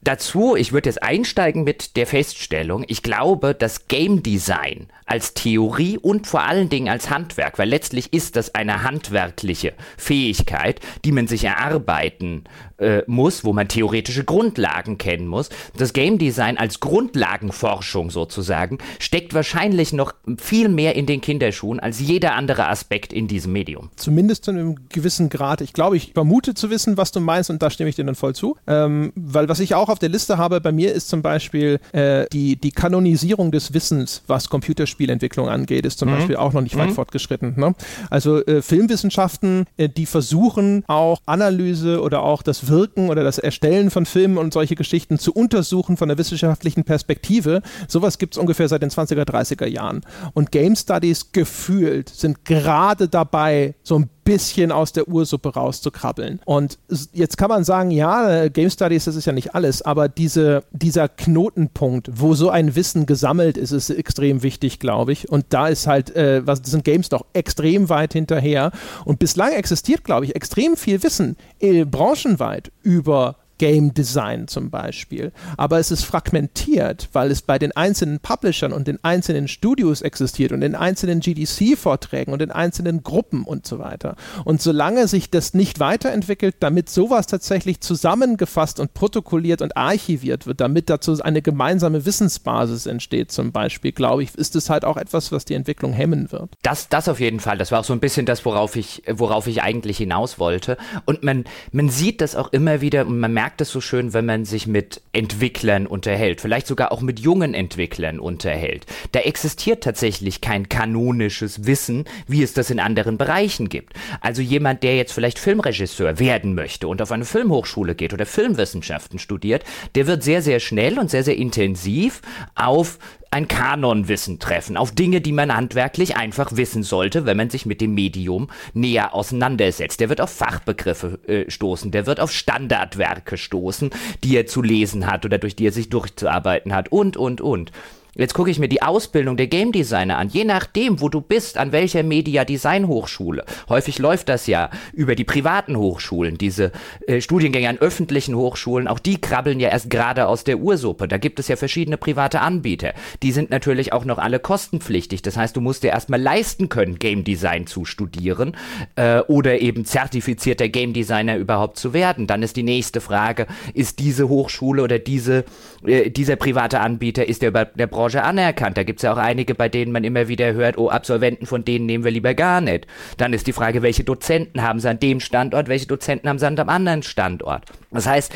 Dazu, 0.00 0.54
ich 0.54 0.72
würde 0.72 0.88
jetzt 0.88 1.02
einsteigen 1.02 1.64
mit 1.64 1.96
der 1.96 2.06
Feststellung, 2.06 2.84
ich 2.86 3.02
glaube, 3.02 3.52
dass 3.52 3.88
Game 3.88 4.22
Design 4.22 4.88
als 5.06 5.34
Theorie 5.34 5.98
und 5.98 6.26
vor 6.26 6.42
allen 6.42 6.68
Dingen 6.68 6.88
als 6.88 7.10
Handwerk, 7.10 7.58
weil 7.58 7.68
letztlich 7.68 8.12
ist 8.12 8.36
das 8.36 8.54
eine 8.54 8.84
handwerkliche 8.84 9.74
Fähigkeit, 9.96 10.80
die 11.04 11.12
man 11.12 11.26
sich 11.26 11.44
erarbeiten 11.44 12.44
äh, 12.78 13.02
muss, 13.06 13.44
wo 13.44 13.52
man 13.52 13.68
theoretische 13.68 14.24
Grundlagen 14.24 14.98
kennen 14.98 15.26
muss. 15.26 15.48
Das 15.76 15.92
Game 15.92 16.18
Design 16.18 16.58
als 16.58 16.80
Grundlagenforschung 16.80 18.10
sozusagen 18.10 18.78
steckt 18.98 19.34
wahrscheinlich 19.34 19.92
noch 19.92 20.12
viel 20.38 20.68
mehr 20.68 20.94
in 20.94 21.06
den 21.06 21.20
Kinderschuhen 21.20 21.80
als 21.80 22.00
jeder 22.00 22.34
andere 22.34 22.68
Aspekt 22.68 23.12
in 23.12 23.28
diesem 23.28 23.52
Medium. 23.52 23.90
Zumindest 23.96 24.44
zu 24.44 24.50
einem 24.50 24.88
gewissen 24.88 25.30
Grad. 25.30 25.60
Ich 25.60 25.72
glaube, 25.72 25.96
ich 25.96 26.12
vermute 26.12 26.54
zu 26.54 26.70
wissen, 26.70 26.96
was 26.96 27.12
du 27.12 27.20
meinst 27.20 27.50
und 27.50 27.62
da 27.62 27.70
stimme 27.70 27.90
ich 27.90 27.96
dir 27.96 28.04
dann 28.04 28.14
voll 28.14 28.34
zu. 28.34 28.56
Ähm, 28.66 29.12
weil 29.16 29.48
was 29.48 29.60
ich 29.60 29.74
auch 29.74 29.88
auf 29.88 29.98
der 29.98 30.10
Liste 30.10 30.38
habe 30.38 30.60
bei 30.60 30.72
mir 30.72 30.92
ist 30.92 31.08
zum 31.08 31.22
Beispiel 31.22 31.80
äh, 31.92 32.26
die, 32.32 32.56
die 32.56 32.72
Kanonisierung 32.72 33.50
des 33.50 33.74
Wissens, 33.74 34.22
was 34.26 34.48
Computerspiele 34.48 35.08
Spielentwicklung 35.08 35.48
angeht, 35.48 35.86
ist 35.86 35.98
zum 35.98 36.10
mhm. 36.10 36.16
Beispiel 36.16 36.36
auch 36.36 36.52
noch 36.52 36.60
nicht 36.60 36.76
weit 36.76 36.90
mhm. 36.90 36.94
fortgeschritten. 36.94 37.54
Ne? 37.56 37.74
Also 38.10 38.44
äh, 38.44 38.62
Filmwissenschaften, 38.62 39.64
äh, 39.76 39.88
die 39.88 40.06
versuchen 40.06 40.84
auch 40.86 41.20
Analyse 41.24 42.02
oder 42.02 42.22
auch 42.22 42.42
das 42.42 42.67
Wirken 42.68 43.10
oder 43.10 43.24
das 43.24 43.38
Erstellen 43.38 43.90
von 43.90 44.06
Filmen 44.06 44.38
und 44.38 44.52
solche 44.52 44.74
Geschichten 44.74 45.18
zu 45.18 45.32
untersuchen 45.32 45.96
von 45.96 46.08
der 46.08 46.18
wissenschaftlichen 46.18 46.84
Perspektive. 46.84 47.62
Sowas 47.86 48.18
gibt 48.18 48.34
es 48.34 48.38
ungefähr 48.38 48.68
seit 48.68 48.82
den 48.82 48.90
20er, 48.90 49.24
30er 49.24 49.66
Jahren. 49.66 50.02
Und 50.34 50.52
Game 50.52 50.76
Studies 50.76 51.32
gefühlt 51.32 52.08
sind 52.08 52.44
gerade 52.44 53.08
dabei, 53.08 53.74
so 53.82 53.98
ein 53.98 54.10
bisschen 54.28 54.72
aus 54.72 54.92
der 54.92 55.08
Ursuppe 55.08 55.54
rauszukrabbeln. 55.54 56.40
Und 56.44 56.78
jetzt 57.14 57.38
kann 57.38 57.48
man 57.48 57.64
sagen, 57.64 57.90
ja, 57.90 58.42
äh, 58.42 58.50
Game 58.50 58.68
Studies, 58.68 59.06
das 59.06 59.16
ist 59.16 59.24
ja 59.24 59.32
nicht 59.32 59.54
alles, 59.54 59.80
aber 59.80 60.10
diese, 60.10 60.64
dieser 60.70 61.08
Knotenpunkt, 61.08 62.10
wo 62.12 62.34
so 62.34 62.50
ein 62.50 62.76
Wissen 62.76 63.06
gesammelt 63.06 63.56
ist, 63.56 63.72
ist 63.72 63.88
extrem 63.88 64.42
wichtig, 64.42 64.80
glaube 64.80 65.12
ich. 65.12 65.30
Und 65.30 65.46
da 65.48 65.68
ist 65.68 65.86
halt, 65.86 66.14
äh, 66.14 66.46
was 66.46 66.60
sind 66.62 66.84
Games 66.84 67.08
doch 67.08 67.24
extrem 67.32 67.88
weit 67.88 68.12
hinterher. 68.12 68.70
Und 69.06 69.18
bislang 69.18 69.52
existiert, 69.52 70.04
glaube 70.04 70.26
ich, 70.26 70.36
extrem 70.36 70.76
viel 70.76 71.02
Wissen 71.02 71.38
äh, 71.58 71.86
branchenweit 71.86 72.70
über 72.82 73.36
Game 73.58 73.92
Design 73.94 74.48
zum 74.48 74.70
Beispiel. 74.70 75.32
Aber 75.56 75.78
es 75.78 75.90
ist 75.90 76.04
fragmentiert, 76.04 77.08
weil 77.12 77.30
es 77.30 77.42
bei 77.42 77.58
den 77.58 77.72
einzelnen 77.72 78.20
Publishern 78.20 78.72
und 78.72 78.88
den 78.88 79.02
einzelnen 79.04 79.48
Studios 79.48 80.02
existiert 80.02 80.52
und 80.52 80.62
in 80.62 80.74
einzelnen 80.74 81.20
GDC-Vorträgen 81.20 82.32
und 82.32 82.42
in 82.42 82.50
einzelnen 82.50 83.02
Gruppen 83.02 83.44
und 83.44 83.66
so 83.66 83.78
weiter. 83.78 84.16
Und 84.44 84.62
solange 84.62 85.08
sich 85.08 85.30
das 85.30 85.54
nicht 85.54 85.80
weiterentwickelt, 85.80 86.56
damit 86.60 86.88
sowas 86.88 87.26
tatsächlich 87.26 87.80
zusammengefasst 87.80 88.80
und 88.80 88.94
protokolliert 88.94 89.62
und 89.62 89.76
archiviert 89.76 90.46
wird, 90.46 90.60
damit 90.60 90.88
dazu 90.88 91.20
eine 91.22 91.42
gemeinsame 91.42 92.04
Wissensbasis 92.04 92.86
entsteht 92.86 93.32
zum 93.32 93.52
Beispiel, 93.52 93.92
glaube 93.92 94.22
ich, 94.22 94.34
ist 94.34 94.56
es 94.56 94.70
halt 94.70 94.84
auch 94.84 94.96
etwas, 94.96 95.32
was 95.32 95.44
die 95.44 95.54
Entwicklung 95.54 95.92
hemmen 95.92 96.30
wird. 96.30 96.50
Das, 96.62 96.88
das 96.88 97.08
auf 97.08 97.20
jeden 97.20 97.40
Fall. 97.40 97.58
Das 97.58 97.72
war 97.72 97.80
auch 97.80 97.84
so 97.84 97.92
ein 97.92 98.00
bisschen 98.00 98.26
das, 98.26 98.44
worauf 98.44 98.76
ich, 98.76 99.02
worauf 99.10 99.46
ich 99.46 99.62
eigentlich 99.62 99.98
hinaus 99.98 100.38
wollte. 100.38 100.76
Und 101.06 101.22
man, 101.22 101.44
man 101.72 101.88
sieht 101.88 102.20
das 102.20 102.36
auch 102.36 102.52
immer 102.52 102.80
wieder 102.80 103.06
und 103.06 103.18
man 103.18 103.32
merkt, 103.32 103.47
merkt 103.48 103.62
es 103.62 103.70
so 103.70 103.80
schön, 103.80 104.12
wenn 104.12 104.26
man 104.26 104.44
sich 104.44 104.66
mit 104.66 105.00
Entwicklern 105.14 105.86
unterhält, 105.86 106.42
vielleicht 106.42 106.66
sogar 106.66 106.92
auch 106.92 107.00
mit 107.00 107.18
jungen 107.18 107.54
Entwicklern 107.54 108.20
unterhält. 108.20 108.84
Da 109.12 109.20
existiert 109.20 109.82
tatsächlich 109.82 110.42
kein 110.42 110.68
kanonisches 110.68 111.64
Wissen, 111.64 112.04
wie 112.26 112.42
es 112.42 112.52
das 112.52 112.68
in 112.68 112.78
anderen 112.78 113.16
Bereichen 113.16 113.70
gibt. 113.70 113.94
Also 114.20 114.42
jemand, 114.42 114.82
der 114.82 114.96
jetzt 114.98 115.14
vielleicht 115.14 115.38
Filmregisseur 115.38 116.18
werden 116.18 116.54
möchte 116.54 116.88
und 116.88 117.00
auf 117.00 117.10
eine 117.10 117.24
Filmhochschule 117.24 117.94
geht 117.94 118.12
oder 118.12 118.26
Filmwissenschaften 118.26 119.18
studiert, 119.18 119.64
der 119.94 120.06
wird 120.06 120.22
sehr, 120.22 120.42
sehr 120.42 120.60
schnell 120.60 120.98
und 120.98 121.10
sehr, 121.10 121.24
sehr 121.24 121.38
intensiv 121.38 122.20
auf 122.54 122.98
ein 123.30 123.48
Kanonwissen 123.48 124.38
treffen, 124.38 124.76
auf 124.76 124.92
Dinge, 124.92 125.20
die 125.20 125.32
man 125.32 125.54
handwerklich 125.54 126.16
einfach 126.16 126.56
wissen 126.56 126.82
sollte, 126.82 127.26
wenn 127.26 127.36
man 127.36 127.50
sich 127.50 127.66
mit 127.66 127.80
dem 127.80 127.94
Medium 127.94 128.48
näher 128.72 129.14
auseinandersetzt. 129.14 130.00
Der 130.00 130.08
wird 130.08 130.20
auf 130.20 130.30
Fachbegriffe 130.30 131.18
äh, 131.26 131.50
stoßen, 131.50 131.90
der 131.90 132.06
wird 132.06 132.20
auf 132.20 132.32
Standardwerke 132.32 133.36
stoßen, 133.36 133.90
die 134.24 134.36
er 134.36 134.46
zu 134.46 134.62
lesen 134.62 135.06
hat 135.06 135.24
oder 135.24 135.38
durch 135.38 135.56
die 135.56 135.66
er 135.66 135.72
sich 135.72 135.90
durchzuarbeiten 135.90 136.74
hat 136.74 136.90
und, 136.90 137.16
und, 137.16 137.40
und. 137.40 137.72
Jetzt 138.18 138.34
gucke 138.34 138.50
ich 138.50 138.58
mir 138.58 138.68
die 138.68 138.82
Ausbildung 138.82 139.36
der 139.36 139.46
Game 139.46 139.70
Designer 139.70 140.18
an. 140.18 140.28
Je 140.28 140.42
nachdem, 140.42 141.00
wo 141.00 141.08
du 141.08 141.20
bist, 141.20 141.56
an 141.56 141.70
welcher 141.70 142.02
Media 142.02 142.44
Design 142.44 142.88
Hochschule. 142.88 143.44
Häufig 143.68 144.00
läuft 144.00 144.28
das 144.28 144.48
ja 144.48 144.70
über 144.92 145.14
die 145.14 145.22
privaten 145.22 145.76
Hochschulen, 145.76 146.36
diese 146.36 146.72
äh, 147.06 147.20
Studiengänge 147.20 147.68
an 147.68 147.78
öffentlichen 147.78 148.34
Hochschulen. 148.34 148.88
Auch 148.88 148.98
die 148.98 149.20
krabbeln 149.20 149.60
ja 149.60 149.68
erst 149.68 149.88
gerade 149.88 150.26
aus 150.26 150.42
der 150.42 150.58
Ursuppe. 150.58 151.06
Da 151.06 151.16
gibt 151.16 151.38
es 151.38 151.46
ja 151.46 151.54
verschiedene 151.54 151.96
private 151.96 152.40
Anbieter. 152.40 152.92
Die 153.22 153.30
sind 153.30 153.50
natürlich 153.50 153.92
auch 153.92 154.04
noch 154.04 154.18
alle 154.18 154.40
kostenpflichtig. 154.40 155.22
Das 155.22 155.36
heißt, 155.36 155.56
du 155.56 155.60
musst 155.60 155.84
dir 155.84 155.90
erstmal 155.90 156.20
leisten 156.20 156.68
können, 156.68 156.98
Game 156.98 157.22
Design 157.22 157.68
zu 157.68 157.84
studieren 157.84 158.56
äh, 158.96 159.20
oder 159.20 159.60
eben 159.60 159.84
zertifizierter 159.84 160.68
Game 160.68 160.92
Designer 160.92 161.36
überhaupt 161.36 161.78
zu 161.78 161.92
werden. 161.92 162.26
Dann 162.26 162.42
ist 162.42 162.56
die 162.56 162.64
nächste 162.64 163.00
Frage, 163.00 163.46
ist 163.74 164.00
diese 164.00 164.28
Hochschule 164.28 164.82
oder 164.82 164.98
diese, 164.98 165.44
äh, 165.86 166.10
dieser 166.10 166.34
private 166.34 166.80
Anbieter, 166.80 167.28
ist 167.28 167.42
der 167.42 167.50
über 167.50 167.64
der 167.64 167.86
Branche 167.86 168.07
Branche 168.08 168.24
anerkannt. 168.24 168.78
Da 168.78 168.84
gibt 168.84 169.00
es 169.00 169.02
ja 169.02 169.12
auch 169.12 169.18
einige, 169.18 169.54
bei 169.54 169.68
denen 169.68 169.92
man 169.92 170.02
immer 170.02 170.28
wieder 170.28 170.54
hört, 170.54 170.78
oh, 170.78 170.88
Absolventen 170.88 171.46
von 171.46 171.64
denen 171.64 171.84
nehmen 171.84 172.04
wir 172.04 172.10
lieber 172.10 172.34
gar 172.34 172.60
nicht. 172.60 172.86
Dann 173.18 173.34
ist 173.34 173.46
die 173.46 173.52
Frage, 173.52 173.82
welche 173.82 174.02
Dozenten 174.02 174.62
haben 174.62 174.80
sie 174.80 174.88
an 174.88 174.98
dem 174.98 175.20
Standort, 175.20 175.68
welche 175.68 175.86
Dozenten 175.86 176.28
haben 176.28 176.38
sie 176.38 176.46
an 176.46 176.56
dem 176.56 176.68
anderen 176.70 177.02
Standort. 177.02 177.64
Das 177.90 178.06
heißt, 178.06 178.32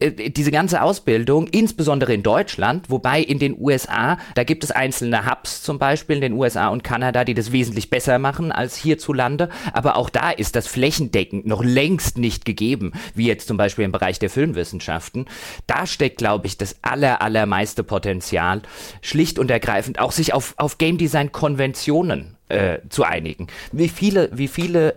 diese 0.00 0.50
ganze 0.50 0.82
Ausbildung, 0.82 1.46
insbesondere 1.48 2.14
in 2.14 2.22
Deutschland, 2.22 2.88
wobei 2.88 3.20
in 3.20 3.38
den 3.38 3.56
USA, 3.58 4.18
da 4.34 4.44
gibt 4.44 4.64
es 4.64 4.70
einzelne 4.70 5.30
Hubs 5.30 5.62
zum 5.62 5.78
Beispiel 5.78 6.16
in 6.16 6.22
den 6.22 6.32
USA 6.32 6.68
und 6.68 6.82
Kanada, 6.82 7.24
die 7.24 7.34
das 7.34 7.52
wesentlich 7.52 7.90
besser 7.90 8.18
machen 8.18 8.50
als 8.50 8.76
hierzulande, 8.76 9.50
aber 9.72 9.96
auch 9.96 10.08
da 10.08 10.30
ist 10.30 10.56
das 10.56 10.66
flächendeckend 10.66 11.46
noch 11.46 11.62
längst 11.62 12.16
nicht 12.16 12.44
gegeben, 12.44 12.92
wie 13.14 13.26
jetzt 13.26 13.46
zum 13.46 13.56
Beispiel 13.56 13.84
im 13.84 13.92
Bereich 13.92 14.18
der 14.18 14.30
Filmwissenschaften. 14.30 15.26
Da 15.66 15.86
steckt, 15.86 16.18
glaube 16.18 16.46
ich, 16.46 16.56
das 16.56 16.76
aller, 16.82 17.20
allermeiste 17.20 17.84
Potenzial, 17.84 18.62
schlicht 19.02 19.38
und 19.38 19.50
ergreifend 19.50 19.98
auch 19.98 20.12
sich 20.12 20.32
auf, 20.32 20.54
auf 20.56 20.78
Game 20.78 20.96
Design 20.96 21.30
Konventionen 21.30 22.36
äh, 22.48 22.78
zu 22.88 23.04
einigen. 23.04 23.48
Wie 23.72 23.88
viele, 23.88 24.30
wie 24.32 24.48
viele 24.48 24.96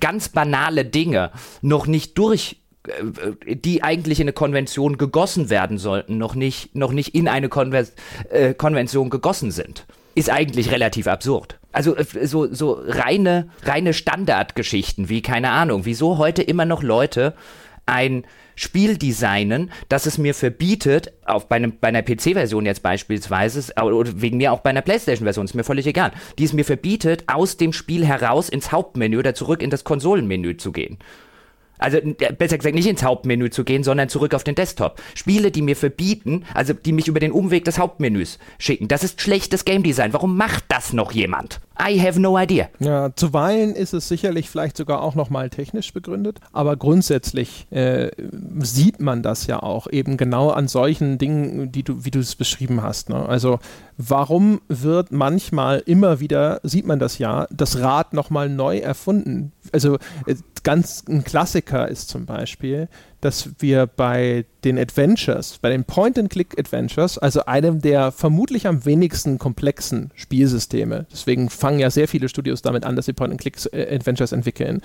ganz 0.00 0.28
banale 0.28 0.84
Dinge 0.84 1.30
noch 1.62 1.86
nicht 1.86 2.18
durch 2.18 2.52
äh, 2.52 2.63
die 3.46 3.82
eigentlich 3.82 4.20
in 4.20 4.24
eine 4.24 4.32
Konvention 4.32 4.98
gegossen 4.98 5.48
werden 5.48 5.78
sollten, 5.78 6.18
noch 6.18 6.34
nicht, 6.34 6.74
noch 6.74 6.92
nicht 6.92 7.14
in 7.14 7.28
eine 7.28 7.48
Konver 7.48 7.84
äh, 8.30 8.52
Konvention 8.54 9.10
gegossen 9.10 9.50
sind, 9.50 9.86
ist 10.14 10.30
eigentlich 10.30 10.70
relativ 10.70 11.06
absurd. 11.06 11.58
Also 11.72 11.96
äh, 11.96 12.04
so, 12.26 12.52
so 12.52 12.78
reine, 12.86 13.48
reine 13.62 13.94
Standardgeschichten 13.94 15.08
wie, 15.08 15.22
keine 15.22 15.50
Ahnung, 15.50 15.84
wieso 15.84 16.18
heute 16.18 16.42
immer 16.42 16.66
noch 16.66 16.82
Leute 16.82 17.34
ein 17.86 18.24
Spiel 18.56 18.96
designen, 18.96 19.72
das 19.88 20.06
es 20.06 20.16
mir 20.16 20.32
verbietet, 20.32 21.12
auf 21.24 21.48
bei, 21.48 21.56
einem, 21.56 21.78
bei 21.80 21.88
einer 21.88 22.02
PC-Version 22.02 22.66
jetzt 22.66 22.82
beispielsweise, 22.82 23.74
oder 23.82 24.20
wegen 24.20 24.36
mir 24.36 24.52
auch 24.52 24.60
bei 24.60 24.70
einer 24.70 24.82
PlayStation-Version, 24.82 25.46
ist 25.46 25.54
mir 25.54 25.64
völlig 25.64 25.86
egal, 25.86 26.12
die 26.38 26.44
es 26.44 26.52
mir 26.52 26.64
verbietet, 26.64 27.24
aus 27.26 27.56
dem 27.56 27.72
Spiel 27.72 28.06
heraus 28.06 28.48
ins 28.48 28.70
Hauptmenü 28.70 29.18
oder 29.18 29.34
zurück 29.34 29.60
in 29.60 29.70
das 29.70 29.82
Konsolenmenü 29.82 30.56
zu 30.56 30.70
gehen. 30.70 30.98
Also 31.78 31.98
besser 32.38 32.58
gesagt 32.58 32.74
nicht 32.74 32.86
ins 32.86 33.02
Hauptmenü 33.02 33.50
zu 33.50 33.64
gehen, 33.64 33.82
sondern 33.82 34.08
zurück 34.08 34.34
auf 34.34 34.44
den 34.44 34.54
Desktop. 34.54 35.00
Spiele, 35.14 35.50
die 35.50 35.62
mir 35.62 35.76
verbieten, 35.76 36.44
also 36.54 36.72
die 36.72 36.92
mich 36.92 37.08
über 37.08 37.20
den 37.20 37.32
Umweg 37.32 37.64
des 37.64 37.78
Hauptmenüs 37.78 38.38
schicken. 38.58 38.88
Das 38.88 39.04
ist 39.04 39.20
schlechtes 39.20 39.64
Game 39.64 39.82
Design. 39.82 40.12
Warum 40.12 40.36
macht 40.36 40.64
das 40.68 40.92
noch 40.92 41.12
jemand? 41.12 41.60
I 41.80 42.00
have 42.00 42.20
no 42.20 42.38
idea. 42.38 42.68
Ja, 42.78 43.10
zuweilen 43.16 43.74
ist 43.74 43.94
es 43.94 44.06
sicherlich 44.06 44.48
vielleicht 44.48 44.76
sogar 44.76 45.02
auch 45.02 45.16
nochmal 45.16 45.50
technisch 45.50 45.92
begründet, 45.92 46.38
aber 46.52 46.76
grundsätzlich 46.76 47.66
äh, 47.70 48.10
sieht 48.60 49.00
man 49.00 49.24
das 49.24 49.48
ja 49.48 49.60
auch 49.60 49.88
eben 49.90 50.16
genau 50.16 50.50
an 50.50 50.68
solchen 50.68 51.18
Dingen, 51.18 51.72
die 51.72 51.82
du, 51.82 52.04
wie 52.04 52.12
du 52.12 52.20
es 52.20 52.36
beschrieben 52.36 52.82
hast. 52.82 53.08
Ne? 53.08 53.28
Also 53.28 53.58
warum 53.96 54.60
wird 54.68 55.10
manchmal 55.10 55.82
immer 55.84 56.20
wieder, 56.20 56.60
sieht 56.62 56.86
man 56.86 57.00
das 57.00 57.18
ja, 57.18 57.48
das 57.50 57.80
Rad 57.80 58.12
nochmal 58.12 58.48
neu 58.48 58.78
erfunden? 58.78 59.52
Also 59.74 59.96
äh, 60.26 60.36
ganz 60.62 61.04
ein 61.08 61.24
Klassiker 61.24 61.88
ist 61.88 62.08
zum 62.08 62.26
Beispiel, 62.26 62.88
dass 63.20 63.50
wir 63.58 63.86
bei 63.86 64.46
den 64.62 64.78
Adventures, 64.78 65.58
bei 65.60 65.70
den 65.70 65.84
Point-and-Click-Adventures, 65.84 67.18
also 67.18 67.44
einem 67.46 67.80
der 67.80 68.12
vermutlich 68.12 68.66
am 68.66 68.84
wenigsten 68.84 69.38
komplexen 69.38 70.12
Spielsysteme, 70.14 71.06
deswegen 71.12 71.50
fangen 71.50 71.80
ja 71.80 71.90
sehr 71.90 72.06
viele 72.06 72.28
Studios 72.28 72.62
damit 72.62 72.84
an, 72.84 72.94
dass 72.94 73.06
sie 73.06 73.12
Point-and-Click-Adventures 73.12 74.32
entwickeln, 74.32 74.80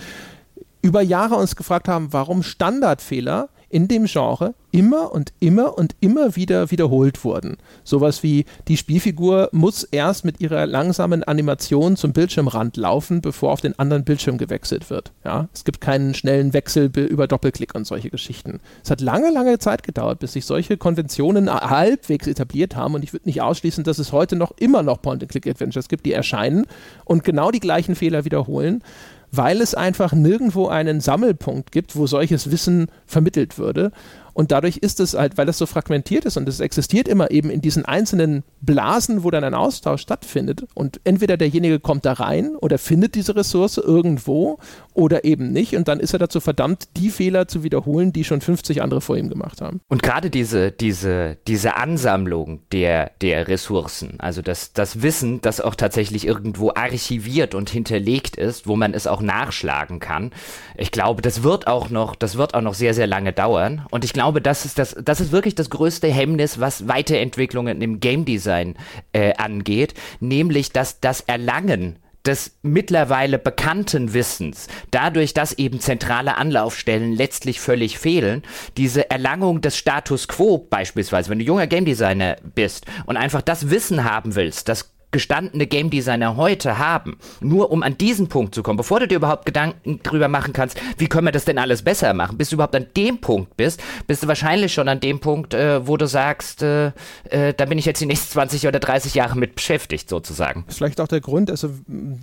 über 0.82 1.02
Jahre 1.02 1.36
uns 1.36 1.56
gefragt 1.56 1.88
haben, 1.88 2.11
warum 2.11 2.41
Standardfehler 2.41 3.49
in 3.70 3.88
dem 3.88 4.06
Genre 4.06 4.54
immer 4.72 5.12
und 5.12 5.34
immer 5.40 5.78
und 5.78 5.96
immer 6.00 6.36
wieder 6.36 6.72
wiederholt 6.72 7.24
wurden. 7.24 7.58
Sowas 7.84 8.24
wie 8.24 8.46
die 8.68 8.78
Spielfigur 8.78 9.50
muss 9.52 9.84
erst 9.84 10.26
mit 10.26 10.40
ihrer 10.41 10.66
langsamen 10.66 11.24
Animation 11.24 11.96
zum 11.96 12.14
Bildschirmrand 12.14 12.78
laufen, 12.78 13.22
bevor 13.22 13.52
auf 13.52 13.62
den 13.62 13.78
anderen 13.80 14.04
Bildschirm 14.04 14.38
gewechselt 14.38 14.90
wird. 14.90 15.12
Ja, 15.24 15.48
es 15.54 15.64
gibt 15.64 15.82
keinen 15.82 16.14
schnellen 16.14 16.54
Wechsel 16.54 16.91
über 16.96 17.28
Doppelklick 17.28 17.74
und 17.76 17.88
solche 17.88 18.10
Geschichten. 18.10 18.60
Es 18.84 18.91
hat 18.91 19.02
lange, 19.02 19.32
lange 19.32 19.58
Zeit 19.60 19.84
gedauert, 19.84 20.20
bis 20.20 20.34
sich 20.34 20.46
solche 20.46 20.78
Konventionen 20.78 21.50
halbwegs 21.52 22.28
etabliert 22.28 22.76
haben 22.76 22.94
und 22.94 23.04
ich 23.04 23.14
würde 23.14 23.28
nicht 23.28 23.41
ausschließen, 23.41 23.84
dass 23.84 24.00
es 24.00 24.12
heute 24.12 24.36
noch 24.36 24.52
immer 24.58 24.84
noch 24.84 25.02
Point-and-Click-Adventures 25.02 25.88
gibt, 25.88 26.06
die 26.06 26.14
erscheinen 26.14 26.66
und 27.06 27.24
genau 27.24 27.52
die 27.52 27.60
gleichen 27.60 27.96
Fehler 27.96 28.26
wiederholen 28.26 28.84
weil 29.31 29.61
es 29.61 29.76
einfach 29.76 30.14
nirgendwo 30.14 30.68
einen 30.68 31.01
Sammelpunkt 31.01 31.72
gibt, 31.72 31.95
wo 31.95 32.07
solches 32.07 32.51
Wissen 32.51 32.88
vermittelt 33.06 33.57
würde. 33.57 33.91
Und 34.40 34.53
dadurch 34.53 34.78
ist 34.78 35.02
es 35.02 35.16
halt, 35.16 35.38
weil 35.38 35.45
das 35.45 35.57
so 35.57 35.66
fragmentiert 35.66 36.24
ist 36.24 36.38
und 36.38 36.48
es 36.48 36.61
existiert 36.61 37.10
immer 37.10 37.30
eben 37.30 37.49
in 37.49 37.60
diesen 37.60 37.84
einzelnen 37.84 38.45
Blasen, 38.61 39.26
wo 39.26 39.32
dann 39.32 39.44
ein 39.44 39.53
Austausch 39.53 39.99
stattfindet. 39.99 40.64
Und 40.76 41.02
entweder 41.03 41.36
derjenige 41.36 41.82
kommt 41.82 42.06
da 42.06 42.14
rein 42.14 42.56
oder 42.56 42.78
findet 42.78 43.16
diese 43.16 43.36
Ressource 43.36 43.80
irgendwo 43.80 44.57
oder 44.94 45.26
eben 45.26 45.52
nicht. 45.52 45.76
Und 45.76 45.90
dann 45.90 45.99
ist 45.99 46.14
er 46.14 46.20
dazu 46.20 46.40
verdammt, 46.40 46.88
die 46.95 47.10
Fehler 47.10 47.49
zu 47.49 47.64
wiederholen, 47.64 48.14
die 48.14 48.24
schon 48.24 48.40
50 48.40 48.82
andere 48.82 49.02
vor 49.02 49.18
ihm 49.18 49.28
gemacht 49.28 49.60
haben. 49.60 49.82
Und 49.90 50.03
gerade 50.03 50.30
diese, 50.30 50.72
diese, 50.72 51.36
diese 51.45 51.76
Ansammlung 51.76 52.61
der, 52.72 53.11
der 53.20 53.49
Ressourcen, 53.49 54.22
also 54.22 54.41
das, 54.41 54.72
das 54.72 55.02
Wissen, 55.02 55.41
das 55.41 55.60
auch 55.60 55.76
tatsächlich 55.76 56.26
irgendwo 56.26 56.72
archiviert 56.74 57.56
und 57.56 57.70
hinterlegt 57.70 58.38
ist, 58.38 58.68
wo 58.68 58.78
man 58.78 58.94
es 58.94 59.06
auch 59.06 59.22
nachschlagen 59.22 59.99
kann, 59.99 60.32
ich 60.78 60.94
glaube, 60.94 61.22
das 61.22 61.44
wird 61.44 61.68
auch 61.68 61.90
noch, 61.90 62.16
das 62.16 62.38
wird 62.38 62.53
auch 62.53 62.61
noch 62.61 62.74
sehr, 62.74 62.94
sehr 62.94 63.07
lange 63.07 63.34
dauern. 63.34 63.86
Und 63.90 64.06
ich 64.06 64.14
glaube, 64.14 64.28
glaube, 64.30 64.41
das 64.41 64.64
ist, 64.64 64.77
das, 64.77 64.95
das 65.03 65.22
ist 65.22 65.31
wirklich 65.31 65.56
das 65.56 65.72
größte 65.72 66.07
Hemmnis, 66.07 66.60
was 66.60 66.88
Weiterentwicklungen 66.88 67.81
im 67.81 67.99
Game 67.99 68.26
Design 68.26 68.76
äh, 69.11 69.34
angeht, 69.34 69.95
nämlich 70.19 70.72
dass 70.72 70.99
das 70.99 71.22
Erlangen 71.22 71.97
des 72.23 72.51
mittlerweile 72.61 73.39
bekannten 73.39 74.14
Wissens, 74.14 74.68
dadurch, 74.91 75.34
dass 75.34 75.53
eben 75.53 75.80
zentrale 75.80 76.38
Anlaufstellen 76.38 77.14
letztlich 77.14 77.60
völlig 77.60 77.97
fehlen, 77.97 78.43
diese 78.77 79.10
Erlangung 79.10 79.61
des 79.61 79.77
Status 79.77 80.27
quo 80.27 80.60
beispielsweise, 80.60 81.31
wenn 81.31 81.39
du 81.39 81.45
junger 81.45 81.65
Game 81.65 81.85
Designer 81.85 82.35
bist 82.53 82.85
und 83.07 83.18
einfach 83.18 83.41
das 83.41 83.72
Wissen 83.72 84.03
haben 84.03 84.35
willst, 84.35 84.69
das 84.69 84.91
gestandene 85.11 85.65
Game 85.68 85.90
Designer 85.90 86.38
heute 86.38 86.77
haben, 86.77 87.18
nur 87.41 87.72
um 87.72 87.84
an 87.84 87.98
diesen 87.98 88.27
Punkt 88.27 88.53
zu 88.53 88.61
kommen, 88.61 88.77
bevor 88.77 88.99
du 88.99 89.07
dir 89.07 89.15
überhaupt 89.15 89.45
Gedanken 89.45 90.02
drüber 90.03 90.27
machen 90.27 90.53
kannst, 90.53 90.80
wie 90.98 91.07
können 91.07 91.26
wir 91.26 91.31
das 91.31 91.45
denn 91.45 91.57
alles 91.57 91.81
besser 91.81 92.14
machen, 92.14 92.38
bis 92.38 92.49
du 92.49 92.56
überhaupt 92.56 92.76
an 92.76 92.88
dem 92.95 93.19
Punkt 93.19 93.57
bist, 93.57 93.81
bist 94.06 94.23
du 94.23 94.27
wahrscheinlich 94.27 94.73
schon 94.73 94.88
an 94.88 94.99
dem 94.99 95.19
Punkt, 95.19 95.53
äh, 95.53 95.88
wo 95.88 95.98
du 95.98 96.07
sagst, 96.07 96.61
äh, 96.61 96.91
äh, 97.30 97.53
da 97.56 97.65
bin 97.65 97.77
ich 97.77 97.86
jetzt 97.86 98.02
die 98.02 98.06
nächsten 98.06 98.31
20 98.31 98.68
oder 98.68 98.80
30 98.80 99.15
Jahre 99.15 99.38
mit 99.38 99.56
beschäftigt, 99.56 100.10
sozusagen. 100.10 100.64
Das 100.65 100.76
ist 100.76 100.77
vielleicht 100.77 101.02
auch 101.02 101.07
der 101.07 101.22
Grund, 101.22 101.49
also 101.49 101.72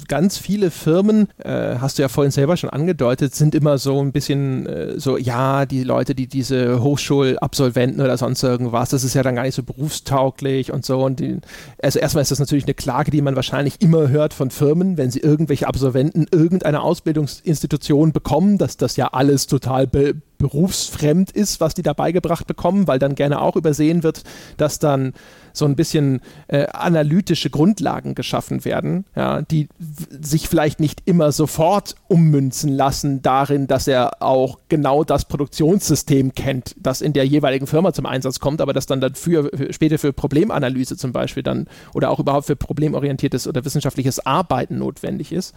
ganz 0.07 0.39
viele 0.39 0.71
Firmen, 0.71 1.29
äh, 1.39 1.77
hast 1.81 1.99
du 1.99 2.03
ja 2.03 2.09
vorhin 2.09 2.31
selber 2.31 2.57
schon 2.57 2.71
angedeutet, 2.71 3.35
sind 3.35 3.55
immer 3.55 3.79
so 3.79 4.01
ein 4.01 4.13
bisschen 4.13 4.67
äh, 4.67 5.01
so, 5.01 5.17
ja, 5.17 5.67
die 5.67 5.83
Leute, 5.83 6.15
die 6.15 6.29
diese 6.29 6.81
Hochschulabsolventen 6.81 8.01
oder 8.01 8.17
sonst 8.17 8.43
irgendwas, 8.45 8.91
das 8.91 9.03
ist 9.03 9.15
ja 9.15 9.25
dann 9.25 9.35
gar 9.35 9.43
nicht 9.43 9.55
so 9.55 9.65
berufstauglich 9.65 10.73
und 10.73 10.85
so 10.85 11.05
und 11.05 11.19
die, 11.19 11.39
also 11.83 11.99
erstmal 11.99 12.23
ist 12.23 12.31
das 12.31 12.39
natürlich 12.39 12.65
eine 12.65 12.76
Klage, 12.77 13.11
die 13.11 13.23
man 13.23 13.37
wahrscheinlich 13.37 13.81
immer 13.81 14.09
hört 14.09 14.35
von 14.35 14.51
Firmen, 14.51 14.97
wenn 14.97 15.11
sie 15.11 15.21
irgendwelche 15.21 15.67
Absolventen 15.67 16.27
irgendeiner 16.31 16.83
Ausbildungsinstitution 16.83 18.13
bekommen, 18.13 18.59
dass 18.59 18.77
das 18.77 18.97
ja 18.97 19.09
alles 19.09 19.47
total 19.47 19.87
be 19.87 20.15
berufsfremd 20.39 21.31
ist, 21.31 21.61
was 21.61 21.75
die 21.75 21.83
da 21.83 21.93
beigebracht 21.93 22.47
bekommen, 22.47 22.89
weil 22.89 22.99
dann 22.99 23.15
gerne 23.15 23.41
auch 23.41 23.57
übersehen 23.57 24.03
wird, 24.03 24.23
dass 24.57 24.79
dann 24.79 25.13
so 25.57 25.65
ein 25.65 25.75
bisschen 25.75 26.21
äh, 26.49 26.67
analytische 26.67 27.51
Grundlagen 27.51 28.15
geschaffen 28.15 28.65
werden, 28.65 29.07
ja, 29.15 29.43
die 29.43 29.69
sich 29.79 30.49
vielleicht 30.49 30.81
nicht 30.81 31.03
immer 31.07 31.33
sofort 31.33 31.95
ummünzen 32.09 32.71
lassen 32.71 33.23
darin, 33.23 33.67
dass 33.67 33.89
er 33.89 34.23
auch 34.23 34.59
genau 34.69 35.03
das 35.03 35.25
Produktionssystem 35.25 36.35
kennt, 36.35 36.77
das 36.79 37.01
in 37.01 37.15
der 37.15 37.27
jeweiligen 37.27 37.67
Firma 37.67 37.93
zum 37.93 38.07
Einsatz 38.07 38.39
kommt, 38.39 38.61
aber 38.61 38.73
das 38.73 38.87
dann 38.87 39.01
dafür 39.01 39.51
später 39.71 39.99
für 39.99 40.13
Problemanalyse 40.13 40.97
zum 40.97 41.13
Beispiel 41.13 41.43
dann 41.43 41.69
oder 41.95 42.11
auch 42.11 42.21
überhaupt 42.21 42.47
für 42.47 42.57
problemorientiertes 42.57 43.49
oder 43.49 43.65
wissenschaftliches 43.65 44.25
Arbeiten 44.27 44.79
notwendig 44.79 45.33
ist. 45.33 45.55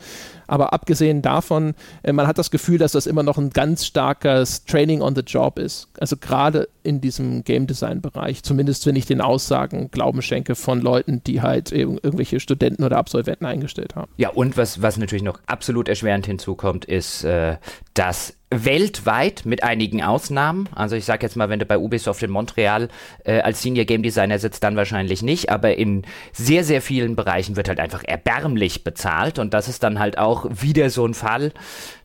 Aber 0.47 0.71
abgesehen 0.71 1.21
davon, 1.21 1.73
äh, 2.03 2.13
man 2.13 2.25
hat 2.25 2.37
das 2.37 2.51
Gefühl, 2.51 2.77
dass 2.77 2.93
das 2.93 3.05
immer 3.05 3.23
noch 3.23 3.37
ein 3.37 3.49
ganz 3.49 3.85
starkes 3.85 4.63
Training 4.69 5.01
on 5.01 5.15
the 5.15 5.21
Job 5.21 5.57
ist. 5.57 5.87
Also 5.99 6.15
gerade 6.15 6.69
in 6.83 7.01
diesem 7.01 7.43
Game 7.43 7.67
Design 7.67 8.01
Bereich, 8.01 8.43
zumindest 8.43 8.85
wenn 8.85 8.95
ich 8.95 9.05
den 9.05 9.19
Aussagen 9.19 9.89
Glauben 9.91 10.21
schenke 10.21 10.55
von 10.55 10.81
Leuten, 10.81 11.23
die 11.23 11.41
halt 11.41 11.71
irgendwelche 11.71 12.39
Studenten 12.39 12.83
oder 12.83 12.97
Absolventen 12.97 13.45
eingestellt 13.45 13.95
haben. 13.95 14.11
Ja, 14.17 14.29
und 14.29 14.57
was, 14.57 14.81
was 14.81 14.97
natürlich 14.97 15.23
noch 15.23 15.39
absolut 15.47 15.89
erschwerend 15.89 16.25
hinzukommt, 16.25 16.85
ist, 16.85 17.23
äh, 17.23 17.57
dass 17.99 18.39
weltweit 18.51 19.43
mit 19.45 19.61
einigen 19.61 20.01
Ausnahmen. 20.01 20.69
Also 20.73 20.95
ich 20.95 21.05
sage 21.05 21.23
jetzt 21.23 21.35
mal, 21.35 21.49
wenn 21.49 21.59
du 21.59 21.65
bei 21.65 21.77
Ubisoft 21.77 22.23
in 22.23 22.31
Montreal 22.31 22.87
äh, 23.23 23.41
als 23.41 23.61
Senior 23.61 23.85
Game 23.85 24.01
Designer 24.01 24.39
sitzt, 24.39 24.63
dann 24.63 24.75
wahrscheinlich 24.75 25.21
nicht, 25.21 25.49
aber 25.49 25.77
in 25.77 26.03
sehr, 26.31 26.63
sehr 26.63 26.81
vielen 26.81 27.15
Bereichen 27.15 27.57
wird 27.57 27.67
halt 27.67 27.79
einfach 27.79 28.03
erbärmlich 28.03 28.83
bezahlt 28.83 29.37
und 29.37 29.53
das 29.53 29.67
ist 29.67 29.83
dann 29.83 29.99
halt 29.99 30.17
auch 30.17 30.47
wieder 30.49 30.89
so 30.89 31.05
ein 31.05 31.13
Fall. 31.13 31.51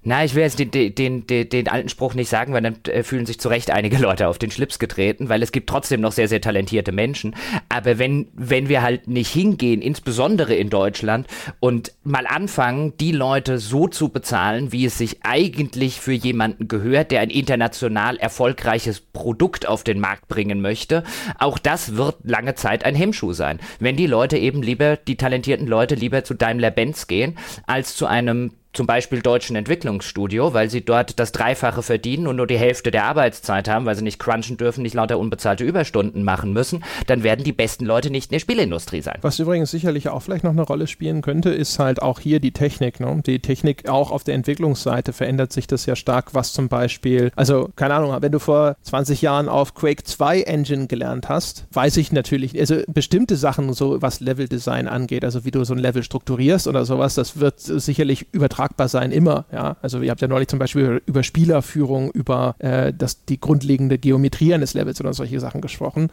Na, 0.06 0.22
ich 0.22 0.34
will 0.34 0.42
jetzt 0.42 0.58
den, 0.58 0.70
den, 0.70 1.26
den, 1.26 1.48
den 1.48 1.68
alten 1.68 1.88
Spruch 1.88 2.12
nicht 2.12 2.28
sagen, 2.28 2.52
weil 2.52 2.60
dann 2.60 2.76
äh, 2.88 3.02
fühlen 3.02 3.24
sich 3.24 3.40
zu 3.40 3.48
Recht 3.48 3.70
einige 3.70 3.96
Leute 4.00 4.28
auf 4.28 4.36
den 4.36 4.50
Schlips 4.50 4.78
getreten, 4.78 5.30
weil 5.30 5.42
es 5.42 5.50
gibt 5.50 5.70
trotzdem 5.70 6.02
noch 6.02 6.12
sehr, 6.12 6.28
sehr 6.28 6.42
talentierte 6.42 6.92
Menschen. 6.92 7.34
Aber 7.70 7.98
wenn, 7.98 8.28
wenn 8.34 8.68
wir 8.68 8.82
halt 8.82 9.08
nicht 9.08 9.32
hingehen, 9.32 9.80
insbesondere 9.80 10.54
in 10.54 10.68
Deutschland, 10.68 11.26
und 11.58 11.92
mal 12.02 12.26
anfangen, 12.26 12.92
die 12.98 13.12
Leute 13.12 13.58
so 13.58 13.88
zu 13.88 14.10
bezahlen, 14.10 14.72
wie 14.72 14.84
es 14.84 14.98
sich 14.98 15.20
eigentlich 15.22 15.83
für 15.88 16.12
jemanden 16.12 16.44
jemanden 16.44 16.68
gehört, 16.68 17.10
der 17.10 17.20
ein 17.20 17.30
international 17.30 18.16
erfolgreiches 18.16 19.00
Produkt 19.00 19.66
auf 19.66 19.84
den 19.84 20.00
Markt 20.00 20.28
bringen 20.28 20.60
möchte. 20.60 21.04
Auch 21.38 21.58
das 21.58 21.96
wird 21.96 22.16
lange 22.24 22.54
Zeit 22.54 22.84
ein 22.84 22.94
Hemmschuh 22.94 23.32
sein. 23.32 23.60
Wenn 23.80 23.96
die 23.96 24.06
Leute 24.06 24.36
eben 24.36 24.62
lieber, 24.62 24.96
die 24.96 25.16
talentierten 25.16 25.66
Leute 25.66 25.94
lieber 25.94 26.24
zu 26.24 26.34
Daimler-Benz 26.34 27.06
gehen, 27.06 27.36
als 27.66 27.96
zu 27.96 28.06
einem 28.06 28.52
zum 28.74 28.86
Beispiel 28.86 29.22
deutschen 29.22 29.56
Entwicklungsstudio, 29.56 30.52
weil 30.52 30.68
sie 30.68 30.84
dort 30.84 31.18
das 31.18 31.32
Dreifache 31.32 31.82
verdienen 31.82 32.26
und 32.26 32.36
nur 32.36 32.46
die 32.46 32.58
Hälfte 32.58 32.90
der 32.90 33.04
Arbeitszeit 33.04 33.68
haben, 33.68 33.86
weil 33.86 33.94
sie 33.94 34.02
nicht 34.02 34.18
crunchen 34.18 34.56
dürfen, 34.56 34.82
nicht 34.82 34.94
lauter 34.94 35.18
unbezahlte 35.18 35.64
Überstunden 35.64 36.24
machen 36.24 36.52
müssen, 36.52 36.84
dann 37.06 37.22
werden 37.22 37.44
die 37.44 37.52
besten 37.52 37.86
Leute 37.86 38.10
nicht 38.10 38.30
in 38.30 38.34
der 38.34 38.40
Spielindustrie 38.40 39.00
sein. 39.00 39.18
Was 39.22 39.38
übrigens 39.38 39.70
sicherlich 39.70 40.08
auch 40.08 40.20
vielleicht 40.20 40.44
noch 40.44 40.50
eine 40.50 40.62
Rolle 40.62 40.86
spielen 40.86 41.22
könnte, 41.22 41.50
ist 41.50 41.78
halt 41.78 42.02
auch 42.02 42.18
hier 42.18 42.40
die 42.40 42.52
Technik. 42.52 42.98
Ne? 42.98 43.22
Die 43.24 43.38
Technik 43.38 43.88
auch 43.88 44.10
auf 44.10 44.24
der 44.24 44.34
Entwicklungsseite 44.34 45.12
verändert 45.12 45.52
sich 45.52 45.66
das 45.66 45.86
ja 45.86 45.94
stark, 45.94 46.34
was 46.34 46.52
zum 46.52 46.68
Beispiel, 46.68 47.30
also 47.36 47.70
keine 47.76 47.94
Ahnung, 47.94 48.16
wenn 48.20 48.32
du 48.32 48.40
vor 48.40 48.76
20 48.82 49.22
Jahren 49.22 49.48
auf 49.48 49.74
Quake 49.74 50.02
2 50.02 50.42
Engine 50.42 50.88
gelernt 50.88 51.28
hast, 51.28 51.66
weiß 51.72 51.96
ich 51.98 52.10
natürlich, 52.10 52.58
also 52.58 52.82
bestimmte 52.88 53.36
Sachen, 53.36 53.72
so 53.72 54.02
was 54.02 54.20
Level-Design 54.20 54.88
angeht, 54.88 55.24
also 55.24 55.44
wie 55.44 55.52
du 55.52 55.64
so 55.64 55.74
ein 55.74 55.78
Level 55.78 56.02
strukturierst 56.02 56.66
oder 56.66 56.84
sowas, 56.84 57.14
das 57.14 57.38
wird 57.38 57.60
sicherlich 57.60 58.26
übertragen 58.32 58.63
übertragbar 58.64 58.88
sein, 58.88 59.12
immer. 59.12 59.44
Ja? 59.52 59.76
Also 59.82 60.00
ihr 60.00 60.10
habt 60.10 60.20
ja 60.20 60.28
neulich 60.28 60.48
zum 60.48 60.58
Beispiel 60.58 61.02
über 61.06 61.22
Spielerführung, 61.22 62.10
über 62.12 62.56
äh, 62.58 62.92
das, 62.92 63.24
die 63.24 63.40
grundlegende 63.40 63.98
Geometrie 63.98 64.54
eines 64.54 64.74
Levels 64.74 65.00
oder 65.00 65.12
solche 65.12 65.40
Sachen 65.40 65.60
gesprochen. 65.60 66.08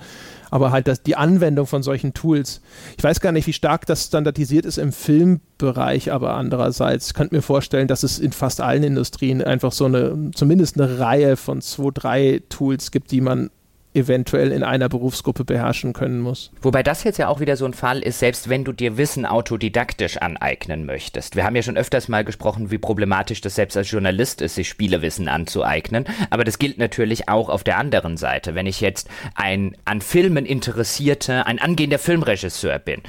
Aber 0.50 0.72
halt 0.72 0.88
das, 0.88 1.02
die 1.04 1.16
Anwendung 1.16 1.66
von 1.66 1.84
solchen 1.84 2.14
Tools. 2.14 2.62
Ich 2.98 3.04
weiß 3.04 3.22
gar 3.22 3.32
nicht, 3.32 3.48
wie 3.48 3.54
stark 3.54 3.86
das 3.86 4.06
standardisiert 4.06 4.66
ist 4.66 4.78
im 4.78 4.92
Filmbereich, 4.92 6.12
aber 6.12 6.34
andererseits 6.36 7.14
könnte 7.14 7.36
mir 7.36 7.42
vorstellen, 7.42 7.88
dass 7.88 8.04
es 8.04 8.20
in 8.20 8.32
fast 8.32 8.62
allen 8.62 8.84
Industrien 8.84 9.42
einfach 9.42 9.72
so 9.72 9.86
eine, 9.86 10.32
zumindest 10.34 10.80
eine 10.80 11.00
Reihe 11.00 11.38
von 11.38 11.62
zwei, 11.62 11.90
drei 11.94 12.42
Tools 12.50 12.92
gibt, 12.92 13.12
die 13.12 13.22
man 13.22 13.50
eventuell 13.94 14.52
in 14.52 14.64
einer 14.64 14.90
Berufsgruppe 14.90 15.44
beherrschen 15.44 15.94
können 15.94 16.20
muss. 16.20 16.52
Wobei 16.62 16.84
das 16.84 17.04
jetzt 17.04 17.18
ja 17.18 17.28
auch 17.28 17.40
wieder 17.40 17.58
so 17.58 17.66
ein 17.66 17.74
Fall 17.74 18.00
ist, 18.00 18.20
selbst 18.20 18.50
wenn 18.50 18.64
du 18.64 18.72
dir 18.72 18.98
Wissen 18.98 19.26
autodidaktisch 19.26 20.18
aneignen 20.18 20.86
möchtest. 20.86 21.36
Wir 21.36 21.44
haben 21.44 21.56
ja 21.56 21.62
schon 21.62 21.78
öfters 21.78 22.08
mal 22.08 22.24
gesprochen, 22.24 22.72
wie 22.72 22.78
problematisch 22.78 23.42
das 23.42 23.56
selbst 23.56 23.76
als 23.76 23.92
Journalist 23.92 24.42
ist, 24.42 24.56
sich 24.56 24.70
Spielewissen 24.70 25.28
anzueignen. 25.28 26.06
Aber 26.30 26.44
das 26.44 26.60
gilt 26.60 26.78
natürlich 26.78 27.28
auch 27.28 27.50
auf 27.50 27.64
der 27.64 27.78
anderen 27.78 28.18
Seite. 28.18 28.56
Wenn 28.56 28.66
ich 28.66 28.82
jetzt 28.82 29.10
ein 29.36 29.76
an 29.86 30.02
Filmen 30.02 30.46
interessierte, 30.46 31.46
ein 31.46 31.60
angehender 31.60 32.00
Filmregisseur 32.00 32.80
bin, 32.80 33.02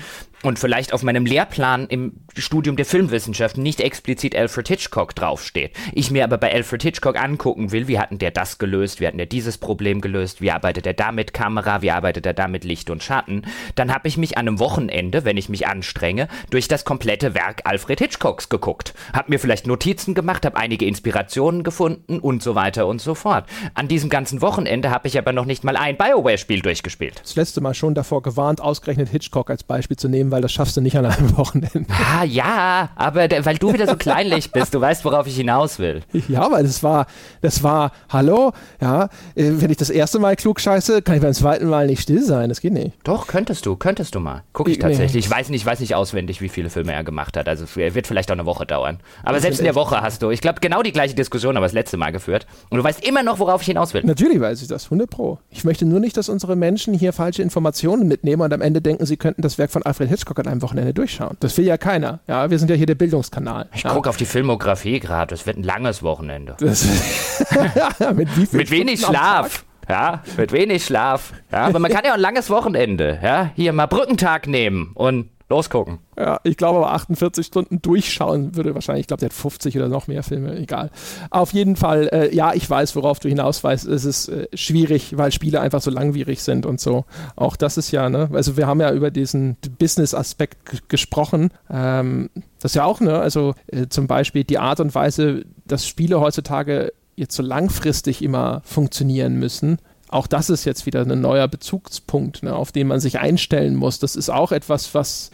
und 0.43 0.59
vielleicht 0.59 0.93
auf 0.93 1.03
meinem 1.03 1.25
Lehrplan 1.25 1.87
im 1.87 2.13
Studium 2.37 2.77
der 2.77 2.85
Filmwissenschaften 2.85 3.63
nicht 3.63 3.81
explizit 3.81 4.37
Alfred 4.37 4.69
Hitchcock 4.69 5.15
draufsteht. 5.15 5.73
Ich 5.93 6.11
mir 6.11 6.25
aber 6.25 6.39
bei 6.39 6.53
Alfred 6.53 6.83
Hitchcock 6.83 7.17
angucken 7.17 7.73
will, 7.73 7.89
wie 7.89 7.99
hatten 7.99 8.19
der 8.19 8.31
das 8.31 8.59
gelöst, 8.59 9.01
wie 9.01 9.07
hatten 9.07 9.19
der 9.19 9.27
dieses 9.27 9.59
Problem 9.59 10.01
gelöst, 10.01 10.41
wie 10.41 10.51
arbeitet 10.51 10.87
er 10.87 10.95
da 10.95 11.13
mit 11.13 11.33
Kamera, 11.33 11.83
wie 11.83 11.91
arbeitet 11.91 12.27
er 12.27 12.35
da 12.35 12.49
mit 12.49 12.65
Licht 12.65 12.91
und 12.91 13.03
Schatten, 13.03 13.43
dann 13.75 13.95
habe 13.95 14.09
ich 14.09 14.17
mich 14.17 14.37
an 14.37 14.49
einem 14.49 14.59
Wochenende, 14.59 15.25
wenn 15.25 15.37
ich 15.37 15.49
mich 15.49 15.67
anstrenge, 15.67 16.29
durch 16.51 16.69
das 16.69 16.85
komplette 16.85 17.35
Werk 17.35 17.63
Alfred 17.65 18.01
Hitchcocks 18.01 18.49
geguckt. 18.49 18.95
Hab 19.13 19.29
mir 19.29 19.39
vielleicht 19.39 19.67
Notizen 19.67 20.15
gemacht, 20.15 20.45
habe 20.45 20.57
einige 20.57 20.87
Inspirationen 20.87 21.63
gefunden 21.63 22.19
und 22.19 22.43
so 22.43 22.55
weiter 22.55 22.87
und 22.87 23.01
so 23.01 23.15
fort. 23.15 23.47
An 23.75 23.89
diesem 23.89 24.11
ganzen 24.11 24.41
Wochenende 24.41 24.91
habe 24.91 25.07
ich 25.07 25.19
aber 25.19 25.33
noch 25.33 25.45
nicht 25.45 25.63
mal 25.65 25.77
ein 25.77 25.97
BioWare-Spiel 25.97 26.63
durchgespielt. 26.63 27.21
Das 27.23 27.37
letzte 27.37 27.61
Mal 27.61 27.75
schon 27.75 27.95
davor 27.95 28.23
gewarnt, 28.23 28.61
ausgerechnet 28.61 29.09
Hitchcock 29.09 29.51
als 29.51 29.63
Beispiel 29.63 29.97
zu 29.97 30.09
nehmen, 30.09 30.32
weil 30.33 30.43
das 30.43 30.53
schaffst 30.53 30.77
du 30.77 30.81
nicht 30.81 30.97
an 30.97 31.07
einem 31.07 31.37
Wochenende. 31.37 31.87
Ah, 31.89 32.25
ja, 32.25 32.91
aber 32.97 33.29
der, 33.29 33.45
weil 33.45 33.57
du 33.57 33.73
wieder 33.73 33.87
so 33.87 33.97
kleinlich 33.97 34.51
bist, 34.51 34.75
du 34.75 34.81
weißt, 34.81 35.05
worauf 35.05 35.27
ich 35.27 35.37
hinaus 35.37 35.79
will. 35.79 36.03
Ja, 36.29 36.51
weil 36.51 36.65
das 36.65 36.83
war, 36.83 37.07
das 37.41 37.63
war, 37.63 37.93
hallo, 38.09 38.53
ja, 38.81 39.05
äh, 39.35 39.51
wenn 39.57 39.71
ich 39.71 39.77
das 39.77 39.91
erste 39.91 40.19
Mal 40.19 40.37
klug 40.37 40.61
scheiße, 40.61 41.03
kann 41.03 41.17
ich 41.17 41.23
beim 41.23 41.35
zweiten 41.35 41.69
Mal 41.69 41.87
nicht 41.87 42.03
still 42.03 42.23
sein, 42.23 42.49
das 42.49 42.61
geht 42.61 42.73
nicht. 42.73 42.93
Doch, 43.05 43.27
könntest 43.27 43.67
du, 43.67 43.77
könntest 43.77 44.15
du 44.15 44.21
mal. 44.21 44.43
Guck 44.53 44.69
ich 44.69 44.79
tatsächlich. 44.79 45.25
Ich 45.27 45.31
weiß 45.31 45.51
nicht, 45.51 45.63
ich 45.63 45.67
weiß 45.67 45.81
nicht 45.81 45.95
auswendig, 45.95 46.41
wie 46.41 46.49
viele 46.49 46.71
Filme 46.71 46.93
er 46.93 47.05
gemacht 47.05 47.37
hat, 47.37 47.49
also 47.49 47.65
es 47.65 47.77
wird 47.77 48.07
vielleicht 48.07 48.31
auch 48.31 48.35
eine 48.35 48.47
Woche 48.47 48.67
dauern. 48.67 48.99
Aber 49.23 49.35
das 49.35 49.43
selbst 49.43 49.59
in 49.59 49.65
der 49.65 49.75
Woche 49.75 50.01
hast 50.01 50.23
du, 50.23 50.31
ich 50.31 50.41
glaube, 50.41 50.61
genau 50.61 50.83
die 50.83 50.93
gleiche 50.93 51.15
Diskussion, 51.15 51.57
aber 51.57 51.67
das 51.67 51.73
letzte 51.73 51.97
Mal 51.97 52.11
geführt. 52.11 52.47
Und 52.71 52.79
du 52.79 52.85
weißt 52.85 53.07
immer 53.07 53.23
noch, 53.23 53.39
worauf 53.39 53.61
ich 53.61 53.67
hinaus 53.67 53.95
will. 53.95 54.03
Natürlich 54.05 54.41
weiß 54.41 54.63
ich 54.63 54.69
das, 54.69 54.85
100 54.85 55.11
pro. 55.11 55.39
Ich 55.51 55.65
möchte 55.65 55.85
nur 55.85 56.01
nicht, 56.01 56.17
dass 56.17 56.29
unsere 56.29 56.57
Menschen 56.57 56.95
hier 56.95 57.13
falsche 57.13 57.43
Informationen 57.43 58.09
mitnehmen 58.09 58.43
und 58.43 58.53
am 58.53 58.63
Ende 58.63 58.81
denken, 58.81 59.05
sie 59.07 59.17
könnten 59.17 59.43
das 59.43 59.59
Werk 59.59 59.71
von 59.71 59.83
Alfred 59.83 60.09
Hitchcock 60.09 60.22
an 60.27 60.47
einem 60.47 60.63
Wochenende 60.63 60.95
durchschauen. 60.95 61.37
Das 61.41 61.57
will 61.57 61.65
ja 61.65 61.77
keiner. 61.77 62.21
Ja, 62.27 62.51
wir 62.51 62.59
sind 62.59 62.71
ja 62.71 62.77
hier 62.77 62.87
der 62.87 62.95
Bildungskanal. 62.95 63.69
Ich 63.75 63.83
ja. 63.83 63.93
gucke 63.93 64.09
auf 64.09 64.17
die 64.17 64.27
Filmografie 64.27 65.01
gerade. 65.01 65.35
Es 65.35 65.47
wird 65.47 65.57
ein 65.59 65.63
langes 65.63 66.03
Wochenende. 66.03 66.57
mit, 68.15 68.53
mit 68.53 68.71
wenig 68.71 69.01
Schlaf. 69.01 69.65
Ja, 69.89 70.23
mit 70.37 70.53
wenig 70.53 70.85
Schlaf. 70.85 71.33
Ja, 71.51 71.67
aber 71.67 71.79
man 71.79 71.91
kann 71.91 72.05
ja 72.05 72.13
auch 72.13 72.15
ein 72.15 72.21
langes 72.21 72.51
Wochenende. 72.51 73.19
Ja, 73.23 73.51
hier 73.57 73.73
mal 73.73 73.87
Brückentag 73.87 74.47
nehmen 74.47 74.93
und 74.95 75.29
losgucken. 75.53 75.99
Ja, 76.19 76.41
ich 76.45 76.57
glaube 76.57 76.79
aber 76.79 76.93
48 76.93 77.47
Stunden 77.47 77.83
durchschauen 77.83 78.57
würde 78.57 78.75
wahrscheinlich, 78.75 79.03
ich 79.03 79.07
glaube, 79.07 79.21
der 79.21 79.29
hat 79.29 79.35
50 79.35 79.77
oder 79.77 79.89
noch 79.89 80.07
mehr 80.07 80.23
Filme, 80.23 80.57
egal. 80.57 80.91
Auf 81.31 81.53
jeden 81.53 81.77
Fall, 81.77 82.09
äh, 82.13 82.35
ja, 82.35 82.55
ich 82.55 82.69
weiß, 82.69 82.97
worauf 82.97 83.21
du 83.21 83.29
hinaus 83.29 83.63
weißt. 83.63 83.87
Es 83.87 84.05
ist 84.05 84.29
äh, 84.29 84.49
schwierig, 84.55 85.17
weil 85.19 85.31
Spiele 85.31 85.61
einfach 85.61 85.83
so 85.83 85.91
langwierig 85.91 86.43
sind 86.43 86.65
und 86.65 86.81
so. 86.81 87.05
Auch 87.37 87.57
das 87.57 87.77
ist 87.77 87.91
ja, 87.91 88.09
ne, 88.09 88.31
also 88.33 88.57
wir 88.57 88.67
haben 88.67 88.81
ja 88.81 88.93
über 88.93 89.11
diesen 89.11 89.57
Business-Aspekt 89.79 90.89
gesprochen. 90.89 91.51
Ähm, 91.71 92.31
das 92.61 92.73
ist 92.73 92.77
ja 92.77 92.85
auch, 92.85 93.01
ne, 93.01 93.19
also 93.19 93.55
äh, 93.67 93.89
zum 93.89 94.07
Beispiel 94.07 94.45
die 94.45 94.59
Art 94.59 94.81
und 94.81 94.95
Weise, 94.95 95.45
dass 95.67 95.87
Spiele 95.87 96.21
heutzutage 96.21 96.93
jetzt 97.15 97.37
so 97.37 97.43
langfristig 97.43 98.23
immer 98.23 98.63
funktionieren 98.65 99.35
müssen 99.35 99.79
auch 100.13 100.27
das 100.27 100.51
ist 100.51 100.67
jetzt 100.67 100.85
wieder 100.85 101.01
ein 101.01 101.21
neuer 101.21 101.49
Bezugspunkt, 101.49 102.43
ne, 102.43 102.55
auf 102.55 102.71
den 102.71 102.87
man 102.87 103.01
sich 103.01 103.19
einstellen 103.19 103.75
muss. 103.75 103.99
Das 103.99 104.15
ist 104.15 104.29
auch 104.29 104.53
etwas, 104.53 104.95
was 104.95 105.31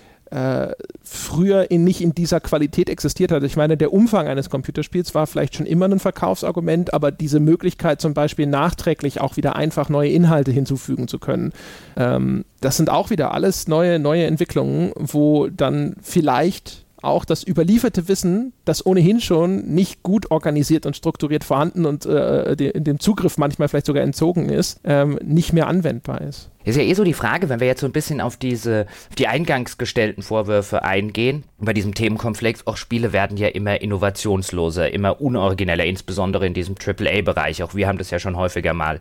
früher 1.02 1.70
in, 1.70 1.84
nicht 1.84 2.00
in 2.00 2.14
dieser 2.14 2.40
Qualität 2.40 2.90
existiert 2.90 3.32
hat. 3.32 3.42
Ich 3.44 3.56
meine, 3.56 3.76
der 3.76 3.92
Umfang 3.92 4.28
eines 4.28 4.50
Computerspiels 4.50 5.14
war 5.14 5.26
vielleicht 5.26 5.56
schon 5.56 5.66
immer 5.66 5.86
ein 5.86 6.00
Verkaufsargument, 6.00 6.92
aber 6.92 7.10
diese 7.10 7.40
Möglichkeit 7.40 8.00
zum 8.00 8.14
Beispiel 8.14 8.46
nachträglich 8.46 9.20
auch 9.20 9.36
wieder 9.36 9.56
einfach 9.56 9.88
neue 9.88 10.10
Inhalte 10.10 10.50
hinzufügen 10.50 11.08
zu 11.08 11.18
können, 11.18 11.52
ähm, 11.96 12.44
das 12.60 12.76
sind 12.76 12.90
auch 12.90 13.10
wieder 13.10 13.32
alles 13.32 13.68
neue, 13.68 13.98
neue 13.98 14.26
Entwicklungen, 14.26 14.92
wo 14.96 15.48
dann 15.48 15.94
vielleicht 16.02 16.84
auch 17.02 17.24
das 17.24 17.46
überlieferte 17.46 18.08
Wissen, 18.08 18.52
das 18.64 18.84
ohnehin 18.84 19.20
schon 19.20 19.74
nicht 19.74 20.02
gut 20.02 20.30
organisiert 20.30 20.86
und 20.86 20.96
strukturiert 20.96 21.44
vorhanden 21.44 21.86
und 21.86 22.06
äh, 22.06 22.56
dem 22.56 22.98
Zugriff 23.00 23.38
manchmal 23.38 23.68
vielleicht 23.68 23.86
sogar 23.86 24.02
entzogen 24.02 24.48
ist, 24.48 24.80
ähm, 24.84 25.18
nicht 25.22 25.52
mehr 25.52 25.68
anwendbar 25.68 26.20
ist. 26.20 26.50
Ist 26.64 26.76
ja 26.76 26.82
eh 26.82 26.92
so 26.92 27.04
die 27.04 27.14
Frage, 27.14 27.48
wenn 27.48 27.60
wir 27.60 27.66
jetzt 27.66 27.80
so 27.80 27.86
ein 27.86 27.92
bisschen 27.92 28.20
auf 28.20 28.36
diese, 28.36 28.86
auf 29.08 29.14
die 29.14 29.26
eingangs 29.26 29.78
gestellten 29.78 30.20
Vorwürfe 30.20 30.82
eingehen, 30.82 31.44
bei 31.58 31.72
diesem 31.72 31.94
Themenkomplex, 31.94 32.66
auch 32.66 32.76
Spiele 32.76 33.14
werden 33.14 33.38
ja 33.38 33.48
immer 33.48 33.80
innovationsloser, 33.80 34.92
immer 34.92 35.20
unorigineller, 35.20 35.86
insbesondere 35.86 36.46
in 36.46 36.52
diesem 36.52 36.74
AAA-Bereich. 36.74 37.62
Auch 37.62 37.74
wir 37.74 37.88
haben 37.88 37.96
das 37.96 38.10
ja 38.10 38.18
schon 38.18 38.36
häufiger 38.36 38.74
mal 38.74 38.98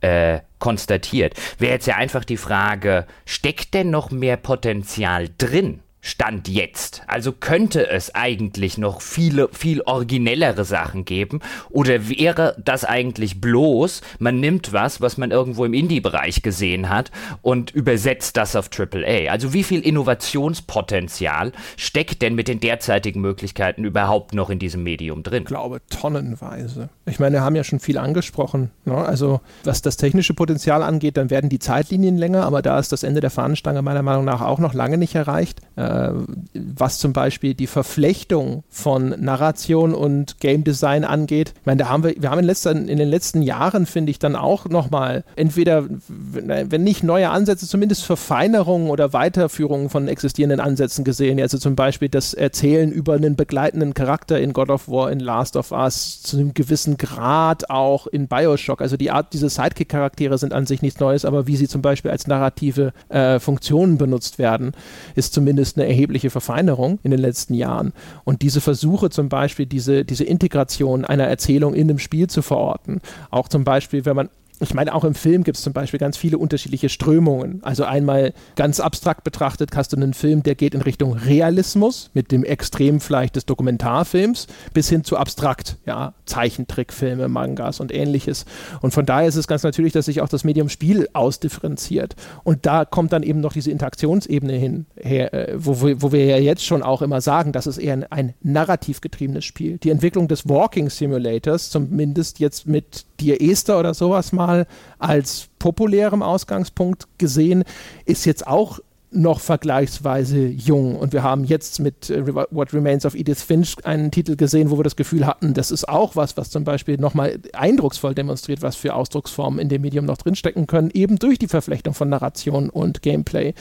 äh, 0.00 0.40
konstatiert. 0.60 1.34
Wäre 1.58 1.74
jetzt 1.74 1.86
ja 1.86 1.96
einfach 1.96 2.24
die 2.24 2.38
Frage, 2.38 3.06
steckt 3.26 3.74
denn 3.74 3.90
noch 3.90 4.10
mehr 4.10 4.38
Potenzial 4.38 5.28
drin? 5.36 5.80
Stand 6.02 6.48
jetzt. 6.48 7.02
Also 7.06 7.32
könnte 7.32 7.88
es 7.88 8.14
eigentlich 8.14 8.78
noch 8.78 9.02
viele, 9.02 9.48
viel 9.52 9.82
originellere 9.82 10.64
Sachen 10.64 11.04
geben 11.04 11.40
oder 11.68 12.08
wäre 12.08 12.56
das 12.64 12.84
eigentlich 12.84 13.40
bloß, 13.40 14.00
man 14.18 14.40
nimmt 14.40 14.72
was, 14.72 15.02
was 15.02 15.18
man 15.18 15.30
irgendwo 15.30 15.64
im 15.66 15.74
Indie-Bereich 15.74 16.42
gesehen 16.42 16.88
hat 16.88 17.10
und 17.42 17.70
übersetzt 17.70 18.38
das 18.38 18.56
auf 18.56 18.70
AAA. 18.76 19.30
Also 19.30 19.52
wie 19.52 19.62
viel 19.62 19.80
Innovationspotenzial 19.80 21.52
steckt 21.76 22.22
denn 22.22 22.34
mit 22.34 22.48
den 22.48 22.60
derzeitigen 22.60 23.20
Möglichkeiten 23.20 23.84
überhaupt 23.84 24.34
noch 24.34 24.48
in 24.48 24.58
diesem 24.58 24.82
Medium 24.82 25.22
drin? 25.22 25.42
Ich 25.42 25.48
glaube 25.48 25.82
tonnenweise. 25.90 26.88
Ich 27.04 27.18
meine, 27.18 27.36
wir 27.36 27.42
haben 27.42 27.56
ja 27.56 27.64
schon 27.64 27.80
viel 27.80 27.98
angesprochen. 27.98 28.70
Ne? 28.86 28.96
Also 28.96 29.40
was 29.64 29.82
das 29.82 29.98
technische 29.98 30.32
Potenzial 30.32 30.82
angeht, 30.82 31.18
dann 31.18 31.28
werden 31.28 31.50
die 31.50 31.58
Zeitlinien 31.58 32.16
länger, 32.16 32.44
aber 32.44 32.62
da 32.62 32.78
ist 32.78 32.92
das 32.92 33.02
Ende 33.02 33.20
der 33.20 33.30
Fahnenstange 33.30 33.82
meiner 33.82 34.02
Meinung 34.02 34.24
nach 34.24 34.40
auch 34.40 34.58
noch 34.58 34.72
lange 34.72 34.96
nicht 34.96 35.14
erreicht. 35.14 35.60
Äh, 35.76 35.89
äh, 35.90 36.12
was 36.54 36.98
zum 36.98 37.12
Beispiel 37.12 37.54
die 37.54 37.66
Verflechtung 37.66 38.64
von 38.68 39.10
Narration 39.18 39.94
und 39.94 40.40
Game 40.40 40.64
Design 40.64 41.04
angeht. 41.04 41.54
Ich 41.60 41.66
meine, 41.66 41.82
da 41.82 41.88
haben 41.88 42.04
wir, 42.04 42.14
wir 42.16 42.30
haben 42.30 42.38
in, 42.38 42.44
letzter, 42.44 42.72
in 42.72 42.86
den 42.86 43.08
letzten 43.08 43.42
Jahren, 43.42 43.86
finde 43.86 44.10
ich, 44.10 44.18
dann 44.18 44.36
auch 44.36 44.66
nochmal 44.66 45.24
entweder, 45.36 45.84
wenn 46.08 46.84
nicht 46.84 47.02
neue 47.02 47.30
Ansätze, 47.30 47.66
zumindest 47.66 48.04
Verfeinerungen 48.04 48.90
oder 48.90 49.12
Weiterführungen 49.12 49.90
von 49.90 50.08
existierenden 50.08 50.60
Ansätzen 50.60 51.04
gesehen. 51.04 51.40
Also 51.40 51.58
zum 51.58 51.76
Beispiel 51.76 52.08
das 52.08 52.34
Erzählen 52.34 52.92
über 52.92 53.14
einen 53.14 53.36
begleitenden 53.36 53.94
Charakter 53.94 54.40
in 54.40 54.52
God 54.52 54.70
of 54.70 54.88
War, 54.88 55.10
in 55.10 55.20
Last 55.20 55.56
of 55.56 55.72
Us, 55.72 56.22
zu 56.22 56.36
einem 56.36 56.54
gewissen 56.54 56.96
Grad 56.96 57.70
auch 57.70 58.06
in 58.06 58.28
Bioshock. 58.28 58.80
Also 58.80 58.96
die 58.96 59.10
Art, 59.10 59.32
diese 59.32 59.48
Sidekick-Charaktere 59.48 60.38
sind 60.38 60.52
an 60.52 60.66
sich 60.66 60.82
nichts 60.82 61.00
Neues, 61.00 61.24
aber 61.24 61.46
wie 61.46 61.56
sie 61.56 61.68
zum 61.68 61.82
Beispiel 61.82 62.10
als 62.10 62.26
narrative 62.26 62.92
äh, 63.08 63.38
Funktionen 63.38 63.98
benutzt 63.98 64.38
werden, 64.38 64.72
ist 65.14 65.34
zumindest 65.34 65.76
eine 65.80 65.88
erhebliche 65.88 66.30
Verfeinerung 66.30 66.98
in 67.02 67.10
den 67.10 67.20
letzten 67.20 67.54
Jahren. 67.54 67.92
Und 68.24 68.42
diese 68.42 68.60
Versuche 68.60 69.10
zum 69.10 69.28
Beispiel, 69.28 69.66
diese, 69.66 70.04
diese 70.04 70.24
Integration 70.24 71.04
einer 71.04 71.24
Erzählung 71.24 71.74
in 71.74 71.88
einem 71.88 71.98
Spiel 71.98 72.28
zu 72.28 72.42
verorten, 72.42 73.00
auch 73.30 73.48
zum 73.48 73.64
Beispiel, 73.64 74.04
wenn 74.04 74.16
man 74.16 74.28
ich 74.60 74.74
meine, 74.74 74.94
auch 74.94 75.04
im 75.04 75.14
Film 75.14 75.42
gibt 75.42 75.56
es 75.56 75.62
zum 75.62 75.72
Beispiel 75.72 75.98
ganz 75.98 76.18
viele 76.18 76.36
unterschiedliche 76.36 76.90
Strömungen. 76.90 77.60
Also 77.62 77.84
einmal 77.84 78.34
ganz 78.56 78.78
abstrakt 78.78 79.24
betrachtet 79.24 79.74
hast 79.74 79.92
du 79.92 79.96
einen 79.96 80.12
Film, 80.12 80.42
der 80.42 80.54
geht 80.54 80.74
in 80.74 80.82
Richtung 80.82 81.14
Realismus 81.14 82.10
mit 82.12 82.30
dem 82.30 82.44
Extrem 82.44 83.00
vielleicht 83.00 83.36
des 83.36 83.46
Dokumentarfilms 83.46 84.48
bis 84.74 84.88
hin 84.90 85.02
zu 85.02 85.16
abstrakt, 85.16 85.76
ja, 85.86 86.12
Zeichentrickfilme, 86.26 87.28
Mangas 87.28 87.80
und 87.80 87.92
ähnliches. 87.92 88.44
Und 88.82 88.92
von 88.92 89.06
daher 89.06 89.28
ist 89.28 89.36
es 89.36 89.48
ganz 89.48 89.62
natürlich, 89.62 89.94
dass 89.94 90.04
sich 90.04 90.20
auch 90.20 90.28
das 90.28 90.44
Medium 90.44 90.68
Spiel 90.68 91.08
ausdifferenziert. 91.14 92.14
Und 92.44 92.66
da 92.66 92.84
kommt 92.84 93.12
dann 93.12 93.22
eben 93.22 93.40
noch 93.40 93.54
diese 93.54 93.70
Interaktionsebene 93.70 94.52
hin, 94.52 94.86
her, 94.96 95.32
äh, 95.32 95.54
wo, 95.56 95.80
wo 95.80 96.12
wir 96.12 96.26
ja 96.26 96.36
jetzt 96.36 96.64
schon 96.64 96.82
auch 96.82 97.00
immer 97.00 97.22
sagen, 97.22 97.52
das 97.52 97.66
ist 97.66 97.78
eher 97.78 97.94
ein, 97.94 98.04
ein 98.10 98.34
narrativ 98.42 99.00
getriebenes 99.00 99.44
Spiel. 99.44 99.78
Die 99.78 99.90
Entwicklung 99.90 100.28
des 100.28 100.48
Walking 100.48 100.90
Simulators, 100.90 101.70
zumindest 101.70 102.40
jetzt 102.40 102.66
mit 102.66 103.06
Dear 103.20 103.40
Esther 103.40 103.78
oder 103.78 103.94
sowas 103.94 104.32
mal 104.32 104.66
als 104.98 105.48
populärem 105.58 106.22
Ausgangspunkt 106.22 107.06
gesehen, 107.18 107.64
ist 108.04 108.24
jetzt 108.24 108.46
auch 108.46 108.80
noch 109.12 109.40
vergleichsweise 109.40 110.46
jung. 110.46 110.96
Und 110.96 111.12
wir 111.12 111.22
haben 111.22 111.44
jetzt 111.44 111.80
mit 111.80 112.10
äh, 112.10 112.24
What 112.26 112.72
Remains 112.72 113.04
of 113.04 113.14
Edith 113.14 113.42
Finch 113.42 113.76
einen 113.84 114.10
Titel 114.10 114.36
gesehen, 114.36 114.70
wo 114.70 114.78
wir 114.78 114.84
das 114.84 114.96
Gefühl 114.96 115.26
hatten, 115.26 115.54
das 115.54 115.70
ist 115.70 115.88
auch 115.88 116.16
was, 116.16 116.36
was 116.36 116.50
zum 116.50 116.64
Beispiel 116.64 116.96
nochmal 116.96 117.40
eindrucksvoll 117.52 118.14
demonstriert, 118.14 118.62
was 118.62 118.76
für 118.76 118.94
Ausdrucksformen 118.94 119.58
in 119.58 119.68
dem 119.68 119.82
Medium 119.82 120.04
noch 120.04 120.18
drinstecken 120.18 120.66
können, 120.66 120.90
eben 120.92 121.18
durch 121.18 121.38
die 121.38 121.48
Verflechtung 121.48 121.94
von 121.94 122.08
Narration 122.08 122.70
und 122.70 123.02
Gameplay. 123.02 123.54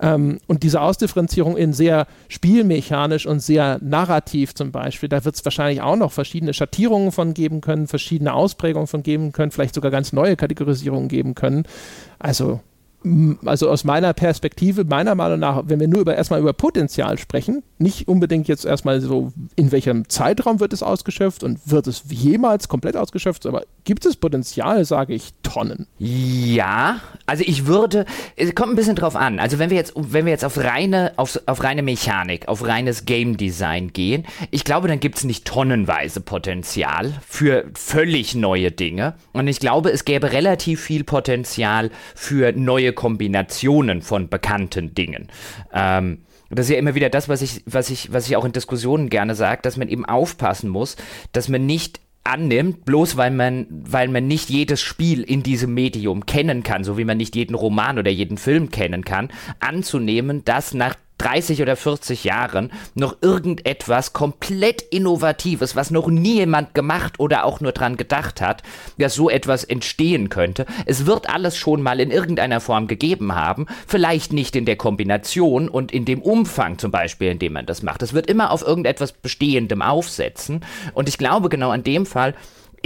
Ähm, 0.00 0.38
und 0.46 0.62
diese 0.62 0.80
Ausdifferenzierung 0.80 1.56
in 1.56 1.72
sehr 1.72 2.06
spielmechanisch 2.28 3.26
und 3.26 3.40
sehr 3.40 3.78
narrativ 3.80 4.54
zum 4.54 4.72
Beispiel, 4.72 5.08
da 5.08 5.24
wird 5.24 5.34
es 5.34 5.44
wahrscheinlich 5.44 5.82
auch 5.82 5.96
noch 5.96 6.12
verschiedene 6.12 6.54
Schattierungen 6.54 7.12
von 7.12 7.34
geben 7.34 7.60
können, 7.60 7.86
verschiedene 7.86 8.32
Ausprägungen 8.32 8.86
von 8.86 9.02
geben 9.02 9.32
können, 9.32 9.50
vielleicht 9.50 9.74
sogar 9.74 9.90
ganz 9.90 10.12
neue 10.12 10.36
Kategorisierungen 10.36 11.08
geben 11.08 11.34
können. 11.34 11.64
Also 12.18 12.60
also 13.44 13.70
aus 13.70 13.84
meiner 13.84 14.12
Perspektive, 14.12 14.84
meiner 14.84 15.14
Meinung 15.14 15.38
nach, 15.38 15.62
wenn 15.66 15.78
wir 15.78 15.86
nur 15.86 16.00
über, 16.00 16.16
erstmal 16.16 16.40
über 16.40 16.52
Potenzial 16.52 17.16
sprechen, 17.16 17.62
nicht 17.78 18.08
unbedingt 18.08 18.48
jetzt 18.48 18.64
erstmal 18.64 19.00
so, 19.00 19.32
in 19.54 19.70
welchem 19.70 20.08
Zeitraum 20.08 20.58
wird 20.58 20.72
es 20.72 20.82
ausgeschöpft 20.82 21.44
und 21.44 21.60
wird 21.70 21.86
es 21.86 22.02
jemals 22.08 22.68
komplett 22.68 22.96
ausgeschöpft, 22.96 23.46
aber 23.46 23.62
gibt 23.84 24.04
es 24.04 24.16
Potenzial, 24.16 24.84
sage 24.84 25.14
ich, 25.14 25.32
Tonnen. 25.44 25.86
Ja, 25.98 27.00
also 27.26 27.44
ich 27.46 27.66
würde, 27.66 28.04
es 28.36 28.54
kommt 28.56 28.72
ein 28.72 28.76
bisschen 28.76 28.96
drauf 28.96 29.14
an. 29.14 29.38
Also 29.38 29.60
wenn 29.60 29.70
wir 29.70 29.76
jetzt, 29.76 29.92
wenn 29.96 30.24
wir 30.24 30.32
jetzt 30.32 30.44
auf 30.44 30.58
reine, 30.58 31.12
auf, 31.16 31.40
auf 31.46 31.62
reine 31.62 31.82
Mechanik, 31.82 32.48
auf 32.48 32.66
reines 32.66 33.04
Game 33.04 33.36
Design 33.36 33.92
gehen, 33.92 34.26
ich 34.50 34.64
glaube, 34.64 34.88
dann 34.88 34.98
gibt 34.98 35.18
es 35.18 35.24
nicht 35.24 35.44
tonnenweise 35.44 36.20
Potenzial 36.20 37.14
für 37.26 37.64
völlig 37.74 38.34
neue 38.34 38.72
Dinge. 38.72 39.14
Und 39.32 39.46
ich 39.46 39.60
glaube, 39.60 39.90
es 39.90 40.04
gäbe 40.04 40.32
relativ 40.32 40.80
viel 40.80 41.04
Potenzial 41.04 41.90
für 42.16 42.52
neue 42.52 42.87
neue 42.88 42.92
Kombinationen 42.92 44.02
von 44.02 44.28
bekannten 44.28 44.94
Dingen. 44.94 45.28
Ähm, 45.72 46.18
das 46.50 46.66
ist 46.66 46.72
ja 46.72 46.78
immer 46.78 46.94
wieder 46.94 47.10
das, 47.10 47.28
was 47.28 47.42
ich, 47.42 47.62
was 47.66 47.90
ich, 47.90 48.12
was 48.12 48.26
ich 48.26 48.36
auch 48.36 48.44
in 48.44 48.52
Diskussionen 48.52 49.10
gerne 49.10 49.34
sage, 49.34 49.60
dass 49.62 49.76
man 49.76 49.88
eben 49.88 50.06
aufpassen 50.06 50.70
muss, 50.70 50.96
dass 51.32 51.48
man 51.48 51.66
nicht 51.66 52.00
annimmt, 52.24 52.84
bloß 52.86 53.16
weil 53.16 53.30
man, 53.30 53.66
weil 53.70 54.08
man 54.08 54.26
nicht 54.26 54.48
jedes 54.48 54.80
Spiel 54.80 55.22
in 55.22 55.42
diesem 55.42 55.74
Medium 55.74 56.24
kennen 56.24 56.62
kann, 56.62 56.84
so 56.84 56.96
wie 56.96 57.04
man 57.04 57.18
nicht 57.18 57.36
jeden 57.36 57.54
Roman 57.54 57.98
oder 57.98 58.10
jeden 58.10 58.38
Film 58.38 58.70
kennen 58.70 59.04
kann, 59.04 59.28
anzunehmen, 59.60 60.44
dass 60.44 60.72
nach 60.72 60.94
30 61.18 61.62
oder 61.62 61.76
40 61.76 62.24
Jahren 62.24 62.72
noch 62.94 63.16
irgendetwas 63.20 64.12
komplett 64.12 64.82
Innovatives, 64.82 65.76
was 65.76 65.90
noch 65.90 66.08
nie 66.08 66.36
jemand 66.36 66.74
gemacht 66.74 67.18
oder 67.18 67.44
auch 67.44 67.60
nur 67.60 67.72
dran 67.72 67.96
gedacht 67.96 68.40
hat, 68.40 68.62
dass 68.98 69.14
so 69.14 69.28
etwas 69.28 69.64
entstehen 69.64 70.28
könnte. 70.28 70.66
Es 70.86 71.06
wird 71.06 71.28
alles 71.28 71.56
schon 71.56 71.82
mal 71.82 72.00
in 72.00 72.10
irgendeiner 72.10 72.60
Form 72.60 72.86
gegeben 72.86 73.34
haben, 73.34 73.66
vielleicht 73.86 74.32
nicht 74.32 74.56
in 74.56 74.64
der 74.64 74.76
Kombination 74.76 75.68
und 75.68 75.92
in 75.92 76.04
dem 76.04 76.22
Umfang 76.22 76.78
zum 76.78 76.90
Beispiel, 76.90 77.30
in 77.30 77.38
dem 77.38 77.52
man 77.52 77.66
das 77.66 77.82
macht. 77.82 78.02
Es 78.02 78.12
wird 78.12 78.26
immer 78.26 78.50
auf 78.50 78.62
irgendetwas 78.62 79.12
Bestehendem 79.12 79.82
aufsetzen 79.82 80.64
und 80.94 81.08
ich 81.08 81.18
glaube 81.18 81.48
genau 81.48 81.70
an 81.70 81.82
dem 81.82 82.06
Fall, 82.06 82.34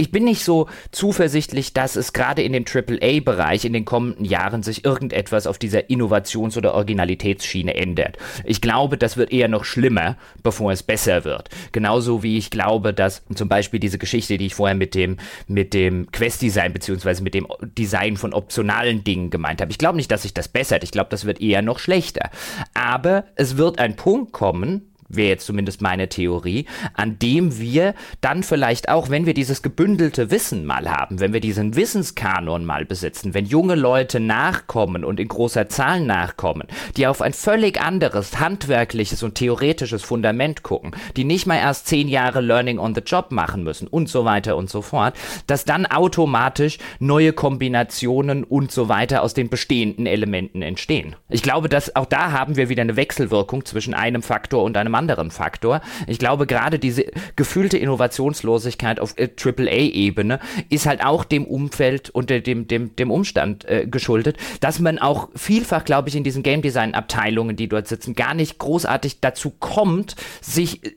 ich 0.03 0.11
bin 0.11 0.25
nicht 0.25 0.43
so 0.43 0.67
zuversichtlich, 0.91 1.71
dass 1.71 1.95
es 1.95 2.11
gerade 2.11 2.43
in 2.43 2.51
dem 2.51 2.65
AAA-Bereich 2.65 3.63
in 3.63 3.71
den 3.71 3.85
kommenden 3.85 4.25
Jahren 4.25 4.61
sich 4.61 4.83
irgendetwas 4.83 5.47
auf 5.47 5.57
dieser 5.57 5.89
Innovations- 5.89 6.57
oder 6.57 6.73
Originalitätsschiene 6.73 7.73
ändert. 7.73 8.17
Ich 8.43 8.59
glaube, 8.59 8.97
das 8.97 9.15
wird 9.15 9.31
eher 9.31 9.47
noch 9.47 9.63
schlimmer, 9.63 10.17
bevor 10.43 10.73
es 10.73 10.83
besser 10.83 11.23
wird. 11.23 11.49
Genauso 11.71 12.21
wie 12.21 12.37
ich 12.37 12.49
glaube, 12.49 12.93
dass 12.93 13.23
zum 13.33 13.47
Beispiel 13.47 13.79
diese 13.79 13.97
Geschichte, 13.97 14.37
die 14.37 14.47
ich 14.47 14.55
vorher 14.55 14.75
mit 14.75 14.93
dem, 14.93 15.15
mit 15.47 15.73
dem 15.73 16.11
Quest-Design 16.11 16.73
beziehungsweise 16.73 17.23
mit 17.23 17.33
dem 17.33 17.47
Design 17.61 18.17
von 18.17 18.33
optionalen 18.33 19.05
Dingen 19.05 19.29
gemeint 19.29 19.61
habe. 19.61 19.71
Ich 19.71 19.77
glaube 19.77 19.95
nicht, 19.95 20.11
dass 20.11 20.23
sich 20.23 20.33
das 20.33 20.49
bessert. 20.49 20.83
Ich 20.83 20.91
glaube, 20.91 21.11
das 21.11 21.23
wird 21.23 21.39
eher 21.39 21.61
noch 21.61 21.79
schlechter. 21.79 22.29
Aber 22.73 23.23
es 23.35 23.55
wird 23.55 23.79
ein 23.79 23.95
Punkt 23.95 24.33
kommen, 24.33 24.92
wäre 25.15 25.29
jetzt 25.29 25.45
zumindest 25.45 25.81
meine 25.81 26.09
Theorie, 26.09 26.65
an 26.93 27.19
dem 27.19 27.59
wir 27.59 27.93
dann 28.21 28.43
vielleicht 28.43 28.89
auch, 28.89 29.09
wenn 29.09 29.25
wir 29.25 29.33
dieses 29.33 29.61
gebündelte 29.61 30.31
Wissen 30.31 30.65
mal 30.65 30.89
haben, 30.89 31.19
wenn 31.19 31.33
wir 31.33 31.39
diesen 31.39 31.75
Wissenskanon 31.75 32.65
mal 32.65 32.85
besitzen, 32.85 33.33
wenn 33.33 33.45
junge 33.45 33.75
Leute 33.75 34.19
nachkommen 34.19 35.03
und 35.03 35.19
in 35.19 35.27
großer 35.27 35.69
Zahl 35.69 36.01
nachkommen, 36.01 36.67
die 36.97 37.07
auf 37.07 37.21
ein 37.21 37.33
völlig 37.33 37.81
anderes 37.81 38.39
handwerkliches 38.39 39.23
und 39.23 39.35
theoretisches 39.35 40.03
Fundament 40.03 40.63
gucken, 40.63 40.95
die 41.15 41.23
nicht 41.23 41.45
mal 41.45 41.57
erst 41.57 41.87
zehn 41.87 42.07
Jahre 42.07 42.41
Learning 42.41 42.79
on 42.79 42.95
the 42.95 43.01
Job 43.01 43.31
machen 43.31 43.63
müssen 43.63 43.87
und 43.87 44.09
so 44.09 44.25
weiter 44.25 44.57
und 44.57 44.69
so 44.69 44.81
fort, 44.81 45.15
dass 45.47 45.65
dann 45.65 45.85
automatisch 45.85 46.77
neue 46.99 47.33
Kombinationen 47.33 48.43
und 48.43 48.71
so 48.71 48.89
weiter 48.89 49.21
aus 49.23 49.33
den 49.33 49.49
bestehenden 49.49 50.05
Elementen 50.05 50.61
entstehen. 50.61 51.15
Ich 51.29 51.43
glaube, 51.43 51.69
dass 51.69 51.95
auch 51.95 52.05
da 52.05 52.31
haben 52.31 52.55
wir 52.55 52.69
wieder 52.69 52.81
eine 52.81 52.95
Wechselwirkung 52.95 53.65
zwischen 53.65 53.93
einem 53.93 54.21
Faktor 54.21 54.63
und 54.63 54.77
einem 54.77 54.95
anderen 54.95 55.02
anderen 55.03 55.31
Faktor. 55.31 55.81
Ich 56.07 56.17
glaube, 56.17 56.47
gerade 56.47 56.79
diese 56.79 57.05
gefühlte 57.35 57.77
Innovationslosigkeit 57.77 59.01
auf 59.01 59.17
äh, 59.17 59.29
AAA-Ebene 59.37 60.39
ist 60.69 60.85
halt 60.85 61.03
auch 61.03 61.25
dem 61.25 61.45
Umfeld 61.45 62.09
und 62.09 62.29
dem, 62.29 62.67
dem, 62.67 62.95
dem 62.95 63.11
Umstand 63.11 63.65
äh, 63.65 63.85
geschuldet, 63.85 64.37
dass 64.61 64.79
man 64.79 64.97
auch 64.97 65.27
vielfach, 65.35 65.83
glaube 65.83 66.07
ich, 66.07 66.15
in 66.15 66.23
diesen 66.23 66.41
Game 66.41 66.61
Design-Abteilungen, 66.61 67.57
die 67.57 67.67
dort 67.67 67.87
sitzen, 67.87 68.15
gar 68.15 68.33
nicht 68.33 68.59
großartig 68.59 69.19
dazu 69.19 69.49
kommt, 69.49 70.15
sich 70.39 70.85
äh, 70.85 70.89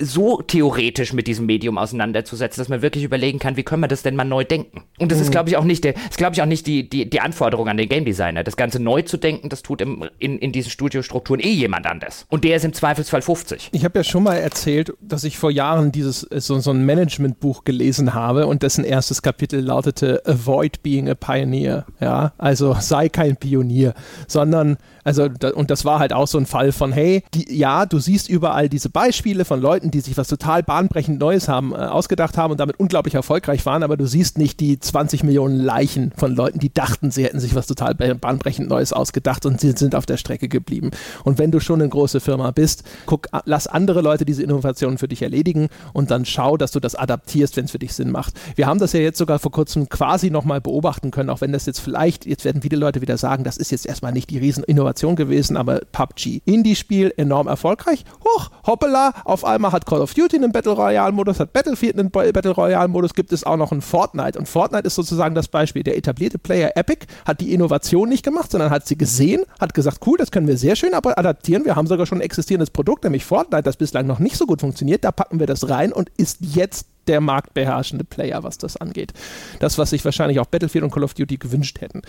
so 0.00 0.42
theoretisch 0.42 1.12
mit 1.12 1.28
diesem 1.28 1.46
Medium 1.46 1.78
auseinanderzusetzen, 1.78 2.60
dass 2.60 2.68
man 2.68 2.82
wirklich 2.82 3.04
überlegen 3.04 3.38
kann, 3.38 3.56
wie 3.56 3.62
können 3.62 3.82
wir 3.82 3.88
das 3.88 4.02
denn 4.02 4.16
mal 4.16 4.24
neu 4.24 4.44
denken? 4.44 4.82
Und 4.98 5.12
das 5.12 5.18
mhm. 5.18 5.24
ist, 5.24 5.30
glaube 5.30 5.48
ich, 5.48 5.56
auch 5.56 5.64
nicht 5.64 5.84
der, 5.84 5.94
ist, 5.94 6.18
glaube 6.18 6.34
ich, 6.34 6.42
auch 6.42 6.46
nicht 6.46 6.66
die, 6.66 6.88
die, 6.88 7.08
die 7.08 7.20
Anforderung 7.20 7.68
an 7.68 7.76
den 7.76 7.88
Game 7.88 8.04
Designer. 8.04 8.42
Das 8.42 8.56
Ganze 8.56 8.82
neu 8.82 9.02
zu 9.02 9.16
denken, 9.16 9.48
das 9.48 9.62
tut 9.62 9.80
im, 9.80 10.08
in, 10.18 10.38
in 10.40 10.50
diesen 10.50 10.70
Studiostrukturen 10.70 11.40
eh 11.40 11.50
jemand 11.50 11.86
anders. 11.86 12.26
Und 12.28 12.42
der 12.42 12.56
ist 12.56 12.64
im 12.64 12.72
Zweifelsfall 12.72 13.22
50. 13.22 13.43
Ich 13.72 13.84
habe 13.84 13.98
ja 13.98 14.04
schon 14.04 14.22
mal 14.22 14.36
erzählt, 14.36 14.92
dass 15.00 15.24
ich 15.24 15.38
vor 15.38 15.50
Jahren 15.50 15.92
dieses 15.92 16.24
äh, 16.24 16.40
so, 16.40 16.58
so 16.60 16.70
ein 16.70 16.84
Managementbuch 16.84 17.64
gelesen 17.64 18.14
habe 18.14 18.46
und 18.46 18.62
dessen 18.62 18.84
erstes 18.84 19.22
Kapitel 19.22 19.60
lautete 19.60 20.22
Avoid 20.26 20.82
being 20.82 21.08
a 21.08 21.14
pioneer. 21.14 21.86
Ja, 22.00 22.32
also 22.38 22.76
sei 22.80 23.08
kein 23.08 23.36
Pionier, 23.36 23.94
sondern 24.26 24.78
also, 25.04 25.28
und 25.54 25.70
das 25.70 25.84
war 25.84 25.98
halt 25.98 26.14
auch 26.14 26.26
so 26.26 26.38
ein 26.38 26.46
Fall 26.46 26.72
von, 26.72 26.90
hey, 26.90 27.22
die, 27.34 27.54
ja, 27.56 27.84
du 27.84 27.98
siehst 27.98 28.28
überall 28.28 28.70
diese 28.70 28.88
Beispiele 28.88 29.44
von 29.44 29.60
Leuten, 29.60 29.90
die 29.90 30.00
sich 30.00 30.16
was 30.16 30.28
total 30.28 30.62
bahnbrechend 30.62 31.20
Neues 31.20 31.46
haben, 31.46 31.72
äh, 31.72 31.76
ausgedacht 31.76 32.38
haben 32.38 32.52
und 32.52 32.58
damit 32.58 32.80
unglaublich 32.80 33.14
erfolgreich 33.14 33.66
waren, 33.66 33.82
aber 33.82 33.98
du 33.98 34.06
siehst 34.06 34.38
nicht 34.38 34.60
die 34.60 34.80
20 34.80 35.22
Millionen 35.22 35.60
Leichen 35.60 36.12
von 36.16 36.34
Leuten, 36.34 36.58
die 36.58 36.72
dachten, 36.72 37.10
sie 37.10 37.24
hätten 37.24 37.38
sich 37.38 37.54
was 37.54 37.66
total 37.66 37.94
bahnbrechend 37.94 38.68
Neues 38.70 38.94
ausgedacht 38.94 39.44
und 39.44 39.60
sie 39.60 39.72
sind 39.72 39.94
auf 39.94 40.06
der 40.06 40.16
Strecke 40.16 40.48
geblieben. 40.48 40.90
Und 41.22 41.38
wenn 41.38 41.50
du 41.50 41.60
schon 41.60 41.82
eine 41.82 41.90
große 41.90 42.20
Firma 42.20 42.50
bist, 42.50 42.84
guck, 43.04 43.23
lass 43.44 43.66
andere 43.66 44.00
Leute 44.00 44.24
diese 44.24 44.42
Innovationen 44.42 44.98
für 44.98 45.08
dich 45.08 45.22
erledigen 45.22 45.68
und 45.92 46.10
dann 46.10 46.24
schau, 46.24 46.56
dass 46.56 46.72
du 46.72 46.80
das 46.80 46.94
adaptierst, 46.94 47.56
wenn 47.56 47.66
es 47.66 47.70
für 47.70 47.78
dich 47.78 47.94
Sinn 47.94 48.10
macht. 48.10 48.34
Wir 48.56 48.66
haben 48.66 48.78
das 48.78 48.92
ja 48.92 49.00
jetzt 49.00 49.18
sogar 49.18 49.38
vor 49.38 49.52
kurzem 49.52 49.88
quasi 49.88 50.30
nochmal 50.30 50.60
beobachten 50.60 51.10
können, 51.10 51.30
auch 51.30 51.40
wenn 51.40 51.52
das 51.52 51.66
jetzt 51.66 51.80
vielleicht, 51.80 52.26
jetzt 52.26 52.44
werden 52.44 52.62
viele 52.62 52.76
Leute 52.76 53.00
wieder 53.00 53.16
sagen, 53.16 53.44
das 53.44 53.56
ist 53.56 53.70
jetzt 53.70 53.86
erstmal 53.86 54.12
nicht 54.12 54.30
die 54.30 54.38
Rieseninnovation 54.38 54.84
Innovation 54.84 55.16
gewesen, 55.16 55.56
aber 55.56 55.80
PUBG. 55.92 56.42
Indie-Spiel 56.44 57.12
enorm 57.16 57.46
erfolgreich. 57.46 58.04
Hoch, 58.24 58.50
hoppala, 58.66 59.12
auf 59.24 59.44
einmal 59.44 59.72
hat 59.72 59.86
Call 59.86 60.00
of 60.00 60.14
Duty 60.14 60.36
einen 60.36 60.52
Battle 60.52 60.72
Royale-Modus, 60.72 61.40
hat 61.40 61.52
Battlefield 61.52 61.98
einen 61.98 62.10
Battle 62.10 62.50
Royale-Modus, 62.50 63.14
gibt 63.14 63.32
es 63.32 63.44
auch 63.44 63.56
noch 63.56 63.72
einen 63.72 63.80
Fortnite. 63.80 64.38
Und 64.38 64.48
Fortnite 64.48 64.86
ist 64.86 64.94
sozusagen 64.94 65.34
das 65.34 65.48
Beispiel. 65.48 65.82
Der 65.82 65.96
etablierte 65.96 66.38
Player 66.38 66.72
Epic 66.76 67.06
hat 67.24 67.40
die 67.40 67.52
Innovation 67.52 68.08
nicht 68.08 68.24
gemacht, 68.24 68.50
sondern 68.50 68.70
hat 68.70 68.86
sie 68.86 68.96
gesehen, 68.96 69.42
hat 69.58 69.74
gesagt, 69.74 70.00
cool, 70.06 70.18
das 70.18 70.30
können 70.30 70.46
wir 70.46 70.56
sehr 70.56 70.76
schön 70.76 70.94
adaptieren. 70.94 71.64
Wir 71.64 71.76
haben 71.76 71.86
sogar 71.86 72.06
schon 72.06 72.18
ein 72.18 72.22
existierendes 72.22 72.70
Produkt, 72.70 73.04
nämlich 73.14 73.24
Fortnite, 73.24 73.62
das 73.62 73.76
bislang 73.76 74.06
noch 74.06 74.18
nicht 74.18 74.36
so 74.36 74.46
gut 74.46 74.60
funktioniert. 74.60 75.04
Da 75.04 75.12
packen 75.12 75.38
wir 75.40 75.46
das 75.46 75.68
rein 75.68 75.92
und 75.92 76.10
ist 76.16 76.38
jetzt 76.40 76.86
der 77.06 77.20
marktbeherrschende 77.20 78.04
Player, 78.04 78.42
was 78.42 78.58
das 78.58 78.76
angeht. 78.76 79.12
Das, 79.60 79.78
was 79.78 79.90
sich 79.90 80.04
wahrscheinlich 80.04 80.40
auch 80.40 80.46
Battlefield 80.46 80.84
und 80.84 80.90
Call 80.90 81.04
of 81.04 81.14
Duty 81.14 81.36
gewünscht 81.36 81.80
hätten. 81.80 82.02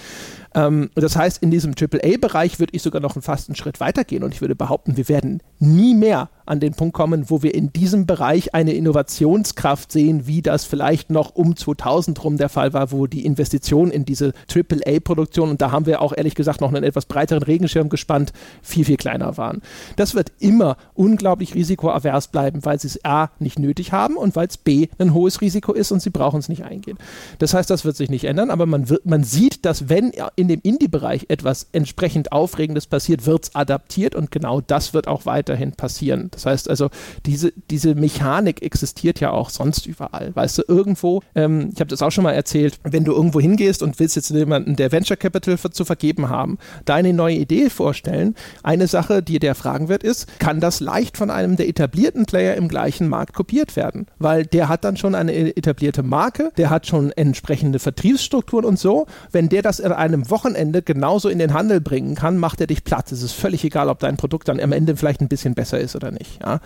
Ähm, 0.53 0.89
das 0.95 1.15
heißt, 1.15 1.41
in 1.41 1.51
diesem 1.51 1.73
AAA-Bereich 1.79 2.59
würde 2.59 2.75
ich 2.75 2.81
sogar 2.81 3.01
noch 3.01 3.15
einen 3.15 3.21
fasten 3.21 3.55
Schritt 3.55 3.79
weitergehen 3.79 4.23
und 4.23 4.33
ich 4.33 4.41
würde 4.41 4.55
behaupten, 4.55 4.97
wir 4.97 5.09
werden 5.09 5.41
nie 5.59 5.95
mehr 5.95 6.29
an 6.45 6.59
den 6.59 6.73
Punkt 6.73 6.93
kommen, 6.93 7.29
wo 7.29 7.41
wir 7.41 7.55
in 7.55 7.73
diesem 7.73 8.05
Bereich 8.05 8.53
eine 8.53 8.73
Innovationskraft 8.73 9.91
sehen, 9.91 10.27
wie 10.27 10.41
das 10.41 10.65
vielleicht 10.65 11.09
noch 11.09 11.35
um 11.35 11.55
2000 11.55 12.23
rum 12.23 12.37
der 12.37 12.49
Fall 12.49 12.73
war, 12.73 12.91
wo 12.91 13.07
die 13.07 13.25
Investition 13.25 13.89
in 13.89 14.05
diese 14.05 14.33
AAA-Produktion, 14.53 15.49
und 15.49 15.61
da 15.61 15.71
haben 15.71 15.85
wir 15.85 16.01
auch 16.01 16.13
ehrlich 16.15 16.35
gesagt 16.35 16.61
noch 16.61 16.69
einen 16.69 16.83
etwas 16.83 17.05
breiteren 17.05 17.43
Regenschirm 17.43 17.89
gespannt, 17.89 18.31
viel, 18.61 18.85
viel 18.85 18.97
kleiner 18.97 19.37
waren. 19.37 19.61
Das 19.95 20.13
wird 20.13 20.31
immer 20.39 20.77
unglaublich 20.93 21.55
risikoavers 21.55 22.27
bleiben, 22.27 22.63
weil 22.63 22.79
sie 22.79 22.87
es 22.87 23.03
A 23.03 23.29
nicht 23.39 23.59
nötig 23.59 23.91
haben 23.91 24.15
und 24.15 24.35
weil 24.35 24.47
es 24.47 24.57
B 24.57 24.84
ein 24.97 25.13
hohes 25.13 25.41
Risiko 25.41 25.73
ist 25.73 25.91
und 25.91 26.01
sie 26.01 26.09
brauchen 26.09 26.39
es 26.39 26.49
nicht 26.49 26.63
eingehen. 26.63 26.97
Das 27.39 27.53
heißt, 27.53 27.69
das 27.69 27.85
wird 27.85 27.95
sich 27.95 28.09
nicht 28.09 28.25
ändern, 28.25 28.49
aber 28.49 28.65
man, 28.65 28.89
wird, 28.89 29.05
man 29.05 29.23
sieht, 29.23 29.65
dass 29.65 29.89
wenn 29.89 30.11
in 30.35 30.47
dem 30.47 30.61
Indie-Bereich 30.61 31.25
etwas 31.29 31.67
entsprechend 31.71 32.31
Aufregendes 32.31 32.87
passiert, 32.87 33.25
wird 33.25 33.45
es 33.45 33.55
adaptiert 33.55 34.15
und 34.15 34.31
genau 34.31 34.61
das 34.61 34.93
wird 34.93 35.07
auch 35.07 35.25
weiterhin 35.25 35.73
passieren. 35.73 36.29
Das 36.31 36.45
heißt 36.45 36.69
also, 36.69 36.89
diese, 37.25 37.53
diese 37.69 37.95
Mechanik 37.95 38.61
existiert 38.61 39.19
ja 39.19 39.31
auch 39.31 39.49
sonst 39.49 39.85
überall. 39.85 40.35
Weißt 40.35 40.57
du, 40.57 40.63
irgendwo, 40.67 41.21
ähm, 41.35 41.69
ich 41.73 41.79
habe 41.79 41.89
das 41.89 42.01
auch 42.01 42.11
schon 42.11 42.23
mal 42.23 42.33
erzählt, 42.33 42.79
wenn 42.83 43.03
du 43.03 43.13
irgendwo 43.13 43.39
hingehst 43.39 43.83
und 43.83 43.99
willst 43.99 44.15
jetzt 44.15 44.29
jemanden, 44.29 44.75
der 44.75 44.91
Venture 44.91 45.17
Capital 45.17 45.57
für, 45.57 45.71
zu 45.71 45.85
vergeben 45.85 46.29
haben, 46.29 46.57
deine 46.85 47.13
neue 47.13 47.35
Idee 47.35 47.69
vorstellen, 47.69 48.35
eine 48.63 48.87
Sache, 48.87 49.23
die 49.23 49.39
der 49.39 49.55
fragen 49.55 49.89
wird, 49.89 50.03
ist, 50.03 50.39
kann 50.39 50.59
das 50.59 50.79
leicht 50.79 51.17
von 51.17 51.29
einem 51.29 51.55
der 51.55 51.67
etablierten 51.67 52.25
Player 52.25 52.55
im 52.55 52.67
gleichen 52.67 53.07
Markt 53.07 53.33
kopiert 53.33 53.75
werden? 53.75 54.07
Weil 54.19 54.45
der 54.45 54.69
hat 54.69 54.74
dann 54.83 54.97
schon 54.97 55.15
eine 55.15 55.55
etablierte 55.55 56.03
Marke, 56.03 56.51
der 56.57 56.69
hat 56.69 56.87
schon 56.87 57.11
entsprechende 57.11 57.79
Vertriebsstrukturen 57.79 58.65
und 58.65 58.77
so. 58.77 59.05
Wenn 59.31 59.47
der 59.47 59.61
das 59.61 59.79
in 59.79 59.91
einem 59.91 60.29
Wochenende 60.29 60.81
genauso 60.81 61.29
in 61.29 61.39
den 61.39 61.53
Handel 61.53 61.79
bringen 61.79 62.15
kann, 62.15 62.37
macht 62.37 62.59
er 62.59 62.67
dich 62.67 62.83
platt. 62.83 63.11
Es 63.11 63.21
ist 63.21 63.33
völlig 63.33 63.63
egal, 63.63 63.87
ob 63.87 63.99
dein 63.99 64.17
Produkt 64.17 64.49
dann 64.49 64.59
am 64.59 64.71
Ende 64.71 64.97
vielleicht 64.97 65.21
ein 65.21 65.29
bisschen 65.29 65.53
besser 65.55 65.79
ist 65.79 65.95
oder 65.95 66.11
nicht 66.11 66.25
nicht. 66.25 66.41
Ja? 66.43 66.59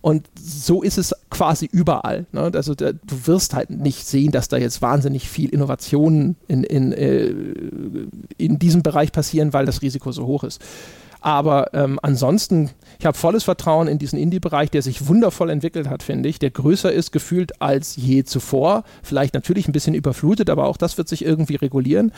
Und 0.00 0.28
so 0.38 0.82
ist 0.82 0.98
es 0.98 1.14
quasi 1.30 1.66
überall. 1.70 2.26
Ne? 2.32 2.50
Also 2.54 2.74
da, 2.74 2.92
du 2.92 3.26
wirst 3.26 3.54
halt 3.54 3.70
nicht 3.70 4.06
sehen, 4.06 4.32
dass 4.32 4.48
da 4.48 4.58
jetzt 4.58 4.82
wahnsinnig 4.82 5.28
viel 5.28 5.48
Innovationen 5.48 6.36
in, 6.46 6.62
in, 6.62 6.92
äh, 6.92 7.32
in 8.36 8.58
diesem 8.58 8.82
Bereich 8.82 9.12
passieren, 9.12 9.52
weil 9.54 9.64
das 9.64 9.80
Risiko 9.80 10.12
so 10.12 10.26
hoch 10.26 10.44
ist. 10.44 10.60
Aber 11.24 11.72
ähm, 11.72 11.98
ansonsten, 12.02 12.68
ich 12.98 13.06
habe 13.06 13.16
volles 13.16 13.44
Vertrauen 13.44 13.88
in 13.88 13.98
diesen 13.98 14.18
Indie-Bereich, 14.18 14.70
der 14.70 14.82
sich 14.82 15.08
wundervoll 15.08 15.48
entwickelt 15.48 15.88
hat, 15.88 16.02
finde 16.02 16.28
ich, 16.28 16.38
der 16.38 16.50
größer 16.50 16.92
ist 16.92 17.12
gefühlt 17.12 17.62
als 17.62 17.96
je 17.96 18.24
zuvor. 18.24 18.84
Vielleicht 19.02 19.32
natürlich 19.32 19.66
ein 19.66 19.72
bisschen 19.72 19.94
überflutet, 19.94 20.50
aber 20.50 20.66
auch 20.66 20.76
das 20.76 20.98
wird 20.98 21.08
sich 21.08 21.24
irgendwie 21.24 21.54
regulieren. 21.54 22.12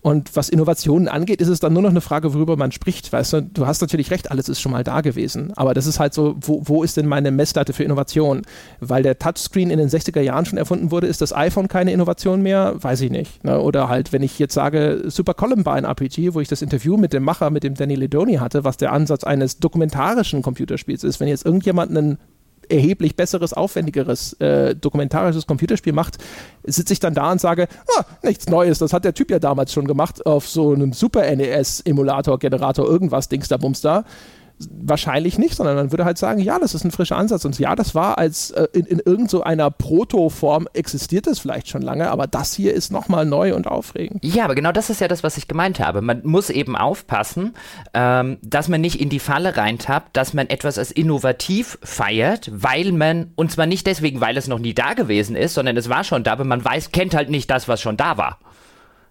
Und 0.00 0.36
was 0.36 0.48
Innovationen 0.48 1.08
angeht, 1.08 1.40
ist 1.40 1.48
es 1.48 1.58
dann 1.58 1.72
nur 1.72 1.82
noch 1.82 1.90
eine 1.90 2.00
Frage, 2.00 2.32
worüber 2.32 2.56
man 2.56 2.70
spricht. 2.70 3.12
Weißt 3.12 3.32
du, 3.32 3.42
du 3.42 3.66
hast 3.66 3.80
natürlich 3.80 4.12
recht, 4.12 4.30
alles 4.30 4.48
ist 4.48 4.60
schon 4.60 4.70
mal 4.70 4.84
da 4.84 5.00
gewesen. 5.00 5.52
Aber 5.56 5.74
das 5.74 5.86
ist 5.86 5.98
halt 5.98 6.14
so, 6.14 6.36
wo, 6.40 6.62
wo 6.64 6.84
ist 6.84 6.96
denn 6.96 7.06
meine 7.06 7.32
Messlatte 7.32 7.72
für 7.72 7.82
Innovation? 7.82 8.42
Weil 8.80 9.02
der 9.02 9.18
Touchscreen 9.18 9.70
in 9.70 9.78
den 9.78 9.88
60er 9.88 10.20
Jahren 10.20 10.46
schon 10.46 10.56
erfunden 10.56 10.92
wurde, 10.92 11.08
ist 11.08 11.20
das 11.20 11.34
iPhone 11.34 11.66
keine 11.66 11.92
Innovation 11.92 12.42
mehr? 12.42 12.74
Weiß 12.80 13.00
ich 13.00 13.10
nicht. 13.10 13.42
Ne? 13.42 13.60
Oder 13.60 13.88
halt, 13.88 14.12
wenn 14.12 14.22
ich 14.22 14.38
jetzt 14.38 14.54
sage, 14.54 15.02
Super 15.06 15.34
Columbine 15.34 15.86
RPG, 15.88 16.32
wo 16.32 16.40
ich 16.40 16.48
das 16.48 16.62
Interview 16.62 16.96
mit 16.96 17.12
dem 17.12 17.24
Macher, 17.24 17.50
mit 17.50 17.64
dem 17.64 17.74
Danny 17.74 17.96
Ledoni 17.96 18.34
hatte, 18.34 18.62
was 18.62 18.76
der 18.76 18.92
Ansatz 18.92 19.24
eines 19.24 19.58
dokumentarischen 19.58 20.42
Computerspiels 20.42 21.02
ist. 21.02 21.18
Wenn 21.18 21.28
jetzt 21.28 21.44
irgendjemand 21.44 21.90
einen 21.90 22.18
erheblich 22.68 23.16
besseres, 23.16 23.52
aufwendigeres 23.52 24.34
äh, 24.34 24.74
dokumentarisches 24.74 25.46
Computerspiel 25.46 25.92
macht, 25.92 26.18
sitze 26.64 26.92
ich 26.92 27.00
dann 27.00 27.14
da 27.14 27.32
und 27.32 27.40
sage, 27.40 27.68
ah, 27.96 28.04
nichts 28.22 28.48
Neues, 28.48 28.78
das 28.78 28.92
hat 28.92 29.04
der 29.04 29.14
Typ 29.14 29.30
ja 29.30 29.38
damals 29.38 29.72
schon 29.72 29.86
gemacht 29.86 30.26
auf 30.26 30.48
so 30.48 30.72
einem 30.72 30.92
Super 30.92 31.34
NES-Emulator, 31.34 32.38
Generator, 32.38 32.86
irgendwas, 32.86 33.28
Dings 33.28 33.48
da, 33.48 33.56
Bums 33.56 33.80
da 33.80 34.04
wahrscheinlich 34.70 35.38
nicht, 35.38 35.54
sondern 35.54 35.76
man 35.76 35.92
würde 35.92 36.04
halt 36.04 36.18
sagen, 36.18 36.40
ja, 36.40 36.58
das 36.58 36.74
ist 36.74 36.84
ein 36.84 36.90
frischer 36.90 37.16
Ansatz 37.16 37.44
und 37.44 37.58
ja, 37.58 37.76
das 37.76 37.94
war 37.94 38.18
als 38.18 38.50
äh, 38.50 38.66
in, 38.72 38.86
in 38.86 38.98
irgendeiner 38.98 39.66
so 39.66 39.74
Proto-Form 39.78 40.68
existiert 40.72 41.26
es 41.26 41.38
vielleicht 41.38 41.68
schon 41.68 41.82
lange, 41.82 42.10
aber 42.10 42.26
das 42.26 42.54
hier 42.54 42.74
ist 42.74 42.90
nochmal 42.90 43.24
neu 43.24 43.54
und 43.54 43.66
aufregend. 43.66 44.24
Ja, 44.24 44.44
aber 44.44 44.54
genau 44.54 44.72
das 44.72 44.90
ist 44.90 45.00
ja 45.00 45.08
das, 45.08 45.22
was 45.22 45.36
ich 45.36 45.48
gemeint 45.48 45.80
habe. 45.80 46.02
Man 46.02 46.22
muss 46.24 46.50
eben 46.50 46.76
aufpassen, 46.76 47.54
ähm, 47.94 48.38
dass 48.42 48.68
man 48.68 48.80
nicht 48.80 49.00
in 49.00 49.08
die 49.08 49.20
Falle 49.20 49.56
reintappt, 49.56 50.16
dass 50.16 50.34
man 50.34 50.48
etwas 50.48 50.78
als 50.78 50.90
innovativ 50.90 51.78
feiert, 51.82 52.50
weil 52.52 52.92
man, 52.92 53.32
und 53.36 53.52
zwar 53.52 53.66
nicht 53.66 53.86
deswegen, 53.86 54.20
weil 54.20 54.36
es 54.36 54.48
noch 54.48 54.58
nie 54.58 54.74
da 54.74 54.94
gewesen 54.94 55.36
ist, 55.36 55.54
sondern 55.54 55.76
es 55.76 55.88
war 55.88 56.04
schon 56.04 56.24
da, 56.24 56.32
aber 56.32 56.44
man 56.44 56.64
weiß, 56.64 56.90
kennt 56.90 57.14
halt 57.14 57.30
nicht 57.30 57.50
das, 57.50 57.68
was 57.68 57.80
schon 57.80 57.96
da 57.96 58.16
war. 58.16 58.38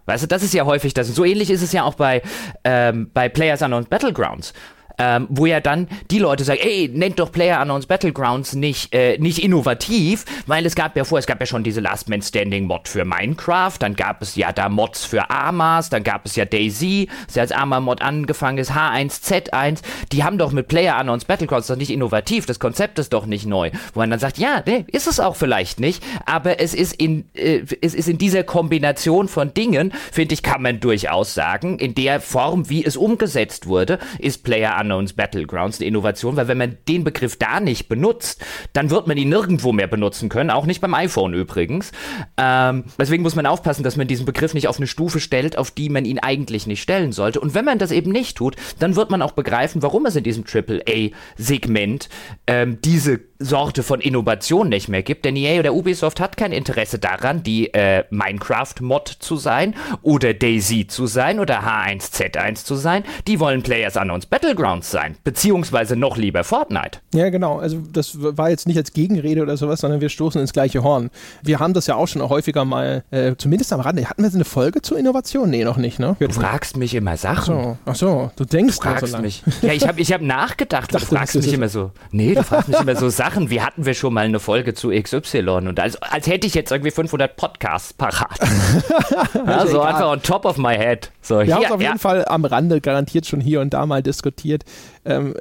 Weißt 0.05 0.23
du, 0.23 0.27
das 0.27 0.41
ist 0.41 0.53
ja 0.53 0.65
häufig 0.65 0.93
das. 0.93 1.09
Und 1.09 1.15
so 1.15 1.25
ähnlich 1.25 1.49
ist 1.49 1.61
es 1.61 1.73
ja 1.73 1.83
auch 1.83 1.95
bei, 1.95 2.21
ähm, 2.63 3.11
bei 3.13 3.27
Players 3.27 3.61
Unknown 3.61 3.85
Battlegrounds 3.85 4.53
ähm, 4.97 5.27
wo 5.29 5.45
ja 5.45 5.59
dann 5.59 5.87
die 6.11 6.19
Leute 6.19 6.43
sagen, 6.43 6.59
ey, 6.61 6.89
nennt 6.91 7.19
doch 7.19 7.31
Player 7.31 7.61
Unknowns 7.61 7.85
Battlegrounds 7.85 8.55
nicht, 8.55 8.93
äh, 8.93 9.17
nicht 9.19 9.39
innovativ, 9.39 10.25
weil 10.47 10.65
es 10.65 10.75
gab 10.75 10.95
ja 10.95 11.03
vor, 11.03 11.19
es 11.19 11.27
gab 11.27 11.39
ja 11.39 11.45
schon 11.45 11.63
diese 11.63 11.81
Last 11.81 12.09
Man 12.09 12.21
Standing 12.21 12.65
Mod 12.65 12.87
für 12.87 13.05
Minecraft, 13.05 13.73
dann 13.79 13.95
gab 13.95 14.21
es 14.21 14.35
ja 14.35 14.51
da 14.51 14.69
Mods 14.69 15.05
für 15.05 15.29
Armas, 15.29 15.89
dann 15.89 16.03
gab 16.03 16.25
es 16.25 16.35
ja 16.35 16.45
Daisy, 16.45 17.09
das 17.27 17.35
ja 17.35 17.41
als 17.43 17.51
Arma-Mod 17.51 18.01
angefangen 18.01 18.57
ist, 18.57 18.71
H1Z1, 18.71 19.81
die 20.11 20.23
haben 20.23 20.37
doch 20.37 20.51
mit 20.51 20.67
Player 20.67 20.97
Unknowns 20.99 21.25
Battlegrounds 21.25 21.67
doch 21.67 21.75
nicht 21.75 21.91
innovativ, 21.91 22.45
das 22.45 22.59
Konzept 22.59 22.97
ist 22.99 23.13
doch 23.13 23.25
nicht 23.25 23.45
neu, 23.45 23.71
wo 23.93 23.99
man 23.99 24.09
dann 24.09 24.19
sagt, 24.19 24.37
ja, 24.37 24.63
nee, 24.65 24.85
ist 24.87 25.07
es 25.07 25.19
auch 25.19 25.35
vielleicht 25.35 25.79
nicht, 25.79 26.03
aber 26.25 26.59
es 26.59 26.73
ist 26.73 26.93
in, 26.93 27.25
äh, 27.33 27.61
es 27.81 27.93
ist 27.93 28.09
in 28.09 28.17
dieser 28.17 28.43
Kombination 28.43 29.27
von 29.27 29.53
Dingen, 29.53 29.93
finde 30.11 30.33
ich, 30.33 30.41
kann 30.41 30.61
man 30.61 30.79
durchaus 30.79 31.33
sagen, 31.33 31.77
in 31.77 31.93
der 31.93 32.19
Form, 32.19 32.69
wie 32.69 32.83
es 32.83 32.97
umgesetzt 32.97 33.67
wurde, 33.67 33.99
ist 34.17 34.43
Player 34.43 34.75
Unknowns 34.79 34.86
Battlegrounds 35.15 35.79
eine 35.79 35.87
Innovation, 35.87 36.35
weil 36.35 36.47
wenn 36.47 36.57
man 36.57 36.77
den 36.87 37.03
Begriff 37.03 37.37
da 37.37 37.59
nicht 37.59 37.89
benutzt, 37.89 38.43
dann 38.73 38.89
wird 38.89 39.07
man 39.07 39.17
ihn 39.17 39.29
nirgendwo 39.29 39.71
mehr 39.71 39.87
benutzen 39.87 40.29
können, 40.29 40.49
auch 40.49 40.65
nicht 40.65 40.81
beim 40.81 40.93
iPhone 40.93 41.33
übrigens. 41.33 41.91
Ähm, 42.37 42.85
deswegen 42.99 43.23
muss 43.23 43.35
man 43.35 43.45
aufpassen, 43.45 43.83
dass 43.83 43.97
man 43.97 44.07
diesen 44.07 44.25
Begriff 44.25 44.53
nicht 44.53 44.67
auf 44.67 44.77
eine 44.77 44.87
Stufe 44.87 45.19
stellt, 45.19 45.57
auf 45.57 45.71
die 45.71 45.89
man 45.89 46.05
ihn 46.05 46.19
eigentlich 46.19 46.67
nicht 46.67 46.81
stellen 46.81 47.11
sollte. 47.11 47.39
Und 47.39 47.53
wenn 47.53 47.65
man 47.65 47.79
das 47.79 47.91
eben 47.91 48.11
nicht 48.11 48.37
tut, 48.37 48.55
dann 48.79 48.95
wird 48.95 49.09
man 49.09 49.21
auch 49.21 49.31
begreifen, 49.31 49.81
warum 49.81 50.05
es 50.05 50.15
in 50.15 50.23
diesem 50.23 50.43
AAA-Segment 50.45 52.09
ähm, 52.47 52.79
diese 52.81 53.19
Sorte 53.39 53.83
von 53.83 54.01
Innovation 54.01 54.69
nicht 54.69 54.87
mehr 54.89 55.03
gibt. 55.03 55.25
Denn 55.25 55.35
EA 55.35 55.59
oder 55.59 55.73
Ubisoft 55.73 56.19
hat 56.19 56.37
kein 56.37 56.51
Interesse 56.51 56.99
daran, 56.99 57.43
die 57.43 57.73
äh, 57.73 58.03
Minecraft-Mod 58.09 59.07
zu 59.19 59.37
sein 59.37 59.75
oder 60.01 60.33
Daisy 60.33 60.87
zu 60.87 61.07
sein 61.07 61.39
oder 61.39 61.61
H1Z1 61.61 62.65
zu 62.65 62.75
sein. 62.75 63.03
Die 63.27 63.39
wollen 63.39 63.63
Players 63.63 63.95
Unknowns 63.95 64.25
Battlegrounds 64.25 64.89
sein, 64.91 65.17
beziehungsweise 65.23 65.95
noch 65.95 66.17
lieber 66.17 66.43
Fortnite. 66.43 66.99
Ja, 67.13 67.29
genau. 67.29 67.59
Also 67.59 67.79
das 67.91 68.17
war 68.19 68.49
jetzt 68.49 68.67
nicht 68.67 68.77
als 68.77 68.93
Gegenrede 68.93 69.41
oder 69.41 69.57
sowas, 69.57 69.81
sondern 69.81 70.01
wir 70.01 70.09
stoßen 70.09 70.41
ins 70.41 70.53
gleiche 70.53 70.83
Horn. 70.83 71.09
Wir 71.43 71.59
haben 71.59 71.73
das 71.73 71.87
ja 71.87 71.95
auch 71.95 72.07
schon 72.07 72.27
häufiger 72.27 72.65
mal, 72.65 73.03
äh, 73.11 73.35
zumindest 73.37 73.71
am 73.73 73.79
Rande. 73.79 74.09
Hatten 74.09 74.23
wir 74.23 74.33
eine 74.33 74.45
Folge 74.45 74.81
zur 74.81 74.97
Innovation? 74.97 75.49
Nee, 75.49 75.63
noch 75.63 75.77
nicht, 75.77 75.99
ne? 75.99 76.15
Du 76.19 76.29
fragst 76.29 76.77
mich 76.77 76.93
immer 76.93 77.17
Sachen. 77.17 77.77
Ach 77.85 77.95
so, 77.95 78.07
Ach 78.09 78.17
so. 78.27 78.31
du 78.35 78.45
denkst 78.45 78.77
du 78.77 78.83
fragst 78.83 79.07
so 79.13 79.17
mich. 79.19 79.43
Ja, 79.61 79.73
ich 79.73 79.87
habe 79.87 80.01
ich 80.01 80.11
hab 80.11 80.21
nachgedacht. 80.21 80.93
Du 80.93 80.99
fragst 80.99 81.35
mich 81.35 81.53
immer 81.53 81.69
so. 81.69 81.91
Nee, 82.11 82.33
du 82.33 82.43
fragst 82.43 82.69
mich 82.69 82.79
immer 82.79 82.95
so 82.95 83.09
Sachen. 83.09 83.26
Wie 83.35 83.61
hatten 83.61 83.85
wir 83.85 83.93
schon 83.93 84.13
mal 84.13 84.25
eine 84.25 84.39
Folge 84.39 84.73
zu 84.73 84.89
XY? 84.89 85.49
Und 85.67 85.79
als, 85.79 86.01
als 86.01 86.27
hätte 86.27 86.47
ich 86.47 86.53
jetzt 86.53 86.71
irgendwie 86.71 86.91
500 86.91 87.35
Podcasts 87.35 87.93
parat. 87.93 88.39
also 89.45 89.81
einfach 89.81 90.09
on 90.09 90.21
top 90.21 90.45
of 90.45 90.57
my 90.57 90.75
head. 90.75 91.11
So, 91.21 91.39
wir 91.39 91.55
haben 91.55 91.63
es 91.63 91.71
auf 91.71 91.81
ja. 91.81 91.89
jeden 91.89 91.99
Fall 91.99 92.25
am 92.25 92.45
Rande 92.45 92.81
garantiert 92.81 93.25
schon 93.25 93.41
hier 93.41 93.61
und 93.61 93.73
da 93.73 93.85
mal 93.85 94.01
diskutiert. 94.01 94.63
Ähm, 95.07 95.33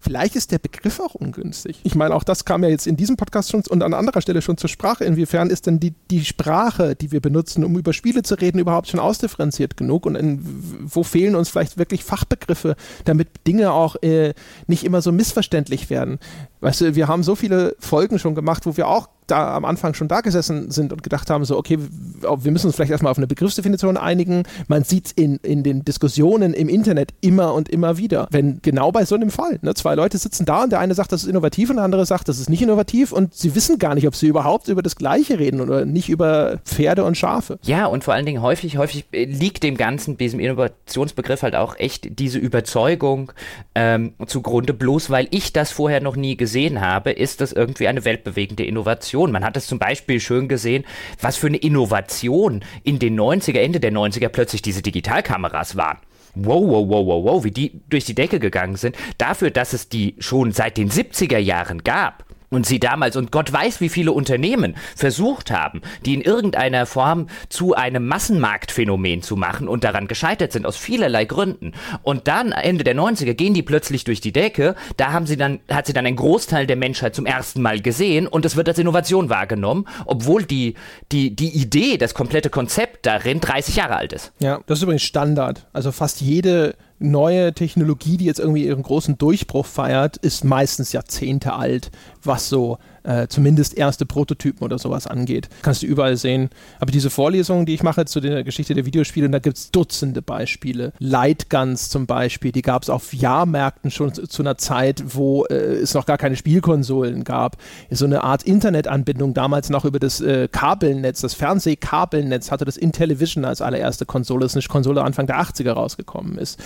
vielleicht 0.00 0.36
ist 0.36 0.52
der 0.52 0.58
Begriff 0.58 1.00
auch 1.00 1.14
ungünstig. 1.14 1.80
Ich 1.84 1.94
meine, 1.94 2.14
auch 2.14 2.22
das 2.22 2.44
kam 2.44 2.62
ja 2.62 2.68
jetzt 2.68 2.86
in 2.86 2.96
diesem 2.96 3.16
Podcast 3.16 3.50
schon 3.50 3.62
und 3.68 3.82
an 3.82 3.94
anderer 3.94 4.20
Stelle 4.20 4.42
schon 4.42 4.58
zur 4.58 4.68
Sprache. 4.68 5.04
Inwiefern 5.04 5.48
ist 5.48 5.66
denn 5.66 5.80
die, 5.80 5.94
die 6.10 6.24
Sprache, 6.24 6.94
die 6.94 7.10
wir 7.10 7.20
benutzen, 7.20 7.64
um 7.64 7.76
über 7.78 7.92
Spiele 7.92 8.22
zu 8.22 8.34
reden, 8.34 8.58
überhaupt 8.58 8.88
schon 8.88 9.00
ausdifferenziert 9.00 9.76
genug? 9.76 10.04
Und 10.04 10.16
in, 10.16 10.40
wo 10.84 11.02
fehlen 11.02 11.34
uns 11.34 11.48
vielleicht 11.48 11.78
wirklich 11.78 12.04
Fachbegriffe, 12.04 12.76
damit 13.04 13.28
Dinge 13.46 13.72
auch 13.72 13.96
äh, 14.02 14.34
nicht 14.66 14.84
immer 14.84 15.00
so 15.00 15.12
missverständlich 15.12 15.88
werden? 15.88 16.18
Weißt 16.60 16.82
du, 16.82 16.94
wir 16.94 17.08
haben 17.08 17.22
so 17.22 17.34
viele 17.34 17.74
Folgen 17.78 18.18
schon 18.18 18.34
gemacht, 18.34 18.66
wo 18.66 18.76
wir 18.76 18.88
auch 18.88 19.08
da 19.30 19.54
am 19.54 19.64
Anfang 19.64 19.94
schon 19.94 20.08
da 20.08 20.20
gesessen 20.20 20.70
sind 20.70 20.92
und 20.92 21.02
gedacht 21.02 21.30
haben, 21.30 21.44
so, 21.44 21.56
okay, 21.56 21.78
wir 21.78 22.52
müssen 22.52 22.66
uns 22.66 22.76
vielleicht 22.76 22.90
erstmal 22.90 23.10
auf 23.10 23.18
eine 23.18 23.26
Begriffsdefinition 23.26 23.96
einigen. 23.96 24.42
Man 24.66 24.84
sieht 24.84 25.06
es 25.06 25.12
in, 25.12 25.36
in 25.36 25.62
den 25.62 25.84
Diskussionen 25.84 26.54
im 26.54 26.68
Internet 26.68 27.12
immer 27.20 27.54
und 27.54 27.68
immer 27.68 27.98
wieder. 27.98 28.28
Wenn 28.30 28.60
genau 28.62 28.92
bei 28.92 29.04
so 29.04 29.14
einem 29.14 29.30
Fall, 29.30 29.58
ne, 29.62 29.74
zwei 29.74 29.94
Leute 29.94 30.18
sitzen 30.18 30.46
da 30.46 30.64
und 30.64 30.72
der 30.72 30.80
eine 30.80 30.94
sagt, 30.94 31.12
das 31.12 31.22
ist 31.22 31.28
innovativ 31.28 31.70
und 31.70 31.76
der 31.76 31.84
andere 31.84 32.06
sagt, 32.06 32.28
das 32.28 32.38
ist 32.38 32.50
nicht 32.50 32.62
innovativ 32.62 33.12
und 33.12 33.34
sie 33.34 33.54
wissen 33.54 33.78
gar 33.78 33.94
nicht, 33.94 34.06
ob 34.06 34.14
sie 34.14 34.26
überhaupt 34.26 34.68
über 34.68 34.82
das 34.82 34.96
Gleiche 34.96 35.38
reden 35.38 35.60
oder 35.60 35.84
nicht 35.84 36.08
über 36.08 36.58
Pferde 36.64 37.04
und 37.04 37.16
Schafe. 37.16 37.58
Ja, 37.62 37.86
und 37.86 38.04
vor 38.04 38.14
allen 38.14 38.26
Dingen 38.26 38.42
häufig, 38.42 38.78
häufig 38.78 39.04
äh, 39.12 39.24
liegt 39.24 39.62
dem 39.62 39.76
Ganzen, 39.76 40.16
diesem 40.16 40.40
Innovationsbegriff 40.40 41.42
halt 41.42 41.54
auch 41.54 41.76
echt 41.78 42.18
diese 42.18 42.38
Überzeugung 42.38 43.32
ähm, 43.74 44.14
zugrunde, 44.26 44.72
bloß 44.72 45.10
weil 45.10 45.28
ich 45.30 45.52
das 45.52 45.70
vorher 45.70 46.00
noch 46.00 46.16
nie 46.16 46.36
gesehen 46.36 46.80
habe, 46.80 47.10
ist 47.12 47.40
das 47.40 47.52
irgendwie 47.52 47.88
eine 47.88 48.04
weltbewegende 48.04 48.64
Innovation. 48.64 49.17
Innovation. 49.18 49.32
Man 49.32 49.44
hat 49.44 49.56
es 49.56 49.66
zum 49.66 49.78
Beispiel 49.78 50.20
schön 50.20 50.48
gesehen, 50.48 50.84
was 51.20 51.36
für 51.36 51.48
eine 51.48 51.56
Innovation 51.56 52.64
in 52.84 52.98
den 52.98 53.18
90er, 53.18 53.58
Ende 53.58 53.80
der 53.80 53.92
90er 53.92 54.28
plötzlich 54.28 54.62
diese 54.62 54.82
Digitalkameras 54.82 55.76
waren. 55.76 55.98
Wow, 56.34 56.62
wow, 56.62 56.88
wow, 56.88 57.06
wow, 57.06 57.24
wow, 57.24 57.44
wie 57.44 57.50
die 57.50 57.80
durch 57.88 58.04
die 58.04 58.14
Decke 58.14 58.38
gegangen 58.38 58.76
sind. 58.76 58.96
Dafür, 59.18 59.50
dass 59.50 59.72
es 59.72 59.88
die 59.88 60.14
schon 60.18 60.52
seit 60.52 60.76
den 60.76 60.90
70er 60.90 61.38
Jahren 61.38 61.82
gab, 61.82 62.24
und 62.50 62.66
sie 62.66 62.80
damals 62.80 63.16
und 63.16 63.32
Gott 63.32 63.52
weiß, 63.52 63.80
wie 63.80 63.88
viele 63.88 64.12
Unternehmen 64.12 64.76
versucht 64.96 65.50
haben, 65.50 65.82
die 66.04 66.14
in 66.14 66.20
irgendeiner 66.20 66.86
Form 66.86 67.28
zu 67.48 67.74
einem 67.74 68.06
Massenmarktphänomen 68.06 69.22
zu 69.22 69.36
machen 69.36 69.68
und 69.68 69.84
daran 69.84 70.08
gescheitert 70.08 70.52
sind 70.52 70.66
aus 70.66 70.76
vielerlei 70.76 71.24
Gründen. 71.24 71.72
Und 72.02 72.28
dann 72.28 72.52
Ende 72.52 72.84
der 72.84 72.96
90er 72.96 73.34
gehen 73.34 73.54
die 73.54 73.62
plötzlich 73.62 74.04
durch 74.04 74.20
die 74.20 74.32
Decke. 74.32 74.74
Da 74.96 75.12
haben 75.12 75.26
sie 75.26 75.36
dann 75.36 75.60
hat 75.70 75.86
sie 75.86 75.92
dann 75.92 76.06
ein 76.06 76.16
Großteil 76.16 76.66
der 76.66 76.76
Menschheit 76.76 77.14
zum 77.14 77.26
ersten 77.26 77.62
Mal 77.62 77.80
gesehen 77.80 78.26
und 78.26 78.44
es 78.44 78.56
wird 78.56 78.68
als 78.68 78.78
Innovation 78.78 79.28
wahrgenommen, 79.28 79.86
obwohl 80.06 80.44
die 80.44 80.74
die 81.12 81.34
die 81.34 81.50
Idee, 81.50 81.98
das 81.98 82.14
komplette 82.14 82.50
Konzept 82.50 83.06
darin 83.06 83.40
30 83.40 83.76
Jahre 83.76 83.96
alt 83.96 84.12
ist. 84.12 84.32
Ja, 84.38 84.60
das 84.66 84.78
ist 84.78 84.82
übrigens 84.82 85.02
Standard. 85.02 85.66
Also 85.72 85.92
fast 85.92 86.20
jede 86.20 86.74
neue 86.98 87.52
Technologie, 87.52 88.16
die 88.16 88.24
jetzt 88.24 88.40
irgendwie 88.40 88.64
ihren 88.64 88.82
großen 88.82 89.18
Durchbruch 89.18 89.66
feiert, 89.66 90.16
ist 90.16 90.44
meistens 90.44 90.92
Jahrzehnte 90.92 91.54
alt, 91.54 91.90
was 92.22 92.48
so 92.48 92.78
äh, 93.08 93.26
zumindest 93.28 93.76
erste 93.76 94.04
Prototypen 94.04 94.62
oder 94.62 94.78
sowas 94.78 95.06
angeht. 95.06 95.48
Kannst 95.62 95.82
du 95.82 95.86
überall 95.86 96.16
sehen. 96.16 96.50
Aber 96.78 96.92
diese 96.92 97.08
Vorlesungen, 97.08 97.64
die 97.64 97.74
ich 97.74 97.82
mache 97.82 98.04
zu 98.04 98.20
der 98.20 98.44
Geschichte 98.44 98.74
der 98.74 98.84
Videospiele, 98.84 99.28
da 99.30 99.38
gibt 99.38 99.56
es 99.56 99.70
Dutzende 99.70 100.20
Beispiele. 100.20 100.92
Lightguns 100.98 101.88
zum 101.88 102.06
Beispiel, 102.06 102.52
die 102.52 102.62
gab 102.62 102.82
es 102.82 102.90
auf 102.90 103.14
Jahrmärkten 103.14 103.90
schon 103.90 104.12
zu, 104.12 104.26
zu 104.26 104.42
einer 104.42 104.58
Zeit, 104.58 105.02
wo 105.14 105.44
äh, 105.46 105.54
es 105.54 105.94
noch 105.94 106.04
gar 106.04 106.18
keine 106.18 106.36
Spielkonsolen 106.36 107.24
gab. 107.24 107.56
So 107.90 108.04
eine 108.04 108.24
Art 108.24 108.42
Internetanbindung, 108.42 109.32
damals 109.32 109.70
noch 109.70 109.84
über 109.84 109.98
das 109.98 110.20
äh, 110.20 110.48
Kabelnetz, 110.50 111.22
das 111.22 111.34
Fernsehkabelnetz 111.34 112.50
hatte 112.50 112.66
das 112.66 112.76
Intellivision 112.76 113.44
als 113.44 113.62
allererste 113.62 114.04
Konsole. 114.04 114.44
Das 114.44 114.52
ist 114.52 114.56
eine 114.56 114.68
Konsole 114.68 115.02
Anfang 115.02 115.26
der 115.26 115.40
80er 115.40 115.72
rausgekommen 115.72 116.36
ist 116.36 116.58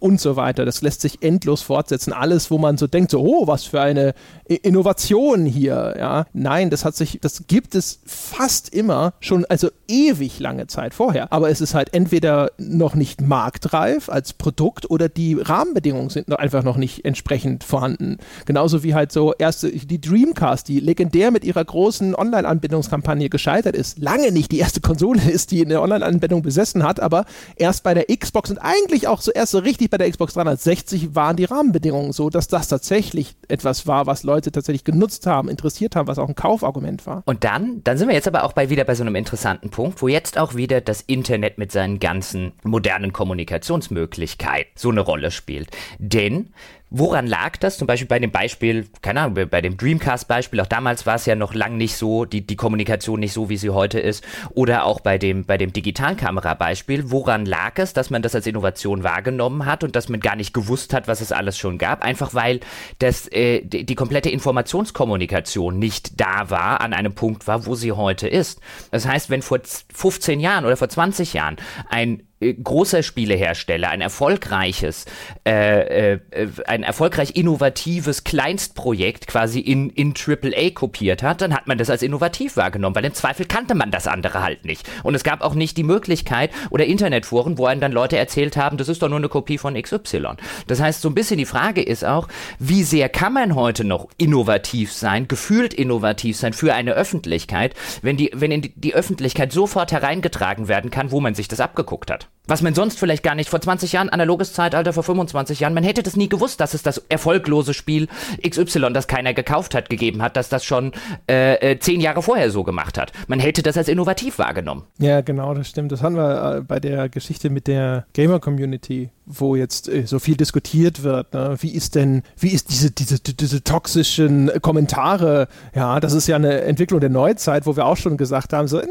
und 0.00 0.20
so 0.20 0.36
weiter. 0.36 0.64
Das 0.64 0.82
lässt 0.82 1.00
sich 1.00 1.22
endlos 1.22 1.62
fortsetzen. 1.62 2.12
Alles, 2.12 2.50
wo 2.50 2.58
man 2.58 2.76
so 2.76 2.86
denkt, 2.86 3.10
so, 3.10 3.20
oh, 3.20 3.46
was 3.46 3.64
für 3.64 3.80
eine 3.80 4.14
Innovation 4.46 5.46
hier. 5.46 5.94
Ja, 5.98 6.26
nein, 6.32 6.70
das 6.70 6.84
hat 6.84 6.96
sich, 6.96 7.18
das 7.20 7.46
gibt 7.46 7.74
es 7.74 8.00
fast 8.04 8.68
immer 8.72 9.14
schon, 9.20 9.44
also 9.46 9.70
ewig 9.88 10.38
lange 10.38 10.66
Zeit 10.66 10.94
vorher. 10.94 11.32
Aber 11.32 11.50
es 11.50 11.60
ist 11.60 11.74
halt 11.74 11.94
entweder 11.94 12.50
noch 12.58 12.94
nicht 12.94 13.20
marktreif 13.20 14.08
als 14.08 14.32
Produkt 14.32 14.90
oder 14.90 15.08
die 15.08 15.34
Rahmenbedingungen 15.34 16.10
sind 16.10 16.36
einfach 16.38 16.62
noch 16.62 16.76
nicht 16.76 17.04
entsprechend 17.04 17.64
vorhanden. 17.64 18.18
Genauso 18.44 18.82
wie 18.82 18.94
halt 18.94 19.12
so 19.12 19.32
erste, 19.34 19.70
die 19.70 20.00
Dreamcast, 20.00 20.68
die 20.68 20.80
legendär 20.80 21.30
mit 21.30 21.44
ihrer 21.44 21.64
großen 21.64 22.14
Online-Anbindungskampagne 22.14 23.28
gescheitert 23.28 23.76
ist. 23.76 23.98
Lange 23.98 24.32
nicht 24.32 24.52
die 24.52 24.58
erste 24.58 24.80
Konsole 24.80 25.30
ist, 25.30 25.50
die 25.50 25.64
eine 25.64 25.80
Online-Anbindung 25.80 26.42
besessen 26.42 26.82
hat, 26.82 27.00
aber 27.00 27.24
erst 27.56 27.82
bei 27.82 27.94
der 27.94 28.04
Xbox 28.14 28.50
und 28.50 28.58
eigentlich 28.58 29.08
auch 29.08 29.20
zuerst 29.20 29.52
so 29.52 29.58
richtig 29.58 29.85
bei 29.90 29.98
der 29.98 30.10
Xbox 30.10 30.34
360 30.34 31.14
waren 31.14 31.36
die 31.36 31.44
Rahmenbedingungen 31.44 32.12
so, 32.12 32.30
dass 32.30 32.48
das 32.48 32.68
tatsächlich 32.68 33.34
etwas 33.48 33.86
war, 33.86 34.06
was 34.06 34.22
Leute 34.22 34.52
tatsächlich 34.52 34.84
genutzt 34.84 35.26
haben, 35.26 35.48
interessiert 35.48 35.96
haben, 35.96 36.08
was 36.08 36.18
auch 36.18 36.28
ein 36.28 36.34
Kaufargument 36.34 37.06
war. 37.06 37.22
Und 37.26 37.44
dann, 37.44 37.82
dann 37.84 37.98
sind 37.98 38.08
wir 38.08 38.14
jetzt 38.14 38.28
aber 38.28 38.44
auch 38.44 38.52
bei 38.52 38.70
wieder 38.70 38.84
bei 38.84 38.94
so 38.94 39.02
einem 39.02 39.14
interessanten 39.14 39.70
Punkt, 39.70 40.02
wo 40.02 40.08
jetzt 40.08 40.38
auch 40.38 40.54
wieder 40.54 40.80
das 40.80 41.02
Internet 41.02 41.58
mit 41.58 41.72
seinen 41.72 42.00
ganzen 42.00 42.52
modernen 42.62 43.12
Kommunikationsmöglichkeiten 43.12 44.72
so 44.76 44.90
eine 44.90 45.00
Rolle 45.00 45.30
spielt. 45.30 45.68
Denn 45.98 46.50
Woran 46.90 47.26
lag 47.26 47.56
das? 47.56 47.78
Zum 47.78 47.88
Beispiel 47.88 48.06
bei 48.06 48.20
dem 48.20 48.30
Beispiel, 48.30 48.86
keine 49.02 49.22
Ahnung, 49.22 49.48
bei 49.50 49.60
dem 49.60 49.76
Dreamcast-Beispiel, 49.76 50.60
auch 50.60 50.66
damals 50.66 51.04
war 51.04 51.16
es 51.16 51.26
ja 51.26 51.34
noch 51.34 51.52
lang 51.52 51.76
nicht 51.76 51.96
so, 51.96 52.24
die, 52.24 52.46
die 52.46 52.54
Kommunikation 52.54 53.18
nicht 53.18 53.32
so, 53.32 53.48
wie 53.48 53.56
sie 53.56 53.70
heute 53.70 53.98
ist. 53.98 54.24
Oder 54.50 54.84
auch 54.84 55.00
bei 55.00 55.18
dem, 55.18 55.44
bei 55.44 55.58
dem 55.58 55.72
Digitalkamera-Beispiel. 55.72 57.10
Woran 57.10 57.44
lag 57.44 57.72
es, 57.76 57.92
dass 57.92 58.10
man 58.10 58.22
das 58.22 58.36
als 58.36 58.46
Innovation 58.46 59.02
wahrgenommen 59.02 59.66
hat 59.66 59.82
und 59.82 59.96
dass 59.96 60.08
man 60.08 60.20
gar 60.20 60.36
nicht 60.36 60.54
gewusst 60.54 60.94
hat, 60.94 61.08
was 61.08 61.20
es 61.20 61.32
alles 61.32 61.58
schon 61.58 61.78
gab? 61.78 62.04
Einfach 62.04 62.34
weil 62.34 62.60
das, 63.00 63.26
äh, 63.32 63.62
die, 63.62 63.84
die 63.84 63.94
komplette 63.96 64.30
Informationskommunikation 64.30 65.80
nicht 65.80 66.20
da 66.20 66.50
war, 66.50 66.80
an 66.80 66.92
einem 66.92 67.14
Punkt 67.14 67.48
war, 67.48 67.66
wo 67.66 67.74
sie 67.74 67.90
heute 67.90 68.28
ist. 68.28 68.60
Das 68.92 69.08
heißt, 69.08 69.28
wenn 69.28 69.42
vor 69.42 69.58
15 69.92 70.38
Jahren 70.38 70.64
oder 70.64 70.76
vor 70.76 70.88
20 70.88 71.32
Jahren 71.32 71.56
ein 71.90 72.22
großer 72.40 73.02
Spielehersteller 73.02 73.88
ein 73.88 74.02
erfolgreiches, 74.02 75.06
äh, 75.46 76.12
äh, 76.12 76.20
ein 76.66 76.82
erfolgreich 76.82 77.34
innovatives 77.34 78.24
Kleinstprojekt 78.24 79.26
quasi 79.26 79.60
in, 79.60 79.88
in 79.90 80.12
AAA 80.12 80.70
kopiert 80.74 81.22
hat, 81.22 81.40
dann 81.40 81.54
hat 81.54 81.66
man 81.66 81.78
das 81.78 81.88
als 81.88 82.02
innovativ 82.02 82.56
wahrgenommen, 82.56 82.94
weil 82.94 83.06
im 83.06 83.14
Zweifel 83.14 83.46
kannte 83.46 83.74
man 83.74 83.90
das 83.90 84.06
andere 84.06 84.42
halt 84.42 84.66
nicht. 84.66 84.86
Und 85.02 85.14
es 85.14 85.24
gab 85.24 85.40
auch 85.40 85.54
nicht 85.54 85.78
die 85.78 85.82
Möglichkeit 85.82 86.50
oder 86.68 86.84
Internetforen, 86.84 87.56
wo 87.56 87.66
einem 87.66 87.80
dann 87.80 87.92
Leute 87.92 88.18
erzählt 88.18 88.56
haben, 88.58 88.76
das 88.76 88.88
ist 88.88 89.02
doch 89.02 89.08
nur 89.08 89.18
eine 89.18 89.30
Kopie 89.30 89.56
von 89.56 89.80
XY. 89.80 90.34
Das 90.66 90.80
heißt, 90.80 91.00
so 91.00 91.08
ein 91.08 91.14
bisschen 91.14 91.38
die 91.38 91.46
Frage 91.46 91.82
ist 91.82 92.04
auch, 92.04 92.28
wie 92.58 92.82
sehr 92.82 93.08
kann 93.08 93.32
man 93.32 93.54
heute 93.54 93.84
noch 93.84 94.08
innovativ 94.18 94.92
sein, 94.92 95.26
gefühlt 95.26 95.72
innovativ 95.72 96.36
sein 96.36 96.52
für 96.52 96.74
eine 96.74 96.92
Öffentlichkeit, 96.92 97.74
wenn 98.02 98.18
die, 98.18 98.30
wenn 98.34 98.50
in 98.50 98.72
die 98.74 98.94
Öffentlichkeit 98.94 99.52
sofort 99.52 99.90
hereingetragen 99.90 100.68
werden 100.68 100.90
kann, 100.90 101.10
wo 101.10 101.20
man 101.20 101.34
sich 101.34 101.48
das 101.48 101.60
abgeguckt 101.60 102.10
hat. 102.10 102.25
Was 102.48 102.62
man 102.62 102.74
sonst 102.74 102.98
vielleicht 102.98 103.24
gar 103.24 103.34
nicht 103.34 103.50
vor 103.50 103.60
20 103.60 103.92
Jahren, 103.92 104.08
analoges 104.08 104.52
Zeitalter 104.52 104.92
vor 104.92 105.02
25 105.02 105.58
Jahren, 105.58 105.74
man 105.74 105.82
hätte 105.82 106.04
das 106.04 106.14
nie 106.14 106.28
gewusst, 106.28 106.60
dass 106.60 106.74
es 106.74 106.82
das 106.82 106.98
erfolglose 107.08 107.74
Spiel 107.74 108.06
XY, 108.48 108.92
das 108.92 109.08
keiner 109.08 109.34
gekauft 109.34 109.74
hat, 109.74 109.90
gegeben 109.90 110.22
hat, 110.22 110.36
dass 110.36 110.48
das 110.48 110.64
schon 110.64 110.92
äh, 111.28 111.72
äh, 111.72 111.78
zehn 111.80 112.00
Jahre 112.00 112.22
vorher 112.22 112.50
so 112.52 112.62
gemacht 112.62 112.98
hat. 112.98 113.10
Man 113.26 113.40
hätte 113.40 113.62
das 113.64 113.76
als 113.76 113.88
innovativ 113.88 114.38
wahrgenommen. 114.38 114.84
Ja, 114.98 115.22
genau, 115.22 115.54
das 115.54 115.68
stimmt. 115.68 115.90
Das 115.90 116.02
haben 116.02 116.14
wir 116.14 116.58
äh, 116.58 116.60
bei 116.60 116.78
der 116.78 117.08
Geschichte 117.08 117.50
mit 117.50 117.66
der 117.66 118.06
Gamer-Community, 118.12 119.10
wo 119.24 119.56
jetzt 119.56 119.88
äh, 119.88 120.06
so 120.06 120.20
viel 120.20 120.36
diskutiert 120.36 121.02
wird. 121.02 121.34
Ne? 121.34 121.56
Wie 121.58 121.74
ist 121.74 121.96
denn, 121.96 122.22
wie 122.38 122.50
ist 122.50 122.70
diese, 122.70 122.92
diese, 122.92 123.18
diese 123.18 123.64
toxischen 123.64 124.52
Kommentare? 124.62 125.48
Ja, 125.74 125.98
das 125.98 126.12
ist 126.12 126.28
ja 126.28 126.36
eine 126.36 126.60
Entwicklung 126.60 127.00
der 127.00 127.10
Neuzeit, 127.10 127.66
wo 127.66 127.74
wir 127.74 127.86
auch 127.86 127.96
schon 127.96 128.16
gesagt 128.16 128.52
haben, 128.52 128.68
so, 128.68 128.80
ja, 128.80 128.86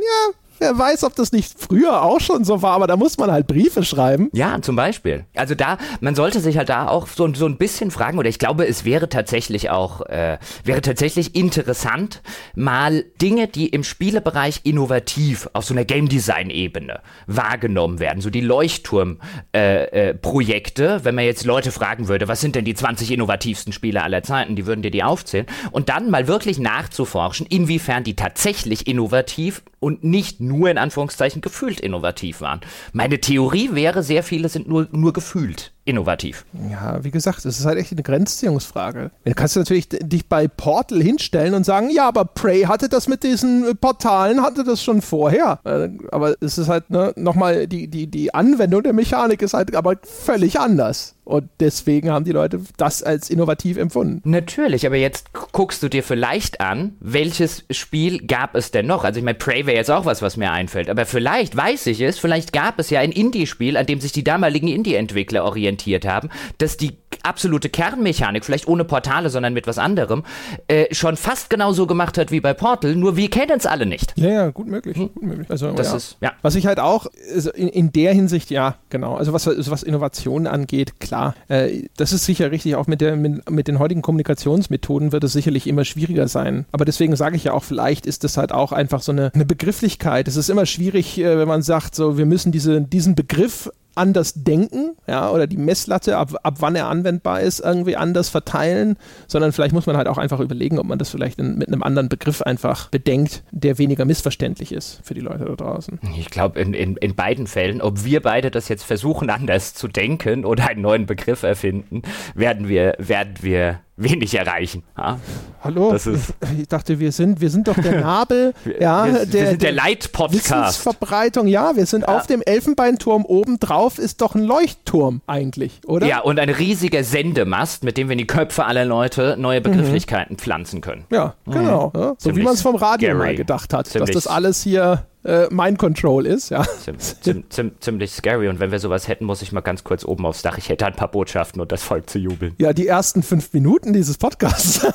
Wer 0.59 0.77
weiß, 0.77 1.03
ob 1.03 1.15
das 1.15 1.31
nicht 1.31 1.53
früher 1.57 2.01
auch 2.01 2.21
schon 2.21 2.43
so 2.43 2.61
war, 2.61 2.73
aber 2.73 2.87
da 2.87 2.95
muss 2.95 3.17
man 3.17 3.31
halt 3.31 3.47
Briefe 3.47 3.83
schreiben. 3.83 4.29
Ja, 4.33 4.61
zum 4.61 4.75
Beispiel. 4.75 5.25
Also 5.35 5.55
da, 5.55 5.77
man 5.99 6.15
sollte 6.15 6.39
sich 6.39 6.57
halt 6.57 6.69
da 6.69 6.87
auch 6.87 7.07
so, 7.07 7.33
so 7.33 7.45
ein 7.45 7.57
bisschen 7.57 7.91
fragen, 7.91 8.19
oder 8.19 8.29
ich 8.29 8.39
glaube, 8.39 8.65
es 8.65 8.85
wäre 8.85 9.09
tatsächlich 9.09 9.69
auch, 9.69 10.01
äh, 10.01 10.37
wäre 10.63 10.81
tatsächlich 10.81 11.35
interessant, 11.35 12.21
mal 12.55 13.03
Dinge, 13.21 13.47
die 13.47 13.67
im 13.67 13.83
Spielebereich 13.83 14.61
innovativ 14.63 15.49
auf 15.53 15.65
so 15.65 15.73
einer 15.73 15.85
Game 15.85 16.07
Design 16.07 16.49
Ebene 16.49 17.01
wahrgenommen 17.27 17.99
werden, 17.99 18.21
so 18.21 18.29
die 18.29 18.41
Leuchtturm-Projekte, 18.41 20.83
äh, 20.83 20.95
äh, 20.95 21.03
wenn 21.03 21.15
man 21.15 21.25
jetzt 21.25 21.45
Leute 21.45 21.71
fragen 21.71 22.07
würde, 22.07 22.27
was 22.27 22.41
sind 22.41 22.55
denn 22.55 22.65
die 22.65 22.75
20 22.75 23.11
innovativsten 23.11 23.73
Spiele 23.73 24.03
aller 24.03 24.23
Zeiten, 24.23 24.55
die 24.55 24.65
würden 24.65 24.81
dir 24.81 24.91
die 24.91 25.03
aufzählen, 25.03 25.45
und 25.71 25.89
dann 25.89 26.09
mal 26.09 26.27
wirklich 26.27 26.59
nachzuforschen, 26.59 27.45
inwiefern 27.45 28.03
die 28.03 28.15
tatsächlich 28.15 28.87
innovativ 28.87 29.63
und 29.85 30.03
nicht 30.03 30.39
nur 30.39 30.71
in 30.71 30.79
Anführungszeichen 30.79 31.41
gefühlt 31.43 31.79
innovativ 31.79 32.41
waren. 32.41 32.59
Meine 32.91 33.21
Theorie 33.21 33.75
wäre, 33.75 34.01
sehr 34.01 34.23
viele 34.23 34.49
sind 34.49 34.67
nur, 34.67 34.87
nur 34.91 35.13
gefühlt 35.13 35.74
innovativ. 35.85 36.45
Ja, 36.69 37.03
wie 37.03 37.11
gesagt, 37.11 37.45
es 37.45 37.59
ist 37.59 37.65
halt 37.65 37.77
echt 37.77 37.91
eine 37.91 38.01
Grenzziehungsfrage. 38.01 39.11
Du 39.23 39.33
kannst 39.33 39.55
natürlich 39.55 39.87
dich 39.87 40.27
bei 40.27 40.47
Portal 40.47 41.01
hinstellen 41.01 41.53
und 41.53 41.63
sagen, 41.63 41.89
ja, 41.91 42.07
aber 42.07 42.25
Prey 42.25 42.63
hatte 42.63 42.89
das 42.89 43.07
mit 43.07 43.23
diesen 43.23 43.77
Portalen, 43.77 44.41
hatte 44.41 44.63
das 44.63 44.83
schon 44.83 45.01
vorher. 45.01 45.59
Äh, 45.63 45.89
aber 46.11 46.35
es 46.41 46.57
ist 46.57 46.67
halt 46.67 46.89
ne, 46.89 47.13
nochmal, 47.15 47.67
die, 47.67 47.87
die, 47.87 48.07
die 48.07 48.33
Anwendung 48.33 48.81
der 48.81 48.93
Mechanik 48.93 49.43
ist 49.43 49.53
halt 49.53 49.75
aber 49.75 49.95
völlig 50.03 50.59
anders. 50.59 51.15
Und 51.25 51.49
deswegen 51.59 52.11
haben 52.11 52.23
die 52.23 52.31
Leute 52.31 52.61
das 52.77 53.01
als 53.01 53.31
innovativ 53.31 53.77
empfunden. 53.77 54.21
Natürlich, 54.29 54.85
aber 54.85 54.95
jetzt 54.95 55.33
guckst 55.33 55.81
du 55.81 55.89
dir 55.89 56.03
vielleicht 56.03 56.61
an, 56.61 56.95
welches 56.99 57.65
Spiel 57.71 58.25
gab 58.27 58.55
es 58.55 58.69
denn 58.69 58.85
noch? 58.85 59.03
Also 59.03 59.17
ich 59.17 59.25
meine, 59.25 59.37
Prey 59.37 59.65
wäre 59.65 59.75
jetzt 59.75 59.89
auch 59.89 60.05
was, 60.05 60.21
was 60.21 60.37
mir 60.37 60.51
einfällt. 60.51 60.87
Aber 60.87 61.05
vielleicht 61.07 61.57
weiß 61.57 61.87
ich 61.87 61.99
es, 62.01 62.19
vielleicht 62.19 62.53
gab 62.53 62.77
es 62.77 62.91
ja 62.91 62.99
ein 62.99 63.11
Indie-Spiel, 63.11 63.75
an 63.75 63.87
dem 63.87 63.99
sich 63.99 64.11
die 64.11 64.23
damaligen 64.23 64.67
Indie-Entwickler 64.67 65.43
orientiert 65.75 66.05
haben, 66.05 66.29
dass 66.57 66.77
die 66.77 66.97
absolute 67.23 67.69
Kernmechanik, 67.69 68.45
vielleicht 68.45 68.67
ohne 68.67 68.83
Portale, 68.83 69.29
sondern 69.29 69.53
mit 69.53 69.67
was 69.67 69.77
anderem, 69.77 70.23
äh, 70.67 70.93
schon 70.93 71.17
fast 71.17 71.49
genauso 71.49 71.87
gemacht 71.87 72.17
hat 72.17 72.31
wie 72.31 72.39
bei 72.39 72.53
Portal, 72.53 72.95
nur 72.95 73.17
wir 73.17 73.29
kennen 73.29 73.57
es 73.57 73.65
alle 73.65 73.85
nicht. 73.85 74.13
Ja, 74.15 74.29
ja, 74.29 74.49
gut 74.51 74.67
möglich. 74.67 74.97
Hm. 74.97 75.09
Gut 75.13 75.23
möglich. 75.23 75.49
Also, 75.49 75.71
das 75.71 75.89
ja. 75.89 75.95
ist, 75.95 76.17
ja. 76.21 76.33
Was 76.41 76.55
ich 76.55 76.67
halt 76.67 76.79
auch 76.79 77.07
also 77.33 77.51
in, 77.51 77.67
in, 77.69 77.91
der 77.91 78.13
Hinsicht, 78.13 78.51
ja, 78.51 78.75
genau, 78.89 79.15
also 79.15 79.33
was, 79.33 79.47
was 79.47 79.83
Innovationen 79.83 80.47
angeht, 80.47 80.99
klar, 80.99 81.35
äh, 81.47 81.83
das 81.97 82.13
ist 82.13 82.25
sicher 82.25 82.51
richtig, 82.51 82.75
auch 82.75 82.87
mit, 82.87 83.01
der, 83.01 83.15
mit, 83.15 83.49
mit 83.49 83.67
den 83.67 83.79
heutigen 83.79 84.01
Kommunikationsmethoden 84.01 85.11
wird 85.11 85.23
es 85.23 85.33
sicherlich 85.33 85.67
immer 85.67 85.85
schwieriger 85.85 86.27
sein. 86.27 86.65
Aber 86.71 86.85
deswegen 86.85 87.15
sage 87.15 87.35
ich 87.35 87.45
ja 87.45 87.53
auch, 87.53 87.63
vielleicht 87.63 88.05
ist 88.05 88.23
das 88.23 88.37
halt 88.37 88.51
auch 88.51 88.71
einfach 88.71 89.01
so 89.01 89.11
eine, 89.11 89.31
eine 89.33 89.45
Begrifflichkeit. 89.45 90.27
Es 90.27 90.35
ist 90.35 90.49
immer 90.49 90.65
schwierig, 90.65 91.17
äh, 91.17 91.37
wenn 91.37 91.47
man 91.47 91.61
sagt, 91.61 91.95
so, 91.95 92.17
wir 92.17 92.25
müssen 92.25 92.51
diese, 92.51 92.81
diesen 92.81 93.15
Begriff 93.15 93.69
anders 93.95 94.33
denken, 94.35 94.95
ja, 95.07 95.29
oder 95.29 95.47
die 95.47 95.57
Messlatte, 95.57 96.17
ab, 96.17 96.33
ab 96.43 96.55
wann 96.59 96.75
er 96.75 96.87
anwendbar 96.87 97.41
ist, 97.41 97.59
irgendwie 97.59 97.95
anders 97.95 98.29
verteilen, 98.29 98.97
sondern 99.27 99.51
vielleicht 99.51 99.73
muss 99.73 99.85
man 99.85 99.97
halt 99.97 100.07
auch 100.07 100.17
einfach 100.17 100.39
überlegen, 100.39 100.79
ob 100.79 100.85
man 100.85 100.99
das 100.99 101.09
vielleicht 101.09 101.39
in, 101.39 101.57
mit 101.57 101.67
einem 101.67 101.83
anderen 101.83 102.09
Begriff 102.09 102.41
einfach 102.41 102.89
bedenkt, 102.89 103.43
der 103.51 103.77
weniger 103.77 104.05
missverständlich 104.05 104.71
ist 104.71 104.99
für 105.03 105.13
die 105.13 105.21
Leute 105.21 105.45
da 105.45 105.55
draußen. 105.55 105.99
Ich 106.17 106.29
glaube, 106.29 106.59
in, 106.59 106.73
in, 106.73 106.97
in 106.97 107.15
beiden 107.15 107.47
Fällen, 107.47 107.81
ob 107.81 108.03
wir 108.03 108.21
beide 108.21 108.51
das 108.51 108.69
jetzt 108.69 108.83
versuchen, 108.83 109.29
anders 109.29 109.73
zu 109.73 109.87
denken 109.87 110.45
oder 110.45 110.67
einen 110.67 110.81
neuen 110.81 111.05
Begriff 111.05 111.43
erfinden, 111.43 112.01
werden 112.33 112.67
wir, 112.67 112.95
werden 112.99 113.35
wir 113.41 113.79
wenig 113.97 114.35
erreichen. 114.35 114.83
Ja? 114.97 115.19
Hallo? 115.63 115.91
Das 115.91 116.05
ist 116.05 116.33
ich 116.59 116.67
dachte, 116.67 116.99
wir 116.99 117.11
sind, 117.11 117.41
wir 117.41 117.49
sind 117.49 117.67
doch 117.67 117.75
der 117.75 118.01
Nabel, 118.01 118.53
ja, 118.79 119.05
wir, 119.05 119.25
der, 119.25 119.41
wir 119.41 119.47
sind 119.51 119.61
der, 119.61 119.71
Leitpodcast. 119.71 120.51
Wissensverbreitung, 120.51 121.47
ja, 121.47 121.75
wir 121.75 121.85
sind 121.85 122.01
ja. 122.01 122.09
auf 122.09 122.27
dem 122.27 122.41
Elfenbeinturm 122.41 123.25
oben 123.25 123.59
drauf, 123.59 123.97
ist 123.97 124.21
doch 124.21 124.35
ein 124.35 124.43
Leuchtturm 124.43 125.21
eigentlich, 125.27 125.79
oder? 125.87 126.07
Ja, 126.07 126.19
und 126.19 126.39
ein 126.39 126.49
riesiger 126.49 127.03
Sendemast, 127.03 127.83
mit 127.83 127.97
dem 127.97 128.09
wir 128.09 128.13
in 128.13 128.19
die 128.19 128.27
Köpfe 128.27 128.65
aller 128.65 128.85
Leute 128.85 129.37
neue 129.39 129.61
Begrifflichkeiten 129.61 130.33
mhm. 130.33 130.39
pflanzen 130.39 130.81
können. 130.81 131.05
Ja, 131.11 131.35
genau. 131.45 131.91
Mhm. 131.93 131.99
Ja, 131.99 132.13
so 132.17 132.35
wie 132.35 132.43
man 132.43 132.53
es 132.53 132.61
vom 132.61 132.75
Radio 132.75 133.09
scary. 133.09 133.17
mal 133.17 133.35
gedacht 133.35 133.73
hat, 133.73 133.87
Ziemlich 133.87 134.13
dass 134.13 134.25
das 134.25 134.31
alles 134.31 134.61
hier 134.61 135.05
äh, 135.25 135.47
Mind 135.51 135.79
Control 135.79 136.25
ist, 136.25 136.49
ja. 136.49 136.63
Ziem, 136.63 136.99
ziem, 136.99 137.43
ziem, 137.49 137.71
ziemlich 137.79 138.11
scary. 138.11 138.47
Und 138.47 138.59
wenn 138.59 138.71
wir 138.71 138.79
sowas 138.79 139.07
hätten, 139.07 139.25
muss 139.25 139.41
ich 139.41 139.51
mal 139.51 139.61
ganz 139.61 139.83
kurz 139.83 140.05
oben 140.05 140.25
aufs 140.25 140.41
Dach. 140.41 140.57
Ich 140.57 140.69
hätte 140.69 140.85
ein 140.85 140.95
paar 140.95 141.09
Botschaften 141.09 141.61
und 141.61 141.71
das 141.71 141.83
Volk 141.83 142.09
zu 142.09 142.19
jubeln. 142.19 142.53
Ja, 142.57 142.73
die 142.73 142.87
ersten 142.87 143.23
fünf 143.23 143.51
Minuten 143.53 143.93
dieses 143.93 144.17
Podcasts. 144.17 144.81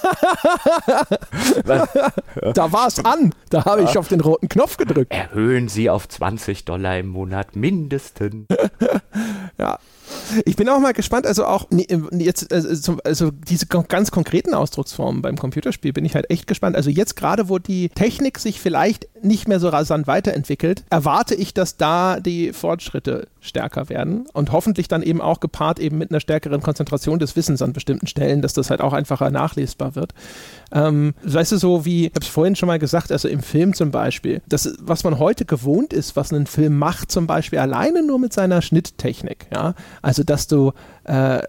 da 1.64 2.72
war 2.72 2.86
es 2.86 3.04
an. 3.04 3.34
Da 3.50 3.64
habe 3.64 3.82
ich 3.82 3.98
auf 3.98 4.08
den 4.08 4.20
roten 4.20 4.48
Knopf 4.48 4.76
gedrückt. 4.76 5.12
Erhöhen 5.12 5.68
Sie 5.68 5.90
auf 5.90 6.08
20 6.08 6.64
Dollar 6.64 6.98
im 6.98 7.08
Monat 7.08 7.56
mindestens. 7.56 8.46
ja. 9.58 9.78
Ich 10.44 10.56
bin 10.56 10.68
auch 10.68 10.78
mal 10.78 10.92
gespannt, 10.92 11.26
also 11.26 11.44
auch 11.44 11.66
jetzt, 12.12 12.52
also, 12.52 12.98
also 13.04 13.30
diese 13.30 13.66
ganz 13.66 14.10
konkreten 14.10 14.54
Ausdrucksformen 14.54 15.22
beim 15.22 15.36
Computerspiel 15.36 15.92
bin 15.92 16.04
ich 16.04 16.14
halt 16.14 16.30
echt 16.30 16.46
gespannt. 16.46 16.76
Also 16.76 16.90
jetzt 16.90 17.16
gerade, 17.16 17.48
wo 17.48 17.58
die 17.58 17.88
Technik 17.90 18.38
sich 18.38 18.60
vielleicht 18.60 19.08
nicht 19.22 19.48
mehr 19.48 19.60
so 19.60 19.68
rasant 19.68 20.06
weiterentwickelt, 20.06 20.84
erwarte 20.90 21.34
ich, 21.34 21.54
dass 21.54 21.76
da 21.76 22.20
die 22.20 22.52
Fortschritte 22.52 23.28
stärker 23.40 23.88
werden 23.88 24.26
und 24.32 24.52
hoffentlich 24.52 24.88
dann 24.88 25.02
eben 25.02 25.20
auch 25.20 25.40
gepaart 25.40 25.78
eben 25.78 25.98
mit 25.98 26.10
einer 26.10 26.20
stärkeren 26.20 26.62
Konzentration 26.62 27.18
des 27.18 27.36
Wissens 27.36 27.62
an 27.62 27.72
bestimmten 27.72 28.06
Stellen, 28.06 28.42
dass 28.42 28.52
das 28.52 28.70
halt 28.70 28.80
auch 28.80 28.92
einfacher 28.92 29.30
nachlesbar 29.30 29.94
wird. 29.94 30.12
Ähm, 30.72 31.14
weißt 31.22 31.52
du, 31.52 31.56
so 31.56 31.84
wie, 31.84 32.06
ich 32.06 32.14
habe 32.14 32.24
es 32.24 32.28
vorhin 32.28 32.56
schon 32.56 32.66
mal 32.66 32.78
gesagt, 32.78 33.10
also 33.10 33.28
im 33.28 33.42
Film 33.42 33.74
zum 33.74 33.90
Beispiel, 33.90 34.42
das, 34.48 34.76
was 34.80 35.04
man 35.04 35.18
heute 35.18 35.44
gewohnt 35.44 35.92
ist, 35.92 36.16
was 36.16 36.32
ein 36.32 36.46
Film 36.46 36.78
macht, 36.78 37.10
zum 37.10 37.26
Beispiel 37.26 37.58
alleine 37.58 38.06
nur 38.06 38.18
mit 38.18 38.32
seiner 38.32 38.62
Schnitttechnik, 38.62 39.46
ja, 39.52 39.74
also 40.02 40.22
dass 40.22 40.46
du 40.46 40.72
äh, 41.04 41.40